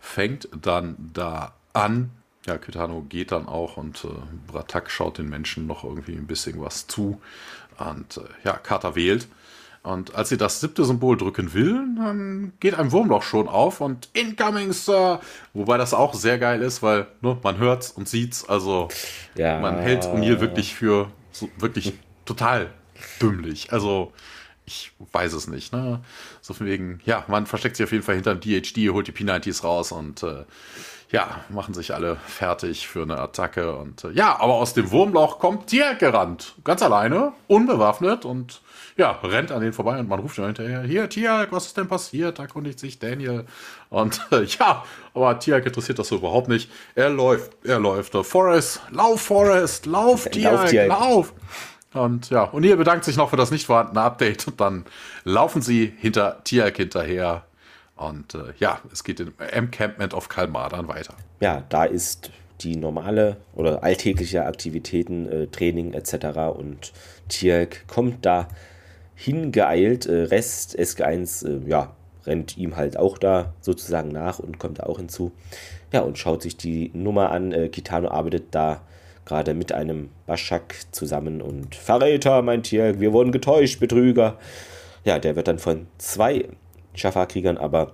fängt 0.02 0.50
dann 0.52 0.96
da 1.14 1.54
an. 1.72 2.10
Ja, 2.46 2.58
Kitano 2.58 3.06
geht 3.08 3.32
dann 3.32 3.48
auch 3.48 3.78
und 3.78 4.04
äh, 4.04 4.52
Bratak 4.52 4.92
schaut 4.92 5.18
den 5.18 5.30
Menschen 5.30 5.66
noch 5.66 5.84
irgendwie 5.84 6.14
ein 6.14 6.28
bisschen 6.28 6.62
was 6.62 6.88
zu. 6.88 7.22
Und 7.78 8.18
äh, 8.18 8.22
ja, 8.44 8.54
Carter 8.54 8.96
wählt. 8.96 9.28
Und 9.82 10.14
als 10.14 10.28
sie 10.28 10.38
das 10.38 10.60
siebte 10.60 10.84
Symbol 10.84 11.16
drücken 11.16 11.54
will, 11.54 11.86
dann 11.96 12.52
geht 12.60 12.76
ein 12.76 12.92
Wurmloch 12.92 13.24
schon 13.24 13.48
auf 13.48 13.80
und 13.80 14.10
Incoming 14.12 14.74
Sir. 14.74 15.22
Wobei 15.54 15.78
das 15.78 15.94
auch 15.94 16.14
sehr 16.14 16.38
geil 16.38 16.62
ist, 16.62 16.84
weil 16.84 17.08
ne, 17.22 17.38
man 17.42 17.58
hört's 17.58 17.92
und 17.92 18.10
sieht's. 18.10 18.48
Also 18.48 18.90
ja. 19.36 19.58
man 19.62 19.78
hält 19.78 20.04
O'Neill 20.04 20.42
wirklich 20.42 20.76
für 20.76 21.10
so, 21.32 21.50
wirklich 21.58 21.94
total 22.26 22.72
dümmlich. 23.22 23.72
Also 23.72 24.12
ich 24.70 24.92
weiß 25.12 25.34
es 25.34 25.48
nicht. 25.48 25.74
Ne? 25.74 26.00
So 26.42 26.54
von 26.54 26.68
wegen, 26.68 27.02
ja, 27.04 27.26
man 27.28 27.48
versteckt 27.48 27.76
sich 27.76 27.84
auf 27.84 27.92
jeden 27.92 28.04
Fall 28.04 28.16
hinter 28.16 28.36
dem 28.36 28.42
DHD, 28.42 28.94
holt 28.94 29.08
die 29.08 29.12
P90s 29.12 29.64
raus 29.64 29.92
und 29.92 30.22
äh, 30.22 30.46
ja, 31.12 31.44
machen 31.50 31.74
sich 31.74 31.94
alle 31.94 32.18
fertig 32.28 32.88
für 32.88 33.02
eine 33.02 33.18
Attacke. 33.18 33.76
Und 33.76 34.04
äh, 34.04 34.12
ja, 34.12 34.40
aber 34.40 34.54
aus 34.54 34.76
dem 34.76 34.92
Wurmloch 34.92 35.40
kommt 35.40 35.68
Tier 35.68 35.96
gerannt. 35.96 36.54
Ganz 36.64 36.84
alleine, 36.84 37.34
unbewaffnet 37.48 38.26
und 38.26 38.62
ja, 38.96 39.12
rennt 39.24 39.52
an 39.52 39.62
den 39.62 39.74
vorbei 39.74 39.98
und 39.98 40.08
man 40.10 40.20
ruft 40.20 40.38
ihn 40.38 40.46
hinterher, 40.46 40.82
hier, 40.82 41.10
Tiak, 41.10 41.52
was 41.52 41.68
ist 41.68 41.78
denn 41.78 41.88
passiert? 41.88 42.38
Da 42.38 42.44
erkundigt 42.44 42.80
sich 42.80 43.00
Daniel. 43.00 43.46
Und 43.90 44.22
äh, 44.32 44.44
ja, 44.44 44.84
aber 45.16 45.40
Tiak 45.40 45.66
interessiert 45.66 45.98
das 45.98 46.10
so 46.10 46.18
überhaupt 46.18 46.48
nicht. 46.48 46.70
Er 46.94 47.10
läuft, 47.10 47.54
er 47.64 47.80
läuft. 47.80 48.14
Forest, 48.28 48.82
lauf, 48.92 49.22
Forest, 49.22 49.88
lauf, 49.88 50.28
Tiak, 50.30 50.72
lauf. 50.72 50.88
lauf. 50.88 51.34
Und 51.94 52.30
ja, 52.30 52.44
und 52.44 52.64
ihr 52.64 52.78
bedankt 52.78 53.04
sich 53.04 53.18
noch 53.18 53.32
für 53.32 53.38
das 53.38 53.52
nicht 53.52 53.66
vorhandene 53.66 54.02
Update 54.02 54.48
und 54.48 54.62
dann 54.62 54.86
laufen 55.24 55.62
sie 55.62 55.92
hinter 55.98 56.44
Tiak 56.44 56.78
hinterher. 56.78 57.46
Und 57.96 58.36
äh, 58.36 58.54
ja, 58.60 58.80
es 58.92 59.04
geht 59.04 59.20
im 59.20 59.34
Encampment 59.40 60.14
of 60.14 60.30
Kalmar 60.30 60.70
dann 60.70 60.88
weiter. 60.88 61.16
Ja, 61.40 61.64
da 61.70 61.86
ist 61.86 62.32
die 62.62 62.76
normale 62.76 63.38
oder 63.54 63.84
alltägliche 63.84 64.46
Aktivitäten, 64.46 65.28
äh, 65.28 65.48
Training 65.48 65.94
etc. 65.94 66.38
Und 66.56 66.94
Tiak 67.28 67.88
kommt 67.88 68.26
da 68.26 68.48
hingeeilt. 69.16 70.06
Äh, 70.06 70.24
Rest 70.24 70.78
SG1, 70.78 71.46
äh, 71.48 71.70
ja, 71.70 71.92
rennt 72.26 72.58
ihm 72.58 72.76
halt 72.76 72.98
auch 72.98 73.18
da 73.18 73.54
sozusagen 73.62 74.10
nach 74.10 74.40
und 74.40 74.60
kommt 74.60 74.80
da 74.80 74.84
auch 74.84 74.98
hinzu. 74.98 75.32
Ja, 75.92 76.02
und 76.02 76.18
schaut 76.18 76.42
sich 76.42 76.56
die 76.56 76.92
Nummer 76.94 77.32
an. 77.32 77.52
Äh, 77.52 77.70
Kitano 77.70 78.10
arbeitet 78.10 78.48
da 78.52 78.82
gerade 79.30 79.54
mit 79.54 79.72
einem 79.72 80.10
Baschak 80.26 80.76
zusammen 80.92 81.42
und 81.42 81.76
Verräter, 81.76 82.42
mein 82.42 82.64
Tier, 82.64 83.00
wir 83.00 83.14
wurden 83.14 83.32
getäuscht, 83.32 83.80
Betrüger. 83.80 84.40
Ja, 85.06 85.20
der 85.20 85.36
wird 85.36 85.48
dann 85.48 85.60
von 85.60 85.86
zwei 86.00 86.50
Jaffa-Kriegern 86.96 87.58
aber 87.58 87.94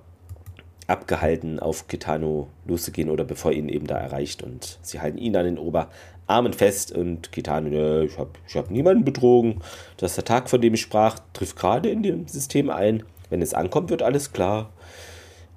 abgehalten, 0.88 1.60
auf 1.60 1.88
Kitano 1.90 2.48
loszugehen 2.66 3.10
oder 3.10 3.26
bevor 3.26 3.52
ihn 3.52 3.68
eben 3.68 3.86
da 3.86 3.98
erreicht 3.98 4.44
und 4.44 4.80
sie 4.82 5.02
halten 5.02 5.18
ihn 5.18 5.36
an 5.36 5.44
den 5.44 5.58
Oberarmen 5.58 6.54
fest 6.54 6.94
und 6.94 7.34
Kitano, 7.34 7.70
ne, 7.70 8.06
ich 8.06 8.18
habe 8.18 8.32
ich 8.48 8.56
hab 8.56 8.72
niemanden 8.72 9.04
betrogen. 9.04 9.62
Das 9.98 10.12
ist 10.12 10.18
der 10.18 10.26
Tag, 10.26 10.50
von 10.50 10.62
dem 10.62 10.74
ich 10.74 10.82
sprach, 10.82 11.20
trifft 11.34 11.58
gerade 11.58 11.90
in 11.90 12.02
dem 12.02 12.28
System 12.30 12.70
ein. 12.70 13.04
Wenn 13.30 13.42
es 13.42 13.54
ankommt, 13.54 13.90
wird 13.90 14.04
alles 14.04 14.32
klar. 14.32 14.70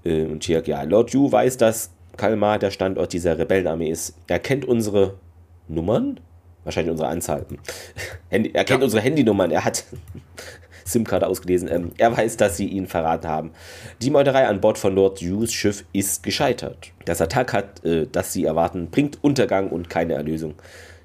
Äh, 0.04 0.24
und 0.24 0.42
Chiak, 0.42 0.66
ja, 0.66 0.82
Lord 0.82 1.10
Yu 1.10 1.30
weiß, 1.30 1.56
dass 1.58 1.90
Kalmar 2.16 2.58
der 2.58 2.72
Standort 2.72 3.12
dieser 3.12 3.38
Rebellenarmee 3.38 3.90
ist. 3.90 4.16
Er 4.26 4.40
kennt 4.40 4.64
unsere 4.64 5.14
Nummern, 5.68 6.20
wahrscheinlich 6.64 6.90
unsere 6.90 7.08
Anzahl. 7.08 7.46
Handy, 8.28 8.50
er 8.52 8.64
kennt 8.64 8.80
ja. 8.80 8.84
unsere 8.84 9.02
Handynummern, 9.02 9.50
er 9.50 9.64
hat 9.64 9.84
SIM-Karte 10.84 11.26
ausgelesen. 11.26 11.68
Ähm, 11.70 11.92
er 11.98 12.16
weiß, 12.16 12.36
dass 12.36 12.56
sie 12.56 12.66
ihn 12.66 12.86
verraten 12.86 13.28
haben. 13.28 13.50
Die 14.00 14.10
Meuterei 14.10 14.46
an 14.46 14.60
Bord 14.60 14.78
von 14.78 14.94
Lord 14.94 15.20
Hughes 15.20 15.52
Schiff 15.52 15.84
ist 15.92 16.22
gescheitert. 16.22 16.92
Das 17.04 17.20
Attack 17.20 17.52
hat, 17.52 17.84
äh, 17.84 18.06
das 18.10 18.32
sie 18.32 18.44
erwarten, 18.44 18.90
bringt 18.90 19.22
Untergang 19.22 19.68
und 19.68 19.90
keine 19.90 20.14
Erlösung. 20.14 20.54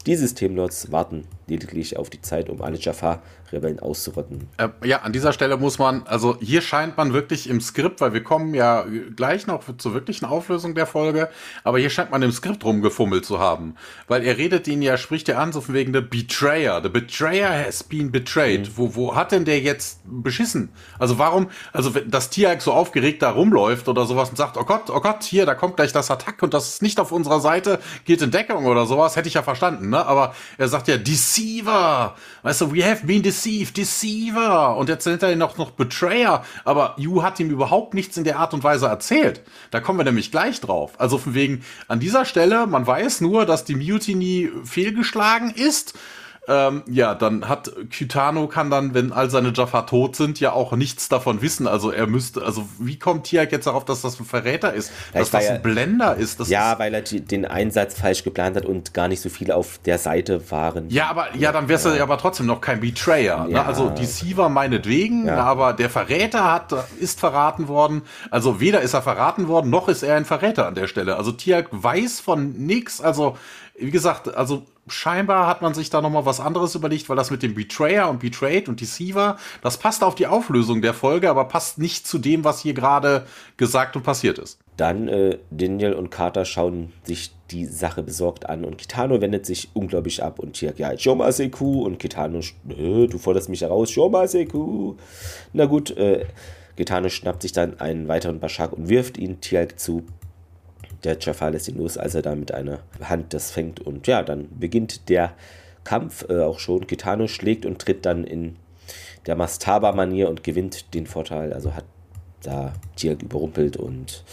Die 0.06 0.16
Systemlords 0.16 0.92
warten 0.92 1.26
lediglich 1.48 1.98
auf 1.98 2.10
die 2.10 2.22
Zeit, 2.22 2.50
um 2.50 2.62
alle 2.62 2.78
Jafar-Rebellen 2.78 3.80
auszurotten. 3.80 4.48
Äh, 4.58 4.70
ja, 4.86 5.02
an 5.02 5.12
dieser 5.12 5.34
Stelle 5.34 5.58
muss 5.58 5.78
man, 5.78 6.04
also 6.04 6.38
hier 6.40 6.62
scheint 6.62 6.98
man 6.98 7.14
wirklich 7.14 7.50
im 7.50 7.60
Skript, 7.60 8.02
weil 8.02 8.14
wir 8.14 8.24
kommen 8.24 8.54
ja 8.54 8.86
gleich 9.16 9.46
noch 9.48 9.64
zur 9.78 9.94
wirklichen 9.94 10.26
Auflösung 10.26 10.76
der 10.76 10.86
Folge, 10.86 11.30
aber 11.64 11.80
hier 11.80 11.90
scheint 11.90 12.12
man 12.12 12.22
im 12.22 12.32
Skript 12.32 12.64
rumgefummelt 12.64 13.26
zu 13.26 13.40
haben. 13.40 13.76
Weil 14.08 14.24
er 14.24 14.38
redet 14.38 14.68
ihn 14.68 14.82
ja, 14.82 14.98
spricht 14.98 15.28
er 15.30 15.40
an, 15.40 15.52
so 15.52 15.62
von 15.62 15.76
wegen 15.76 15.94
der 15.94 16.02
Betrayer. 16.02 16.82
The 16.82 16.90
Betrayer 16.90 17.66
has 17.66 17.84
been 17.84 18.12
betrayed. 18.12 18.70
Mhm. 18.70 18.74
Wo, 18.76 18.96
wo 18.96 19.16
hat 19.16 19.32
denn 19.32 19.46
der 19.46 19.60
jetzt 19.60 20.00
beschissen? 20.06 20.70
Also 20.98 21.20
warum, 21.20 21.50
also 21.74 21.90
dass 21.90 22.30
Tiag 22.30 22.62
so 22.62 22.72
aufgeregt 22.72 23.22
da 23.22 23.32
rumläuft 23.32 23.90
oder 23.90 24.06
sowas 24.06 24.30
und 24.30 24.38
sagt, 24.38 24.58
oh 24.58 24.64
Gott, 24.64 24.90
oh 24.90 25.02
Gott, 25.02 25.24
hier, 25.24 25.46
da 25.46 25.56
kommt 25.56 25.76
gleich 25.76 25.92
das 25.92 26.10
Attack 26.10 26.42
und 26.42 26.54
das 26.54 26.70
ist 26.70 26.82
nicht 26.82 27.00
auf 27.00 27.12
unserer 27.12 27.42
Seite, 27.42 27.80
geht 28.06 28.22
in 28.22 28.32
Deckung 28.32 28.66
oder 28.66 28.86
sowas, 28.86 29.16
hätte 29.16 29.28
ich 29.28 29.34
ja 29.34 29.44
verstanden, 29.44 29.90
ne? 29.90 30.06
Aber 30.06 30.34
er 30.58 30.68
sagt 30.68 30.88
ja, 30.88 30.98
DC 30.98 31.33
Deceiver. 31.34 32.16
Weißt 32.44 32.62
du, 32.62 32.76
we 32.76 32.84
have 32.84 33.06
been 33.06 33.24
deceived, 33.24 33.78
Deceiver. 33.78 34.76
Und 34.78 34.90
jetzt 34.90 35.06
nennt 35.06 35.24
er 35.24 35.32
ihn 35.32 35.40
noch, 35.40 35.58
noch 35.58 35.72
Betrayer. 35.72 36.46
Aber 36.64 36.96
Yu 36.98 37.24
hat 37.24 37.40
ihm 37.40 37.50
überhaupt 37.50 37.94
nichts 37.94 38.18
in 38.18 38.24
der 38.24 38.40
Art 38.40 38.54
und 38.54 38.64
Weise 38.64 38.88
erzählt. 38.88 39.42
Da 39.72 39.80
kommen 39.80 40.00
wir 40.00 40.06
nämlich 40.06 40.32
gleich 40.32 40.62
drauf. 40.62 40.94
Also 41.00 41.18
von 41.18 41.34
wegen, 41.34 41.64
an 41.88 42.00
dieser 42.00 42.26
Stelle, 42.26 42.68
man 42.68 42.86
weiß 42.86 43.22
nur, 43.22 43.46
dass 43.46 43.66
die 43.66 43.76
Mutiny 43.76 44.52
fehlgeschlagen 44.64 45.52
ist 45.52 45.94
ähm, 46.48 46.84
ja, 46.88 47.16
dann 47.16 47.48
hat 47.48 47.72
Kytano 47.90 48.48
kann 48.48 48.70
dann, 48.70 48.94
wenn 48.94 49.14
all 49.14 49.30
seine 49.30 49.54
Jaffa 49.54 49.84
tot 49.84 50.18
sind, 50.18 50.42
ja 50.42 50.52
auch 50.52 50.74
nichts 50.74 51.08
davon 51.08 51.42
wissen. 51.42 51.68
Also 51.68 51.90
er 51.90 52.06
müsste, 52.06 52.44
also 52.44 52.68
wie 52.80 53.00
kommt 53.00 53.26
Tiak 53.26 53.52
jetzt 53.54 53.66
darauf, 53.66 53.86
dass 53.86 54.02
das 54.02 54.20
ein 54.20 54.26
Verräter 54.26 54.74
ist, 54.74 54.92
ja, 55.14 55.22
dass 55.22 55.32
das 55.32 55.48
ein 55.48 55.62
Blender 55.62 56.16
ist? 56.16 56.42
Das 56.42 56.50
ja, 56.50 56.74
ist, 56.74 56.80
weil 56.80 56.94
er 56.94 57.02
den 57.02 57.46
Einsatz 57.46 57.98
falsch 57.98 58.24
geplant 58.26 58.58
hat 58.58 58.66
und 58.66 58.94
gar 58.94 59.08
nicht 59.08 59.22
so 59.22 59.30
viele 59.30 59.56
auf 59.56 59.80
der 59.86 59.98
Seite 59.98 60.52
waren. 60.52 60.90
Ja, 60.90 61.10
aber 61.10 61.34
ja, 61.36 61.54
dann 61.54 61.70
wär's 61.70 61.86
ja. 61.86 62.02
aber 62.04 62.18
trotzdem 62.18 62.48
noch 62.48 62.60
kein 62.60 62.82
Betrayer. 62.82 63.46
Ne? 63.46 63.52
Ja. 63.52 63.62
Ne? 63.62 63.66
Also 63.66 63.90
Deceiver 63.90 64.50
meinetwegen, 64.50 65.28
ja. 65.28 65.38
aber 65.38 65.72
der 65.72 65.90
Verräter 65.90 66.52
hat 66.52 66.74
ist 67.00 67.22
verraten 67.22 67.70
worden. 67.70 68.02
Also 68.32 68.60
weder 68.60 68.82
ist 68.82 68.94
er 68.94 69.02
verraten 69.02 69.48
worden, 69.48 69.70
noch 69.70 69.88
ist 69.88 70.04
er 70.04 70.16
ein 70.16 70.26
Verräter 70.26 70.68
an 70.68 70.76
der 70.76 70.88
Stelle. 70.88 71.16
Also 71.16 71.32
Tiak 71.32 71.68
weiß 71.72 72.20
von 72.20 72.52
nix. 72.52 73.00
Also 73.00 73.38
wie 73.76 73.92
gesagt, 73.92 74.34
also 74.36 74.66
scheinbar 74.88 75.48
hat 75.48 75.62
man 75.62 75.74
sich 75.74 75.90
da 75.90 76.02
nochmal 76.02 76.26
was 76.26 76.40
anderes 76.40 76.76
überlegt, 76.76 77.10
weil 77.10 77.16
das 77.16 77.32
mit 77.32 77.44
dem 77.44 77.54
Betrayer 77.54 78.10
und 78.10 78.20
Betrayed 78.20 78.68
und 78.68 78.82
Deceiver, 78.82 79.38
das 79.62 79.78
passt 79.78 80.04
auf 80.04 80.16
die 80.16 80.28
Auflösung 80.28 80.82
der 80.82 80.94
Folge, 80.94 81.30
aber 81.30 81.46
passt 81.46 81.78
nicht 81.78 82.06
zu 82.08 82.18
dem, 82.18 82.44
was 82.44 82.60
hier 82.60 82.74
gerade 82.74 83.26
gesagt 83.58 83.96
und 83.96 84.04
passiert 84.04 84.40
ist. 84.40 84.60
Dann 84.76 85.08
äh, 85.08 85.38
Daniel 85.52 85.94
und 85.94 86.10
Carter 86.10 86.46
schauen 86.46 86.92
sich 87.04 87.34
die 87.52 87.66
Sache 87.66 88.04
besorgt 88.04 88.50
an 88.50 88.66
und 88.66 88.78
Kitano 88.78 89.22
wendet 89.22 89.46
sich 89.46 89.70
unglaublich 89.74 90.24
ab 90.24 90.40
und 90.40 90.54
Tiak, 90.54 90.80
ja, 90.80 90.98
Shoma 90.98 91.32
Seku 91.32 91.84
und 91.84 92.00
Kitano, 92.00 92.40
äh, 92.70 93.08
du 93.08 93.18
forderst 93.18 93.50
mich 93.50 93.62
heraus, 93.62 93.92
Shoma 93.92 94.28
Seku. 94.28 94.96
Na 95.54 95.66
gut, 95.66 95.96
äh, 95.96 96.26
Kitano 96.76 97.10
schnappt 97.10 97.44
sich 97.44 97.52
dann 97.52 97.80
einen 97.80 98.08
weiteren 98.08 98.40
Bashak 98.40 98.74
und 98.74 98.90
wirft 98.90 99.18
ihn 99.18 99.40
Tiak 99.42 99.80
zu. 99.80 100.04
Der 101.04 101.18
Jafar 101.20 101.52
lässt 101.52 101.68
ihn 101.68 101.78
los, 101.78 101.98
als 101.98 102.16
er 102.16 102.22
da 102.22 102.36
mit 102.36 102.54
einer 102.54 102.80
Hand 103.02 103.34
das 103.34 103.52
fängt 103.52 103.80
und 103.80 104.08
ja, 104.08 104.24
dann 104.24 104.48
beginnt 104.58 105.10
der 105.10 105.34
Kampf 105.84 106.26
äh, 106.30 106.40
auch 106.40 106.60
schon. 106.60 106.88
Kitano 106.88 107.28
schlägt 107.28 107.66
und 107.66 107.80
tritt 107.80 108.06
dann 108.06 108.24
in 108.24 108.56
der 109.26 109.36
Mastaba-Manier 109.36 110.30
und 110.30 110.44
gewinnt 110.44 110.94
den 110.94 111.08
Vorteil, 111.08 111.54
also 111.54 111.76
hat 111.76 111.86
da 112.42 112.74
Tiak 112.96 113.22
überrumpelt 113.22 113.78
und 113.78 114.24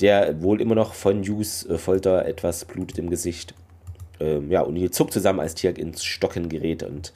der 0.00 0.42
wohl 0.42 0.60
immer 0.60 0.74
noch 0.74 0.94
von 0.94 1.22
Hughes 1.22 1.66
äh, 1.66 1.78
Folter 1.78 2.26
etwas 2.26 2.64
blutet 2.64 2.98
im 2.98 3.10
Gesicht. 3.10 3.54
Ähm, 4.20 4.50
ja, 4.50 4.62
O'Neill 4.64 4.90
zuckt 4.90 5.12
zusammen, 5.12 5.40
als 5.40 5.54
Tiak 5.54 5.78
ins 5.78 6.04
Stocken 6.04 6.48
gerät 6.48 6.82
und 6.82 7.12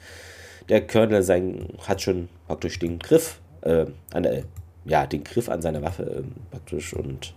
der 0.69 0.85
Colonel 0.85 1.23
sein, 1.23 1.67
hat 1.87 2.01
schon 2.01 2.29
praktisch 2.47 2.79
den 2.79 2.99
Griff 2.99 3.39
äh, 3.61 3.85
an 4.13 4.23
der, 4.23 4.43
ja, 4.85 5.05
den 5.05 5.23
Griff 5.23 5.49
an 5.49 5.61
seiner 5.61 5.81
Waffe 5.81 6.03
äh, 6.03 6.23
praktisch 6.51 6.93
und 6.93 7.33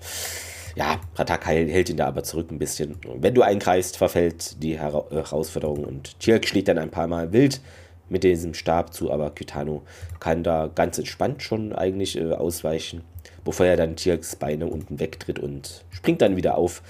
ja, 0.74 1.00
Ratak 1.14 1.46
hält 1.46 1.88
ihn 1.88 1.96
da 1.96 2.06
aber 2.06 2.22
zurück 2.22 2.50
ein 2.50 2.58
bisschen. 2.58 2.96
Wenn 3.16 3.34
du 3.34 3.42
eingreifst, 3.42 3.96
verfällt 3.96 4.62
die 4.62 4.78
Herausforderung 4.78 5.84
und 5.84 6.18
Tiak 6.20 6.46
schlägt 6.46 6.68
dann 6.68 6.78
ein 6.78 6.90
paar 6.90 7.06
Mal 7.06 7.32
wild 7.32 7.60
mit 8.08 8.24
diesem 8.24 8.54
Stab 8.54 8.92
zu, 8.92 9.10
aber 9.10 9.30
Kitano 9.30 9.82
kann 10.20 10.42
da 10.42 10.70
ganz 10.74 10.98
entspannt 10.98 11.42
schon 11.42 11.72
eigentlich 11.72 12.18
äh, 12.18 12.32
ausweichen, 12.32 13.02
bevor 13.44 13.66
er 13.66 13.76
dann 13.76 13.96
Tiaks 13.96 14.36
Beine 14.36 14.66
unten 14.66 15.00
wegtritt 15.00 15.38
und 15.38 15.84
springt 15.90 16.20
dann 16.20 16.36
wieder 16.36 16.58
auf. 16.58 16.82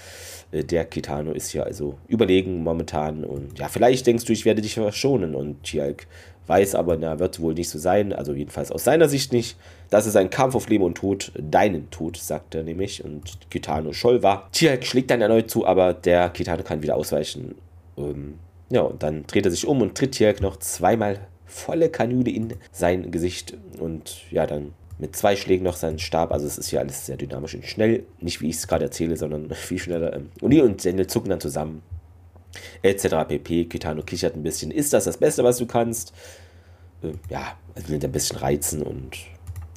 Äh, 0.51 0.63
der 0.63 0.85
Kitano 0.85 1.31
ist 1.31 1.53
ja 1.53 1.63
also 1.63 1.97
überlegen 2.07 2.63
momentan 2.63 3.23
und 3.23 3.57
ja, 3.59 3.69
vielleicht 3.69 4.07
denkst 4.07 4.25
du, 4.25 4.33
ich 4.33 4.45
werde 4.45 4.61
dich 4.61 4.73
verschonen 4.73 5.35
und 5.35 5.63
Tiak 5.63 6.07
weiß 6.47 6.75
aber, 6.75 6.97
na, 6.97 7.19
wird 7.19 7.39
wohl 7.39 7.53
nicht 7.53 7.69
so 7.69 7.79
sein, 7.79 8.13
also 8.13 8.33
jedenfalls 8.33 8.71
aus 8.71 8.83
seiner 8.83 9.09
Sicht 9.09 9.33
nicht. 9.33 9.57
Das 9.89 10.05
ist 10.05 10.15
ein 10.15 10.29
Kampf 10.29 10.55
auf 10.55 10.69
Leben 10.69 10.83
und 10.83 10.95
Tod, 10.95 11.31
deinen 11.37 11.89
Tod, 11.89 12.17
sagt 12.17 12.55
er 12.55 12.63
nämlich 12.63 13.03
und 13.03 13.49
Kitano 13.49 13.93
scholl 13.93 14.23
war. 14.23 14.49
Tiak 14.51 14.85
schlägt 14.85 15.11
dann 15.11 15.21
erneut 15.21 15.49
zu, 15.49 15.65
aber 15.65 15.93
der 15.93 16.29
Kitano 16.29 16.63
kann 16.63 16.81
wieder 16.81 16.95
ausweichen. 16.95 17.55
Ähm, 17.97 18.35
ja, 18.69 18.81
und 18.81 19.03
dann 19.03 19.25
dreht 19.27 19.45
er 19.45 19.51
sich 19.51 19.67
um 19.67 19.81
und 19.81 19.95
tritt 19.95 20.15
hier 20.15 20.33
noch 20.41 20.57
zweimal 20.57 21.19
volle 21.45 21.89
Kanüle 21.89 22.31
in 22.31 22.53
sein 22.71 23.11
Gesicht 23.11 23.55
und 23.79 24.21
ja, 24.31 24.45
dann 24.45 24.73
mit 24.97 25.15
zwei 25.15 25.35
Schlägen 25.35 25.63
noch 25.63 25.75
seinen 25.75 25.99
Stab. 25.99 26.31
Also 26.31 26.45
es 26.47 26.57
ist 26.57 26.71
ja 26.71 26.79
alles 26.79 27.05
sehr 27.05 27.17
dynamisch 27.17 27.55
und 27.55 27.65
schnell. 27.65 28.03
Nicht 28.19 28.41
wie 28.41 28.49
ich 28.49 28.55
es 28.55 28.67
gerade 28.67 28.85
erzähle, 28.85 29.17
sondern 29.17 29.49
viel 29.53 29.79
schneller. 29.79 30.19
Uni 30.41 30.61
und 30.61 30.83
Daniel 30.83 31.07
zucken 31.07 31.29
dann 31.29 31.39
zusammen. 31.39 31.81
Etc. 32.81 33.07
pp. 33.27 33.65
Kitano 33.65 34.03
kichert 34.03 34.35
ein 34.35 34.43
bisschen. 34.43 34.71
Ist 34.71 34.93
das 34.93 35.05
das 35.05 35.17
Beste, 35.17 35.43
was 35.43 35.57
du 35.57 35.65
kannst? 35.65 36.13
Äh, 37.03 37.13
ja, 37.29 37.57
will 37.87 37.99
ein 38.03 38.11
bisschen 38.11 38.37
reizen 38.37 38.83
und 38.83 39.17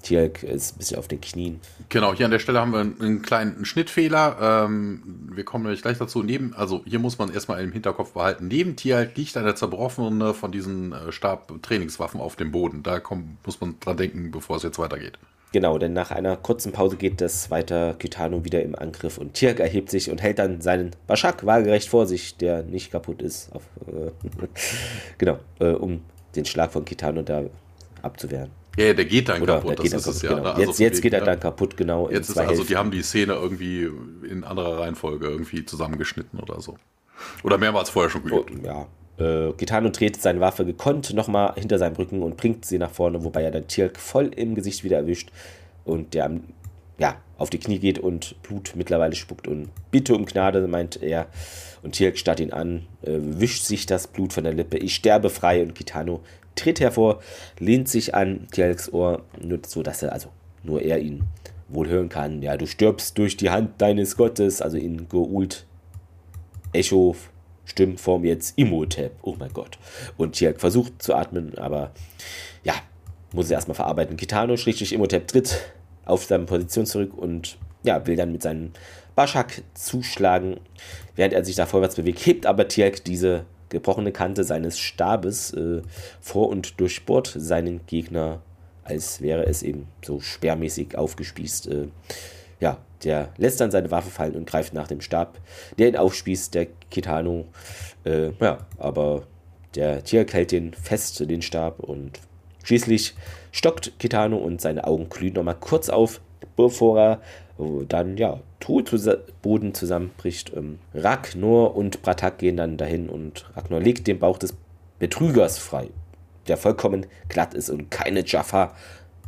Tierk 0.03 0.43
ist 0.43 0.75
ein 0.75 0.79
bisschen 0.79 0.99
auf 0.99 1.09
den 1.09 1.21
Knien. 1.21 1.61
Genau, 1.89 2.15
hier 2.15 2.27
an 2.27 2.31
der 2.31 2.39
Stelle 2.39 2.61
haben 2.61 2.73
wir 2.73 2.81
einen, 2.81 3.23
kleinen 3.23 3.65
Schnittfehler. 3.65 4.65
Ähm, 4.67 5.03
wir 5.35 5.45
kommen 5.45 5.65
nämlich 5.65 5.83
gleich 5.83 5.99
dazu. 5.99 6.23
Neben, 6.23 6.55
also 6.55 6.83
hier 6.87 6.99
muss 6.99 7.19
man 7.19 7.33
erstmal 7.33 7.63
im 7.63 7.73
Hinterkopf 7.73 8.13
behalten, 8.13 8.49
neben 8.49 8.77
Tierk 8.77 9.17
liegt 9.17 9.37
eine 9.37 9.55
zerbrochene 9.55 10.35
von 10.35 10.53
diesen 10.53 10.93
äh, 10.93 11.13
Stab-Trainingswaffen 11.13 12.21
auf 12.21 12.37
dem 12.37 12.53
Boden. 12.53 12.83
Da 12.83 13.01
kommt, 13.01 13.45
muss 13.45 13.61
man 13.61 13.79
dran 13.81 13.97
denken, 13.97 14.31
bevor 14.31 14.57
es 14.57 14.63
jetzt 14.63 14.79
weitergeht. 14.79 15.19
Genau, 15.53 15.79
denn 15.79 15.95
nach 15.95 16.11
einer 16.11 16.37
kurzen 16.37 16.73
Pause 16.73 16.97
geht 16.97 17.21
das 17.21 17.51
weiter 17.51 17.95
Kitano 17.95 18.45
wieder 18.45 18.63
im 18.63 18.75
Angriff 18.75 19.17
und 19.17 19.33
Tirk 19.35 19.61
erhebt 19.61 19.91
sich 19.91 20.11
und 20.11 20.21
hält 20.21 20.39
dann 20.39 20.61
seinen 20.61 20.91
Bashak 21.07 21.47
waagerecht 21.47 21.89
vor 21.89 22.07
sich, 22.07 22.37
der 22.37 22.63
nicht 22.63 22.91
kaputt 22.93 23.23
ist, 23.23 23.51
auf, 23.55 23.63
äh, 23.87 24.11
genau, 25.19 25.39
äh, 25.59 25.71
um 25.71 26.03
den 26.37 26.45
Schlag 26.45 26.73
von 26.73 26.85
Kitano 26.85 27.23
da 27.23 27.45
abzuwehren. 28.03 28.51
Ja, 28.77 28.93
der 28.93 29.07
geht 29.07 29.29
dann 29.29 29.43
Oder 29.43 29.61
kaputt, 29.61 29.79
das 29.81 29.93
ist 29.93 30.07
es 30.07 30.23
ja. 30.23 30.31
Genau. 30.31 30.43
Ne? 30.43 30.55
Also 30.55 30.63
jetzt, 30.63 30.79
jetzt 30.79 31.03
geht 31.03 31.13
er 31.13 31.23
dann 31.23 31.41
kaputt, 31.41 31.77
genau. 31.77 32.11
Jetzt 32.11 32.29
ist 32.29 32.39
also, 32.39 32.63
die 32.63 32.77
haben 32.77 32.91
die 32.91 33.03
Szene 33.03 33.33
irgendwie 33.33 33.91
in 34.29 34.45
anderer 34.45 34.79
Reihenfolge 34.79 35.27
irgendwie 35.27 35.65
zusammengeschnitten 35.65 36.39
oder 36.39 36.61
so. 36.61 36.77
Oder 37.43 37.59
mehrmals 37.59 37.91
vorher 37.91 38.11
schon 38.11 38.23
geübt. 38.23 38.53
Oh, 38.53 38.65
ja. 38.65 38.87
Äh, 39.19 39.53
Gitano 39.57 39.89
dreht 39.91 40.21
seine 40.21 40.41
Waffe 40.41 40.65
gekonnt 40.65 41.13
nochmal 41.15 41.55
hinter 41.57 41.79
seinem 41.79 41.97
Rücken 41.97 42.23
und 42.23 42.37
bringt 42.37 42.65
sie 42.65 42.79
nach 42.79 42.91
vorne, 42.91 43.25
wobei 43.25 43.43
er 43.43 43.51
dann 43.51 43.67
Tirk 43.67 43.99
voll 43.99 44.31
im 44.35 44.55
Gesicht 44.55 44.85
wieder 44.85 44.99
erwischt 44.99 45.31
und 45.85 46.15
der 46.15 46.31
ja, 46.99 47.17
auf 47.37 47.51
die 47.51 47.59
Knie 47.59 47.79
geht 47.79 47.99
und 47.99 48.41
Blut 48.43 48.73
mittlerweile 48.75 49.15
spuckt 49.15 49.47
und 49.47 49.71
bitte 49.91 50.15
um 50.15 50.27
Gnade, 50.27 50.67
meint 50.67 51.01
er. 51.01 51.29
Und 51.83 51.93
Tirk 51.93 52.19
starrt 52.19 52.41
ihn 52.41 52.53
an, 52.53 52.87
äh, 53.03 53.13
wischt 53.19 53.65
sich 53.65 53.87
das 53.87 54.09
Blut 54.09 54.33
von 54.33 54.43
der 54.43 54.53
Lippe. 54.53 54.79
Ich 54.79 54.97
sterbe 54.97 55.31
frei 55.31 55.63
und 55.63 55.77
Kitano 55.77 56.21
tritt 56.57 56.81
hervor, 56.81 57.21
lehnt 57.61 57.89
sich 57.89 58.17
an 58.17 58.49
Tjalks 58.51 58.93
Ohr, 58.93 59.23
nur 59.41 59.61
so 59.65 59.85
dass 59.85 60.03
er, 60.03 60.13
also 60.13 60.31
nur 60.65 60.83
er 60.83 60.99
ihn 60.99 61.23
wohl 61.69 61.89
hören 61.89 62.09
kann. 62.09 62.43
Ja, 62.43 62.57
du 62.57 62.67
stirbst 62.67 63.17
durch 63.17 63.37
die 63.37 63.51
Hand 63.51 63.81
deines 63.81 64.17
Gottes, 64.17 64.61
also 64.61 64.77
in 64.77 65.09
Geult 65.09 65.67
Echo 66.73 67.15
Stimmform 67.69 68.25
jetzt 68.25 68.57
Imhotep. 68.57 69.13
Oh 69.23 69.37
mein 69.39 69.53
Gott. 69.53 69.79
Und 70.17 70.35
Tjalk 70.35 70.61
versucht 70.61 71.03
zu 71.03 71.15
atmen, 71.15 71.57
aber 71.59 71.93
ja, 72.65 72.75
muss 73.33 73.51
er 73.51 73.57
erstmal 73.57 73.75
verarbeiten. 73.75 74.17
Kitano, 74.17 74.57
schrägstrich 74.57 74.93
Imhotep, 74.93 75.29
tritt 75.29 75.59
auf 76.07 76.25
seine 76.25 76.45
Position 76.45 76.87
zurück 76.87 77.13
und 77.17 77.59
ja, 77.83 78.07
will 78.07 78.17
dann 78.17 78.33
mit 78.33 78.43
seinem 78.43 78.73
Bashak 79.15 79.63
zuschlagen. 79.75 80.61
Während 81.15 81.35
er 81.35 81.45
sich 81.45 81.57
da 81.57 81.67
vorwärts 81.67 81.97
bewegt, 81.97 82.25
hebt 82.25 82.47
aber 82.47 82.69
Tjalk 82.69 83.05
diese 83.05 83.45
gebrochene 83.69 84.13
Kante 84.13 84.45
seines 84.45 84.79
Stabes 84.79 85.53
äh, 85.53 85.83
vor 86.21 86.49
und 86.49 86.81
durchbohrt 86.81 87.35
seinen 87.37 87.81
Gegner, 87.87 88.41
als 88.83 89.21
wäre 89.21 89.45
es 89.45 89.63
eben 89.63 89.89
so 90.03 90.21
sperrmäßig 90.21 90.97
aufgespießt. 90.97 91.69
Äh, 91.69 91.89
ja, 92.61 92.79
der 93.05 93.29
lässt 93.37 93.61
dann 93.61 93.71
seine 93.71 93.91
Waffe 93.91 94.11
fallen 94.11 94.35
und 94.35 94.47
greift 94.47 94.75
nach 94.75 94.89
dem 94.89 95.01
Stab, 95.01 95.39
der 95.79 95.89
ihn 95.89 95.97
aufspießt, 95.97 96.55
der 96.55 96.67
Kitano. 96.91 97.47
Äh, 98.05 98.33
ja, 98.41 98.59
aber 98.79 99.23
der 99.75 100.03
Tier 100.03 100.27
hält 100.31 100.53
den 100.53 100.75
fest, 100.75 101.21
den 101.21 101.43
Stab, 101.43 101.81
und 101.81 102.21
schließlich 102.65 103.15
stockt 103.53 103.99
Kitano 103.99 104.37
und 104.37 104.61
seine 104.61 104.85
Augen 104.85 105.09
glühen 105.09 105.35
nochmal 105.35 105.57
kurz 105.59 105.89
auf, 105.89 106.21
bevor 106.57 106.99
er 106.99 107.21
dann 107.89 108.17
ja 108.17 108.41
tot 108.61 108.89
zu 108.89 109.19
Boden 109.43 109.75
zusammenbricht. 109.75 110.53
Ähm, 110.57 110.79
Ragnar 110.95 111.75
und 111.75 112.03
Bratak 112.03 112.39
gehen 112.39 112.57
dann 112.57 112.77
dahin 112.77 113.09
und 113.09 113.51
Ragnar 113.57 113.81
legt 113.81 114.07
den 114.07 114.19
Bauch 114.19 114.39
des 114.39 114.55
Betrügers 114.99 115.59
frei, 115.59 115.91
der 116.47 116.57
vollkommen 116.57 117.07
glatt 117.29 117.55
ist 117.55 117.71
und 117.71 117.91
keine 117.91 118.23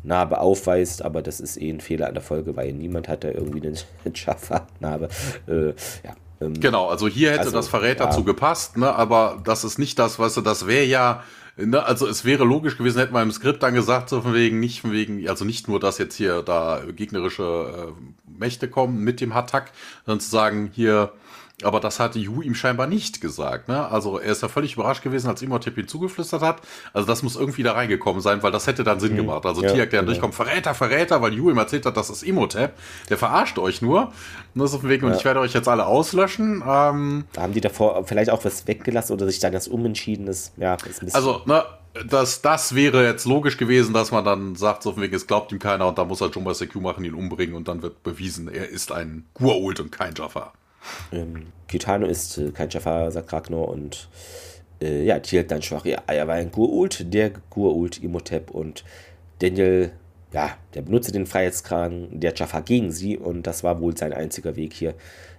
Jaffa-Narbe 0.02 0.40
aufweist, 0.40 1.02
aber 1.02 1.22
das 1.22 1.40
ist 1.40 1.60
eh 1.60 1.70
ein 1.70 1.81
Fehler 1.81 2.09
an 2.09 2.14
der 2.14 2.22
Folge, 2.22 2.56
weil 2.56 2.72
niemand 2.72 3.09
hat 3.09 3.24
da 3.24 3.28
irgendwie 3.28 3.66
eine 3.66 3.77
Jaffa-Narbe. 4.14 5.09
Äh, 5.47 5.68
ja, 5.68 6.16
ähm, 6.40 6.60
genau, 6.60 6.89
also 6.89 7.09
hier 7.09 7.31
hätte 7.31 7.40
also, 7.40 7.52
das 7.52 7.68
Verräter 7.68 8.05
ja. 8.05 8.10
zu 8.10 8.24
gepasst, 8.24 8.77
ne? 8.77 8.94
aber 8.94 9.40
das 9.44 9.64
ist 9.64 9.78
nicht 9.78 9.98
das, 9.98 10.18
weißt 10.18 10.39
du, 10.39 10.40
das 10.40 10.66
wäre 10.66 10.85
ja 10.85 11.22
Ne, 11.56 11.85
also 11.85 12.06
es 12.06 12.24
wäre 12.24 12.44
logisch 12.44 12.78
gewesen, 12.78 13.01
hätte 13.01 13.12
man 13.12 13.24
im 13.24 13.32
Skript 13.32 13.62
dann 13.62 13.74
gesagt, 13.74 14.09
so 14.09 14.22
von 14.22 14.32
wegen, 14.32 14.60
nicht 14.60 14.81
von 14.81 14.93
wegen, 14.93 15.28
also 15.28 15.44
nicht 15.44 15.68
nur, 15.68 15.78
dass 15.78 15.98
jetzt 15.98 16.14
hier 16.14 16.43
da 16.43 16.81
gegnerische 16.97 17.93
äh, 17.93 18.39
Mächte 18.39 18.68
kommen 18.68 19.01
mit 19.01 19.20
dem 19.20 19.35
Hatak, 19.35 19.70
sondern 20.06 20.20
zu 20.20 20.31
sagen, 20.31 20.70
hier 20.72 21.12
aber 21.64 21.80
das 21.80 22.00
hatte 22.00 22.18
Yu 22.18 22.42
ihm 22.42 22.54
scheinbar 22.54 22.86
nicht 22.86 23.20
gesagt. 23.20 23.68
Ne? 23.68 23.88
Also 23.88 24.18
er 24.18 24.32
ist 24.32 24.42
ja 24.42 24.48
völlig 24.48 24.74
überrascht 24.74 25.02
gewesen, 25.02 25.28
als 25.28 25.42
Imhotep 25.42 25.78
ihm 25.78 25.88
zugeflüstert 25.88 26.42
hat. 26.42 26.60
Also 26.92 27.06
das 27.06 27.22
muss 27.22 27.36
irgendwie 27.36 27.62
da 27.62 27.72
reingekommen 27.72 28.20
sein, 28.20 28.42
weil 28.42 28.52
das 28.52 28.66
hätte 28.66 28.84
dann 28.84 29.00
Sinn 29.00 29.12
mhm. 29.12 29.18
gemacht. 29.18 29.46
Also 29.46 29.62
ja, 29.62 29.72
Tiak, 29.72 29.90
der 29.90 30.00
genau. 30.00 30.12
durchkommt, 30.12 30.34
Verräter, 30.34 30.74
Verräter, 30.74 31.22
weil 31.22 31.34
Yu 31.34 31.50
ihm 31.50 31.58
erzählt 31.58 31.86
hat, 31.86 31.96
das 31.96 32.10
ist 32.10 32.22
Imhotep. 32.22 32.74
Der 33.08 33.18
verarscht 33.18 33.58
euch 33.58 33.82
nur. 33.82 34.12
Und 34.54 34.60
das 34.60 34.70
ist 34.70 34.76
auf 34.76 34.80
dem 34.80 34.90
Weg, 34.90 35.02
und 35.02 35.14
ich 35.14 35.24
werde 35.24 35.40
euch 35.40 35.54
jetzt 35.54 35.68
alle 35.68 35.86
auslöschen. 35.86 36.62
Ähm, 36.66 37.24
da 37.32 37.42
haben 37.42 37.52
die 37.52 37.60
davor 37.60 38.04
vielleicht 38.04 38.30
auch 38.30 38.44
was 38.44 38.66
weggelassen 38.66 39.12
oder 39.12 39.26
sich 39.26 39.38
dann 39.38 39.52
das 39.52 39.68
umentschieden 39.68 40.26
ist. 40.26 40.52
Ja, 40.56 40.74
ist 40.74 41.02
ein 41.02 41.14
also, 41.14 41.42
ne, 41.46 41.64
das, 42.08 42.40
das 42.42 42.74
wäre 42.74 43.04
jetzt 43.04 43.24
logisch 43.24 43.56
gewesen, 43.56 43.92
dass 43.92 44.12
man 44.12 44.24
dann 44.24 44.54
sagt, 44.54 44.82
so 44.82 44.92
von 44.92 45.02
wegen, 45.02 45.14
es 45.14 45.26
glaubt 45.26 45.50
ihm 45.52 45.58
keiner 45.58 45.88
und 45.88 45.98
da 45.98 46.04
muss 46.04 46.20
er 46.20 46.30
Jumba 46.30 46.54
Seku 46.54 46.80
machen, 46.80 47.04
ihn 47.04 47.14
umbringen 47.14 47.54
und 47.54 47.68
dann 47.68 47.82
wird 47.82 48.02
bewiesen, 48.02 48.48
er 48.48 48.68
ist 48.68 48.92
ein 48.92 49.26
Guault 49.34 49.80
und 49.80 49.90
kein 49.90 50.14
Jaffa. 50.14 50.52
Ähm, 51.12 51.52
Kitano 51.69 52.07
ist 52.07 52.39
äh, 52.39 52.51
kein 52.51 52.70
Jafar, 52.70 53.11
sagt 53.11 53.32
Ragnar 53.32 53.69
und 53.69 54.09
äh, 54.81 55.05
ja, 55.05 55.19
Tielt 55.20 55.51
dann 55.51 55.62
schwach. 55.62 55.85
Ja, 55.85 56.02
er 56.07 56.27
war 56.27 56.35
ein 56.35 56.51
Gurult, 56.51 57.12
der 57.12 57.31
Gurult 57.51 58.02
Imhotep 58.02 58.51
und 58.51 58.85
Daniel, 59.40 59.93
ja, 60.32 60.57
der 60.74 60.82
benutzte 60.82 61.12
den 61.12 61.27
Freiheitskragen 61.27 62.20
der 62.20 62.35
Jafar 62.35 62.62
gegen 62.62 62.93
sie 62.93 63.16
und 63.16 63.47
das 63.47 63.65
war 63.65 63.81
wohl 63.81 63.97
sein 63.97 64.12
einziger 64.12 64.57
Weg 64.57 64.73
hier, 64.73 64.94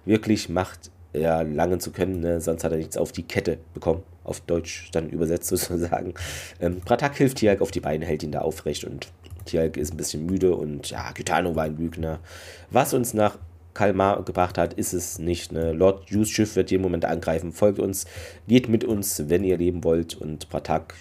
wirklich 0.05 0.49
Macht 0.49 0.91
erlangen 1.13 1.79
zu 1.79 1.91
können, 1.91 2.21
ne? 2.21 2.39
sonst 2.39 2.63
hat 2.63 2.71
er 2.71 2.77
nichts 2.77 2.97
auf 2.97 3.11
die 3.11 3.23
Kette 3.23 3.57
bekommen, 3.73 4.03
auf 4.23 4.39
Deutsch 4.41 4.89
dann 4.91 5.09
übersetzt 5.09 5.47
sozusagen. 5.49 6.13
Ähm, 6.59 6.81
Pratak 6.81 7.17
hilft 7.17 7.37
Tialk 7.37 7.61
auf 7.61 7.71
die 7.71 7.81
Beine, 7.81 8.05
hält 8.05 8.23
ihn 8.23 8.31
da 8.31 8.39
aufrecht 8.39 8.85
und 8.85 9.11
Tialk 9.45 9.77
ist 9.77 9.93
ein 9.93 9.97
bisschen 9.97 10.25
müde 10.25 10.55
und 10.55 10.89
ja, 10.89 11.11
Kitano 11.13 11.55
war 11.55 11.65
ein 11.65 11.77
Lügner. 11.77 12.19
Was 12.69 12.93
uns 12.93 13.13
nach 13.13 13.37
Kalmar 13.73 14.23
gebracht 14.23 14.57
hat, 14.57 14.73
ist 14.73 14.93
es 14.93 15.19
nicht. 15.19 15.51
Ne? 15.51 15.71
Lord 15.71 16.09
Hughes 16.11 16.29
Schiff 16.29 16.55
wird 16.55 16.71
jeden 16.71 16.83
Moment 16.83 17.05
angreifen. 17.05 17.51
Folgt 17.51 17.79
uns, 17.79 18.05
geht 18.47 18.69
mit 18.69 18.83
uns, 18.83 19.29
wenn 19.29 19.43
ihr 19.43 19.57
leben 19.57 19.83
wollt. 19.83 20.15
Und 20.15 20.49
Pratak, 20.49 20.93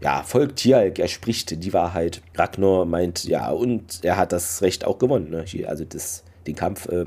ja, 0.00 0.22
folgt 0.22 0.56
Tialk, 0.56 0.98
er 0.98 1.08
spricht 1.08 1.62
die 1.64 1.72
Wahrheit. 1.72 2.20
Ragnar 2.34 2.84
meint, 2.84 3.24
ja, 3.24 3.50
und 3.50 4.04
er 4.04 4.16
hat 4.16 4.32
das 4.32 4.62
Recht 4.62 4.84
auch 4.84 4.98
gewonnen. 4.98 5.30
Ne? 5.30 5.44
Also 5.66 5.84
das, 5.84 6.22
den 6.46 6.54
Kampf. 6.54 6.88
Äh, 6.88 7.06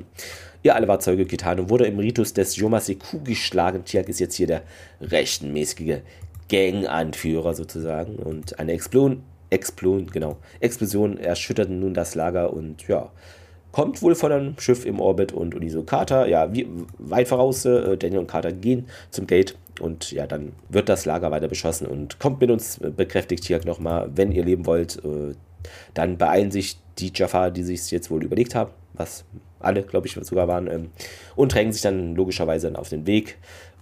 ihr 0.63 0.75
alle 0.75 0.87
war 0.87 0.99
Zeuge 0.99 1.25
getan 1.25 1.59
und 1.59 1.69
wurde 1.69 1.85
im 1.85 1.99
Ritus 1.99 2.33
des 2.33 2.55
Yomaseku 2.55 3.21
geschlagen. 3.23 3.85
Tialk 3.85 4.09
ist 4.09 4.19
jetzt 4.19 4.35
hier 4.35 4.47
der 4.47 4.63
rechtmäßige 5.01 5.99
Gang-Anführer 6.49 7.53
sozusagen. 7.53 8.15
Und 8.15 8.59
eine 8.59 8.73
Explosion, 8.73 9.23
Explosion, 9.49 10.07
genau, 10.07 10.37
Explosion 10.59 11.17
erschütterte 11.17 11.71
nun 11.71 11.93
das 11.93 12.15
Lager 12.15 12.53
und 12.53 12.87
ja, 12.87 13.11
kommt 13.71 14.01
wohl 14.01 14.15
von 14.15 14.31
einem 14.31 14.59
Schiff 14.59 14.85
im 14.85 14.99
Orbit 14.99 15.31
und 15.31 15.55
Uniso 15.55 15.83
Carter, 15.83 16.27
ja, 16.27 16.53
wie, 16.53 16.67
weit 16.97 17.27
voraus, 17.27 17.65
äh, 17.65 17.97
Daniel 17.97 18.19
und 18.19 18.27
Carter 18.27 18.51
gehen 18.51 18.87
zum 19.11 19.27
Gate 19.27 19.55
und 19.79 20.11
ja, 20.11 20.27
dann 20.27 20.53
wird 20.69 20.89
das 20.89 21.05
Lager 21.05 21.31
weiter 21.31 21.47
beschossen 21.47 21.87
und 21.87 22.19
kommt 22.19 22.41
mit 22.41 22.51
uns, 22.51 22.79
äh, 22.79 22.89
bekräftigt 22.89 23.45
hier 23.45 23.63
nochmal, 23.65 24.09
wenn 24.15 24.31
ihr 24.31 24.43
leben 24.43 24.65
wollt, 24.65 24.97
äh, 25.05 25.35
dann 25.93 26.17
beeilen 26.17 26.51
sich 26.51 26.79
die 26.97 27.11
Jafar, 27.13 27.51
die 27.51 27.63
sich 27.63 27.91
jetzt 27.91 28.09
wohl 28.11 28.23
überlegt 28.23 28.55
haben, 28.55 28.71
was 28.93 29.25
alle, 29.59 29.83
glaube 29.83 30.07
ich, 30.07 30.13
sogar 30.21 30.47
waren, 30.47 30.67
ähm, 30.67 30.89
und 31.35 31.53
drängen 31.53 31.73
sich 31.73 31.81
dann 31.81 32.15
logischerweise 32.15 32.77
auf 32.77 32.89
den 32.89 33.05
Weg 33.05 33.37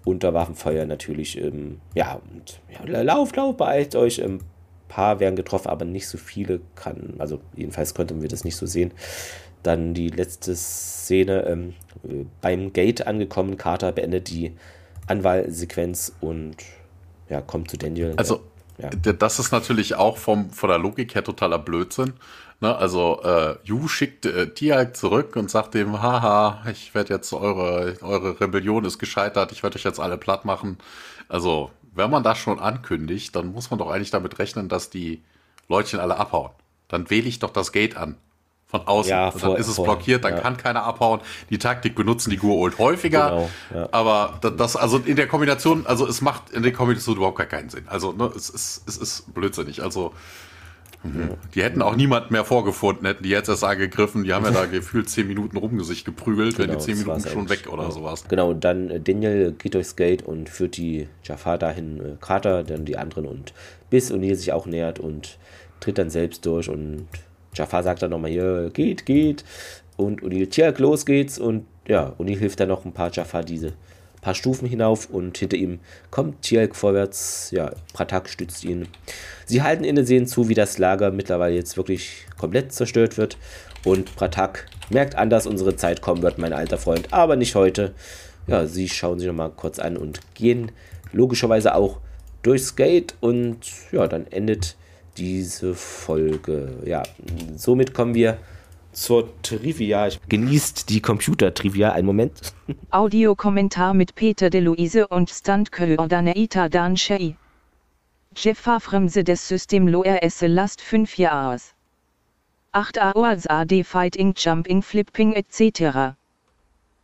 unter 0.06 0.34
Waffenfeuer 0.34 0.86
natürlich, 0.86 1.40
ähm, 1.42 1.80
ja, 1.94 2.20
und 2.34 2.60
ja, 2.72 3.02
lauft, 3.02 3.36
lauft, 3.36 3.58
beeilt 3.58 3.96
euch, 3.96 4.20
ähm, 4.20 4.40
paar 4.88 5.20
werden 5.20 5.36
getroffen, 5.36 5.68
aber 5.68 5.86
nicht 5.86 6.08
so 6.08 6.18
viele 6.18 6.62
kann, 6.76 7.16
also 7.20 7.40
jedenfalls 7.56 7.94
konnten 7.94 8.22
wir 8.22 8.30
das 8.30 8.44
nicht 8.44 8.56
so 8.56 8.66
sehen. 8.66 8.92
Dann 9.64 9.94
die 9.94 10.10
letzte 10.10 10.56
Szene 10.56 11.46
ähm, 11.46 11.74
beim 12.42 12.74
Gate 12.74 13.08
angekommen. 13.08 13.58
Carter 13.58 13.92
beendet 13.92 14.30
die 14.30 14.54
Anwahlsequenz 15.08 16.14
und 16.22 16.58
ja, 17.30 17.42
kommt 17.42 17.72
zu 17.72 17.78
Daniel. 17.78 18.14
Also, 18.18 18.44
ja. 18.78 18.90
das 18.90 19.40
ist 19.40 19.52
natürlich 19.52 19.96
auch 19.96 20.18
vom, 20.18 20.52
von 20.52 20.70
der 20.70 20.78
Logik 20.78 21.16
her 21.16 21.24
totaler 21.24 21.60
Blödsinn. 21.60 22.14
Ne? 22.60 22.76
Also, 22.76 23.22
äh, 23.24 23.56
Yu 23.64 23.88
schickt 23.88 24.26
äh, 24.26 24.54
Tiag 24.54 24.96
zurück 24.96 25.36
und 25.36 25.50
sagt 25.50 25.74
dem, 25.74 26.02
haha, 26.02 26.64
ich 26.72 26.94
werde 26.94 27.14
jetzt 27.14 27.34
eure, 27.34 27.98
eure 28.02 28.40
Rebellion 28.40 28.86
ist 28.86 29.00
gescheitert, 29.00 29.52
ich 29.52 29.64
werde 29.64 29.76
euch 29.76 29.84
jetzt 29.84 30.00
alle 30.00 30.18
platt 30.18 30.46
machen. 30.46 30.78
Also, 31.30 31.72
wenn 31.94 32.12
man 32.12 32.24
das 32.24 32.38
schon 32.38 32.60
ankündigt, 32.60 33.36
dann 33.36 33.52
muss 33.52 33.72
man 33.72 33.80
doch 33.80 33.90
eigentlich 33.90 34.12
damit 34.12 34.40
rechnen, 34.40 34.70
dass 34.70 34.90
die 34.90 35.24
Leutchen 35.68 36.00
alle 36.00 36.18
abhauen. 36.18 36.52
Dann 36.88 37.10
wähle 37.10 37.28
ich 37.28 37.40
doch 37.40 37.52
das 37.52 37.72
Gate 37.72 37.98
an 37.98 38.16
von 38.68 38.82
außen. 38.82 39.10
Ja, 39.10 39.32
vor, 39.32 39.52
dann 39.52 39.60
ist 39.60 39.68
es 39.68 39.76
vor, 39.76 39.86
blockiert, 39.86 40.24
dann 40.26 40.36
ja. 40.36 40.40
kann 40.42 40.58
keiner 40.58 40.84
abhauen. 40.84 41.22
Die 41.50 41.58
Taktik 41.58 41.96
benutzen 41.96 42.30
die 42.30 42.38
Guold 42.38 42.78
häufiger. 42.78 43.30
Genau, 43.30 43.50
ja. 43.74 43.90
Aber 43.92 44.40
das, 44.58 44.76
also 44.76 44.98
in 44.98 45.16
der 45.16 45.28
Kombination, 45.28 45.88
also 45.88 46.06
es 46.06 46.22
macht 46.22 46.52
in 46.52 46.64
der 46.64 46.74
Kombination 46.74 47.16
überhaupt 47.16 47.38
gar 47.38 47.48
keinen 47.48 47.70
Sinn. 47.70 47.86
Also 47.88 48.12
ne, 48.12 48.30
es, 48.36 48.50
ist, 48.50 48.84
es 48.86 48.98
ist 48.98 49.34
blödsinnig. 49.34 49.82
Also 49.82 50.12
mhm. 51.04 51.30
die 51.56 51.64
hätten 51.64 51.82
auch 51.82 51.96
niemand 51.96 52.30
mehr 52.30 52.44
vorgefunden, 52.44 53.08
hätten 53.08 53.24
die 53.24 53.30
jetzt 53.30 53.48
erst 53.48 53.64
angegriffen. 53.64 54.26
Die 54.26 54.34
haben 54.34 54.44
ja 54.44 54.52
da 54.52 54.66
gefühlt 54.72 55.10
zehn 55.10 55.28
Minuten 55.30 55.56
rum 55.56 55.82
sich 55.86 56.04
geprügelt, 56.04 56.58
genau, 56.58 56.68
wenn 56.68 56.78
die 56.78 56.84
zehn 56.84 56.98
Minuten 56.98 57.26
schon 57.26 57.50
weg 57.50 57.70
oder 57.72 57.90
sowas. 57.92 58.26
Genau, 58.28 58.50
und 58.50 58.66
dann 58.66 58.90
äh, 58.90 59.00
Daniel 59.00 59.54
geht 59.54 59.76
durchs 59.76 59.96
Gate 59.96 60.24
und 60.24 60.50
führt 60.50 60.76
die 60.76 61.08
Jafar 61.24 61.58
dahin, 61.58 62.00
äh, 62.02 62.16
Carter, 62.20 62.66
dann 62.66 62.84
die 62.84 62.98
anderen 62.98 63.28
und 63.28 63.54
bis 63.90 64.12
O'Neill 64.12 64.36
sich 64.36 64.52
auch 64.52 64.66
nähert 64.66 65.00
und 65.00 65.38
tritt 65.80 65.98
dann 65.98 66.10
selbst 66.10 66.46
durch 66.46 66.70
und 66.70 67.08
Jafar 67.58 67.84
sagt 67.84 68.02
dann 68.02 68.12
nochmal 68.12 68.32
hier, 68.32 68.70
geht, 68.72 69.06
geht. 69.06 69.44
Und 69.96 70.22
O'Neill, 70.22 70.50
tja, 70.50 70.74
los 70.78 71.06
geht's. 71.06 71.40
Und 71.40 71.66
ja, 71.88 72.14
O'Neill 72.20 72.38
hilft 72.38 72.60
dann 72.60 72.70
noch 72.70 72.86
ein 72.86 72.94
paar 72.94 73.12
Jafar 73.12 73.44
diese 73.44 73.74
paar 74.22 74.36
Stufen 74.36 74.68
hinauf 74.68 75.10
und 75.10 75.38
hinter 75.38 75.56
ihm 75.56 75.80
kommt 76.12 76.42
Tielk 76.42 76.76
vorwärts. 76.76 77.50
Ja, 77.52 77.72
Pratak 77.94 78.28
stützt 78.28 78.66
ihn. 78.66 78.88
Sie 79.46 79.62
halten 79.62 79.84
inne, 79.84 80.06
sehen 80.06 80.28
zu, 80.28 80.50
wie 80.50 80.54
das 80.54 80.78
Lager 80.78 81.12
mittlerweile 81.12 81.56
jetzt 81.56 81.78
wirklich 81.78 82.26
komplett 82.38 82.74
zerstört 82.74 83.18
wird. 83.18 83.38
Und 83.86 84.16
Pratak 84.18 84.66
merkt 84.90 85.16
an, 85.16 85.30
dass 85.30 85.48
unsere 85.48 85.76
Zeit 85.78 86.02
kommen 86.02 86.24
wird, 86.24 86.40
mein 86.40 86.52
alter 86.52 86.78
Freund, 86.78 87.14
aber 87.14 87.38
nicht 87.38 87.56
heute. 87.56 87.94
Ja, 88.48 88.66
sie 88.68 88.90
schauen 88.90 89.20
sich 89.20 89.28
nochmal 89.28 89.52
kurz 89.52 89.80
an 89.80 89.96
und 89.96 90.20
gehen 90.34 90.72
logischerweise 91.14 91.74
auch 91.74 92.00
durchs 92.44 92.76
Gate 92.76 93.16
und 93.22 93.60
ja, 93.92 94.08
dann 94.08 94.28
endet 94.28 94.76
diese 95.18 95.74
Folge. 95.74 96.82
Ja, 96.86 97.04
somit 97.56 97.94
kommen 97.94 98.14
wir 98.14 98.38
zur 98.92 99.30
Trivia. 99.42 100.10
Genießt 100.30 100.90
die 100.90 101.02
Computer-Trivia. 101.02 101.92
Einen 101.92 102.08
Moment. 102.08 102.54
Audiokommentar 102.92 103.94
mit 103.94 104.16
Peter 104.16 104.50
de 104.50 104.62
Luise 104.62 105.08
und 105.08 105.30
Standköordaneita 105.30 106.70
Dan 106.70 106.98
Shei. 106.98 107.36
Jeff 108.36 108.60
Fremse 108.60 109.24
des 109.24 109.48
System 109.48 109.88
Loer 109.88 110.22
Esse 110.22 110.48
Last 110.48 110.82
5 110.82 111.18
Jahres. 111.18 111.74
8 112.72 113.00
Hours 113.00 113.48
AD 113.48 113.84
Fighting 113.84 114.34
Jumping 114.38 114.84
Flipping 114.84 115.34
etc. 115.34 116.16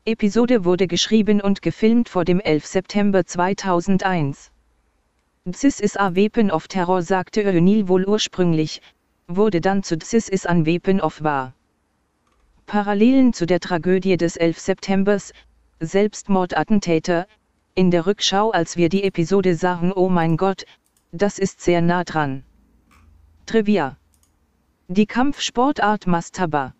Episode 0.05 0.65
wurde 0.65 0.85
geschrieben 0.85 1.41
und 1.41 1.61
gefilmt 1.61 2.09
vor 2.09 2.25
dem 2.25 2.39
11. 2.39 2.65
September 2.65 3.25
2001. 3.25 4.52
This 5.45 5.81
is 5.81 5.97
a 5.97 6.09
weapon 6.15 6.51
of 6.51 6.69
terror 6.69 7.01
sagte 7.01 7.43
O'Neill 7.43 7.89
wohl 7.89 8.05
ursprünglich, 8.05 8.81
wurde 9.27 9.59
dann 9.59 9.83
zu 9.83 9.97
This 9.97 10.29
is 10.29 10.45
an 10.45 10.65
weapon 10.65 11.01
of 11.01 11.21
war. 11.21 11.53
Parallelen 12.65 13.33
zu 13.33 13.45
der 13.45 13.59
Tragödie 13.59 14.15
des 14.15 14.37
11. 14.37 14.57
Septembers, 14.57 15.33
Selbstmordattentäter, 15.81 17.27
in 17.75 17.91
der 17.91 18.05
Rückschau 18.05 18.51
als 18.51 18.77
wir 18.77 18.87
die 18.87 19.03
Episode 19.03 19.55
sahen 19.55 19.91
oh 19.91 20.07
mein 20.07 20.37
Gott, 20.37 20.63
das 21.11 21.39
ist 21.39 21.59
sehr 21.59 21.81
nah 21.81 22.05
dran. 22.05 22.45
Trivia. 23.45 23.97
Die 24.87 25.05
Kampfsportart 25.05 26.07
Mastaba. 26.07 26.73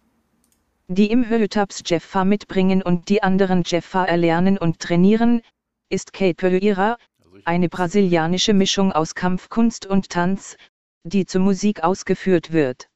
Die 0.88 1.12
im 1.12 1.28
Höhetaps 1.28 1.84
Jeffa 1.86 2.24
mitbringen 2.24 2.82
und 2.82 3.10
die 3.10 3.24
anderen 3.24 3.64
Jeffa 3.66 4.06
erlernen 4.06 4.58
und 4.58 4.80
trainieren, 4.80 5.42
ist 5.90 6.14
Capoeira, 6.14 6.98
eine 7.46 7.70
brasilianische 7.70 8.54
Mischung 8.54 8.92
aus 8.92 9.16
Kampfkunst 9.16 9.86
und 9.86 10.10
Tanz, 10.10 10.58
die 11.04 11.26
zur 11.26 11.42
Musik 11.42 11.84
ausgeführt 11.84 12.52
wird. 12.52 12.90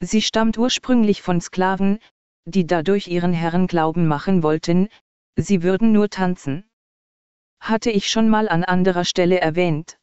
Sie 0.00 0.22
stammt 0.22 0.56
ursprünglich 0.56 1.20
von 1.22 1.40
Sklaven, 1.40 1.98
die 2.46 2.66
dadurch 2.66 3.08
ihren 3.08 3.32
Herren 3.32 3.66
glauben 3.66 4.06
machen 4.06 4.42
wollten, 4.42 4.88
sie 5.36 5.62
würden 5.62 5.92
nur 5.92 6.08
tanzen. 6.08 6.70
Hatte 7.60 7.90
ich 7.90 8.08
schon 8.08 8.28
mal 8.28 8.48
an 8.48 8.64
anderer 8.64 9.04
Stelle 9.04 9.40
erwähnt. 9.40 9.98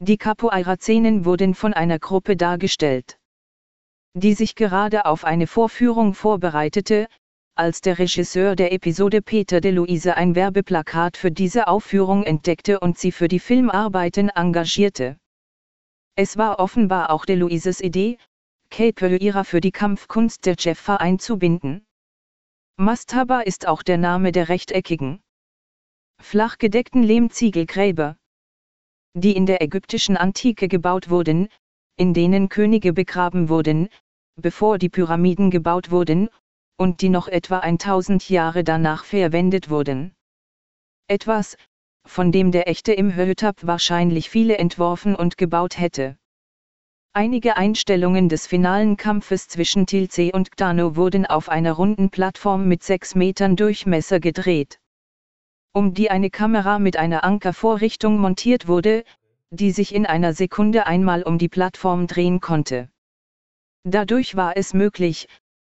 Die 0.00 0.18
Capoeira-Szenen 0.18 1.24
wurden 1.24 1.54
von 1.54 1.72
einer 1.72 1.98
Gruppe 1.98 2.36
dargestellt, 2.36 3.18
die 4.14 4.34
sich 4.34 4.54
gerade 4.54 5.06
auf 5.06 5.24
eine 5.24 5.46
Vorführung 5.46 6.14
vorbereitete, 6.14 7.08
als 7.58 7.80
der 7.80 7.98
Regisseur 7.98 8.54
der 8.54 8.72
Episode 8.72 9.20
Peter 9.20 9.60
de 9.60 9.72
Luise 9.72 10.16
ein 10.16 10.36
Werbeplakat 10.36 11.16
für 11.16 11.32
diese 11.32 11.66
Aufführung 11.66 12.22
entdeckte 12.22 12.78
und 12.78 12.96
sie 12.96 13.10
für 13.10 13.26
die 13.26 13.40
Filmarbeiten 13.40 14.28
engagierte. 14.28 15.18
Es 16.14 16.36
war 16.36 16.60
offenbar 16.60 17.10
auch 17.10 17.24
de 17.24 17.34
Luises 17.34 17.80
Idee, 17.80 18.18
Kate 18.70 18.92
Capoeira 18.92 19.42
für 19.42 19.60
die 19.60 19.72
Kampfkunst 19.72 20.46
der 20.46 20.54
Jeffa 20.56 20.96
einzubinden. 20.96 21.84
Mastaba 22.76 23.40
ist 23.40 23.66
auch 23.66 23.82
der 23.82 23.98
Name 23.98 24.30
der 24.30 24.48
rechteckigen, 24.48 25.20
flach 26.20 26.58
gedeckten 26.58 27.02
Lehmziegelgräber, 27.02 28.16
die 29.14 29.34
in 29.34 29.46
der 29.46 29.62
ägyptischen 29.62 30.16
Antike 30.16 30.68
gebaut 30.68 31.10
wurden, 31.10 31.48
in 31.96 32.14
denen 32.14 32.48
Könige 32.48 32.92
begraben 32.92 33.48
wurden, 33.48 33.88
bevor 34.36 34.78
die 34.78 34.90
Pyramiden 34.90 35.50
gebaut 35.50 35.90
wurden, 35.90 36.28
und 36.78 37.02
die 37.02 37.10
noch 37.10 37.28
etwa 37.28 37.58
1000 37.58 38.30
Jahre 38.30 38.64
danach 38.64 39.04
verwendet 39.04 39.68
wurden. 39.68 40.14
Etwas, 41.08 41.56
von 42.06 42.32
dem 42.32 42.52
der 42.52 42.68
echte 42.68 42.92
Imhotep 42.92 43.66
wahrscheinlich 43.66 44.30
viele 44.30 44.56
entworfen 44.56 45.14
und 45.14 45.36
gebaut 45.36 45.78
hätte. 45.78 46.16
Einige 47.12 47.56
Einstellungen 47.56 48.28
des 48.28 48.46
finalen 48.46 48.96
Kampfes 48.96 49.48
zwischen 49.48 49.86
Tilze 49.86 50.30
und 50.32 50.52
Gdano 50.52 50.94
wurden 50.94 51.26
auf 51.26 51.48
einer 51.48 51.72
runden 51.72 52.10
Plattform 52.10 52.68
mit 52.68 52.84
6 52.84 53.16
Metern 53.16 53.56
Durchmesser 53.56 54.20
gedreht. 54.20 54.78
Um 55.72 55.94
die 55.94 56.10
eine 56.10 56.30
Kamera 56.30 56.78
mit 56.78 56.96
einer 56.96 57.24
Ankervorrichtung 57.24 58.18
montiert 58.18 58.68
wurde, 58.68 59.04
die 59.50 59.72
sich 59.72 59.94
in 59.94 60.06
einer 60.06 60.32
Sekunde 60.32 60.86
einmal 60.86 61.22
um 61.24 61.38
die 61.38 61.48
Plattform 61.48 62.06
drehen 62.06 62.40
konnte. 62.40 62.88
Dadurch 63.84 64.36
war 64.36 64.56
es 64.56 64.74
möglich, 64.74 65.28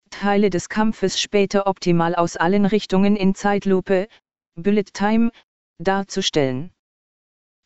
Teile 0.10 0.50
des 0.50 0.70
Kampfes 0.70 1.20
später 1.20 1.68
optimal 1.68 2.16
aus 2.16 2.36
allen 2.36 2.66
Richtungen 2.66 3.16
in 3.16 3.36
Zeitlupe, 3.36 4.08
Bullet 4.56 4.86
Time, 4.94 5.32
darzustellen. 5.80 6.72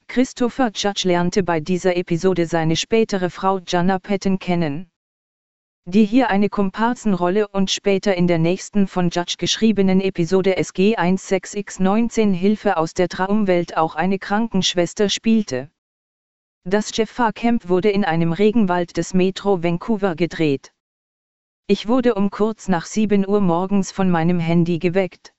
Christopher 0.07 0.71
Judge 0.73 1.07
lernte 1.07 1.43
bei 1.43 1.59
dieser 1.59 1.95
Episode 1.95 2.45
seine 2.45 2.75
spätere 2.75 3.29
Frau 3.29 3.59
Jana 3.65 3.99
Patton 3.99 4.37
kennen. 4.37 4.89
Die 5.85 6.05
hier 6.05 6.29
eine 6.29 6.47
Komparsenrolle 6.49 7.47
und 7.47 7.69
später 7.69 8.15
in 8.15 8.27
der 8.27 8.37
nächsten 8.37 8.87
von 8.87 9.09
Judge 9.09 9.35
geschriebenen 9.37 9.99
Episode 9.99 10.57
SG16X19 10.57 12.31
Hilfe 12.31 12.77
aus 12.77 12.93
der 12.93 13.09
Traumwelt 13.09 13.75
auch 13.75 13.95
eine 13.95 14.19
Krankenschwester 14.19 15.09
spielte. 15.09 15.71
Das 16.63 16.95
Jaffa 16.95 17.33
Camp 17.33 17.67
wurde 17.67 17.89
in 17.89 18.05
einem 18.05 18.31
Regenwald 18.31 18.95
des 18.95 19.13
Metro 19.13 19.61
Vancouver 19.61 20.15
gedreht. 20.15 20.71
Ich 21.67 21.87
wurde 21.87 22.15
um 22.15 22.29
kurz 22.29 22.67
nach 22.67 22.85
7 22.85 23.25
Uhr 23.25 23.39
morgens 23.39 23.91
von 23.91 24.09
meinem 24.09 24.39
Handy 24.39 24.79
geweckt. 24.79 25.33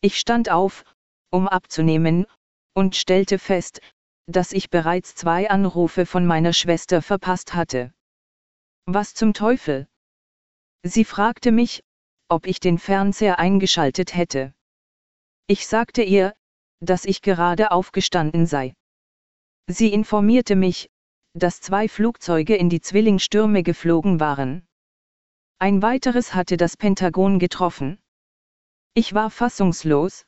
Ich 0.00 0.18
stand 0.18 0.50
auf, 0.50 0.84
um 1.30 1.46
abzunehmen, 1.46 2.26
und 2.74 2.96
stellte 2.96 3.38
fest, 3.38 3.80
dass 4.26 4.52
ich 4.52 4.70
bereits 4.70 5.14
zwei 5.14 5.50
Anrufe 5.50 6.06
von 6.06 6.26
meiner 6.26 6.54
Schwester 6.54 7.02
verpasst 7.02 7.54
hatte. 7.54 7.92
Was 8.86 9.12
zum 9.12 9.34
Teufel? 9.34 9.88
Sie 10.82 11.04
fragte 11.04 11.52
mich, 11.52 11.82
ob 12.28 12.46
ich 12.46 12.58
den 12.58 12.78
Fernseher 12.78 13.38
eingeschaltet 13.38 14.14
hätte. 14.14 14.54
Ich 15.46 15.66
sagte 15.66 16.02
ihr, 16.02 16.34
dass 16.80 17.04
ich 17.04 17.20
gerade 17.20 17.72
aufgestanden 17.72 18.46
sei. 18.46 18.74
Sie 19.66 19.92
informierte 19.92 20.56
mich, 20.56 20.90
dass 21.34 21.60
zwei 21.60 21.88
Flugzeuge 21.88 22.56
in 22.56 22.70
die 22.70 22.80
Zwillingstürme 22.80 23.62
geflogen 23.62 24.18
waren. 24.18 24.65
Ein 25.58 25.80
weiteres 25.80 26.34
hatte 26.34 26.58
das 26.58 26.76
Pentagon 26.76 27.38
getroffen. 27.38 27.98
Ich 28.92 29.14
war 29.14 29.30
fassungslos. 29.30 30.26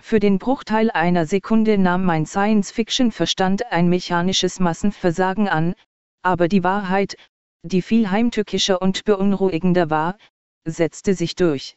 Für 0.00 0.20
den 0.20 0.38
Bruchteil 0.38 0.90
einer 0.92 1.26
Sekunde 1.26 1.78
nahm 1.78 2.04
mein 2.04 2.26
Science-Fiction-Verstand 2.26 3.72
ein 3.72 3.88
mechanisches 3.88 4.60
Massenversagen 4.60 5.48
an, 5.48 5.74
aber 6.22 6.46
die 6.46 6.62
Wahrheit, 6.62 7.16
die 7.62 7.82
viel 7.82 8.10
heimtückischer 8.10 8.80
und 8.80 9.04
beunruhigender 9.04 9.90
war, 9.90 10.16
setzte 10.64 11.14
sich 11.14 11.34
durch. 11.34 11.76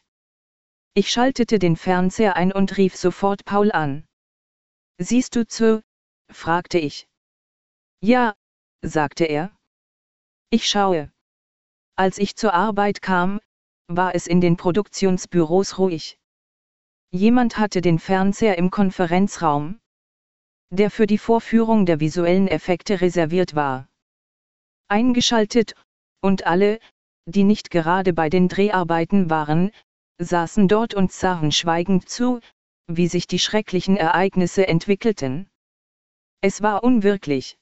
Ich 0.94 1.10
schaltete 1.10 1.58
den 1.58 1.76
Fernseher 1.76 2.36
ein 2.36 2.52
und 2.52 2.76
rief 2.76 2.94
sofort 2.94 3.44
Paul 3.44 3.72
an. 3.72 4.06
Siehst 4.98 5.34
du 5.34 5.44
zu? 5.44 5.82
fragte 6.30 6.78
ich. 6.78 7.08
Ja, 8.00 8.34
sagte 8.80 9.24
er. 9.24 9.50
Ich 10.50 10.68
schaue. 10.68 11.13
Als 11.96 12.18
ich 12.18 12.36
zur 12.36 12.54
Arbeit 12.54 13.02
kam, 13.02 13.40
war 13.88 14.14
es 14.14 14.26
in 14.26 14.40
den 14.40 14.56
Produktionsbüros 14.56 15.78
ruhig. 15.78 16.18
Jemand 17.10 17.58
hatte 17.58 17.80
den 17.80 17.98
Fernseher 17.98 18.58
im 18.58 18.70
Konferenzraum, 18.70 19.78
der 20.70 20.90
für 20.90 21.06
die 21.06 21.18
Vorführung 21.18 21.86
der 21.86 22.00
visuellen 22.00 22.48
Effekte 22.48 23.00
reserviert 23.00 23.54
war 23.54 23.88
eingeschaltet, 24.88 25.74
und 26.20 26.46
alle, 26.46 26.78
die 27.26 27.44
nicht 27.44 27.70
gerade 27.70 28.12
bei 28.12 28.28
den 28.28 28.48
Dreharbeiten 28.48 29.30
waren, 29.30 29.70
saßen 30.18 30.68
dort 30.68 30.94
und 30.94 31.12
sahen 31.12 31.52
schweigend 31.52 32.08
zu, 32.08 32.40
wie 32.86 33.08
sich 33.08 33.26
die 33.26 33.38
schrecklichen 33.38 33.96
Ereignisse 33.96 34.68
entwickelten. 34.68 35.48
Es 36.40 36.62
war 36.62 36.84
unwirklich. 36.84 37.58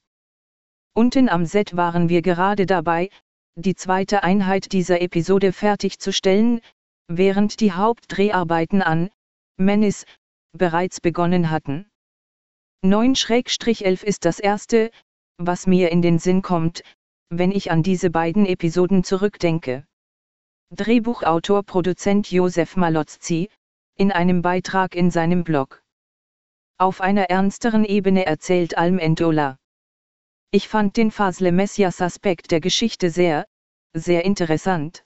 Unten 0.95 1.29
am 1.29 1.47
Set 1.47 1.77
waren 1.77 2.09
wir 2.09 2.23
gerade 2.23 2.67
dabei, 2.67 3.09
die 3.57 3.75
zweite 3.75 4.23
Einheit 4.23 4.73
dieser 4.73 5.01
Episode 5.01 5.53
fertigzustellen, 5.53 6.61
während 7.09 7.61
die 7.61 7.73
Hauptdreharbeiten 7.73 8.83
an 8.83 9.11
Menace 9.59 10.07
bereits 10.53 11.01
begonnen 11.01 11.51
hatten. 11.51 11.87
9-11 12.85 14.03
ist 14.03 14.25
das 14.25 14.41
erste, 14.41 14.91
was 15.39 15.67
mir 15.67 15.91
in 15.91 16.03
den 16.03 16.19
Sinn 16.19 16.43
kommt, 16.43 16.83
wenn 17.29 17.53
ich 17.53 17.71
an 17.71 17.83
diese 17.83 18.11
beiden 18.11 18.47
Episoden 18.47 19.05
zurückdenke. 19.05 19.87
Drehbuchautor 20.71 21.63
Produzent 21.63 22.31
Josef 22.31 22.77
Malozzi, 22.77 23.51
in 23.97 24.11
einem 24.11 24.43
Beitrag 24.43 24.95
in 24.95 25.11
seinem 25.11 25.45
Blog. 25.45 25.83
Auf 26.79 27.01
einer 27.01 27.25
ernsteren 27.25 27.85
Ebene 27.85 28.25
erzählt 28.25 28.79
Alm 28.79 28.99
Endola. 28.99 29.59
Ich 30.55 30.69
fand 30.69 30.99
den 30.99 31.11
Fasle 31.11 31.51
Messias 31.51 32.03
Aspekt 32.03 32.51
der 32.51 32.61
Geschichte 32.61 33.09
sehr, 33.09 33.47
sehr 33.95 34.27
interessant. 34.27 35.03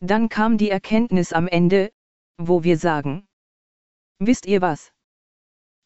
Dann 0.00 0.30
kam 0.30 0.56
die 0.56 0.70
Erkenntnis 0.70 1.34
am 1.34 1.46
Ende, 1.46 1.92
wo 2.38 2.64
wir 2.64 2.78
sagen. 2.78 3.28
Wisst 4.18 4.46
ihr 4.46 4.62
was? 4.62 4.94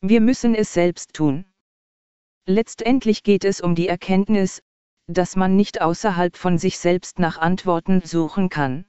Wir 0.01 0.21
müssen 0.21 0.55
es 0.55 0.73
selbst 0.73 1.15
tun. 1.15 1.53
Letztendlich 2.47 3.25
geht 3.25 3.45
es 3.45 3.61
um 3.61 3.75
die 3.75 3.89
Erkenntnis, 3.89 4.63
dass 5.09 5.35
man 5.35 5.57
nicht 5.57 5.81
außerhalb 5.81 6.37
von 6.37 6.57
sich 6.57 6.79
selbst 6.79 7.19
nach 7.19 7.39
Antworten 7.39 8.03
suchen 8.03 8.51
kann. 8.51 8.85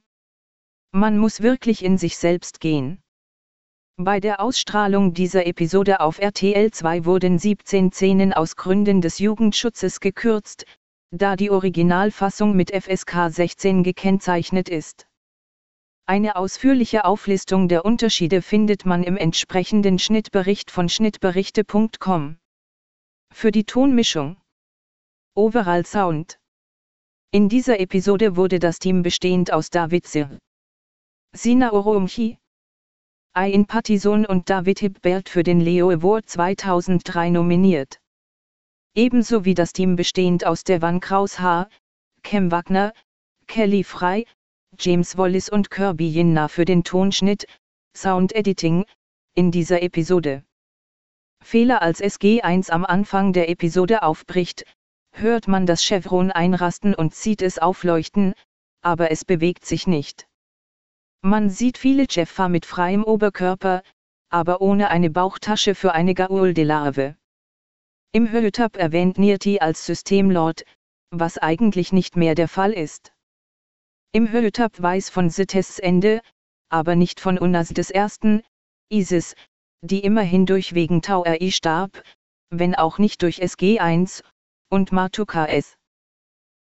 Man 0.92 1.18
muss 1.18 1.40
wirklich 1.40 1.84
in 1.84 1.98
sich 1.98 2.18
selbst 2.18 2.60
gehen. 2.60 3.01
Bei 3.98 4.20
der 4.20 4.40
Ausstrahlung 4.40 5.12
dieser 5.12 5.46
Episode 5.46 6.00
auf 6.00 6.18
RTL 6.18 6.70
2 6.70 7.04
wurden 7.04 7.38
17 7.38 7.92
Szenen 7.92 8.32
aus 8.32 8.56
Gründen 8.56 9.02
des 9.02 9.18
Jugendschutzes 9.18 10.00
gekürzt, 10.00 10.64
da 11.10 11.36
die 11.36 11.50
Originalfassung 11.50 12.56
mit 12.56 12.70
FSK 12.74 13.28
16 13.28 13.82
gekennzeichnet 13.82 14.70
ist. 14.70 15.06
Eine 16.06 16.36
ausführliche 16.36 17.04
Auflistung 17.04 17.68
der 17.68 17.84
Unterschiede 17.84 18.40
findet 18.40 18.86
man 18.86 19.04
im 19.04 19.18
entsprechenden 19.18 19.98
Schnittbericht 19.98 20.70
von 20.70 20.88
schnittberichte.com. 20.88 22.38
Für 23.30 23.50
die 23.52 23.64
Tonmischung 23.64 24.40
Overall 25.34 25.84
Sound. 25.84 26.38
In 27.30 27.50
dieser 27.50 27.78
Episode 27.78 28.36
wurde 28.36 28.58
das 28.58 28.78
Team 28.78 29.02
bestehend 29.02 29.52
aus 29.52 29.68
David 29.68 30.06
Sir, 30.06 30.38
Sina 31.34 31.72
Oromchi, 31.72 32.38
Ayn 33.34 33.64
Pattison 33.66 34.26
und 34.26 34.50
David 34.50 34.80
Hibbert 34.80 35.30
für 35.30 35.42
den 35.42 35.58
Leo 35.58 35.88
Award 35.88 36.28
2003 36.28 37.30
nominiert. 37.30 37.98
Ebenso 38.94 39.46
wie 39.46 39.54
das 39.54 39.72
Team 39.72 39.96
bestehend 39.96 40.44
aus 40.44 40.64
Devan 40.64 41.00
Kraus 41.00 41.40
H., 41.40 41.66
Cam 42.22 42.50
Wagner, 42.50 42.92
Kelly 43.46 43.84
Fry, 43.84 44.26
James 44.78 45.16
Wallis 45.16 45.48
und 45.48 45.70
Kirby 45.70 46.10
Jinna 46.10 46.48
für 46.48 46.66
den 46.66 46.84
Tonschnitt, 46.84 47.46
Sound 47.96 48.34
Editing, 48.34 48.84
in 49.34 49.50
dieser 49.50 49.80
Episode. 49.80 50.44
Fehler 51.42 51.80
als 51.80 52.02
SG1 52.02 52.68
am 52.68 52.84
Anfang 52.84 53.32
der 53.32 53.48
Episode 53.48 54.02
aufbricht, 54.02 54.66
hört 55.10 55.48
man 55.48 55.64
das 55.64 55.82
Chevron 55.82 56.30
einrasten 56.30 56.94
und 56.94 57.14
sieht 57.14 57.40
es 57.40 57.58
aufleuchten, 57.58 58.34
aber 58.82 59.10
es 59.10 59.24
bewegt 59.24 59.64
sich 59.64 59.86
nicht. 59.86 60.28
Man 61.24 61.50
sieht 61.50 61.78
viele 61.78 62.06
Jeffa 62.10 62.48
mit 62.48 62.66
freiem 62.66 63.04
Oberkörper, 63.04 63.84
aber 64.28 64.60
ohne 64.60 64.90
eine 64.90 65.08
Bauchtasche 65.08 65.76
für 65.76 65.92
eine 65.92 66.14
Gaul 66.14 66.52
de 66.52 66.64
Larve. 66.64 67.16
Im 68.10 68.32
Höltab 68.32 68.76
erwähnt 68.76 69.18
Nirti 69.18 69.60
als 69.60 69.86
Systemlord, 69.86 70.64
was 71.10 71.38
eigentlich 71.38 71.92
nicht 71.92 72.16
mehr 72.16 72.34
der 72.34 72.48
Fall 72.48 72.72
ist. 72.72 73.12
Im 74.10 74.32
Höltab 74.32 74.82
weiß 74.82 75.10
von 75.10 75.30
Sites 75.30 75.78
Ende, 75.78 76.22
aber 76.68 76.96
nicht 76.96 77.20
von 77.20 77.38
Unas 77.38 77.68
des 77.68 77.90
Ersten, 77.90 78.42
Isis, 78.88 79.36
die 79.80 80.00
immerhin 80.00 80.44
durch 80.44 80.74
wegen 80.74 81.02
Tau 81.02 81.22
RI 81.22 81.52
starb, 81.52 82.02
wenn 82.50 82.74
auch 82.74 82.98
nicht 82.98 83.22
durch 83.22 83.40
SG1, 83.40 84.24
und 84.70 84.90
Matuka 84.90 85.46
S. 85.46 85.76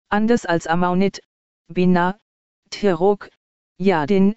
Anders 0.09 0.45
als 0.45 0.65
Amaunit, 0.65 1.21
Bina, 1.67 2.17
Tirok, 2.69 3.29
Yadin, 3.77 4.35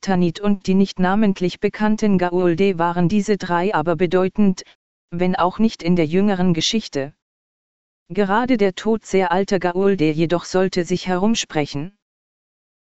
Tanit 0.00 0.38
und 0.38 0.68
die 0.68 0.74
nicht 0.74 1.00
namentlich 1.00 1.58
bekannten 1.58 2.18
Gaulde 2.18 2.78
waren 2.78 3.08
diese 3.08 3.36
drei 3.36 3.74
aber 3.74 3.96
bedeutend, 3.96 4.62
wenn 5.10 5.34
auch 5.34 5.58
nicht 5.58 5.82
in 5.82 5.96
der 5.96 6.06
jüngeren 6.06 6.54
Geschichte. 6.54 7.12
Gerade 8.08 8.56
der 8.56 8.76
Tod 8.76 9.04
sehr 9.04 9.32
alter 9.32 9.58
Gaulde 9.58 10.12
jedoch 10.12 10.44
sollte 10.44 10.84
sich 10.84 11.08
herumsprechen. 11.08 11.96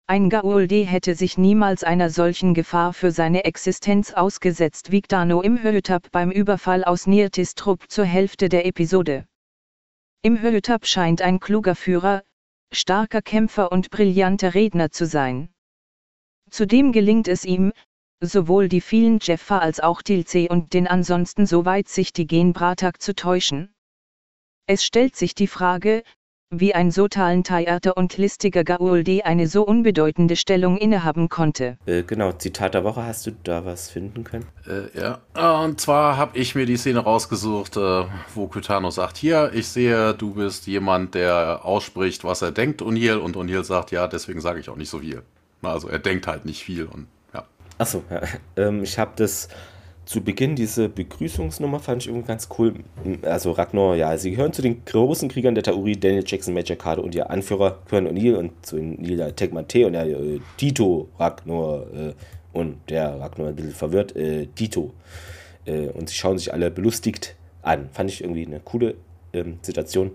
Ein 0.07 0.31
Gaulde 0.31 0.83
hätte 0.83 1.13
sich 1.13 1.37
niemals 1.37 1.83
einer 1.83 2.09
solchen 2.09 2.55
Gefahr 2.55 2.93
für 2.93 3.11
seine 3.11 3.45
Existenz 3.45 4.11
ausgesetzt 4.11 4.91
wie 4.91 5.01
Gdano 5.01 5.41
im 5.41 5.61
Hötab 5.61 6.11
beim 6.11 6.31
Überfall 6.31 6.83
aus 6.83 7.05
Nirtistrup 7.05 7.89
zur 7.89 8.05
Hälfte 8.05 8.49
der 8.49 8.65
Episode. 8.65 9.27
Im 10.23 10.41
Höltab 10.41 10.87
scheint 10.87 11.21
ein 11.21 11.39
kluger 11.39 11.75
Führer, 11.75 12.23
starker 12.73 13.21
Kämpfer 13.21 13.71
und 13.71 13.91
brillanter 13.91 14.55
Redner 14.55 14.89
zu 14.89 15.05
sein. 15.05 15.49
Zudem 16.51 16.91
gelingt 16.91 17.29
es 17.29 17.45
ihm, 17.45 17.71
sowohl 18.19 18.67
die 18.67 18.81
vielen 18.81 19.19
Jeffa 19.21 19.59
als 19.59 19.79
auch 19.79 20.01
Tilze 20.01 20.49
und 20.49 20.73
den 20.73 20.85
ansonsten 20.85 21.45
so 21.45 21.63
weitsichtigen 21.63 22.51
Bratak 22.51 23.01
zu 23.01 23.15
täuschen. 23.15 23.73
Es 24.67 24.83
stellt 24.83 25.15
sich 25.15 25.33
die 25.33 25.47
Frage, 25.47 26.03
wie 26.53 26.75
ein 26.75 26.91
so 26.91 27.07
talentierter 27.07 27.95
und 27.95 28.17
listiger 28.17 28.65
Gauldi 28.65 29.21
eine 29.21 29.47
so 29.47 29.65
unbedeutende 29.65 30.35
Stellung 30.35 30.77
innehaben 30.77 31.29
konnte. 31.29 31.77
Äh, 31.85 32.03
genau, 32.03 32.33
Zitat 32.33 32.73
der 32.73 32.83
Woche, 32.83 33.05
hast 33.05 33.25
du 33.25 33.31
da 33.31 33.63
was 33.63 33.89
finden 33.89 34.25
können? 34.25 34.45
Äh, 34.67 34.99
ja, 34.99 35.61
und 35.63 35.79
zwar 35.79 36.17
habe 36.17 36.37
ich 36.37 36.53
mir 36.53 36.65
die 36.65 36.75
Szene 36.75 36.99
rausgesucht, 36.99 37.77
äh, 37.77 38.03
wo 38.35 38.47
Kytano 38.47 38.91
sagt, 38.91 39.15
hier, 39.15 39.51
ich 39.53 39.69
sehe, 39.69 40.13
du 40.13 40.33
bist 40.33 40.67
jemand, 40.67 41.15
der 41.15 41.63
ausspricht, 41.63 42.25
was 42.25 42.41
er 42.41 42.51
denkt, 42.51 42.81
O'Neill, 42.81 43.15
und 43.15 43.37
O'Neill 43.37 43.63
sagt, 43.63 43.91
ja, 43.91 44.07
deswegen 44.07 44.41
sage 44.41 44.59
ich 44.59 44.69
auch 44.69 44.75
nicht 44.75 44.89
so 44.89 44.99
viel. 44.99 45.23
Also 45.61 45.87
er 45.87 45.99
denkt 45.99 46.27
halt 46.27 46.45
nicht 46.45 46.63
viel 46.63 46.85
und 46.85 47.07
ja. 47.33 47.45
Achso, 47.77 48.03
ja. 48.09 48.21
ähm, 48.57 48.83
ich 48.83 48.97
habe 48.97 49.11
das 49.15 49.49
zu 50.05 50.21
Beginn 50.21 50.55
diese 50.55 50.89
Begrüßungsnummer 50.89 51.79
fand 51.79 52.01
ich 52.01 52.09
irgendwie 52.09 52.27
ganz 52.27 52.49
cool. 52.57 52.73
Also 53.21 53.51
Ragnar, 53.51 53.95
ja, 53.95 54.17
sie 54.17 54.31
gehören 54.31 54.51
zu 54.51 54.61
den 54.61 54.83
großen 54.83 55.29
Kriegern 55.29 55.55
der 55.55 55.63
Tauri, 55.63 55.97
Daniel 55.97 56.23
Jackson, 56.25 56.53
Major 56.53 56.75
Carter 56.75 57.03
und 57.03 57.15
ihr 57.15 57.29
Anführer 57.29 57.79
Kern 57.87 58.07
O'Neill 58.07 58.35
und 58.35 58.65
zu 58.65 58.77
Neil 58.77 59.31
Tegmante 59.33 59.85
und 59.85 59.93
der 59.93 60.07
äh, 60.07 60.39
Tito 60.57 61.07
Ragnar 61.17 61.85
äh, 61.93 62.13
und 62.51 62.77
der 62.89 63.19
Ragnar 63.19 63.49
ein 63.49 63.55
bisschen 63.55 63.71
verwirrt, 63.71 64.15
äh, 64.15 64.47
Tito. 64.47 64.91
Äh, 65.65 65.87
und 65.89 66.09
sie 66.09 66.15
schauen 66.15 66.37
sich 66.37 66.51
alle 66.51 66.71
belustigt 66.71 67.35
an. 67.61 67.89
Fand 67.93 68.09
ich 68.09 68.21
irgendwie 68.21 68.45
eine 68.45 68.59
coole 68.59 68.95
ähm, 69.33 69.59
Situation. 69.61 70.11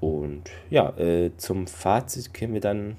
Und 0.00 0.42
ja, 0.70 0.90
äh, 0.98 1.30
zum 1.36 1.66
Fazit 1.66 2.34
kämen 2.34 2.54
wir 2.54 2.60
dann 2.60 2.96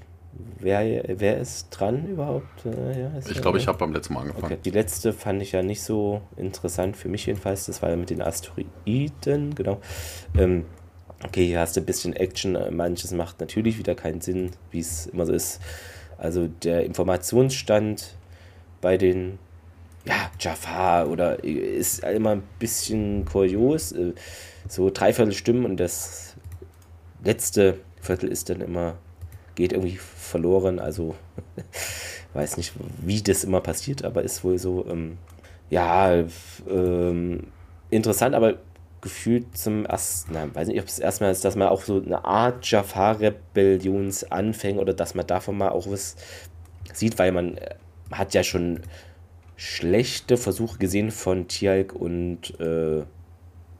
Wer, 0.59 1.03
wer 1.19 1.37
ist 1.37 1.69
dran 1.69 2.07
überhaupt? 2.07 2.65
Äh, 2.65 3.01
ja, 3.01 3.11
ich 3.29 3.41
glaube, 3.41 3.57
ich 3.57 3.67
habe 3.67 3.77
beim 3.77 3.93
letzten 3.93 4.13
Mal 4.13 4.21
angefangen. 4.21 4.45
Okay. 4.45 4.59
Die 4.63 4.71
letzte 4.71 5.13
fand 5.13 5.41
ich 5.41 5.51
ja 5.51 5.61
nicht 5.61 5.81
so 5.81 6.21
interessant, 6.37 6.97
für 6.97 7.09
mich 7.09 7.25
jedenfalls. 7.25 7.65
Das 7.65 7.81
war 7.81 7.89
ja 7.89 7.95
mit 7.95 8.09
den 8.09 8.21
Asteroiden, 8.21 9.55
genau. 9.55 9.79
Ähm, 10.37 10.65
okay, 11.25 11.45
hier 11.45 11.59
hast 11.59 11.75
du 11.75 11.81
ein 11.81 11.85
bisschen 11.85 12.15
Action. 12.15 12.57
Manches 12.75 13.11
macht 13.11 13.39
natürlich 13.39 13.77
wieder 13.77 13.95
keinen 13.95 14.21
Sinn, 14.21 14.51
wie 14.71 14.79
es 14.79 15.07
immer 15.07 15.25
so 15.25 15.33
ist. 15.33 15.61
Also 16.17 16.47
der 16.47 16.85
Informationsstand 16.85 18.15
bei 18.81 18.97
den 18.97 19.39
ja, 20.05 20.31
Jafar 20.39 21.09
oder 21.09 21.43
ist 21.43 22.03
immer 22.03 22.31
ein 22.31 22.43
bisschen 22.59 23.25
kurios. 23.25 23.91
Äh, 23.91 24.13
so 24.67 24.89
dreiviertel 24.89 25.33
Stimmen 25.33 25.65
und 25.65 25.77
das 25.77 26.35
letzte 27.23 27.79
Viertel 28.01 28.29
ist 28.29 28.49
dann 28.49 28.61
immer 28.61 28.97
geht 29.59 29.73
irgendwie 29.73 29.99
verloren. 30.29 30.79
Also 30.79 31.15
weiß 32.33 32.57
nicht, 32.57 32.73
wie 33.01 33.21
das 33.21 33.43
immer 33.43 33.61
passiert, 33.61 34.03
aber 34.05 34.23
ist 34.23 34.43
wohl 34.43 34.57
so, 34.57 34.87
ähm, 34.89 35.19
ja, 35.69 36.23
ähm, 36.69 37.47
interessant, 37.89 38.35
aber 38.35 38.55
gefühlt 39.01 39.57
zum 39.57 39.85
ersten, 39.85 40.33
na, 40.33 40.53
weiß 40.53 40.67
nicht, 40.67 40.81
ob 40.81 40.87
es 40.87 40.99
erstmal 40.99 41.31
ist, 41.31 41.45
dass 41.45 41.55
man 41.55 41.69
auch 41.69 41.83
so 41.83 42.01
eine 42.01 42.25
Art 42.25 42.69
Jafar-Rebellionsanfänge 42.69 44.77
oder 44.79 44.93
dass 44.93 45.15
man 45.15 45.25
davon 45.25 45.57
mal 45.57 45.69
auch 45.69 45.89
was 45.89 46.17
sieht, 46.93 47.17
weil 47.17 47.31
man 47.31 47.55
äh, 47.57 47.75
hat 48.11 48.33
ja 48.33 48.43
schon 48.43 48.81
schlechte 49.55 50.35
Versuche 50.37 50.77
gesehen 50.79 51.11
von 51.11 51.47
Tialk 51.47 51.93
und 51.93 52.59
äh, 52.59 53.03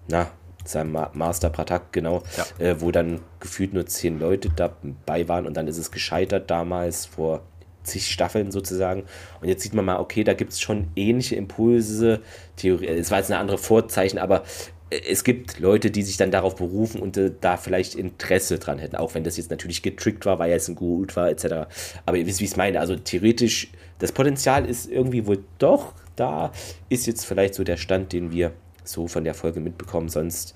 na, 0.08 0.32
seinem 0.70 0.98
Master 1.14 1.50
Pratak, 1.50 1.92
genau, 1.92 2.24
ja. 2.38 2.66
äh, 2.66 2.82
wo 2.82 2.92
dann 2.92 3.22
gefühlt 3.40 3.74
nur 3.74 3.86
zehn 3.86 4.20
Leute 4.20 4.50
dabei 4.56 5.28
waren 5.28 5.46
und 5.46 5.56
dann 5.56 5.68
ist 5.68 5.78
es 5.78 5.92
gescheitert 5.92 6.50
damals 6.50 7.06
vor 7.06 7.42
zig 7.84 8.08
Staffeln 8.08 8.52
sozusagen. 8.52 9.04
Und 9.42 9.48
jetzt 9.48 9.64
sieht 9.64 9.74
man 9.74 9.86
mal, 9.86 10.00
okay, 10.00 10.24
da 10.24 10.34
gibt 10.34 10.54
es 10.54 10.62
schon 10.62 10.88
ähnliche 10.96 11.36
Impulse, 11.36 12.22
Theorie, 12.56 12.88
es 12.88 13.12
war 13.12 13.20
jetzt 13.20 13.32
eine 13.32 13.40
andere 13.40 13.58
Vorzeichen, 13.58 14.20
aber 14.20 14.44
äh, 14.90 15.00
es 15.10 15.24
gibt 15.24 15.60
Leute, 15.60 15.92
die 15.92 16.04
sich 16.04 16.18
dann 16.18 16.32
darauf 16.32 16.56
berufen 16.56 17.02
und 17.02 17.18
äh, 17.18 17.32
da 17.40 17.58
vielleicht 17.58 17.96
Interesse 17.96 18.60
dran 18.60 18.80
hätten, 18.80 18.96
auch 18.96 19.16
wenn 19.16 19.24
das 19.24 19.38
jetzt 19.38 19.52
natürlich 19.52 19.82
getrickt 19.82 20.26
war, 20.26 20.40
weil 20.40 20.50
er 20.50 20.56
jetzt 20.56 20.70
ein 20.70 20.76
Gurult 20.76 21.16
war, 21.16 21.30
etc. 21.30 21.68
Aber 22.06 22.18
ihr 22.18 22.26
wisst, 22.26 22.40
wie 22.40 22.46
ich 22.46 22.52
es 22.52 22.58
meine. 22.58 22.80
Also 22.80 22.96
theoretisch, 22.96 23.72
das 24.00 24.12
Potenzial 24.12 24.66
ist 24.66 24.90
irgendwie 24.90 25.26
wohl 25.26 25.44
doch 25.58 25.94
da, 26.16 26.52
ist 26.90 27.08
jetzt 27.08 27.26
vielleicht 27.26 27.56
so 27.56 27.64
der 27.64 27.78
Stand, 27.78 28.14
den 28.14 28.32
wir 28.32 28.52
so 28.84 29.08
von 29.08 29.24
der 29.24 29.34
Folge 29.34 29.60
mitbekommen. 29.60 30.10
Sonst 30.10 30.56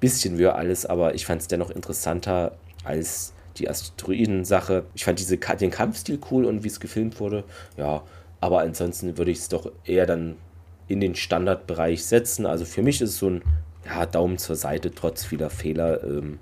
bisschen 0.00 0.38
wir 0.38 0.56
alles, 0.56 0.84
aber 0.84 1.14
ich 1.14 1.26
fand 1.26 1.40
es 1.40 1.48
dennoch 1.48 1.70
interessanter 1.70 2.56
als 2.84 3.32
die 3.56 3.68
Asteroiden-Sache. 3.68 4.84
Ich 4.94 5.04
fand 5.04 5.18
diese, 5.18 5.36
den 5.36 5.70
Kampfstil 5.70 6.18
cool 6.30 6.44
und 6.44 6.64
wie 6.64 6.68
es 6.68 6.80
gefilmt 6.80 7.20
wurde. 7.20 7.44
Ja, 7.76 8.02
aber 8.40 8.60
ansonsten 8.60 9.16
würde 9.18 9.30
ich 9.30 9.38
es 9.38 9.48
doch 9.48 9.70
eher 9.84 10.06
dann 10.06 10.36
in 10.88 11.00
den 11.00 11.14
Standardbereich 11.14 12.04
setzen. 12.04 12.46
Also 12.46 12.64
für 12.64 12.82
mich 12.82 13.00
ist 13.00 13.10
es 13.10 13.18
so 13.18 13.30
ein 13.30 13.42
ja, 13.84 14.06
Daumen 14.06 14.38
zur 14.38 14.56
Seite, 14.56 14.92
trotz 14.92 15.24
vieler 15.24 15.50
Fehler. 15.50 16.02
Ähm, 16.02 16.38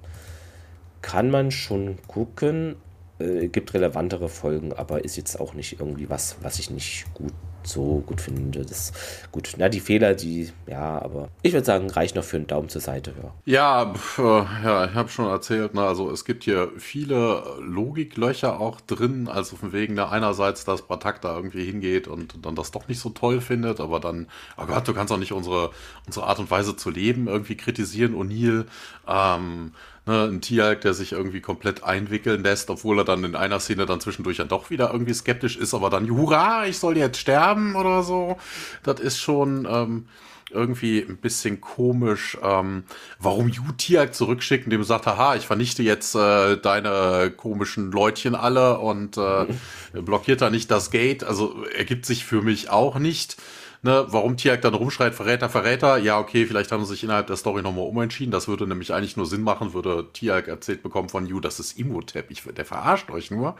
kann 1.03 1.31
man 1.31 1.51
schon 1.51 1.99
gucken. 2.07 2.77
Äh, 3.19 3.49
gibt 3.49 3.75
relevantere 3.75 4.29
Folgen, 4.29 4.73
aber 4.73 5.05
ist 5.05 5.17
jetzt 5.17 5.39
auch 5.39 5.55
nicht 5.55 5.79
irgendwie 5.79 6.09
was, 6.09 6.37
was 6.41 6.59
ich 6.59 6.71
nicht 6.71 7.05
gut 7.13 7.35
so 7.67 8.03
gut 8.07 8.21
finde. 8.21 8.65
Das 8.65 8.93
gut, 9.33 9.55
na 9.59 9.69
die 9.69 9.81
Fehler, 9.81 10.15
die 10.15 10.51
ja, 10.67 11.01
aber 11.03 11.29
ich 11.43 11.53
würde 11.53 11.67
sagen, 11.67 11.91
reicht 11.91 12.17
noch 12.17 12.25
für 12.25 12.37
einen 12.37 12.47
Daumen 12.47 12.69
zur 12.69 12.81
Seite. 12.81 13.15
Ja, 13.45 13.61
ja, 13.61 13.95
pf, 13.95 14.19
ja 14.19 14.85
ich 14.87 14.95
habe 14.95 15.09
schon 15.09 15.27
erzählt. 15.27 15.75
Ne, 15.75 15.83
also 15.83 16.11
es 16.11 16.25
gibt 16.25 16.45
hier 16.45 16.71
viele 16.77 17.43
Logiklöcher 17.61 18.61
auch 18.61 18.81
drin. 18.81 19.29
Also 19.29 19.57
von 19.57 19.73
wegen 19.73 19.97
da 19.97 20.09
einerseits, 20.11 20.65
dass 20.65 20.83
Batak 20.83 21.21
da 21.21 21.37
irgendwie 21.37 21.65
hingeht 21.65 22.09
und 22.09 22.45
dann 22.45 22.55
das 22.55 22.71
doch 22.71 22.89
nicht 22.89 23.01
so 23.01 23.11
toll 23.11 23.41
findet, 23.41 23.81
aber 23.81 24.01
dann, 24.01 24.29
oh 24.57 24.67
Gott, 24.67 24.87
du 24.89 24.95
kannst 24.95 25.13
auch 25.13 25.19
nicht 25.19 25.33
unsere 25.33 25.71
unsere 26.07 26.27
Art 26.27 26.39
und 26.39 26.51
Weise 26.51 26.77
zu 26.77 26.91
leben 26.91 27.29
irgendwie 27.29 27.57
kritisieren. 27.57 28.15
O'Neill. 28.15 28.67
Ähm, 29.07 29.73
Ne, 30.07 30.25
ein 30.25 30.41
Tialk, 30.41 30.81
der 30.81 30.95
sich 30.95 31.13
irgendwie 31.13 31.43
komplett 31.43 31.85
einwickeln 31.85 32.43
lässt, 32.43 32.71
obwohl 32.71 32.99
er 32.99 33.05
dann 33.05 33.23
in 33.23 33.37
einer 33.37 33.61
Szene 33.61 33.85
dann 33.85 34.01
zwischendurch 34.01 34.39
ja 34.39 34.45
doch 34.45 34.71
wieder 34.71 34.93
irgendwie 34.93 35.13
skeptisch 35.13 35.57
ist, 35.59 35.75
aber 35.75 35.91
dann, 35.91 36.11
hurra, 36.11 36.67
ich 36.67 36.79
soll 36.79 36.97
jetzt 36.97 37.19
sterben 37.19 37.50
oder 37.77 38.03
so. 38.03 38.37
Das 38.83 39.01
ist 39.01 39.19
schon 39.19 39.67
ähm, 39.71 40.07
irgendwie 40.51 41.01
ein 41.01 41.17
bisschen 41.17 41.61
komisch, 41.61 42.37
ähm, 42.43 42.85
warum 43.19 43.49
Yu 43.49 43.63
Tialk 43.77 44.15
zurückschickt, 44.15 44.65
indem 44.65 44.81
er 44.81 44.85
sagt, 44.85 45.07
haha, 45.07 45.37
ich 45.37 45.47
vernichte 45.47 45.83
jetzt 45.83 46.15
äh, 46.15 46.57
deine 46.57 47.33
komischen 47.37 47.93
Leutchen 47.93 48.35
alle 48.35 48.79
und 48.79 49.17
äh, 49.17 49.47
blockiert 50.01 50.41
da 50.41 50.51
nicht 50.51 50.71
das 50.71 50.91
Gate. 50.91 51.25
Also 51.25 51.65
ergibt 51.65 52.07
sich 52.07 52.25
für 52.25 52.43
mich 52.43 52.71
auch 52.71 52.99
nicht 52.99 53.37
ne, 53.83 54.07
warum 54.09 54.37
Tiag 54.37 54.63
dann 54.63 54.75
rumschreit, 54.75 55.15
Verräter, 55.15 55.49
Verräter, 55.49 55.97
ja, 55.99 56.19
okay, 56.19 56.47
vielleicht 56.47 56.73
haben 56.73 56.85
sie 56.85 56.91
sich 56.91 57.05
innerhalb 57.05 57.27
der 57.27 57.37
Story 57.37 57.63
nochmal 57.63 57.87
umentschieden. 57.87 58.33
Das 58.33 58.49
würde 58.49 58.67
nämlich 58.67 58.93
eigentlich 58.93 59.17
nur 59.17 59.27
Sinn 59.27 59.43
machen, 59.43 59.73
würde 59.73 60.09
Tiag 60.13 60.49
erzählt 60.49 60.83
bekommen 60.83 61.09
von 61.09 61.27
Yu, 61.27 61.41
das 61.41 61.61
ist 61.61 61.79
Imhotep, 61.79 62.31
ich, 62.31 62.43
der 62.43 62.65
verarscht 62.65 63.11
euch 63.11 63.31
nur. 63.31 63.57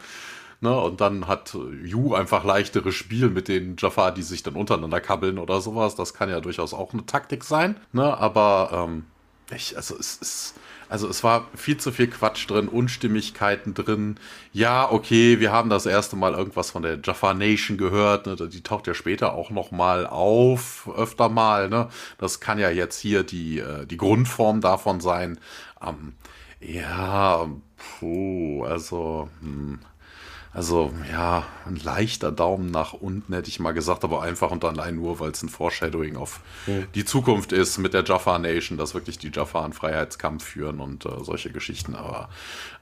Ne, 0.63 0.79
und 0.79 1.01
dann 1.01 1.27
hat 1.27 1.57
Yu 1.83 2.13
einfach 2.13 2.43
leichteres 2.43 2.93
Spiel 2.93 3.29
mit 3.29 3.47
den 3.47 3.77
Jafar, 3.79 4.13
die 4.13 4.21
sich 4.21 4.43
dann 4.43 4.55
untereinander 4.55 5.01
kabbeln 5.01 5.39
oder 5.39 5.59
sowas. 5.59 5.95
Das 5.95 6.13
kann 6.13 6.29
ja 6.29 6.39
durchaus 6.39 6.73
auch 6.75 6.93
eine 6.93 7.05
Taktik 7.05 7.43
sein. 7.43 7.77
Ne, 7.93 8.15
aber 8.15 8.87
ähm, 8.87 9.05
ich, 9.49 9.75
also 9.75 9.97
es 9.97 10.17
ist 10.17 10.55
also 10.91 11.07
es 11.07 11.23
war 11.23 11.47
viel 11.55 11.77
zu 11.77 11.93
viel 11.93 12.07
Quatsch 12.07 12.49
drin, 12.49 12.67
Unstimmigkeiten 12.67 13.73
drin. 13.73 14.19
Ja, 14.51 14.91
okay, 14.91 15.39
wir 15.39 15.53
haben 15.53 15.69
das 15.69 15.85
erste 15.85 16.17
Mal 16.17 16.33
irgendwas 16.33 16.71
von 16.71 16.81
der 16.81 16.99
Jaffa 17.01 17.33
Nation 17.33 17.77
gehört. 17.77 18.25
Ne? 18.25 18.35
Die 18.35 18.61
taucht 18.61 18.87
ja 18.87 18.93
später 18.93 19.31
auch 19.33 19.51
noch 19.51 19.71
mal 19.71 20.05
auf, 20.05 20.89
öfter 20.93 21.29
mal. 21.29 21.69
Ne? 21.69 21.87
Das 22.17 22.41
kann 22.41 22.59
ja 22.59 22.69
jetzt 22.69 22.99
hier 22.99 23.23
die, 23.23 23.59
äh, 23.59 23.85
die 23.85 23.95
Grundform 23.95 24.59
davon 24.59 24.99
sein. 24.99 25.39
Ähm, 25.81 26.13
ja, 26.59 27.47
puh, 27.77 28.65
also... 28.65 29.29
Hm. 29.39 29.79
Also 30.53 30.91
ja, 31.09 31.45
ein 31.65 31.77
leichter 31.77 32.31
Daumen 32.31 32.71
nach 32.71 32.93
unten 32.93 33.33
hätte 33.33 33.47
ich 33.47 33.61
mal 33.61 33.71
gesagt, 33.71 34.03
aber 34.03 34.21
einfach 34.21 34.51
und 34.51 34.65
allein 34.65 34.95
nur, 34.95 35.19
weil 35.21 35.31
es 35.31 35.41
ein 35.43 35.49
Foreshadowing 35.49 36.17
auf 36.17 36.41
mhm. 36.67 36.87
die 36.93 37.05
Zukunft 37.05 37.53
ist 37.53 37.77
mit 37.77 37.93
der 37.93 38.03
Jaffa 38.03 38.37
Nation, 38.37 38.77
dass 38.77 38.93
wirklich 38.93 39.17
die 39.17 39.31
Jaffa 39.33 39.63
einen 39.63 39.71
Freiheitskampf 39.71 40.43
führen 40.43 40.81
und 40.81 41.05
äh, 41.05 41.23
solche 41.23 41.51
Geschichten. 41.51 41.95
Aber 41.95 42.29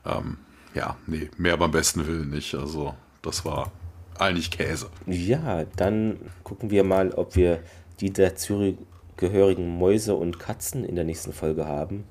ähm, 0.04 0.38
ja, 0.74 0.98
nee, 1.06 1.30
mehr 1.38 1.58
beim 1.58 1.70
besten 1.70 2.08
Willen 2.08 2.32
nicht. 2.32 2.56
Also 2.56 2.96
das 3.22 3.46
war 3.46 3.72
eigentlich 4.18 4.50
Käse. 4.50 4.90
Ja, 5.06 5.66
dann 5.76 6.18
gucken 6.44 6.72
wir 6.72 6.84
mal, 6.84 7.12
ob 7.12 7.36
wir 7.36 7.62
die 8.00 8.12
dazugehörigen 8.12 9.78
Mäuse 9.78 10.16
und 10.16 10.40
Katzen 10.40 10.84
in 10.84 10.96
der 10.96 11.06
nächsten 11.06 11.34
Folge 11.34 11.68
haben. 11.68 12.06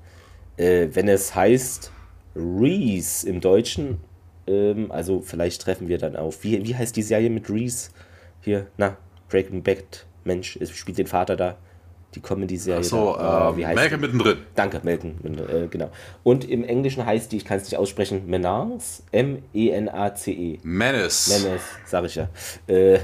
Äh, 0.55 0.89
wenn 0.93 1.09
es 1.09 1.35
heißt 1.35 1.91
Reese 2.35 3.27
im 3.27 3.41
Deutschen 3.41 3.99
ähm, 4.49 4.91
also 4.91 5.21
vielleicht 5.21 5.61
treffen 5.61 5.87
wir 5.87 5.97
dann 5.97 6.15
auf. 6.15 6.43
Wie, 6.43 6.63
wie 6.65 6.75
heißt 6.75 6.95
die 6.95 7.03
Serie 7.03 7.29
mit 7.29 7.49
Reese? 7.49 7.91
Hier, 8.41 8.67
na, 8.77 8.97
Breaking 9.29 9.63
Bad, 9.63 10.05
Mensch, 10.23 10.57
es 10.59 10.71
spielt 10.71 10.97
den 10.97 11.07
Vater 11.07 11.35
da. 11.35 11.57
Die 12.15 12.21
Comedy-Serie. 12.21 12.79
Achso, 12.79 13.15
äh, 13.15 13.55
wie 13.55 13.67
heißt 13.67 13.75
Malcolm 13.75 14.01
mittendrin. 14.01 14.37
Danke, 14.55 14.81
Malcolm, 14.83 15.13
äh, 15.23 15.67
genau. 15.67 15.91
Und 16.23 16.49
im 16.49 16.63
Englischen 16.63 17.05
heißt 17.05 17.31
die, 17.31 17.37
ich 17.37 17.45
kann 17.45 17.57
es 17.57 17.65
nicht 17.65 17.77
aussprechen, 17.77 18.25
Menace, 18.25 19.03
M-E-N-A-C-E. 19.11 20.57
Menace. 20.63 21.43
Menace, 21.43 21.61
sag 21.85 22.05
ich 22.05 22.15
ja. 22.15 22.29
Äh, 22.65 22.97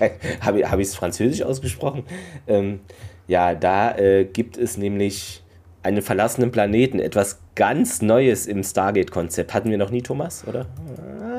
Habe 0.40 0.60
ich 0.60 0.88
es 0.88 0.94
französisch 0.94 1.42
ausgesprochen? 1.42 2.04
Ähm, 2.46 2.78
ja, 3.26 3.56
da 3.56 3.96
äh, 3.96 4.24
gibt 4.24 4.56
es 4.56 4.76
nämlich 4.76 5.43
einen 5.84 6.02
verlassenen 6.02 6.50
Planeten, 6.50 6.98
etwas 6.98 7.38
ganz 7.54 8.00
Neues 8.02 8.46
im 8.46 8.64
Stargate-Konzept. 8.64 9.52
Hatten 9.52 9.70
wir 9.70 9.78
noch 9.78 9.90
nie, 9.90 10.02
Thomas, 10.02 10.44
oder? 10.46 10.66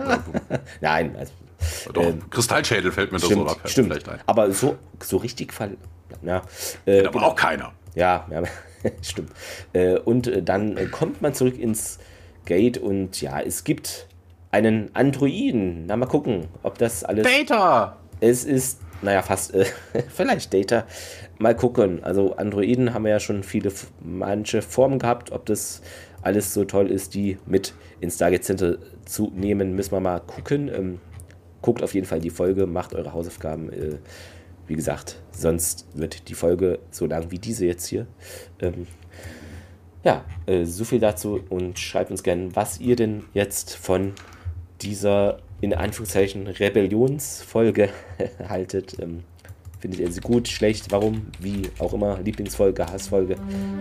Nein, 0.81 1.15
also, 1.17 1.33
Doch, 1.91 2.03
äh, 2.03 2.13
Kristallschädel 2.29 2.91
fällt 2.91 3.11
mir 3.11 3.19
stimmt, 3.19 3.49
da 3.49 3.53
so 3.53 3.67
stimmt. 3.67 3.87
vielleicht 3.87 4.07
ein. 4.07 4.19
Aber 4.27 4.51
so, 4.51 4.77
so 5.01 5.17
richtig 5.17 5.51
fall. 5.51 5.77
Ja, 6.21 6.43
äh, 6.85 6.99
aber 6.99 7.11
genau. 7.11 7.25
auch 7.25 7.35
keiner. 7.35 7.73
Ja, 7.95 8.27
ja 8.29 8.43
stimmt. 9.01 9.31
Äh, 9.73 9.97
und 9.97 10.27
äh, 10.27 10.43
dann 10.43 10.77
äh, 10.77 10.85
kommt 10.85 11.21
man 11.23 11.33
zurück 11.33 11.57
ins 11.57 11.97
Gate 12.45 12.77
und 12.77 13.19
ja, 13.21 13.41
es 13.41 13.63
gibt 13.63 14.07
einen 14.51 14.91
Androiden. 14.93 15.87
Na, 15.87 15.97
mal 15.97 16.05
gucken, 16.05 16.47
ob 16.61 16.77
das 16.77 17.03
alles. 17.03 17.25
Data! 17.25 17.97
Es 18.21 18.43
ist, 18.43 18.79
naja, 19.01 19.21
fast, 19.21 19.53
äh, 19.53 19.65
vielleicht 20.09 20.53
Data. 20.53 20.85
Mal 21.37 21.55
gucken. 21.55 22.03
Also, 22.03 22.35
Androiden 22.35 22.93
haben 22.93 23.05
ja 23.07 23.19
schon 23.19 23.43
viele, 23.43 23.71
manche 24.01 24.61
Formen 24.61 24.99
gehabt. 24.99 25.31
Ob 25.31 25.45
das 25.45 25.81
alles 26.21 26.53
so 26.53 26.65
toll 26.65 26.89
ist, 26.89 27.13
die 27.13 27.37
mit 27.45 27.73
ins 27.99 28.15
Stargate 28.15 28.43
Center 28.43 28.77
zu 29.05 29.31
nehmen, 29.35 29.75
müssen 29.75 29.91
wir 29.91 29.99
mal 29.99 30.19
gucken. 30.19 30.69
Ähm, 30.73 30.99
guckt 31.61 31.83
auf 31.83 31.93
jeden 31.93 32.07
Fall 32.07 32.19
die 32.19 32.29
Folge, 32.29 32.67
macht 32.67 32.93
eure 32.93 33.13
Hausaufgaben. 33.13 33.71
Äh, 33.71 33.97
wie 34.67 34.75
gesagt, 34.75 35.21
sonst 35.31 35.87
wird 35.93 36.27
die 36.29 36.33
Folge 36.33 36.79
so 36.89 37.05
lang 37.05 37.31
wie 37.31 37.39
diese 37.39 37.65
jetzt 37.65 37.85
hier. 37.85 38.07
Ähm, 38.59 38.87
ja, 40.03 40.23
äh, 40.45 40.65
so 40.65 40.83
viel 40.83 40.99
dazu 40.99 41.41
und 41.49 41.79
schreibt 41.79 42.11
uns 42.11 42.23
gerne, 42.23 42.55
was 42.55 42.79
ihr 42.79 42.95
denn 42.95 43.23
jetzt 43.33 43.75
von 43.75 44.13
dieser 44.81 45.39
in 45.61 45.73
Anführungszeichen 45.73 46.47
Rebellionsfolge 46.47 47.89
haltet. 48.49 48.97
Ähm, 48.99 49.23
findet 49.79 49.99
ihr 49.99 50.11
sie 50.11 50.21
gut, 50.21 50.47
schlecht, 50.47 50.91
warum, 50.91 51.27
wie 51.39 51.69
auch 51.79 51.93
immer, 51.93 52.19
Lieblingsfolge, 52.23 52.85
Hassfolge? 52.85 53.35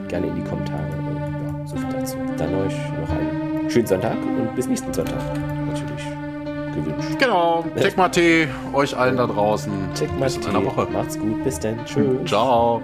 Gerne 0.09 0.27
in 0.27 0.37
die 0.37 0.43
Kommentare. 0.43 0.87
Äh, 0.87 1.47
ja, 1.47 1.67
so 1.67 1.77
viel 1.77 1.91
dazu. 1.91 2.17
Dann 2.37 2.55
euch 2.55 2.75
noch 3.01 3.11
einen 3.11 3.71
schönen 3.71 3.87
Sonntag 3.87 4.17
und 4.23 4.55
bis 4.55 4.67
nächsten 4.67 4.93
Sonntag. 4.93 5.19
Natürlich 5.67 6.05
gewünscht. 6.75 7.19
Genau. 7.19 7.65
Check 7.81 7.97
mal 7.97 8.09
Tee, 8.09 8.49
euch 8.73 8.97
allen 8.97 9.17
da 9.17 9.27
draußen. 9.27 9.73
Check 9.95 10.19
mal 10.19 10.29
Tee. 10.29 10.51
Macht's 10.93 11.19
gut. 11.19 11.43
Bis 11.45 11.59
dann. 11.59 11.85
Tschüss. 11.85 12.27
Ciao. 12.27 12.83